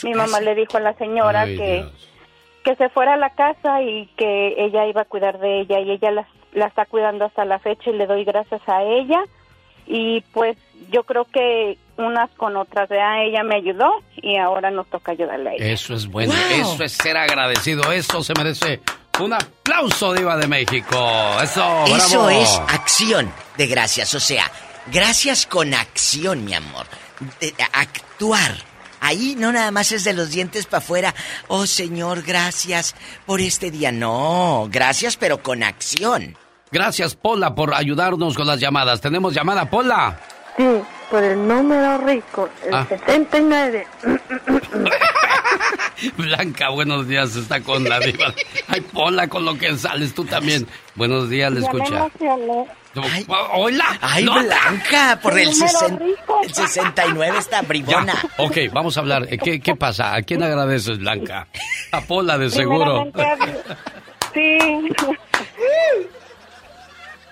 mi 0.04 0.14
mamá 0.14 0.42
le 0.42 0.56
dijo 0.56 0.78
a 0.78 0.80
la 0.80 0.94
señora 0.94 1.42
Ay, 1.42 1.58
que 1.58 1.86
que 2.64 2.76
se 2.76 2.90
fuera 2.90 3.14
a 3.14 3.18
la 3.18 3.32
casa 3.32 3.82
y 3.82 4.08
que 4.18 4.56
ella 4.58 4.86
iba 4.88 5.02
a 5.02 5.06
cuidar 5.06 5.40
de 5.40 5.62
ella 5.62 5.80
y 5.80 5.92
ella 5.92 6.12
la, 6.12 6.28
la 6.54 6.68
está 6.68 6.86
cuidando 6.86 7.26
hasta 7.26 7.46
la 7.46 7.60
fecha 7.60 7.90
y 7.90 7.94
le 7.94 8.08
doy 8.08 8.24
gracias 8.24 8.62
a 8.68 8.84
ella 8.84 9.22
y 9.86 10.22
pues 10.34 10.58
yo 10.90 11.04
creo 11.04 11.26
que 11.26 11.78
unas 11.98 12.30
con 12.32 12.56
otras, 12.56 12.88
¿verdad? 12.90 13.24
ella 13.26 13.44
me 13.44 13.56
ayudó 13.56 13.92
y 14.16 14.38
ahora 14.38 14.72
nos 14.72 14.88
toca 14.88 15.12
ayudarle 15.12 15.50
a 15.50 15.54
ella. 15.56 15.66
Eso 15.74 15.94
es 15.94 16.08
bueno, 16.08 16.34
eso 16.52 16.84
es 16.84 16.94
ser 16.94 17.18
agradecido, 17.18 17.92
eso 17.92 18.24
se 18.24 18.34
merece 18.34 18.80
un 19.20 19.34
aplauso, 19.34 20.14
Diva 20.14 20.38
de 20.38 20.48
México. 20.48 20.98
Eso, 21.42 21.84
Eso 21.86 22.24
bravo. 22.24 22.30
es 22.30 22.60
acción 22.70 23.32
de 23.58 23.68
gracias, 23.68 24.16
o 24.16 24.20
sea, 24.20 24.46
gracias 24.88 25.46
con 25.46 25.74
acción, 25.74 26.46
mi 26.46 26.54
amor. 26.54 26.86
De- 27.40 27.52
de 27.52 27.64
actuar. 27.74 28.52
Ahí 29.06 29.36
no 29.38 29.52
nada 29.52 29.70
más 29.72 29.92
es 29.92 30.06
de 30.06 30.14
los 30.14 30.32
dientes 30.32 30.66
para 30.66 30.78
afuera. 30.80 31.14
Oh 31.50 31.68
Señor, 31.68 32.22
gracias 32.22 32.96
por 33.26 33.42
este 33.42 33.70
día. 33.70 33.92
No, 33.92 34.70
gracias 34.72 35.18
pero 35.18 35.44
con 35.44 35.62
acción. 35.62 36.38
Gracias, 36.72 37.16
Pola, 37.16 37.54
por 37.54 37.74
ayudarnos 37.74 38.36
con 38.36 38.48
las 38.48 38.60
llamadas. 38.60 39.02
Tenemos 39.02 39.34
llamada, 39.34 39.70
Pola. 39.70 40.20
Sí, 40.58 40.64
por 41.12 41.24
el 41.24 41.48
número 41.48 41.98
rico, 42.00 42.50
el 42.66 42.74
Ah. 42.74 42.86
79. 42.88 43.88
Blanca, 46.18 46.70
buenos 46.70 47.08
días, 47.08 47.36
está 47.36 47.62
con 47.62 47.84
la 47.88 48.00
diva. 48.00 48.34
Ay, 48.68 48.82
Pola, 48.82 49.28
con 49.28 49.46
lo 49.46 49.58
que 49.58 49.78
sales 49.78 50.14
tú 50.14 50.26
también. 50.26 50.68
Buenos 50.96 51.30
días, 51.30 51.52
le 51.52 51.62
Ya 51.62 51.72
me 51.74 52.64
emocioné. 53.02 53.26
¡Hola! 53.54 53.86
Ay. 54.02 54.26
Blanca, 54.26 55.20
por 55.22 55.38
el, 55.40 55.50
sesen- 55.50 56.16
el 56.44 56.54
69 56.54 57.38
está 57.38 57.62
bribona. 57.62 58.14
Ya, 58.14 58.44
ok, 58.44 58.58
vamos 58.72 58.96
a 58.98 59.00
hablar. 59.02 59.28
Eh, 59.30 59.38
¿Qué, 59.38 59.60
qué 59.60 59.76
pasa? 59.76 60.14
¿A 60.16 60.22
quién 60.22 60.44
agradeces, 60.44 61.00
Blanca? 61.00 61.48
A 61.92 62.02
Pola, 62.02 62.38
de 62.38 62.50
seguro. 62.50 63.06
Sí. 64.34 64.58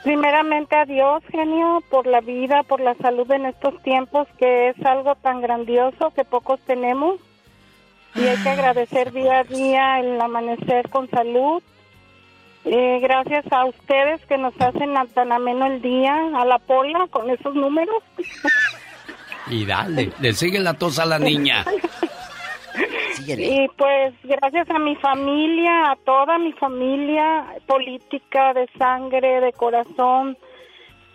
Primeramente 0.03 0.75
a 0.75 0.85
Dios, 0.85 1.21
genio, 1.31 1.83
por 1.91 2.07
la 2.07 2.21
vida, 2.21 2.63
por 2.63 2.79
la 2.81 2.95
salud 2.95 3.29
en 3.31 3.45
estos 3.45 3.79
tiempos, 3.83 4.27
que 4.39 4.69
es 4.69 4.85
algo 4.85 5.13
tan 5.15 5.41
grandioso 5.41 6.11
que 6.15 6.25
pocos 6.25 6.59
tenemos. 6.65 7.19
Y 8.15 8.25
hay 8.27 8.37
que 8.37 8.49
agradecer 8.49 9.11
día 9.11 9.39
a 9.39 9.43
día 9.43 9.99
el 9.99 10.19
amanecer 10.19 10.89
con 10.89 11.07
salud. 11.11 11.61
Eh, 12.65 12.99
gracias 13.01 13.45
a 13.51 13.65
ustedes 13.65 14.23
que 14.27 14.37
nos 14.37 14.53
hacen 14.61 14.95
a- 14.95 15.05
tan 15.07 15.31
ameno 15.31 15.65
el 15.65 15.81
día, 15.81 16.15
a 16.35 16.45
la 16.45 16.59
pola 16.59 17.07
con 17.09 17.29
esos 17.29 17.55
números. 17.55 18.03
Y 19.47 19.65
dale, 19.65 20.11
le 20.21 20.33
sigue 20.33 20.59
la 20.59 20.73
tos 20.75 20.99
a 20.99 21.05
la 21.05 21.17
niña. 21.19 21.65
Y 23.27 23.67
pues 23.77 24.13
gracias 24.23 24.69
a 24.69 24.79
mi 24.79 24.95
familia, 24.95 25.91
a 25.91 25.95
toda 26.05 26.37
mi 26.37 26.53
familia 26.53 27.45
política, 27.67 28.53
de 28.53 28.67
sangre, 28.77 29.41
de 29.41 29.51
corazón, 29.53 30.37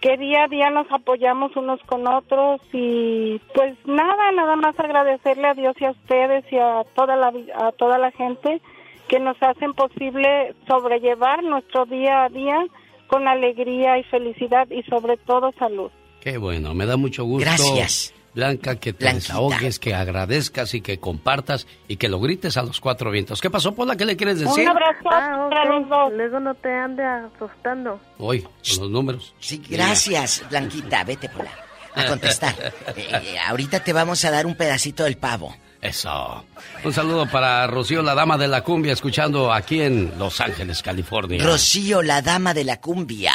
que 0.01 0.17
día 0.19 0.45
a 0.45 0.49
día 0.49 0.71
nos 0.71 0.91
apoyamos 0.93 1.57
unos 1.57 1.81
con 1.87 2.07
otros 2.07 2.61
y 2.73 3.41
pues 3.55 3.75
nada, 3.87 4.31
nada 4.33 4.55
más 4.57 4.79
agradecerle 4.79 5.49
a 5.49 5.55
Dios 5.55 5.75
y 5.81 5.85
a 5.87 5.91
ustedes 5.93 6.45
y 6.53 6.59
a 6.59 6.83
toda 6.95 7.17
la 7.17 7.31
vi- 7.31 7.51
a 7.55 7.73
toda 7.73 7.97
la 7.99 8.11
gente 8.13 8.61
que 9.09 9.19
nos 9.21 9.37
hacen 9.41 9.73
posible 9.75 10.55
sobrellevar 10.67 11.43
nuestro 11.45 11.87
día 11.87 12.25
a 12.25 12.29
día 12.29 12.59
con 13.07 13.29
alegría 13.29 13.99
y 13.99 14.05
felicidad 14.05 14.67
y 14.71 14.83
sobre 14.85 15.17
todo 15.17 15.53
salud. 15.59 15.91
Qué 16.21 16.39
bueno, 16.39 16.75
me 16.75 16.87
da 16.87 16.97
mucho 16.97 17.25
gusto. 17.25 17.45
Gracias. 17.49 18.13
Blanca, 18.35 18.77
que 18.77 18.93
te 18.93 19.05
Blanquita. 19.07 19.33
desahogues, 19.33 19.79
que 19.79 19.95
agradezcas 19.95 20.75
y 20.75 20.83
que 20.83 20.99
compartas 20.99 21.67
y 21.89 21.97
que 21.97 22.09
lo 22.11 22.21
grites 22.21 22.59
a 22.59 22.63
los 22.63 22.81
cuatro 22.81 23.11
vientos. 23.11 23.41
¿Qué 23.41 23.49
pasó, 23.49 23.75
Pola? 23.75 23.97
¿Qué 23.97 24.05
le 24.05 24.15
quieres 24.17 24.41
decir? 24.41 24.65
Un 24.65 24.69
abrazo 24.77 25.09
Ah, 25.11 25.47
para 25.49 25.65
los 25.65 25.89
dos. 25.89 26.13
Luego 26.13 26.41
no 26.41 26.55
te 26.55 26.71
ande 26.71 27.03
asustando. 27.03 27.99
Hoy, 28.19 28.43
con 28.43 28.51
los 28.81 28.91
números. 28.91 29.35
Sí, 29.39 29.63
gracias, 29.71 30.45
Blanquita, 30.51 31.03
vete 31.05 31.31
por 31.31 31.47
a 31.47 32.07
contestar. 32.09 32.55
Eh, 32.97 33.07
eh, 33.11 33.39
ahorita 33.39 33.81
te 33.83 33.93
vamos 33.95 34.23
a 34.27 34.31
dar 34.31 34.45
un 34.47 34.55
pedacito 34.55 35.05
del 35.05 35.17
pavo. 35.17 35.55
Eso. 35.81 36.45
Un 36.85 36.93
saludo 36.93 37.27
para 37.31 37.67
Rocío, 37.67 38.03
la 38.03 38.15
dama 38.15 38.37
de 38.39 38.49
la 38.49 38.63
cumbia, 38.63 38.93
escuchando 38.93 39.53
aquí 39.53 39.81
en 39.83 40.19
Los 40.19 40.41
Ángeles, 40.41 40.83
California. 40.83 41.43
Rocío, 41.45 42.03
la 42.03 42.23
dama 42.23 42.53
de 42.55 42.65
la 42.65 42.81
cumbia. 42.81 43.35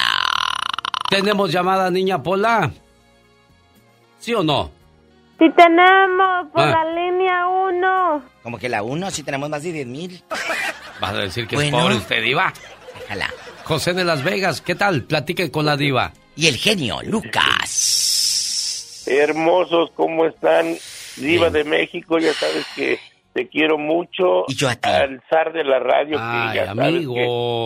¿Tenemos 1.10 1.52
llamada, 1.52 1.90
niña 1.92 2.22
Pola? 2.22 2.72
¿Sí 4.20 4.34
o 4.34 4.44
no? 4.44 4.72
Si 5.40 5.50
tenemos 5.52 6.48
por 6.54 6.62
Ah. 6.64 6.84
la 6.84 6.94
línea 6.94 7.48
1. 7.48 8.24
Como 8.44 8.58
que 8.60 8.70
la 8.70 8.84
uno, 8.84 9.10
si 9.12 9.24
tenemos 9.24 9.50
más 9.50 9.64
de 9.64 9.72
10 9.72 9.88
mil. 9.88 10.24
¿Vas 11.00 11.14
a 11.14 11.18
decir 11.18 11.48
que 11.48 11.56
Bueno. 11.56 11.78
es 11.78 11.84
pobre 11.84 11.96
usted, 11.98 12.22
diva? 12.24 12.54
Déjala. 13.00 13.30
José 13.64 13.94
de 13.94 14.04
Las 14.04 14.24
Vegas, 14.24 14.62
¿qué 14.62 14.76
tal? 14.76 15.04
Platique 15.04 15.50
con 15.52 15.66
la 15.66 15.78
diva. 15.78 16.12
Y 16.36 16.48
el 16.48 16.58
genio, 16.58 17.02
Lucas. 17.04 19.04
Hermosos, 19.08 19.92
¿cómo 19.96 20.26
están? 20.26 20.76
Diva 21.18 21.50
de 21.50 21.64
México, 21.64 22.18
ya 22.20 22.34
sabes 22.34 22.66
que 22.76 23.00
te 23.34 23.48
quiero 23.48 23.78
mucho. 23.78 24.46
Y 24.48 24.56
yo 24.56 24.70
a 24.70 24.76
ti. 24.76 24.90
Al 24.90 25.22
zar 25.30 25.54
de 25.54 25.64
la 25.64 25.80
radio, 25.80 26.18
Ay, 26.20 26.50
que 26.52 26.56
ya 26.58 26.66
sabes 26.68 26.96
amigo, 26.96 27.14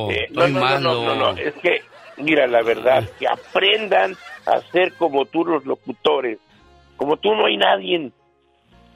que, 0.09 0.15
eh, 0.15 0.27
no, 0.31 0.47
no, 0.47 0.47
no, 0.47 0.53
no, 0.59 0.59
malo. 0.59 1.03
no, 1.03 1.15
no, 1.33 1.37
es 1.37 1.53
que, 1.55 1.81
mira, 2.17 2.47
la 2.47 2.61
verdad, 2.61 3.07
que 3.19 3.27
aprendan 3.27 4.15
a 4.45 4.59
ser 4.71 4.93
como 4.93 5.25
tú 5.25 5.45
los 5.45 5.65
locutores. 5.65 6.39
Como 6.97 7.17
tú 7.17 7.33
no 7.35 7.45
hay 7.45 7.57
nadie. 7.57 8.11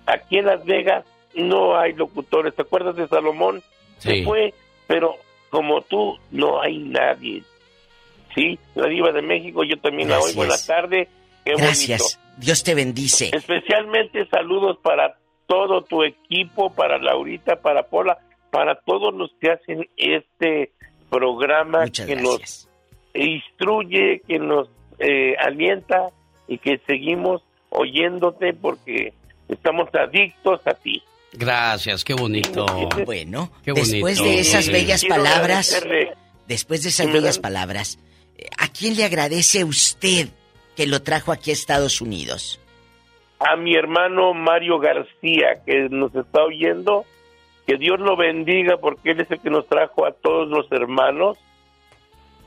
Aquí 0.06 0.38
en 0.38 0.46
Las 0.46 0.64
Vegas 0.66 1.06
no 1.36 1.78
hay 1.78 1.94
locutores. 1.94 2.56
¿Te 2.56 2.62
acuerdas 2.62 2.96
de 2.96 3.08
Salomón? 3.08 3.62
Sí. 3.98 4.20
Se 4.20 4.24
fue, 4.24 4.54
pero 4.88 5.16
como 5.50 5.82
tú 5.82 6.18
no 6.32 6.62
hay 6.62 6.78
nadie. 6.78 7.44
Sí, 8.34 8.58
la 8.76 8.88
diva 8.88 9.12
de 9.12 9.22
México, 9.22 9.64
yo 9.64 9.78
también 9.80 10.10
la 10.10 10.20
oigo 10.20 10.44
en 10.44 10.50
la 10.50 10.58
tarde. 10.66 11.08
Qué 11.44 11.56
Gracias. 11.56 12.00
bonito. 12.00 12.29
Dios 12.40 12.64
te 12.64 12.74
bendice. 12.74 13.30
Especialmente 13.34 14.26
saludos 14.30 14.78
para 14.82 15.18
todo 15.48 15.84
tu 15.84 16.04
equipo, 16.04 16.72
para 16.74 16.98
Laurita, 16.98 17.58
para 17.62 17.84
Pola, 17.84 18.18
para 18.52 18.76
todos 18.82 19.14
los 19.14 19.32
que 19.42 19.52
hacen 19.52 19.88
este 19.98 20.72
programa 21.10 21.82
Muchas 21.82 22.06
que 22.08 22.16
gracias. 22.16 22.68
nos 23.14 23.26
instruye, 23.26 24.22
que 24.28 24.40
nos 24.40 24.70
eh, 25.00 25.36
alienta 25.40 26.08
y 26.48 26.58
que 26.58 26.80
seguimos 26.88 27.42
oyéndote 27.70 28.54
porque 28.54 29.14
estamos 29.48 29.88
adictos 29.94 30.62
a 30.66 30.74
ti. 30.74 31.04
Gracias, 31.34 32.04
qué 32.04 32.14
bonito. 32.14 32.66
Bueno, 33.06 33.52
Qué 33.64 33.74
después 33.74 34.20
bonito. 34.20 34.24
de 34.24 34.40
esas 34.40 34.66
Sí. 34.66 34.72
bellas 34.72 35.02
Quiero 35.02 35.16
palabras, 35.16 35.86
después 36.48 36.84
de 36.84 36.90
esas 36.90 37.12
bellas 37.12 37.38
palabras, 37.40 38.00
¿a 38.58 38.68
quién 38.70 38.96
le 38.96 39.04
agradece 39.04 39.64
usted 39.64 40.30
que 40.80 40.88
lo 40.88 41.02
trajo 41.02 41.34
aquí 41.34 41.50
a 41.50 41.54
Estados 41.54 42.00
Unidos? 42.00 42.58
a 43.42 43.58
mi 43.58 43.76
hermano 43.76 44.34
Mario 44.34 44.80
García, 44.80 45.62
que 45.66 45.90
nos 45.90 46.16
está 46.16 46.42
oyendo, 46.44 47.04
que 47.68 47.76
Dios 47.78 48.00
lo 48.00 48.16
bendiga 48.16 48.78
porque 48.78 49.12
él 49.12 49.20
es 49.22 49.30
el 49.32 49.40
que 49.42 49.50
nos 49.50 49.68
trajo 49.68 50.06
a 50.06 50.12
todos 50.14 50.48
los 50.48 50.72
hermanos 50.72 51.38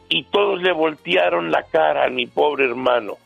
y 0.09 0.25
todos 0.25 0.63
le 0.63 0.73
voltearon 0.73 1.51
la 1.51 1.63
cara 1.65 2.05
a 2.07 2.09
mi 2.09 2.27
pobre 2.27 2.65
hermano. 2.65 3.17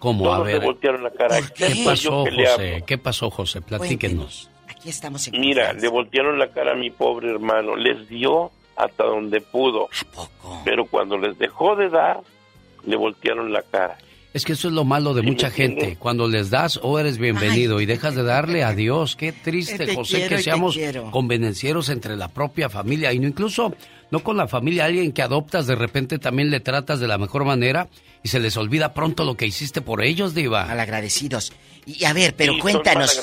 ¿Cómo? 0.00 0.24
A 0.32 0.36
Todos 0.38 0.46
le 0.48 0.52
ver, 0.54 0.62
voltearon 0.64 1.02
la 1.04 1.10
cara. 1.10 1.36
¿Por 1.38 1.52
qué? 1.52 1.66
¿qué 1.66 1.74
Soy 1.74 1.84
pasó, 1.84 2.24
José? 2.24 2.84
¿Qué 2.86 2.98
pasó, 2.98 3.30
José? 3.30 3.60
Platíquenos. 3.62 4.50
Aquí 4.68 4.88
estamos 4.88 5.26
en 5.28 5.40
Mira, 5.40 5.66
confianza. 5.66 5.86
le 5.86 5.88
voltearon 5.92 6.38
la 6.38 6.48
cara 6.50 6.72
a 6.72 6.76
mi 6.76 6.90
pobre 6.90 7.30
hermano. 7.30 7.76
Les 7.76 8.08
dio 8.08 8.50
hasta 8.76 9.04
donde 9.04 9.40
pudo. 9.40 9.84
¿A 9.86 10.14
poco? 10.14 10.62
Pero 10.64 10.86
cuando 10.86 11.16
les 11.18 11.38
dejó 11.38 11.74
de 11.76 11.88
dar, 11.90 12.20
le 12.86 12.96
voltearon 12.96 13.52
la 13.52 13.62
cara. 13.62 13.98
Es 14.32 14.44
que 14.44 14.52
eso 14.52 14.68
es 14.68 14.74
lo 14.74 14.84
malo 14.84 15.12
de 15.12 15.22
Sí, 15.22 15.26
mucha 15.26 15.50
gente. 15.50 15.96
Cuando 15.98 16.28
les 16.28 16.50
das, 16.50 16.78
o 16.82 16.98
eres 17.00 17.18
bienvenido 17.18 17.80
y 17.80 17.86
dejas 17.86 18.14
de 18.14 18.22
darle 18.22 18.62
a 18.62 18.72
Dios. 18.72 19.16
Qué 19.16 19.32
triste, 19.32 19.86
Te 19.86 19.94
José, 19.96 20.18
quiero 20.18 20.36
que 20.36 20.42
seamos 20.42 20.78
convenencieros 21.10 21.88
entre 21.88 22.16
la 22.16 22.28
propia 22.28 22.68
familia. 22.68 23.12
Y 23.12 23.18
no 23.18 23.26
incluso 23.26 23.74
no 24.10 24.20
con 24.20 24.36
la 24.36 24.48
familia, 24.48 24.84
alguien 24.86 25.12
que 25.12 25.22
adoptas 25.22 25.66
de 25.66 25.76
repente 25.76 26.18
también 26.18 26.50
le 26.50 26.60
tratas 26.60 27.00
de 27.00 27.06
la 27.08 27.18
mejor 27.18 27.44
manera 27.44 27.88
y 28.22 28.28
se 28.28 28.38
les 28.40 28.56
olvida 28.56 28.92
pronto 28.92 29.24
lo 29.24 29.34
que 29.36 29.46
hiciste 29.46 29.80
por 29.80 30.02
ellos, 30.02 30.34
Diva. 30.34 30.66
Malagradecidos. 30.66 31.52
Y 31.86 32.04
a 32.04 32.12
ver, 32.12 32.34
pero 32.36 32.52
Sí, 32.52 32.58
cuéntanos. 32.60 33.20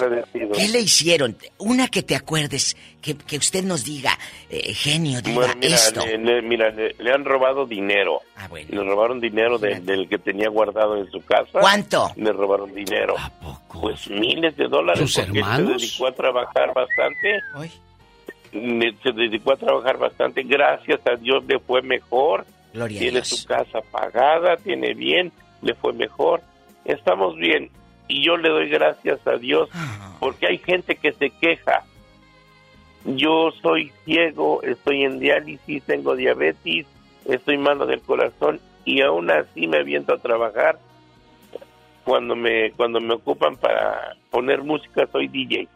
¿qué 0.56 0.68
le 0.70 0.80
hicieron? 0.80 1.38
Una 1.60 1.88
que 1.88 2.02
te 2.02 2.16
acuerdes, 2.16 2.76
que, 3.02 3.16
que 3.16 3.38
usted 3.38 3.64
nos 3.64 3.84
diga, 3.86 4.18
eh, 4.50 4.74
genio, 4.74 5.22
diga 5.22 5.36
Bueno, 5.36 5.54
mira, 5.62 5.76
esto. 5.76 6.04
le, 6.04 6.18
le- 6.18 6.42
mira, 6.42 6.72
le, 6.72 6.96
le 6.98 7.12
han 7.14 7.24
robado 7.24 7.68
dinero. 7.68 8.22
Ah, 8.36 8.48
bueno. 8.50 8.68
Le 8.72 8.90
robaron 8.90 9.20
dinero 9.22 9.60
de- 9.60 9.80
del 9.82 10.10
que 10.10 10.18
tenía 10.18 10.50
guardado 10.50 10.98
en 10.98 11.10
su 11.12 11.22
casa. 11.22 11.60
¿Cuánto? 11.60 12.12
Le 12.16 12.32
robaron 12.34 12.74
dinero. 12.74 13.16
Pues 13.80 14.10
miles 14.10 14.58
de 14.58 14.68
dólares. 14.68 15.02
¿Sus 15.02 15.20
él 15.20 15.38
hermanos? 15.38 15.80
Se 15.80 15.88
dedicó 15.88 16.08
a 16.08 16.12
trabajar 16.14 16.74
bastante. 16.74 17.40
Se 18.52 19.12
dedicó 19.12 19.54
a 19.54 19.58
trabajar 19.58 19.98
bastante. 19.98 20.44
Gracias 20.44 21.00
a 21.06 21.16
Dios 21.16 21.44
le 21.46 21.60
fue 21.60 21.82
mejor. 21.82 22.46
Gloria 22.74 23.00
tiene 23.00 23.24
su 23.26 23.46
casa 23.46 23.80
pagada, 23.92 24.58
tiene 24.58 24.94
bien, 24.94 25.32
le 25.62 25.74
fue 25.76 25.94
mejor. 25.94 26.42
Estamos 26.86 27.36
bien. 27.36 27.70
Y 28.08 28.24
yo 28.24 28.38
le 28.38 28.50
doy 28.50 28.70
gracias 28.70 29.26
a 29.28 29.38
Dios 29.38 29.70
Ah. 29.74 30.16
porque 30.20 30.48
hay 30.48 30.58
gente 30.60 30.96
que 30.96 31.12
se 31.14 31.30
queja. 31.30 31.84
Yo 33.06 33.52
soy 33.62 33.92
ciego, 34.06 34.62
estoy 34.64 35.04
en 35.04 35.20
diálisis, 35.20 35.84
tengo 35.84 36.16
diabetes, 36.16 36.86
estoy 37.26 37.58
malo 37.58 37.86
del 37.86 38.02
corazón 38.02 38.60
y 38.86 39.02
aún 39.02 39.30
así 39.32 39.68
me 39.68 39.78
aviento 39.78 40.14
a 40.14 40.18
trabajar. 40.18 40.78
Cuando 42.04 42.36
me 42.36 42.72
cuando 42.72 43.00
me 43.02 43.16
ocupan 43.16 43.58
para 43.58 44.16
poner 44.30 44.64
música 44.64 45.08
soy 45.12 45.28
DJ. 45.28 45.68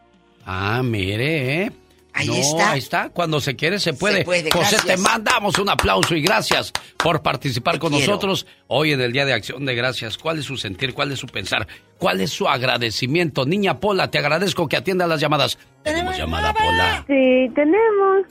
Ah, 0.45 0.81
mire, 0.83 1.63
¿eh? 1.63 1.71
Ahí 2.13 2.27
No, 2.27 2.35
está. 2.35 2.71
Ahí 2.71 2.79
está. 2.79 3.09
Cuando 3.09 3.39
se 3.39 3.55
quiere, 3.55 3.79
se 3.79 3.93
puede. 3.93 4.19
Se 4.19 4.25
puede, 4.25 4.51
José, 4.51 4.75
gracias. 4.75 4.85
te 4.85 4.97
mandamos 4.97 5.57
un 5.59 5.69
aplauso 5.69 6.15
y 6.15 6.21
gracias 6.21 6.71
por 6.97 7.21
participar 7.21 7.79
con 7.79 7.91
quiero. 7.91 8.07
nosotros 8.07 8.45
hoy 8.67 8.91
en 8.91 9.01
el 9.01 9.13
Día 9.13 9.25
de 9.25 9.33
Acción 9.33 9.65
de 9.65 9.75
Gracias. 9.75 10.17
¿Cuál 10.17 10.39
es 10.39 10.45
su 10.45 10.57
sentir? 10.57 10.93
¿Cuál 10.93 11.11
es 11.11 11.19
su 11.19 11.27
pensar? 11.27 11.67
¿Cuál 11.97 12.21
es 12.21 12.31
su 12.31 12.47
agradecimiento? 12.47 13.45
Niña 13.45 13.79
Pola, 13.79 14.09
te 14.11 14.17
agradezco 14.17 14.67
que 14.67 14.77
atienda 14.77 15.07
las 15.07 15.21
llamadas. 15.21 15.57
Tenemos 15.83 16.17
llamada, 16.17 16.53
Pola. 16.53 17.03
Sí, 17.07 17.49
tenemos 17.55 18.25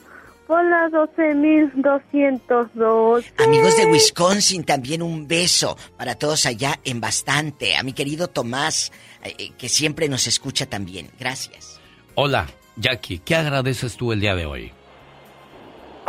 por 0.46 0.62
las 0.64 0.90
12.202. 0.92 3.24
Amigos 3.38 3.76
de 3.76 3.86
Wisconsin, 3.86 4.64
también 4.64 5.02
un 5.02 5.26
beso 5.28 5.76
para 5.96 6.14
todos 6.16 6.46
allá 6.46 6.78
en 6.84 7.00
bastante. 7.00 7.76
A 7.76 7.82
mi 7.82 7.92
querido 7.92 8.28
Tomás, 8.28 8.92
eh, 9.24 9.34
eh, 9.38 9.50
que 9.56 9.68
siempre 9.68 10.08
nos 10.08 10.26
escucha 10.26 10.66
también. 10.66 11.10
Gracias. 11.18 11.80
Hola, 12.16 12.48
Jackie, 12.80 13.18
¿qué 13.18 13.34
agradeces 13.34 13.96
tú 13.96 14.12
el 14.12 14.20
día 14.20 14.34
de 14.34 14.46
hoy? 14.46 14.72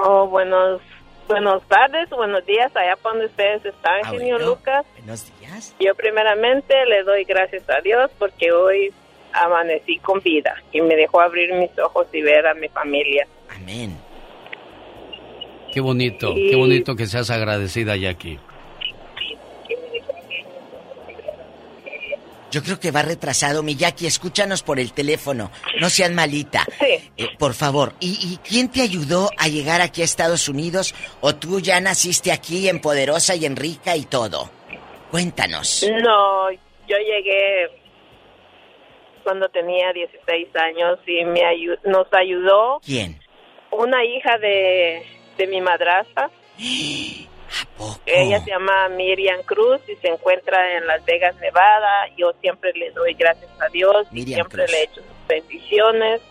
Oh, 0.04 0.28
buenos, 0.28 0.82
buenos 1.28 1.62
tardes, 1.68 2.10
buenos 2.10 2.46
días, 2.46 2.72
allá 2.76 2.96
por 2.96 3.12
donde 3.12 3.28
ustedes 3.28 3.66
están, 3.66 4.00
Ah, 4.06 4.10
genio 4.12 4.36
bueno. 4.38 4.52
Lucas. 4.52 4.86
Buenos 4.98 5.40
días. 5.40 5.76
Yo 5.80 5.94
primeramente 5.96 6.74
le 6.88 7.04
doy 7.04 7.24
gracias 7.26 7.70
a 7.70 7.82
Dios 7.82 8.10
porque 8.18 8.52
hoy 8.52 8.94
amanecí 9.34 9.98
con 10.00 10.20
vida 10.22 10.56
y 10.72 10.82
me 10.82 10.96
dejó 10.96 11.22
abrir 11.22 11.54
mis 11.54 11.78
ojos 11.80 12.08
y 12.14 12.22
ver 12.22 12.48
a 12.48 12.54
mi 12.54 12.70
familia. 12.70 13.28
Amén. 13.50 13.98
Qué 15.74 15.80
bonito, 15.82 16.34
Y- 16.36 16.50
qué 16.50 16.56
bonito 16.56 16.96
que 16.96 17.06
seas 17.06 17.30
agradecida, 17.30 17.96
Jackie. 17.96 18.40
Yo 22.52 22.62
creo 22.62 22.80
que 22.80 22.92
va 22.92 23.02
retrasado. 23.02 23.64
Mi 23.64 23.76
Jackie, 23.76 24.08
escúchanos 24.08 24.62
por 24.64 24.80
el 24.80 24.94
teléfono. 24.94 25.52
No 25.80 25.90
sean 25.90 26.14
malita. 26.14 26.66
Sí. 26.80 27.12
Eh, 27.18 27.30
por 27.40 27.54
favor. 27.54 27.94
¿Y, 28.00 28.10
y 28.34 28.38
quién 28.48 28.70
te 28.70 28.82
ayudó 28.82 29.30
a 29.38 29.48
llegar 29.48 29.82
aquí 29.82 30.02
a 30.02 30.06
Estados 30.06 30.50
Unidos? 30.50 30.94
¿O 31.22 31.34
tú 31.36 31.60
ya 31.62 31.80
naciste 31.80 32.32
aquí 32.32 32.68
en 32.68 32.82
Poderosa 32.82 33.36
y 33.36 33.46
en 33.46 33.56
Rica 33.56 33.96
y 33.96 34.04
todo? 34.06 34.50
Cuéntanos. 35.12 35.86
No, 36.04 36.52
yo 36.52 36.98
llegué 36.98 37.70
cuando 39.24 39.48
tenía 39.50 39.94
16 39.94 40.48
años 40.56 41.00
y 41.08 41.24
me 41.26 41.42
ayu- 41.42 41.80
nos 41.86 42.08
ayudó 42.12 42.80
¿Quién? 42.84 43.20
una 43.72 44.04
hija 44.04 44.38
de, 44.40 45.04
de 45.38 45.48
mi 45.48 45.62
madrastra. 45.62 46.30
Ella 48.06 48.44
se 48.44 48.52
llama 48.52 48.90
Miriam 48.90 49.42
Cruz 49.46 49.82
y 49.88 49.96
se 49.98 50.08
encuentra 50.08 50.78
en 50.78 50.88
Las 50.88 51.04
Vegas, 51.06 51.36
Nevada. 51.40 52.08
Yo 52.18 52.34
siempre 52.42 52.72
le 52.74 52.92
doy 52.92 53.14
gracias 53.14 53.50
a 53.60 53.68
Dios 53.70 54.08
y 54.12 54.16
Miriam 54.16 54.36
siempre 54.38 54.66
Cruz. 54.66 54.72
le 54.72 54.80
he 54.80 54.84
hecho 54.84 55.02
sus 55.02 55.28
bendiciones. 55.28 56.22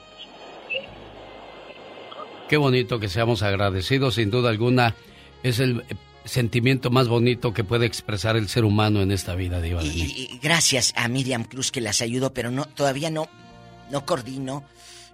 Qué 2.49 2.57
bonito 2.57 2.99
que 2.99 3.09
seamos 3.09 3.43
agradecidos, 3.43 4.15
sin 4.15 4.31
duda 4.31 4.51
alguna. 4.51 4.95
Es 5.43 5.61
el 5.61 5.85
sentimiento 6.25 6.91
más 6.91 7.09
bonito 7.09 7.53
que 7.53 7.65
puede 7.65 7.87
expresar 7.87 8.37
el 8.37 8.49
ser 8.49 8.65
humano 8.65 9.01
en 9.03 9.13
esta 9.13 9.35
vida, 9.35 9.61
Diva 9.61 9.83
México. 9.83 10.13
Y 10.17 10.39
gracias 10.43 10.93
a 10.97 11.09
Miriam 11.09 11.45
Cruz 11.45 11.71
que 11.71 11.81
las 11.81 12.01
ayudó, 12.03 12.35
pero 12.35 12.51
no, 12.51 12.65
todavía 12.65 13.11
no, 13.11 13.29
no 13.91 14.05
coordino, 14.05 14.65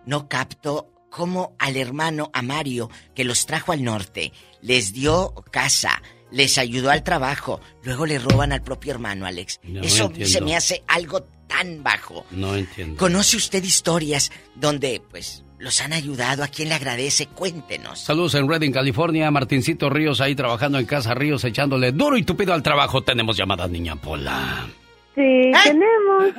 no 0.05 0.29
capto 0.29 0.89
cómo 1.11 1.55
al 1.59 1.77
hermano, 1.77 2.31
a 2.33 2.43
Mario, 2.43 2.91
que 3.15 3.25
los 3.25 3.47
trajo 3.47 3.73
al 3.73 3.85
norte, 3.85 4.33
les 4.63 4.93
dio 4.93 5.33
casa, 5.51 6.03
les 6.31 6.59
ayudó 6.59 6.91
al 6.91 7.03
trabajo, 7.05 7.61
luego 7.83 8.07
le 8.07 8.19
roban 8.19 8.53
al 8.53 8.63
propio 8.63 8.93
hermano, 8.93 9.27
Alex. 9.27 9.61
No 9.63 9.83
Eso 9.83 10.07
entiendo. 10.07 10.33
se 10.33 10.41
me 10.41 10.57
hace 10.57 10.83
algo 10.89 11.23
tan 11.47 11.83
bajo. 11.83 12.25
No 12.33 12.57
entiendo. 12.57 12.97
¿Conoce 12.99 13.37
usted 13.37 13.63
historias 13.63 14.33
donde, 14.57 15.01
pues, 15.11 15.45
los 15.59 15.81
han 15.81 15.93
ayudado? 15.93 16.43
¿A 16.43 16.49
quién 16.49 16.69
le 16.69 16.75
agradece? 16.75 17.27
Cuéntenos. 17.29 18.01
Saludos 18.01 18.35
en 18.35 18.49
Redding, 18.49 18.73
California. 18.73 19.31
Martincito 19.31 19.89
Ríos 19.89 20.21
ahí 20.21 20.35
trabajando 20.35 20.79
en 20.79 20.87
Casa 20.87 21.15
Ríos, 21.15 21.45
echándole 21.45 21.93
duro 21.93 22.17
y 22.17 22.25
tupido 22.25 22.53
al 22.53 22.63
trabajo. 22.65 23.03
Tenemos 23.03 23.37
llamada, 23.37 23.69
niña 23.69 23.95
Pola. 23.97 24.67
Sí, 25.15 25.53
tenemos 25.65 26.35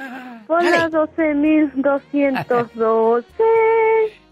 por 0.45 0.61
las 0.64 0.91
12.212. 0.91 3.23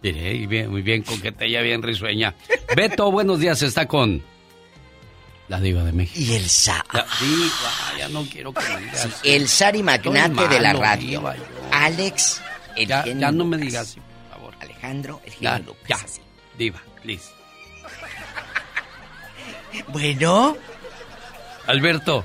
Diré, 0.05 0.35
y 0.35 0.45
bien, 0.45 0.69
muy 0.69 0.83
bien, 0.83 1.01
coquetella, 1.01 1.63
bien 1.63 1.81
risueña. 1.81 2.35
Beto, 2.75 3.11
buenos 3.11 3.39
días, 3.39 3.59
está 3.63 3.87
con 3.87 4.21
la 5.47 5.59
diva 5.59 5.83
de 5.83 5.93
México. 5.93 6.19
Y 6.19 6.35
el 6.35 6.47
Sa... 6.47 6.85
La 6.93 7.03
diva, 7.19 7.97
ya 7.97 8.07
no 8.09 8.23
quiero 8.31 8.53
que 8.53 8.61
me 8.71 8.81
digas. 8.81 9.09
Sí, 9.23 9.33
el 9.33 9.47
Sari 9.47 9.81
magnate 9.81 10.31
Estoy 10.31 10.47
de 10.47 10.59
la 10.59 10.73
malo, 10.73 10.81
radio. 10.83 11.19
diva. 11.21 11.35
Alex, 11.71 12.39
el 12.75 12.87
Ya, 12.87 13.03
ya 13.03 13.31
no 13.31 13.45
me 13.45 13.57
digas, 13.57 13.81
así, 13.89 13.99
por 13.99 14.37
favor. 14.37 14.53
Alejandro, 14.61 15.21
el 15.25 15.33
Ya, 15.39 15.57
Lucas. 15.57 15.81
ya. 15.87 15.95
así. 15.95 16.21
Diva, 16.55 16.79
please. 17.01 17.31
Bueno, 19.87 20.55
Alberto. 21.65 22.23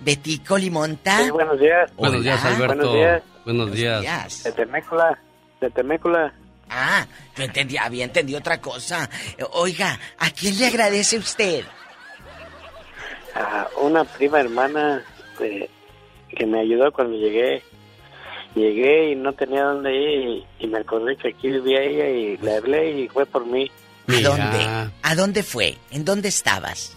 Betico 0.00 0.58
Limonta. 0.58 1.22
Sí, 1.22 1.30
buenos 1.30 1.60
días. 1.60 1.92
Buenos 1.96 2.24
días. 2.24 2.44
Alberto. 2.44 2.74
Buenos 2.74 2.94
días. 2.94 3.22
Buenos 3.44 3.72
días. 3.72 4.42
De 4.42 4.50
Temécula. 4.52 5.18
De 5.60 5.70
Temécula. 5.70 6.34
Ah, 6.74 7.06
yo 7.36 7.44
entendí, 7.44 7.76
había 7.76 8.04
entendido 8.04 8.38
otra 8.38 8.60
cosa. 8.60 9.08
Eh, 9.36 9.44
Oiga, 9.52 9.98
¿a 10.18 10.30
quién 10.30 10.58
le 10.58 10.66
agradece 10.66 11.18
usted? 11.18 11.64
A 13.34 13.68
una 13.80 14.04
prima 14.04 14.40
hermana 14.40 15.02
de- 15.38 15.68
que 16.36 16.46
me 16.46 16.60
ayudó 16.60 16.92
cuando 16.92 17.16
llegué. 17.16 17.62
Llegué 18.54 19.12
y 19.12 19.14
no 19.16 19.32
tenía 19.32 19.64
dónde 19.64 19.94
ir 19.94 20.28
y, 20.28 20.46
y 20.64 20.66
me 20.66 20.78
acordé 20.78 21.16
que 21.16 21.28
aquí 21.28 21.48
vivía 21.48 21.80
ella 21.82 22.08
y 22.08 22.36
le 22.36 22.56
hablé 22.56 22.90
y 23.00 23.08
fue 23.08 23.24
por 23.24 23.46
mí 23.46 23.70
¿A 24.08 24.20
dónde? 24.20 24.90
¿A 25.02 25.14
dónde 25.14 25.42
fue? 25.42 25.78
¿En 25.90 26.04
dónde 26.04 26.28
estabas? 26.28 26.96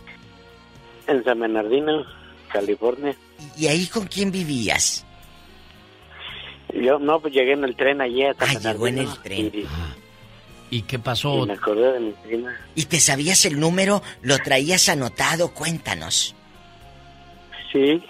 en 1.08 1.24
San 1.24 1.40
Bernardino, 1.40 2.04
California. 2.52 3.16
¿Y 3.56 3.68
ahí 3.68 3.86
con 3.86 4.08
quién 4.08 4.32
vivías? 4.32 5.05
Yo 6.76 7.00
no, 7.00 7.20
pues 7.20 7.34
llegué 7.34 7.54
en 7.54 7.64
el 7.64 7.76
tren 7.76 8.02
allí 8.02 8.24
a 8.24 8.34
San 8.34 8.50
Ah, 8.50 8.72
llegó 8.72 8.88
en 8.88 9.00
el 9.00 9.10
tren. 9.24 9.52
Y, 9.54 9.66
¿Y 10.78 10.82
qué 10.82 11.00
pasó? 11.00 11.44
y 11.44 11.48
me 11.48 11.54
acordé 11.54 11.94
de 11.94 12.00
mi 12.00 12.12
prima. 12.12 12.54
¿Y 12.76 12.86
te 12.86 13.00
sabías 13.00 13.46
el 13.46 13.60
número? 13.60 14.04
¿Lo 14.22 14.38
traías 14.40 14.90
anotado? 14.90 15.54
Cuéntanos. 15.54 16.36
Sí. 17.72 18.04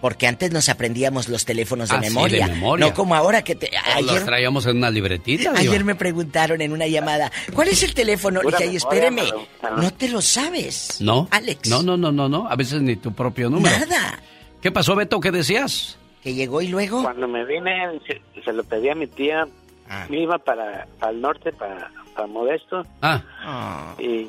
Porque 0.00 0.26
antes 0.26 0.50
nos 0.50 0.68
aprendíamos 0.68 1.28
los 1.28 1.44
teléfonos 1.44 1.88
de, 1.88 1.94
Ah, 1.94 2.02
sí, 2.02 2.08
de 2.08 2.10
memoria. 2.10 2.86
No 2.88 2.92
como 2.94 3.14
ahora 3.14 3.44
que 3.44 3.54
te... 3.54 3.70
Los 3.70 4.10
Ayer, 4.10 4.24
traíamos 4.24 4.66
en 4.66 4.78
una 4.78 4.90
libretita, 4.90 5.52
ayer 5.54 5.84
me 5.84 5.94
preguntaron 5.94 6.60
en 6.60 6.72
una 6.72 6.88
llamada, 6.88 7.30
¿cuál 7.54 7.68
es 7.68 7.84
el 7.84 7.94
teléfono? 7.94 8.40
Pura 8.40 8.58
Dije, 8.58 8.70
ay, 8.70 8.78
memoria, 8.78 9.08
espéreme, 9.12 9.80
no 9.80 9.92
te 9.92 10.08
lo 10.08 10.20
sabes. 10.20 11.00
¿No? 11.00 11.28
Alex. 11.30 11.68
No, 11.68 11.84
no, 11.84 11.96
no, 11.96 12.10
no, 12.10 12.28
no. 12.28 12.48
A 12.48 12.56
veces 12.56 12.82
ni 12.82 12.96
tu 12.96 13.12
propio 13.12 13.48
número. 13.48 13.78
Nada. 13.78 14.20
¿Qué 14.60 14.72
pasó, 14.72 14.96
Beto? 14.96 15.20
¿Qué 15.20 15.30
decías? 15.30 15.98
Que 16.22 16.34
llegó 16.34 16.62
y 16.62 16.68
luego... 16.68 17.02
Cuando 17.02 17.26
me 17.28 17.44
vine, 17.44 18.00
se, 18.06 18.20
se 18.42 18.52
lo 18.52 18.62
pedí 18.64 18.88
a 18.88 18.94
mi 18.94 19.06
tía. 19.06 19.46
Ah. 19.88 20.06
Me 20.08 20.20
iba 20.22 20.38
para, 20.38 20.86
para 20.98 21.12
el 21.12 21.20
norte, 21.20 21.52
para, 21.52 21.90
para 22.14 22.26
Modesto. 22.28 22.84
Ah. 23.02 23.94
Y, 23.98 24.28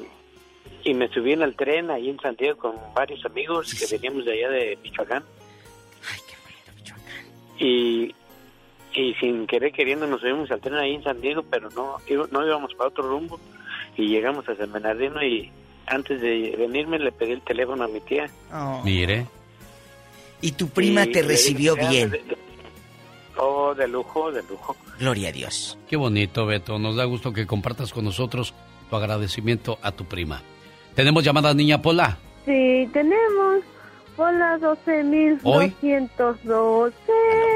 y 0.84 0.94
me 0.96 1.08
subí 1.10 1.34
en 1.34 1.44
el 1.44 1.56
tren 1.56 1.92
ahí 1.92 2.10
en 2.10 2.20
Santiago 2.20 2.58
con 2.58 2.76
varios 2.96 3.24
amigos 3.26 3.74
que 3.76 3.86
veníamos 3.96 4.26
de 4.26 4.34
allá 4.34 4.50
de 4.50 4.78
Michoacán. 4.84 5.24
Y, 7.60 8.14
y 8.94 9.14
sin 9.20 9.48
querer 9.48 9.72
queriendo 9.72 10.08
nos 10.08 10.22
subimos 10.22 10.50
al 10.52 10.60
tren 10.60 10.76
ahí 10.76 10.96
en 10.96 11.04
San 11.04 11.22
Diego, 11.22 11.44
pero 11.50 11.70
no, 11.70 11.98
iba- 12.08 12.28
no 12.32 12.46
íbamos 12.46 12.74
para 12.74 12.90
otro 12.90 13.08
rumbo. 13.08 13.40
y 13.96 14.08
llegamos 14.08 14.48
a 14.50 14.56
San 14.56 14.72
Bernardino 14.72 15.24
y 15.24 15.52
antes 15.86 16.20
de 16.22 16.56
venirme 16.58 16.98
le 16.98 17.12
pedí 17.12 17.34
el 17.34 17.42
teléfono 17.42 17.84
a 17.84 17.88
mi 17.88 18.00
tía. 18.02 18.30
Mire. 18.84 19.28
Y 20.44 20.52
tu 20.52 20.70
prima 20.70 21.06
Y 21.06 21.12
te 21.12 21.24
recibió 21.24 21.76
bien. 21.76 22.12
"Ah, 22.14 22.18
de- 22.18 22.24
de- 22.36 22.44
Oh, 23.36 23.74
de 23.74 23.88
lujo, 23.88 24.32
de 24.32 24.44
lujo. 24.44 24.76
Gloria 25.00 25.30
a 25.30 25.32
Dios. 25.32 25.76
Qué 25.90 25.96
bonito, 25.96 26.46
Beto. 26.46 26.78
Nos 26.78 26.96
da 26.96 27.04
gusto 27.06 27.34
que 27.34 27.48
compartas 27.48 27.92
con 27.92 28.06
nosotros 28.06 28.54
tu 28.92 28.96
agradecimiento 28.96 29.80
a 29.82 29.92
tu 29.92 30.06
prima. 30.06 30.44
¿Tenemos 30.94 31.24
llamada 31.24 31.52
niña 31.56 31.82
Pola? 31.82 32.20
Sí, 32.46 32.88
tenemos 32.94 33.64
por 34.16 34.32
las 34.36 34.62
12.212. 34.62 36.94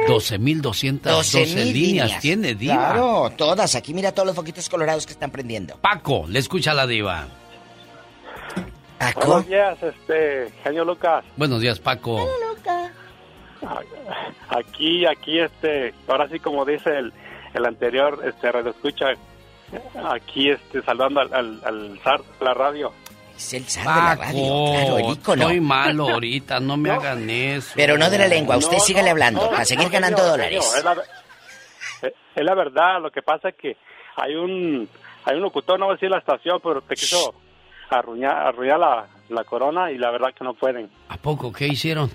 12.212 0.08 1.10
12,000 1.12 1.72
líneas. 1.74 2.20
Tiene 2.22 2.56
diva. 2.56 2.94
Claro, 2.94 3.32
todas. 3.38 3.76
Aquí 3.76 3.94
mira 3.94 4.12
todos 4.12 4.26
los 4.28 4.36
foquitos 4.36 4.68
colorados 4.70 5.06
que 5.06 5.14
están 5.14 5.30
prendiendo. 5.30 5.76
Paco, 5.78 6.26
le 6.28 6.40
escucha 6.40 6.72
a 6.72 6.74
la 6.74 6.88
diva. 6.88 7.28
Paco. 8.98 9.28
Buenos 9.28 9.48
días, 9.48 9.78
este, 9.84 10.52
genio 10.64 10.84
Lucas. 10.84 11.24
Buenos 11.36 11.62
días, 11.62 11.78
Paco. 11.80 12.28
Aquí, 14.50 15.06
aquí, 15.06 15.40
este, 15.40 15.94
ahora 16.08 16.28
sí 16.30 16.40
como 16.40 16.64
dice 16.66 16.90
el, 16.98 17.14
el 17.54 17.66
anterior, 17.66 18.22
este, 18.24 18.52
radio 18.52 18.70
escucha, 18.72 19.08
aquí, 20.12 20.50
este, 20.52 20.82
saludando 20.84 21.22
al, 21.22 21.34
al, 21.34 21.62
al 21.66 22.00
zar 22.04 22.22
de 22.22 22.46
la 22.46 22.54
radio. 22.54 22.94
Es 23.36 23.54
el 23.54 23.66
zar 23.66 23.84
de 23.84 23.90
la 23.90 24.16
radio, 24.16 24.72
claro, 24.72 24.98
el 25.00 25.10
ícono. 25.14 25.42
Estoy 25.44 25.60
malo 25.60 26.10
ahorita, 26.10 26.60
no 26.60 26.78
me 26.78 26.92
hagan 26.92 27.30
eso. 27.30 27.74
Pero 27.76 27.98
no 27.98 28.10
de 28.10 28.18
la 28.20 28.28
lengua, 28.28 28.58
usted 28.58 28.78
No, 28.78 28.84
sígale 28.84 29.06
no, 29.06 29.12
hablando 29.12 29.42
no, 29.44 29.50
para 29.52 29.66
seguir 29.66 29.86
no, 29.86 29.92
ganando 29.92 30.24
dólares. 30.24 30.74
genio, 30.74 30.78
es, 30.78 30.84
la, 30.84 32.12
es 32.36 32.46
la 32.46 32.56
verdad, 32.56 33.02
lo 33.02 33.12
que 33.12 33.22
pasa 33.22 33.50
es 33.50 33.56
que 33.56 33.78
hay 34.16 34.36
un, 34.36 34.88
hay 35.26 35.36
un 35.36 35.42
locutor, 35.42 35.80
no 35.80 35.86
voy 35.86 35.94
a 35.94 35.96
decir 35.96 36.10
la 36.10 36.20
estación, 36.20 36.60
pero 36.64 36.82
te 36.82 36.96
quiso 36.96 37.34
arruinar, 37.90 38.48
arruinar 38.48 38.80
la, 38.80 39.08
la 39.30 39.44
corona 39.44 39.92
y 39.92 39.98
la 39.98 40.12
verdad 40.12 40.30
que 40.38 40.44
no 40.44 40.54
pueden. 40.54 40.90
¿A 41.10 41.18
poco 41.18 41.52
qué 41.52 41.68
hicieron? 41.68 42.12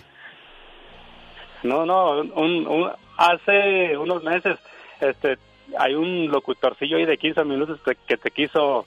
No, 1.62 1.86
no, 1.86 2.20
un, 2.20 2.66
un- 2.66 2.90
hace 3.16 3.96
unos 3.96 4.22
meses 4.24 4.58
este 5.00 5.38
hay 5.78 5.94
un 5.94 6.28
locutorcillo 6.30 6.96
ahí 6.96 7.04
de 7.06 7.16
15 7.18 7.44
minutos 7.44 7.80
que, 7.84 7.94
que 8.06 8.16
te 8.16 8.30
quiso 8.30 8.84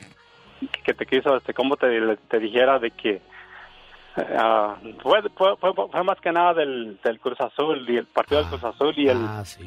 que 0.83 0.93
te 0.93 1.05
quiso 1.05 1.35
este 1.37 1.53
cómo 1.53 1.77
te, 1.77 2.17
te 2.29 2.39
dijera 2.39 2.79
de 2.79 2.91
que 2.91 3.21
ah, 4.17 4.75
fue, 5.01 5.21
fue, 5.35 5.55
fue, 5.57 5.73
fue 5.73 6.03
más 6.03 6.19
que 6.21 6.31
nada 6.31 6.53
del, 6.53 6.97
del 7.03 7.19
Cruz 7.19 7.39
Azul 7.41 7.85
y 7.89 7.97
el 7.97 8.05
partido 8.05 8.41
del 8.41 8.49
Cruz 8.49 8.63
Azul 8.63 8.93
y 8.97 9.07
el, 9.09 9.17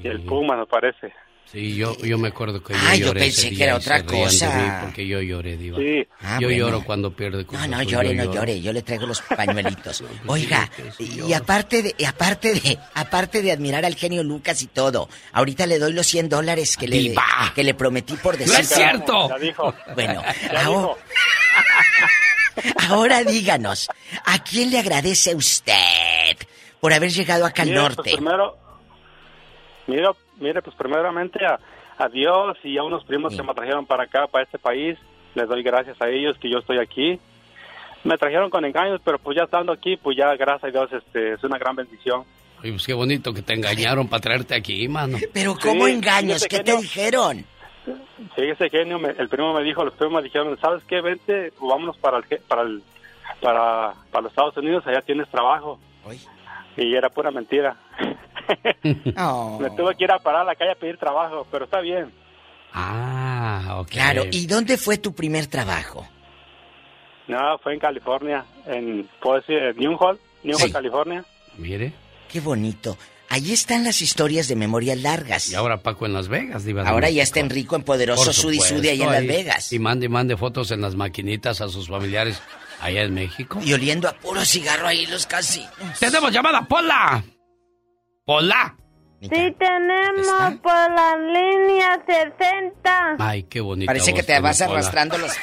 y 0.02 0.06
el 0.08 0.20
Puma 0.22 0.56
me 0.56 0.66
parece. 0.66 1.12
Sí, 1.50 1.74
yo, 1.76 1.96
yo 1.98 2.18
me 2.18 2.28
acuerdo 2.28 2.62
que 2.62 2.74
yo 2.74 2.78
Ah, 2.82 2.94
yo 2.94 3.14
pensé 3.14 3.48
ese 3.48 3.56
que 3.56 3.64
era 3.64 3.76
otra 3.76 4.04
cosa. 4.04 4.80
porque 4.82 5.06
yo 5.06 5.22
lloré, 5.22 5.56
diva. 5.56 5.78
Sí. 5.78 6.06
Ah, 6.20 6.36
yo 6.40 6.48
bueno. 6.48 6.66
lloro 6.66 6.84
cuando 6.84 7.10
pierde 7.10 7.46
No, 7.50 7.66
no 7.66 7.82
llore, 7.82 8.12
no 8.14 8.24
lloro. 8.24 8.34
llore, 8.34 8.60
yo 8.60 8.70
le 8.70 8.82
traigo 8.82 9.06
los 9.06 9.22
pañuelitos. 9.36 10.04
Oiga, 10.26 10.70
y 10.98 11.32
aparte 11.32 11.82
de, 11.82 11.94
aparte 12.06 12.52
de, 12.52 12.78
aparte 12.92 13.40
de 13.40 13.52
admirar 13.52 13.86
al 13.86 13.94
genio 13.94 14.22
Lucas 14.22 14.60
y 14.60 14.66
todo, 14.66 15.08
ahorita 15.32 15.66
le 15.66 15.78
doy 15.78 15.94
los 15.94 16.06
100 16.06 16.28
dólares 16.28 16.76
que 16.76 16.86
le, 16.86 17.14
que 17.54 17.64
le 17.64 17.72
prometí 17.72 18.14
por 18.16 18.34
¡No 18.34 18.40
decir. 18.40 18.60
es 18.60 18.68
cierto! 18.68 19.30
Ya 19.30 19.38
dijo. 19.38 19.74
Bueno, 19.94 20.22
Ya 20.52 20.64
ahora, 20.66 20.94
ahora 22.90 23.24
díganos, 23.24 23.88
¿a 24.26 24.42
quién 24.44 24.70
le 24.70 24.78
agradece 24.80 25.34
usted 25.34 26.36
por 26.80 26.92
haber 26.92 27.10
llegado 27.10 27.46
acá 27.46 27.62
al 27.62 27.68
Mire, 27.68 27.80
norte? 27.80 28.02
Pues 28.02 28.14
primero, 28.16 28.56
mire, 29.86 30.08
mire, 30.38 30.62
pues 30.62 30.74
primeramente 30.76 31.44
a, 31.44 31.58
a 31.98 32.08
Dios 32.08 32.56
y 32.64 32.78
a 32.78 32.82
unos 32.84 33.04
primos 33.04 33.34
que 33.36 33.42
me 33.42 33.54
trajeron 33.54 33.86
para 33.86 34.04
acá, 34.04 34.26
para 34.26 34.44
este 34.44 34.58
país. 34.58 34.98
Les 35.34 35.48
doy 35.48 35.62
gracias 35.62 36.00
a 36.00 36.08
ellos 36.08 36.36
que 36.38 36.50
yo 36.50 36.58
estoy 36.58 36.78
aquí. 36.78 37.18
Me 38.04 38.16
trajeron 38.16 38.48
con 38.50 38.64
engaños, 38.64 39.00
pero 39.04 39.18
pues 39.18 39.36
ya 39.36 39.44
estando 39.44 39.72
aquí, 39.72 39.96
pues 39.96 40.16
ya 40.16 40.34
gracias 40.36 40.64
a 40.64 40.68
Dios 40.70 40.92
este, 40.92 41.32
es 41.34 41.44
una 41.44 41.58
gran 41.58 41.76
bendición. 41.76 42.24
Oye, 42.60 42.70
pues 42.72 42.86
qué 42.86 42.94
bonito 42.94 43.32
que 43.32 43.42
te 43.42 43.54
engañaron 43.54 44.08
para 44.08 44.20
traerte 44.20 44.54
aquí, 44.54 44.88
mano. 44.88 45.18
Pero 45.32 45.54
¿cómo 45.60 45.86
Sí, 45.86 45.92
engaños? 45.92 46.46
¿Qué 46.48 46.60
te 46.60 46.76
dijeron? 46.76 47.44
Sí, 48.34 48.42
ese 48.42 48.68
genio, 48.70 48.98
me- 48.98 49.10
el 49.10 49.28
primo 49.28 49.52
me 49.54 49.62
dijo, 49.62 49.84
los 49.84 49.94
primos 49.94 50.14
me 50.14 50.22
dijeron, 50.22 50.58
¿sabes 50.60 50.82
qué? 50.84 51.00
Vente, 51.00 51.52
vámonos 51.60 51.96
para 51.98 52.18
el, 52.18 52.24
para 52.48 52.62
el, 52.62 52.82
para, 53.40 53.94
para 54.10 54.22
los 54.22 54.32
Estados 54.32 54.56
Unidos, 54.56 54.84
allá 54.86 55.00
tienes 55.02 55.28
trabajo. 55.28 55.78
Y 56.78 56.94
era 56.94 57.10
pura 57.10 57.30
mentira. 57.30 57.76
Oh. 59.18 59.58
Me 59.60 59.68
tuve 59.70 59.94
que 59.94 60.04
ir 60.04 60.10
a 60.12 60.18
parar 60.18 60.40
a 60.42 60.44
la 60.44 60.54
calle 60.54 60.72
a 60.72 60.74
pedir 60.74 60.96
trabajo, 60.96 61.46
pero 61.50 61.66
está 61.66 61.80
bien. 61.80 62.10
Ah, 62.72 63.76
ok. 63.80 63.88
Claro, 63.88 64.24
¿y 64.30 64.46
dónde 64.46 64.78
fue 64.78 64.96
tu 64.98 65.14
primer 65.14 65.46
trabajo? 65.48 66.06
No, 67.26 67.58
fue 67.62 67.74
en 67.74 67.80
California, 67.80 68.44
en, 68.66 69.06
puedo 69.20 69.40
decir, 69.40 69.58
en 69.58 69.76
Newhall, 69.76 70.18
Newhall, 70.42 70.62
Sí. 70.68 70.72
California. 70.72 71.24
Mire. 71.58 71.92
Qué 72.32 72.40
bonito. 72.40 72.96
Allí 73.30 73.52
están 73.52 73.84
las 73.84 74.00
historias 74.00 74.48
de 74.48 74.56
memorias 74.56 74.96
largas. 74.98 75.50
Y 75.50 75.54
ahora 75.54 75.82
Paco 75.82 76.06
en 76.06 76.14
Las 76.14 76.28
Vegas, 76.28 76.64
diva. 76.64 76.88
Ahora 76.88 77.10
ya 77.10 77.22
está 77.22 77.40
Enrico 77.40 77.76
en 77.76 77.82
poderoso 77.82 78.32
Sudi 78.32 78.60
Sudi 78.60 78.88
allá 78.88 79.04
en 79.04 79.12
Las. 79.12 79.26
Vegas. 79.26 79.72
Y 79.74 79.78
mande, 79.78 80.06
y 80.06 80.08
mande 80.08 80.36
fotos 80.38 80.70
en 80.70 80.80
las 80.80 80.94
maquinitas 80.94 81.60
a 81.60 81.68
sus 81.68 81.88
familiares 81.88 82.40
allá 82.80 83.02
en 83.02 83.14
México. 83.14 83.60
Y 83.62 83.72
oliendo 83.72 84.08
a 84.08 84.12
puro 84.12 84.44
cigarro 84.44 84.86
ahí 84.86 85.06
los 85.06 85.26
casinos. 85.26 85.72
¡Tenemos 85.98 86.32
llamada, 86.32 86.62
Pola! 86.62 87.22
¡Pola! 88.24 88.76
Sí, 89.20 89.28
tenemos 89.58 90.54
por 90.62 90.72
la 90.72 91.16
línea 91.16 92.00
60. 92.06 93.16
Ay, 93.18 93.42
qué 93.44 93.60
bonito. 93.60 93.86
Parece 93.86 94.14
que 94.14 94.22
te 94.22 94.38
vas 94.38 94.60
arrastrando 94.60 95.18
los... 95.18 95.36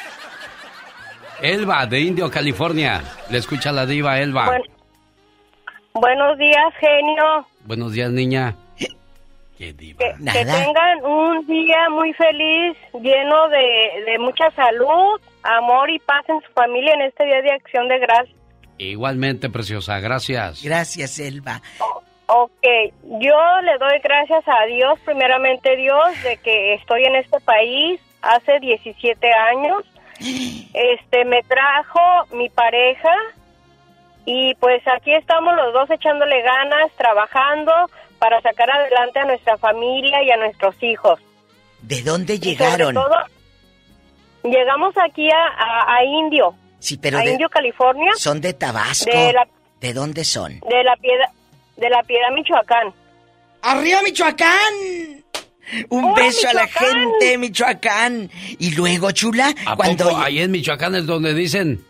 Elba, 1.42 1.84
de 1.86 2.00
Indio, 2.00 2.30
California. 2.30 3.02
Le 3.28 3.38
escucha 3.38 3.72
la 3.72 3.84
diva, 3.84 4.18
Elba. 4.18 4.46
Bueno. 4.46 4.64
Buenos 5.92 6.38
días, 6.38 6.72
genio. 6.80 7.46
Buenos 7.64 7.92
días, 7.92 8.10
niña. 8.10 8.56
Que, 9.56 9.74
que 9.74 9.94
tengan 9.94 11.04
un 11.04 11.46
día 11.46 11.88
muy 11.90 12.12
feliz, 12.12 12.76
lleno 12.92 13.48
de, 13.48 14.04
de 14.04 14.18
mucha 14.18 14.50
salud, 14.50 15.18
amor 15.42 15.88
y 15.88 15.98
paz 15.98 16.28
en 16.28 16.40
su 16.42 16.52
familia 16.52 16.92
en 16.92 17.02
este 17.02 17.24
Día 17.24 17.40
de 17.40 17.52
Acción 17.52 17.88
de 17.88 17.98
Gracias. 17.98 18.36
Igualmente, 18.78 19.48
preciosa, 19.48 19.98
gracias. 20.00 20.62
Gracias, 20.62 21.18
Elba. 21.18 21.62
Ok, 22.26 22.66
yo 23.02 23.60
le 23.62 23.78
doy 23.78 23.98
gracias 24.02 24.44
a 24.46 24.66
Dios, 24.66 24.98
primeramente 25.04 25.76
Dios, 25.76 26.22
de 26.22 26.36
que 26.38 26.74
estoy 26.74 27.04
en 27.04 27.16
este 27.16 27.40
país 27.40 28.00
hace 28.20 28.60
17 28.60 29.32
años. 29.32 29.84
Este, 30.78 31.24
me 31.24 31.42
trajo 31.44 32.00
mi 32.32 32.50
pareja 32.50 33.10
y 34.26 34.54
pues 34.56 34.82
aquí 34.86 35.10
estamos 35.14 35.56
los 35.56 35.72
dos 35.72 35.90
echándole 35.90 36.42
ganas, 36.42 36.92
trabajando 36.98 37.72
para 38.18 38.40
sacar 38.42 38.70
adelante 38.70 39.18
a 39.20 39.24
nuestra 39.24 39.56
familia 39.58 40.22
y 40.22 40.30
a 40.30 40.36
nuestros 40.36 40.74
hijos. 40.82 41.20
¿De 41.82 42.02
dónde 42.02 42.34
Y 42.34 42.36
sobre 42.38 42.50
llegaron? 42.50 42.94
todo, 42.94 43.14
llegamos 44.44 44.94
aquí 45.02 45.28
a, 45.30 45.36
a- 45.46 45.96
a 45.96 46.04
Indio, 46.04 46.54
Sí, 46.78 46.96
pero 46.98 47.18
a 47.18 47.22
de- 47.22 47.32
Indio, 47.32 47.48
California, 47.48 48.12
son 48.16 48.40
de 48.40 48.52
Tabasco. 48.52 49.10
de 49.10 49.32
la, 49.32 49.46
¿De 49.80 49.92
dónde 49.92 50.24
son? 50.24 50.60
de 50.60 50.84
la 50.84 50.96
piedra, 50.96 51.30
de 51.76 51.90
la 51.90 52.02
piedra 52.02 52.30
Michoacán. 52.32 52.92
¡Arriba, 53.62 54.00
Michoacán! 54.02 54.74
Un 55.88 56.04
¡Hola, 56.04 56.14
beso 56.14 56.48
a 56.48 56.52
la 56.52 56.66
gente 56.68 57.24
de 57.26 57.38
Michoacán. 57.38 58.30
Y 58.60 58.74
luego, 58.76 59.10
chula, 59.10 59.52
¿A 59.66 59.74
cuando... 59.74 60.04
poco 60.10 60.18
ahí 60.22 60.38
en 60.40 60.52
Michoacán 60.52 60.94
es 60.94 61.06
donde 61.06 61.34
dicen? 61.34 61.84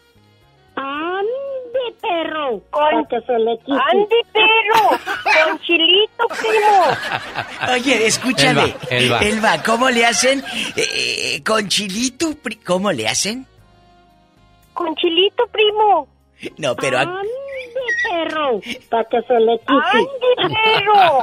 Perro, 2.09 2.63
con 2.71 3.07
que 3.07 3.21
se 3.27 3.39
le 3.39 3.59
quite. 3.59 3.79
Ande 3.93 4.17
perro, 4.33 4.89
con 5.25 5.59
chilito 5.67 6.27
primo. 6.41 7.73
Oye, 7.73 8.07
escúchame. 8.07 8.75
Elba, 8.91 9.19
Elba. 9.21 9.63
¿cómo 9.63 9.91
le 9.91 10.07
hacen? 10.07 10.43
Eh, 10.77 10.87
eh, 11.37 11.43
con 11.45 11.69
chilito, 11.69 12.35
pri- 12.43 12.57
¿cómo 12.65 12.93
le 12.93 13.09
hacen? 13.09 13.47
Con 14.73 14.95
chilito 14.97 15.47
primo. 15.49 16.09
No, 16.59 16.77
pero... 16.77 16.99
Ande 16.99 17.29
perro, 18.11 18.61
para 18.91 19.05
que 19.05 19.21
se 19.23 19.35
le 19.41 19.59
quite. 19.61 19.99
Ande 20.39 20.55
perro. 20.55 21.23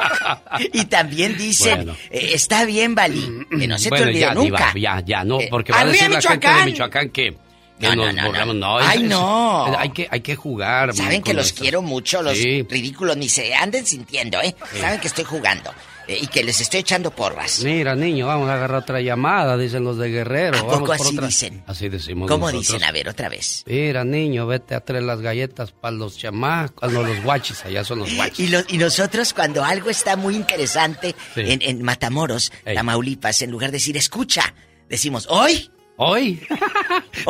Y 0.73 0.85
también 0.85 1.37
dicen, 1.37 1.77
Bueno. 1.85 1.95
eh, 2.09 2.31
está 2.33 2.65
bien, 2.65 2.95
Vali, 2.95 3.45
que 3.49 3.67
no 3.67 3.77
se 3.77 3.89
bueno, 3.89 4.03
te 4.05 4.09
olvide 4.09 4.21
ya, 4.21 4.33
nunca. 4.33 4.71
diva, 4.73 4.99
ya, 4.99 5.01
ya, 5.05 5.23
no, 5.23 5.39
Eh, 5.39 5.47
porque 5.49 5.71
va 5.71 5.79
a 5.79 5.81
¡arriba, 5.81 5.93
decir 5.93 6.11
la 6.11 6.21
gente 6.21 6.47
de! 6.47 6.65
Michoacán 6.65 7.09
que, 7.09 7.35
que 7.79 7.87
No, 7.87 7.95
no, 7.95 8.05
nos 8.05 8.15
no, 8.15 8.21
no. 8.21 8.27
borramos. 8.29 8.55
No, 8.55 8.77
Ay, 8.77 9.03
es- 9.03 9.09
no. 9.09 9.77
Hay 9.77 9.89
que, 9.89 10.07
hay 10.09 10.21
que 10.21 10.35
jugar. 10.35 10.93
Saben 10.95 11.21
que 11.23 11.33
los 11.33 11.53
quiero 11.53 11.81
mucho, 11.81 12.21
los 12.21 12.37
Sí. 12.37 12.63
ridículos, 12.69 13.17
ni 13.17 13.29
se 13.29 13.53
anden 13.55 13.85
sintiendo, 13.85 14.41
¿eh? 14.41 14.55
Sí. 14.71 14.79
Saben 14.79 14.99
que 14.99 15.07
estoy 15.07 15.23
jugando 15.25 15.71
eh, 16.07 16.19
y 16.21 16.27
que 16.27 16.43
les 16.43 16.59
estoy 16.59 16.81
echando 16.81 17.11
porras. 17.11 17.61
Mira, 17.63 17.95
niño, 17.95 18.27
vamos 18.27 18.49
a 18.49 18.55
agarrar 18.55 18.81
otra 18.81 18.99
llamada, 19.01 19.57
dicen 19.57 19.83
los 19.85 19.97
de 19.97 20.09
Guerrero. 20.09 20.57
¿A 20.57 20.61
vamos 20.63 20.73
poco 20.75 20.85
por 20.87 20.95
así 20.95 21.15
otra. 21.15 21.27
dicen? 21.27 21.63
Así 21.65 21.87
decimos 21.89 22.29
¿Cómo 22.29 22.47
nosotros. 22.51 22.67
dicen? 22.73 22.83
A 22.83 22.91
ver, 22.91 23.07
otra 23.09 23.29
vez. 23.29 23.63
Mira, 23.67 24.03
niño, 24.03 24.45
vete 24.45 24.75
a 24.75 24.81
traer 24.81 25.03
las 25.03 25.21
galletas 25.21 25.71
para 25.71 25.95
los 25.95 26.17
chamacos. 26.17 26.91
No, 26.91 27.03
los 27.03 27.23
guachis, 27.23 27.63
allá 27.65 27.83
son 27.85 27.99
los 27.99 28.13
guachis. 28.15 28.39
Y, 28.39 28.47
lo- 28.49 28.63
y 28.67 28.77
nosotros 28.77 29.33
cuando 29.33 29.63
algo 29.63 29.89
está 29.89 30.15
muy 30.17 30.35
interesante 30.35 31.15
Sí. 31.35 31.41
en, 31.45 31.61
en 31.61 31.81
Matamoros, 31.83 32.51
Ey. 32.65 32.75
Tamaulipas, 32.75 33.41
en 33.41 33.51
lugar 33.51 33.71
de 33.71 33.77
decir 33.77 33.95
escucha, 33.97 34.53
decimos 34.89 35.25
hoy. 35.29 35.69
¿Hoy? 35.97 36.41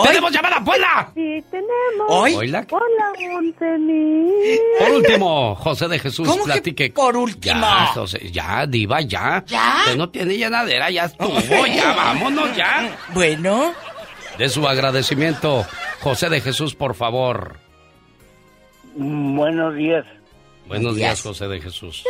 ¡Tenemos 0.06 0.32
llamada, 0.32 0.64
Puebla! 0.64 1.12
Sí, 1.14 1.44
tenemos. 1.52 2.08
¿Hoy? 2.08 2.34
¿Hola? 2.36 2.66
Hola, 2.72 3.34
Montenegro. 3.34 4.64
Por 4.80 4.92
último, 4.92 5.56
José 5.56 5.88
de 5.90 6.00
Jesús, 6.00 6.28
¿Cómo 6.28 6.46
que 6.46 6.52
platique. 6.54 6.90
por 6.92 7.18
último? 7.18 7.60
Ya, 7.60 7.86
José, 7.88 8.32
ya, 8.32 8.66
diva, 8.66 9.02
ya. 9.02 9.44
¿Ya? 9.46 9.82
Que 9.86 9.98
no 9.98 10.10
tiene 10.10 10.38
llenadera, 10.38 10.90
ya 10.90 11.06
estuvo, 11.06 11.38
ya, 11.68 11.94
vámonos, 11.94 12.56
ya. 12.56 12.98
Bueno. 13.14 13.74
De 14.38 14.48
su 14.50 14.66
agradecimiento, 14.68 15.66
José 16.00 16.30
de 16.30 16.40
Jesús, 16.42 16.74
por 16.74 16.96
favor. 16.96 17.58
Mm, 18.96 19.36
Buenos 19.38 19.76
días. 19.76 20.06
Buenos 20.68 20.96
días, 20.96 21.22
José 21.22 21.48
de 21.50 21.60
Jesús. 21.60 22.06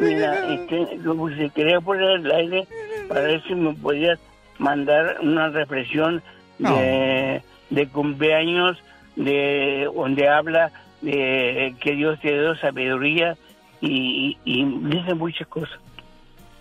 Mira, 0.00 0.52
este, 0.52 0.98
como 1.06 1.28
si 1.30 1.48
quería 1.50 1.80
poner 1.80 2.18
el 2.18 2.30
aire 2.32 2.66
para 3.08 3.20
ver 3.22 3.42
si 3.46 3.54
me 3.54 3.72
podías 3.74 4.18
mandar 4.62 5.18
una 5.20 5.48
reflexión 5.48 6.22
de, 6.58 7.42
de 7.70 7.88
cumpleaños 7.88 8.78
de 9.16 9.90
donde 9.94 10.28
habla 10.28 10.72
de 11.00 11.74
que 11.80 11.92
Dios 11.94 12.20
te 12.20 12.32
dio 12.32 12.56
sabiduría 12.56 13.36
y, 13.80 14.38
y, 14.44 14.60
y 14.60 14.64
dice 14.64 15.14
muchas 15.14 15.48
cosas. 15.48 15.78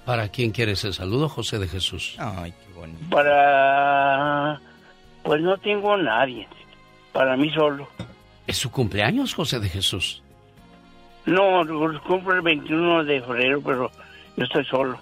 ¿Para 0.05 0.29
quién 0.29 0.51
quieres 0.51 0.83
el 0.83 0.93
saludo, 0.93 1.29
José 1.29 1.59
de 1.59 1.67
Jesús? 1.67 2.15
Ay, 2.17 2.51
qué 2.51 2.73
bonito. 2.73 2.99
Para... 3.09 4.59
Pues 5.23 5.39
no 5.41 5.55
tengo 5.57 5.93
a 5.93 5.97
nadie. 5.97 6.47
Para 7.13 7.37
mí 7.37 7.51
solo. 7.51 7.87
¿Es 8.47 8.57
su 8.57 8.71
cumpleaños, 8.71 9.35
José 9.35 9.59
de 9.59 9.69
Jesús? 9.69 10.23
No, 11.27 11.61
cumplo 12.07 12.33
el 12.33 12.41
21 12.41 13.03
de 13.03 13.21
febrero, 13.21 13.61
pero 13.61 13.91
yo 14.35 14.43
estoy 14.43 14.65
solo. 14.65 14.99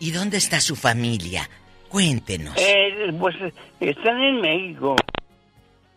¿Y 0.00 0.12
dónde 0.12 0.38
está 0.38 0.60
su 0.60 0.74
familia? 0.74 1.48
Cuéntenos. 1.88 2.54
Eh, 2.58 3.12
pues 3.18 3.34
están 3.80 4.20
en 4.20 4.40
México, 4.40 4.96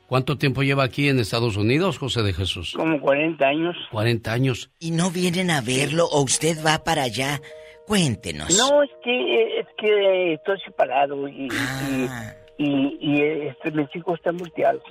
¿Cuánto 0.07 0.37
tiempo 0.37 0.61
lleva 0.61 0.83
aquí 0.83 1.07
en 1.07 1.19
Estados 1.19 1.55
Unidos, 1.55 1.97
José 1.97 2.21
de 2.21 2.33
Jesús? 2.33 2.73
como 2.75 2.99
40 2.99 3.45
años. 3.47 3.77
40 3.91 4.33
años. 4.33 4.69
¿Y 4.77 4.91
no 4.91 5.09
vienen 5.09 5.49
a 5.51 5.61
verlo 5.61 6.05
o 6.05 6.21
usted 6.21 6.57
va 6.65 6.83
para 6.83 7.03
allá? 7.03 7.39
Cuéntenos. 7.87 8.57
No, 8.57 8.83
es 8.83 8.89
que, 9.05 9.59
es 9.61 9.67
que 9.77 10.33
estoy 10.33 10.59
separado 10.65 11.29
y, 11.29 11.47
Ah. 11.51 12.33
y, 12.57 12.65
y, 12.65 12.97
y, 12.99 13.21
este, 13.47 13.71
mis 13.71 13.87
hijos 13.95 14.15
están 14.19 14.35
volteados. 14.35 14.83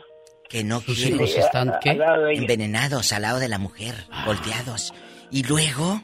Que 0.48 0.64
no 0.64 0.80
Sus 0.80 0.96
quiere. 0.98 1.16
hijos 1.16 1.36
están, 1.36 1.74
¿qué? 1.82 1.90
al 1.90 1.98
lado 1.98 2.22
de 2.24 2.32
ella. 2.32 2.40
Envenenados 2.40 3.12
al 3.12 3.20
lado 3.22 3.40
de 3.40 3.48
la 3.48 3.58
mujer, 3.58 3.94
volteados. 4.24 4.94
¿Y 5.30 5.42
luego? 5.42 6.00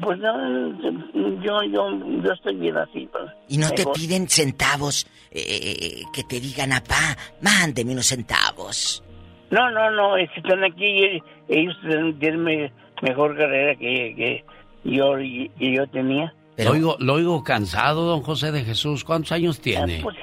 Pues 0.00 0.18
no, 0.18 0.72
yo, 1.42 1.62
yo, 1.64 1.90
yo 2.22 2.32
estoy 2.32 2.56
bien 2.56 2.76
así. 2.78 3.08
pues, 3.12 3.24
¿Y 3.48 3.58
no 3.58 3.70
te 3.70 3.84
piden 3.94 4.26
centavos 4.28 5.06
eh, 5.30 6.02
que 6.14 6.24
te 6.24 6.40
digan, 6.40 6.72
apá, 6.72 7.16
mándeme 7.42 7.92
unos 7.92 8.06
centavos? 8.06 9.04
No, 9.50 9.70
no, 9.70 9.90
no, 9.90 10.16
es 10.16 10.30
que 10.30 10.40
están 10.40 10.64
aquí 10.64 10.84
y 10.86 11.22
ellos 11.48 11.76
tienen 12.18 12.42
me- 12.42 12.72
mejor 13.02 13.36
carrera 13.36 13.74
que, 13.76 14.14
que 14.16 14.44
yo, 14.84 15.18
y- 15.20 15.50
que 15.58 15.74
yo 15.76 15.86
tenía. 15.88 16.32
Lo, 16.56 16.70
oigo, 16.72 16.96
lo 17.00 17.14
oigo 17.14 17.44
cansado, 17.44 18.04
don 18.06 18.22
José 18.22 18.50
de 18.50 18.64
Jesús. 18.64 19.04
¿Cuántos 19.04 19.32
años 19.32 19.60
tiene? 19.60 20.00
Pues, 20.02 20.16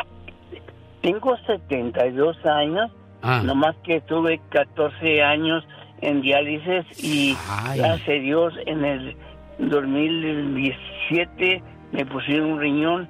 tengo 1.02 1.38
72 1.46 2.38
años, 2.46 2.92
Ah. 3.22 3.42
nomás 3.44 3.76
que 3.84 4.02
tuve 4.02 4.40
14 4.50 5.22
años 5.22 5.64
en 6.02 6.22
diálisis 6.22 7.04
y 7.04 7.36
Ay. 7.50 7.80
gracias 7.80 8.08
a 8.10 8.22
Dios 8.22 8.54
en 8.66 8.86
el 8.86 9.18
2017 9.60 11.64
me 11.92 12.06
pusieron 12.06 12.52
un 12.52 12.60
riñón. 12.60 13.10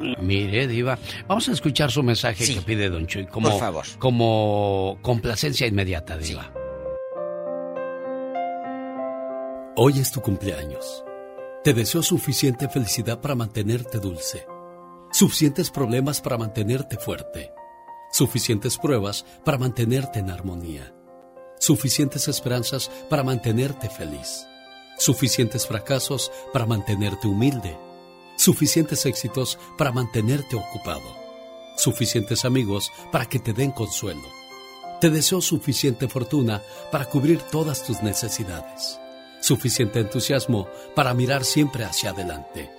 y 0.00 0.14
Mire, 0.22 0.66
Diva, 0.68 0.98
vamos 1.26 1.48
a 1.48 1.52
escuchar 1.52 1.90
su 1.90 2.02
mensaje 2.02 2.44
que 2.54 2.60
pide 2.62 2.88
Don 2.88 3.06
Chuy 3.06 3.26
como, 3.26 3.50
Por 3.50 3.58
favor. 3.58 3.84
como 3.98 4.98
complacencia 5.02 5.66
inmediata, 5.66 6.16
Diva. 6.16 6.52
Hoy 9.76 9.98
es 9.98 10.12
tu 10.12 10.20
cumpleaños. 10.20 11.04
Te 11.64 11.74
deseo 11.74 12.02
suficiente 12.02 12.68
felicidad 12.68 13.20
para 13.20 13.34
mantenerte 13.34 13.98
dulce, 13.98 14.46
suficientes 15.12 15.70
problemas 15.70 16.20
para 16.20 16.38
mantenerte 16.38 16.96
fuerte, 16.96 17.52
suficientes 18.12 18.78
pruebas 18.78 19.26
para 19.44 19.58
mantenerte 19.58 20.20
en 20.20 20.30
armonía, 20.30 20.94
suficientes 21.58 22.28
esperanzas 22.28 22.90
para 23.10 23.22
mantenerte 23.22 23.90
feliz, 23.90 24.46
suficientes 25.00 25.66
fracasos 25.66 26.30
para 26.52 26.66
mantenerte 26.66 27.26
humilde, 27.26 27.76
suficientes 28.36 29.06
éxitos 29.06 29.58
para 29.78 29.92
mantenerte 29.92 30.56
ocupado, 30.56 31.16
suficientes 31.76 32.44
amigos 32.44 32.92
para 33.10 33.26
que 33.26 33.38
te 33.38 33.54
den 33.54 33.70
consuelo. 33.70 34.28
Te 35.00 35.08
deseo 35.08 35.40
suficiente 35.40 36.06
fortuna 36.06 36.62
para 36.92 37.06
cubrir 37.06 37.40
todas 37.40 37.82
tus 37.82 38.02
necesidades. 38.02 39.00
Suficiente 39.40 40.00
entusiasmo 40.00 40.68
para 40.94 41.14
mirar 41.14 41.46
siempre 41.46 41.84
hacia 41.84 42.10
adelante, 42.10 42.70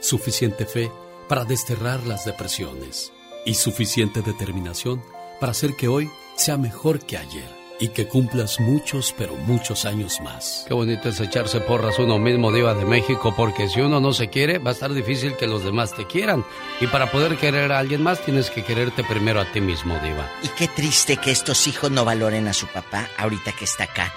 suficiente 0.00 0.64
fe 0.64 0.90
para 1.28 1.44
desterrar 1.44 2.06
las 2.06 2.24
depresiones. 2.24 3.12
Y 3.44 3.54
suficiente 3.54 4.22
determinación 4.22 5.04
para 5.38 5.52
hacer 5.52 5.76
que 5.76 5.88
hoy 5.88 6.10
sea 6.36 6.56
mejor 6.56 7.00
que 7.00 7.18
ayer 7.18 7.55
y 7.78 7.88
que 7.88 8.06
cumplas 8.06 8.60
muchos, 8.60 9.14
pero 9.16 9.34
muchos 9.34 9.84
años 9.84 10.20
más. 10.20 10.64
Qué 10.66 10.74
bonito 10.74 11.08
es 11.08 11.20
echarse 11.20 11.60
porras 11.60 11.98
uno 11.98 12.18
mismo, 12.18 12.52
Diva 12.52 12.74
de 12.74 12.84
México, 12.84 13.34
porque 13.36 13.68
si 13.68 13.80
uno 13.80 14.00
no 14.00 14.12
se 14.12 14.28
quiere, 14.28 14.58
va 14.58 14.70
a 14.70 14.74
estar 14.74 14.92
difícil 14.92 15.36
que 15.36 15.46
los 15.46 15.64
demás 15.64 15.94
te 15.94 16.06
quieran. 16.06 16.44
Y 16.80 16.86
para 16.86 17.10
poder 17.10 17.36
querer 17.36 17.72
a 17.72 17.78
alguien 17.78 18.02
más, 18.02 18.20
tienes 18.24 18.50
que 18.50 18.64
quererte 18.64 19.04
primero 19.04 19.40
a 19.40 19.44
ti 19.52 19.60
mismo, 19.60 19.98
Diva. 20.00 20.30
Y 20.42 20.48
qué 20.48 20.68
triste 20.68 21.16
que 21.16 21.30
estos 21.30 21.66
hijos 21.66 21.90
no 21.90 22.04
valoren 22.04 22.48
a 22.48 22.52
su 22.52 22.66
papá 22.66 23.08
ahorita 23.18 23.52
que 23.52 23.64
está 23.64 23.84
acá, 23.84 24.12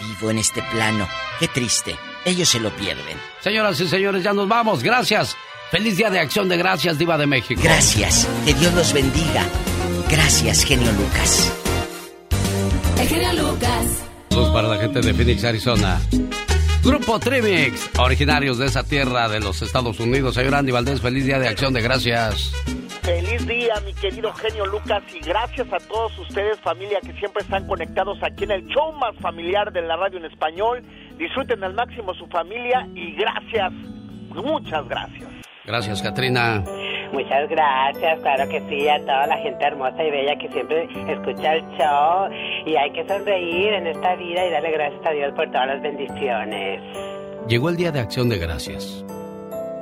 vivo 0.00 0.30
en 0.30 0.38
este 0.38 0.62
plano. 0.62 1.08
Qué 1.38 1.48
triste. 1.48 1.96
Ellos 2.24 2.48
se 2.48 2.60
lo 2.60 2.70
pierden. 2.70 3.18
Señoras 3.40 3.78
y 3.80 3.88
señores, 3.88 4.22
ya 4.22 4.32
nos 4.32 4.48
vamos. 4.48 4.82
Gracias. 4.82 5.36
Feliz 5.70 5.96
Día 5.96 6.08
de 6.08 6.20
Acción 6.20 6.48
de 6.48 6.56
Gracias, 6.56 6.98
Diva 6.98 7.18
de 7.18 7.26
México. 7.26 7.60
Gracias. 7.62 8.28
Que 8.44 8.54
Dios 8.54 8.72
los 8.74 8.92
bendiga. 8.92 9.44
Gracias, 10.08 10.64
genio 10.64 10.90
Lucas. 10.92 11.63
El 13.04 13.10
genio 13.10 13.32
Lucas. 13.34 14.08
Saludos 14.30 14.50
para 14.50 14.66
la 14.66 14.78
gente 14.78 15.02
de 15.02 15.12
Phoenix, 15.12 15.44
Arizona. 15.44 16.00
Grupo 16.82 17.18
Trimix, 17.18 17.90
originarios 17.98 18.56
de 18.56 18.64
esa 18.64 18.82
tierra 18.82 19.28
de 19.28 19.40
los 19.40 19.60
Estados 19.60 20.00
Unidos. 20.00 20.34
Señor 20.34 20.54
Andy 20.54 20.72
Valdés, 20.72 21.02
feliz 21.02 21.26
Día 21.26 21.38
de 21.38 21.46
Acción 21.46 21.74
de 21.74 21.82
Gracias. 21.82 22.54
Feliz 23.02 23.46
día, 23.46 23.74
mi 23.84 23.92
querido 23.92 24.32
genio 24.32 24.64
Lucas, 24.64 25.02
y 25.14 25.20
gracias 25.20 25.70
a 25.70 25.76
todos 25.86 26.18
ustedes, 26.18 26.58
familia, 26.60 26.98
que 27.02 27.12
siempre 27.18 27.42
están 27.42 27.66
conectados 27.66 28.16
aquí 28.22 28.44
en 28.44 28.52
el 28.52 28.66
show 28.68 28.90
más 28.94 29.14
familiar 29.20 29.70
de 29.70 29.82
la 29.82 29.96
radio 29.96 30.16
en 30.16 30.24
español. 30.24 30.82
Disfruten 31.18 31.62
al 31.62 31.74
máximo 31.74 32.14
su 32.14 32.26
familia 32.28 32.88
y 32.94 33.16
gracias, 33.16 33.70
muchas 34.30 34.88
gracias. 34.88 35.28
Gracias, 35.66 36.00
Katrina. 36.00 36.64
Muchas 37.12 37.48
gracias, 37.48 38.20
claro 38.20 38.48
que 38.48 38.60
sí, 38.68 38.88
a 38.88 38.98
toda 39.00 39.26
la 39.26 39.36
gente 39.38 39.64
hermosa 39.64 40.02
y 40.02 40.10
bella 40.10 40.36
que 40.36 40.48
siempre 40.50 40.88
escucha 41.08 41.54
el 41.54 41.62
show. 41.76 42.28
Y 42.66 42.76
hay 42.76 42.90
que 42.92 43.06
sonreír 43.06 43.72
en 43.74 43.86
esta 43.86 44.16
vida 44.16 44.46
y 44.46 44.50
darle 44.50 44.72
gracias 44.72 45.06
a 45.06 45.10
Dios 45.10 45.32
por 45.34 45.50
todas 45.50 45.66
las 45.68 45.82
bendiciones. 45.82 46.80
Llegó 47.48 47.68
el 47.68 47.76
Día 47.76 47.92
de 47.92 48.00
Acción 48.00 48.28
de 48.28 48.38
Gracias. 48.38 49.04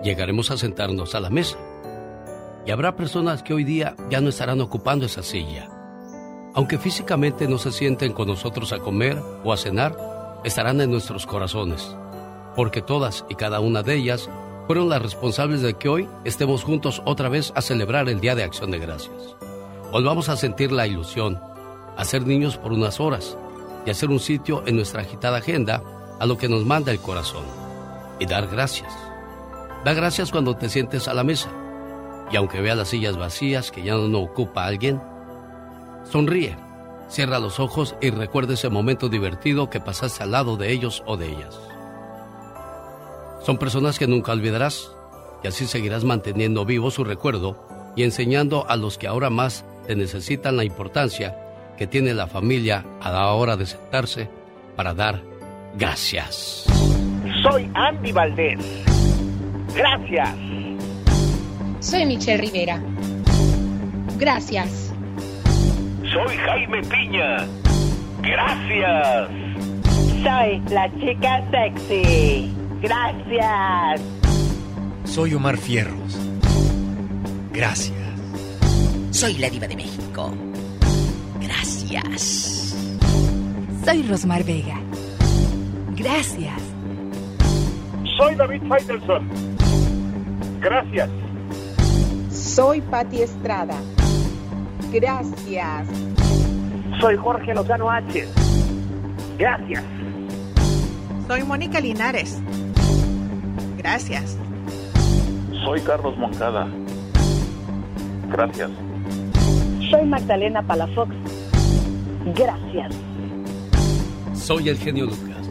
Llegaremos 0.03 0.51
a 0.51 0.57
sentarnos 0.57 1.15
a 1.15 1.21
la 1.21 1.31
mesa. 1.31 1.59
Y 2.67 2.71
habrá 2.71 2.97
personas 2.97 3.43
que 3.43 3.55
hoy 3.55 3.65
día 3.65 3.95
ya 4.11 4.21
no 4.21 4.29
estarán 4.29 4.61
ocupando 4.61 5.07
esa 5.07 5.23
silla. 5.23 5.69
Aunque 6.55 6.79
físicamente 6.79 7.49
no 7.49 7.59
se 7.59 7.73
sienten 7.73 8.13
con 8.13 8.29
nosotros 8.29 8.73
a 8.73 8.79
comer 8.79 9.17
o 9.43 9.53
a 9.53 9.57
cenar, 9.57 9.97
estarán 10.45 10.81
en 10.81 10.91
nuestros 10.91 11.25
corazones. 11.25 11.97
Porque 12.55 12.83
todas 12.83 13.25
y 13.29 13.37
cada 13.37 13.61
una 13.61 13.83
de 13.83 13.95
ellas 13.95 14.29
fueron 14.67 14.89
las 14.89 15.03
responsables 15.03 15.63
de 15.63 15.75
que 15.75 15.89
hoy 15.89 16.09
estemos 16.25 16.65
juntos 16.65 17.03
otra 17.05 17.29
vez 17.29 17.53
a 17.55 17.63
celebrar 17.63 18.09
el 18.09 18.21
Día 18.21 18.35
de 18.35 18.45
Acción 18.45 18.71
de 18.71 18.79
Gracias. 18.79 19.37
Volvamos 19.91 20.29
a 20.29 20.37
sentir 20.37 20.73
la 20.73 20.87
ilusión, 20.87 21.41
a 21.97 22.05
ser 22.05 22.27
niños 22.27 22.57
por 22.57 22.73
unas 22.73 23.01
horas 23.01 23.37
y 23.85 23.91
hacer 23.91 24.11
un 24.11 24.21
sitio 24.21 24.63
en 24.67 24.77
nuestra 24.77 25.03
agitada 25.03 25.39
agenda 25.39 25.83
a 26.21 26.27
lo 26.27 26.39
que 26.39 26.49
nos 26.49 26.65
manda 26.65 26.93
el 26.93 27.01
corazón 27.01 27.45
y 28.19 28.27
dar 28.27 28.47
gracias. 28.47 28.93
Da 29.85 29.93
gracias 29.93 30.31
cuando 30.31 30.57
te 30.57 30.69
sientes 30.69 31.09
a 31.09 31.15
la 31.15 31.25
mesa 31.25 31.51
y 32.31 32.37
aunque 32.37 32.61
veas 32.61 32.77
las 32.77 32.89
sillas 32.89 33.17
vacías 33.17 33.71
que 33.71 33.83
ya 33.83 33.95
no 33.95 34.21
ocupa 34.21 34.65
alguien, 34.65 35.03
sonríe, 36.05 36.57
cierra 37.09 37.41
los 37.41 37.61
ojos 37.61 37.95
y 38.01 38.11
recuerda 38.11 38.55
ese 38.55 38.69
momento 38.69 39.09
divertido 39.09 39.69
que 39.69 39.81
pasaste 39.81 40.23
al 40.23 40.31
lado 40.31 40.57
de 40.57 40.73
ellos 40.73 41.03
o 41.07 41.17
de 41.17 41.31
ellas. 41.31 41.61
Son 43.45 43.59
personas 43.59 43.99
que 43.99 44.07
nunca 44.07 44.33
olvidarás 44.33 44.93
y 45.43 45.49
así 45.49 45.67
seguirás 45.67 46.05
manteniendo 46.05 46.65
vivo 46.65 46.91
su 46.91 47.05
recuerdo 47.05 47.67
y 47.97 48.05
enseñando 48.05 48.69
a 48.69 48.77
los 48.77 48.99
que 48.99 49.09
ahora 49.09 49.31
más 49.31 49.65
te 49.87 49.97
necesitan 49.97 50.57
la 50.57 50.65
importancia 50.65 51.37
que 51.77 51.87
tiene 51.87 52.15
la 52.15 52.29
familia 52.29 52.85
a 53.01 53.11
la 53.11 53.33
hora 53.33 53.57
de 53.57 53.67
sentarse 53.67 54.31
para 54.77 54.95
dar 54.95 55.21
gracias. 55.75 56.67
Soy 57.43 57.69
Andy 57.75 58.13
Valdés. 58.13 58.61
Gracias. 59.75 60.37
Soy 61.81 62.07
Michelle 62.07 62.41
Rivera. 62.41 62.81
Gracias. 64.19 64.93
Soy 66.13 66.37
Jaime 66.37 66.83
Piña. 66.83 67.47
Gracias. 68.21 69.29
Soy 70.23 70.63
la 70.71 70.89
chica 71.01 71.43
sexy. 71.51 72.62
Gracias. 72.83 74.01
Soy 75.05 75.35
Omar 75.35 75.57
Fierros. 75.57 76.19
Gracias. 77.53 77.97
Soy 79.13 79.35
la 79.35 79.49
diva 79.49 79.69
de 79.69 79.77
México. 79.77 80.35
Gracias. 81.41 82.75
Soy 83.85 84.03
Rosmar 84.03 84.43
Vega. 84.43 84.81
Gracias. 85.97 86.61
Soy 88.17 88.35
David 88.35 88.63
Faitelson. 88.69 89.29
Gracias. 90.61 91.09
Soy 92.31 92.81
Patti 92.81 93.23
Estrada. 93.23 93.77
Gracias. 94.93 95.89
Soy 97.01 97.17
Jorge 97.17 97.55
Lozano 97.55 97.89
H. 97.89 98.27
Gracias. 99.39 99.85
Soy 101.29 101.45
Mónica 101.45 101.81
Linares. 101.81 102.43
Gracias. 103.83 104.39
Soy 105.65 105.81
Carlos 105.81 106.17
Moncada. 106.17 106.69
Gracias. 108.31 108.71
Soy 109.91 110.07
Magdalena 110.07 110.63
Palafox. 110.63 111.15
Gracias. 112.35 112.95
Soy 114.35 114.69
el 114.69 114.79
genio 114.79 115.07
Lucas. 115.07 115.49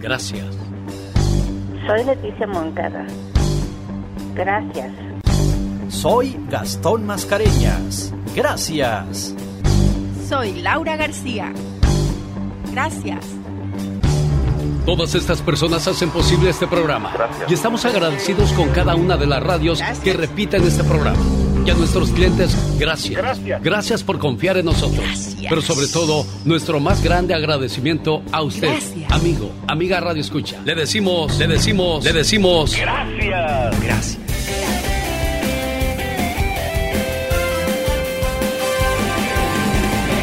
Gracias. 0.00 0.46
Soy 1.86 2.04
Leticia 2.04 2.46
Moncada. 2.46 3.06
Gracias. 4.34 4.92
Soy 5.88 6.36
Gastón 6.48 7.06
Mascareñas. 7.06 8.12
Gracias. 8.34 9.34
Soy 10.28 10.60
Laura 10.62 10.96
García. 10.96 11.52
Gracias. 12.72 13.35
Todas 14.86 15.16
estas 15.16 15.42
personas 15.42 15.88
hacen 15.88 16.10
posible 16.10 16.48
este 16.48 16.68
programa. 16.68 17.12
Y 17.48 17.54
estamos 17.54 17.84
agradecidos 17.84 18.52
con 18.52 18.68
cada 18.68 18.94
una 18.94 19.16
de 19.16 19.26
las 19.26 19.42
radios 19.42 19.82
que 20.04 20.12
repiten 20.12 20.62
este 20.62 20.84
programa. 20.84 21.18
Y 21.66 21.70
a 21.70 21.74
nuestros 21.74 22.10
clientes, 22.10 22.56
gracias. 22.78 23.20
gracias. 23.20 23.60
Gracias 23.60 24.04
por 24.04 24.20
confiar 24.20 24.56
en 24.58 24.66
nosotros. 24.66 25.34
Pero 25.48 25.60
sobre 25.60 25.88
todo, 25.88 26.24
nuestro 26.44 26.78
más 26.78 27.02
grande 27.02 27.34
agradecimiento 27.34 28.22
a 28.30 28.42
usted, 28.42 28.78
amigo, 29.10 29.50
amiga 29.66 29.98
Radio 29.98 30.20
Escucha. 30.20 30.60
Le 30.64 30.76
decimos, 30.76 31.36
le 31.36 31.48
decimos, 31.48 32.04
le 32.04 32.12
decimos. 32.12 32.76
Gracias. 32.76 33.80
Gracias. 33.80 34.18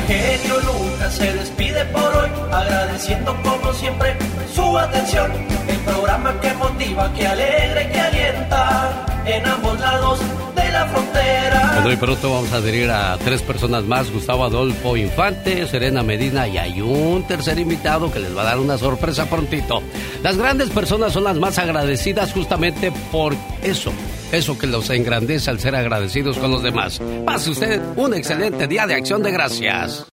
genio 0.08 0.60
Lucas 0.60 1.16
se 1.16 1.53
por 1.92 2.16
hoy, 2.18 2.30
agradeciendo 2.52 3.36
como 3.44 3.74
siempre 3.74 4.16
su 4.54 4.78
atención. 4.78 5.32
El 5.68 5.78
programa 5.80 6.40
que 6.40 6.54
motiva, 6.54 7.14
que 7.14 7.28
alegra 7.28 7.84
y 7.84 7.92
que 7.92 8.00
alienta 8.00 9.06
en 9.26 9.46
ambos 9.46 9.80
lados 9.80 10.20
de 10.56 10.72
la 10.72 10.86
frontera. 10.88 11.72
Bueno, 11.76 11.92
y 11.92 11.96
pronto 11.96 12.34
vamos 12.34 12.54
a 12.54 12.58
adherir 12.58 12.90
a 12.92 13.18
tres 13.18 13.42
personas 13.42 13.84
más: 13.84 14.12
Gustavo 14.12 14.44
Adolfo 14.44 14.96
Infante, 14.96 15.66
Serena 15.68 16.04
Medina 16.04 16.48
y 16.48 16.58
hay 16.58 16.82
un 16.82 17.26
tercer 17.28 17.58
invitado 17.60 18.12
que 18.12 18.20
les 18.20 18.36
va 18.36 18.42
a 18.42 18.46
dar 18.46 18.60
una 18.60 18.78
sorpresa 18.78 19.26
prontito. 19.26 19.82
Las 20.22 20.38
grandes 20.38 20.70
personas 20.70 21.14
son 21.14 21.24
las 21.24 21.38
más 21.38 21.58
agradecidas 21.58 22.32
justamente 22.34 22.92
por 23.12 23.36
eso. 23.64 23.92
Eso 24.32 24.58
que 24.58 24.68
los 24.68 24.90
engrandece 24.90 25.50
al 25.50 25.60
ser 25.60 25.76
agradecidos 25.76 26.38
con 26.38 26.52
los 26.52 26.64
demás. 26.64 27.02
Pase 27.26 27.52
usted 27.52 27.82
un 27.96 28.14
excelente 28.14 28.68
día 28.68 28.88
de 28.88 28.96
acción 28.96 29.22
de 29.22 29.32
gracias. 29.32 30.06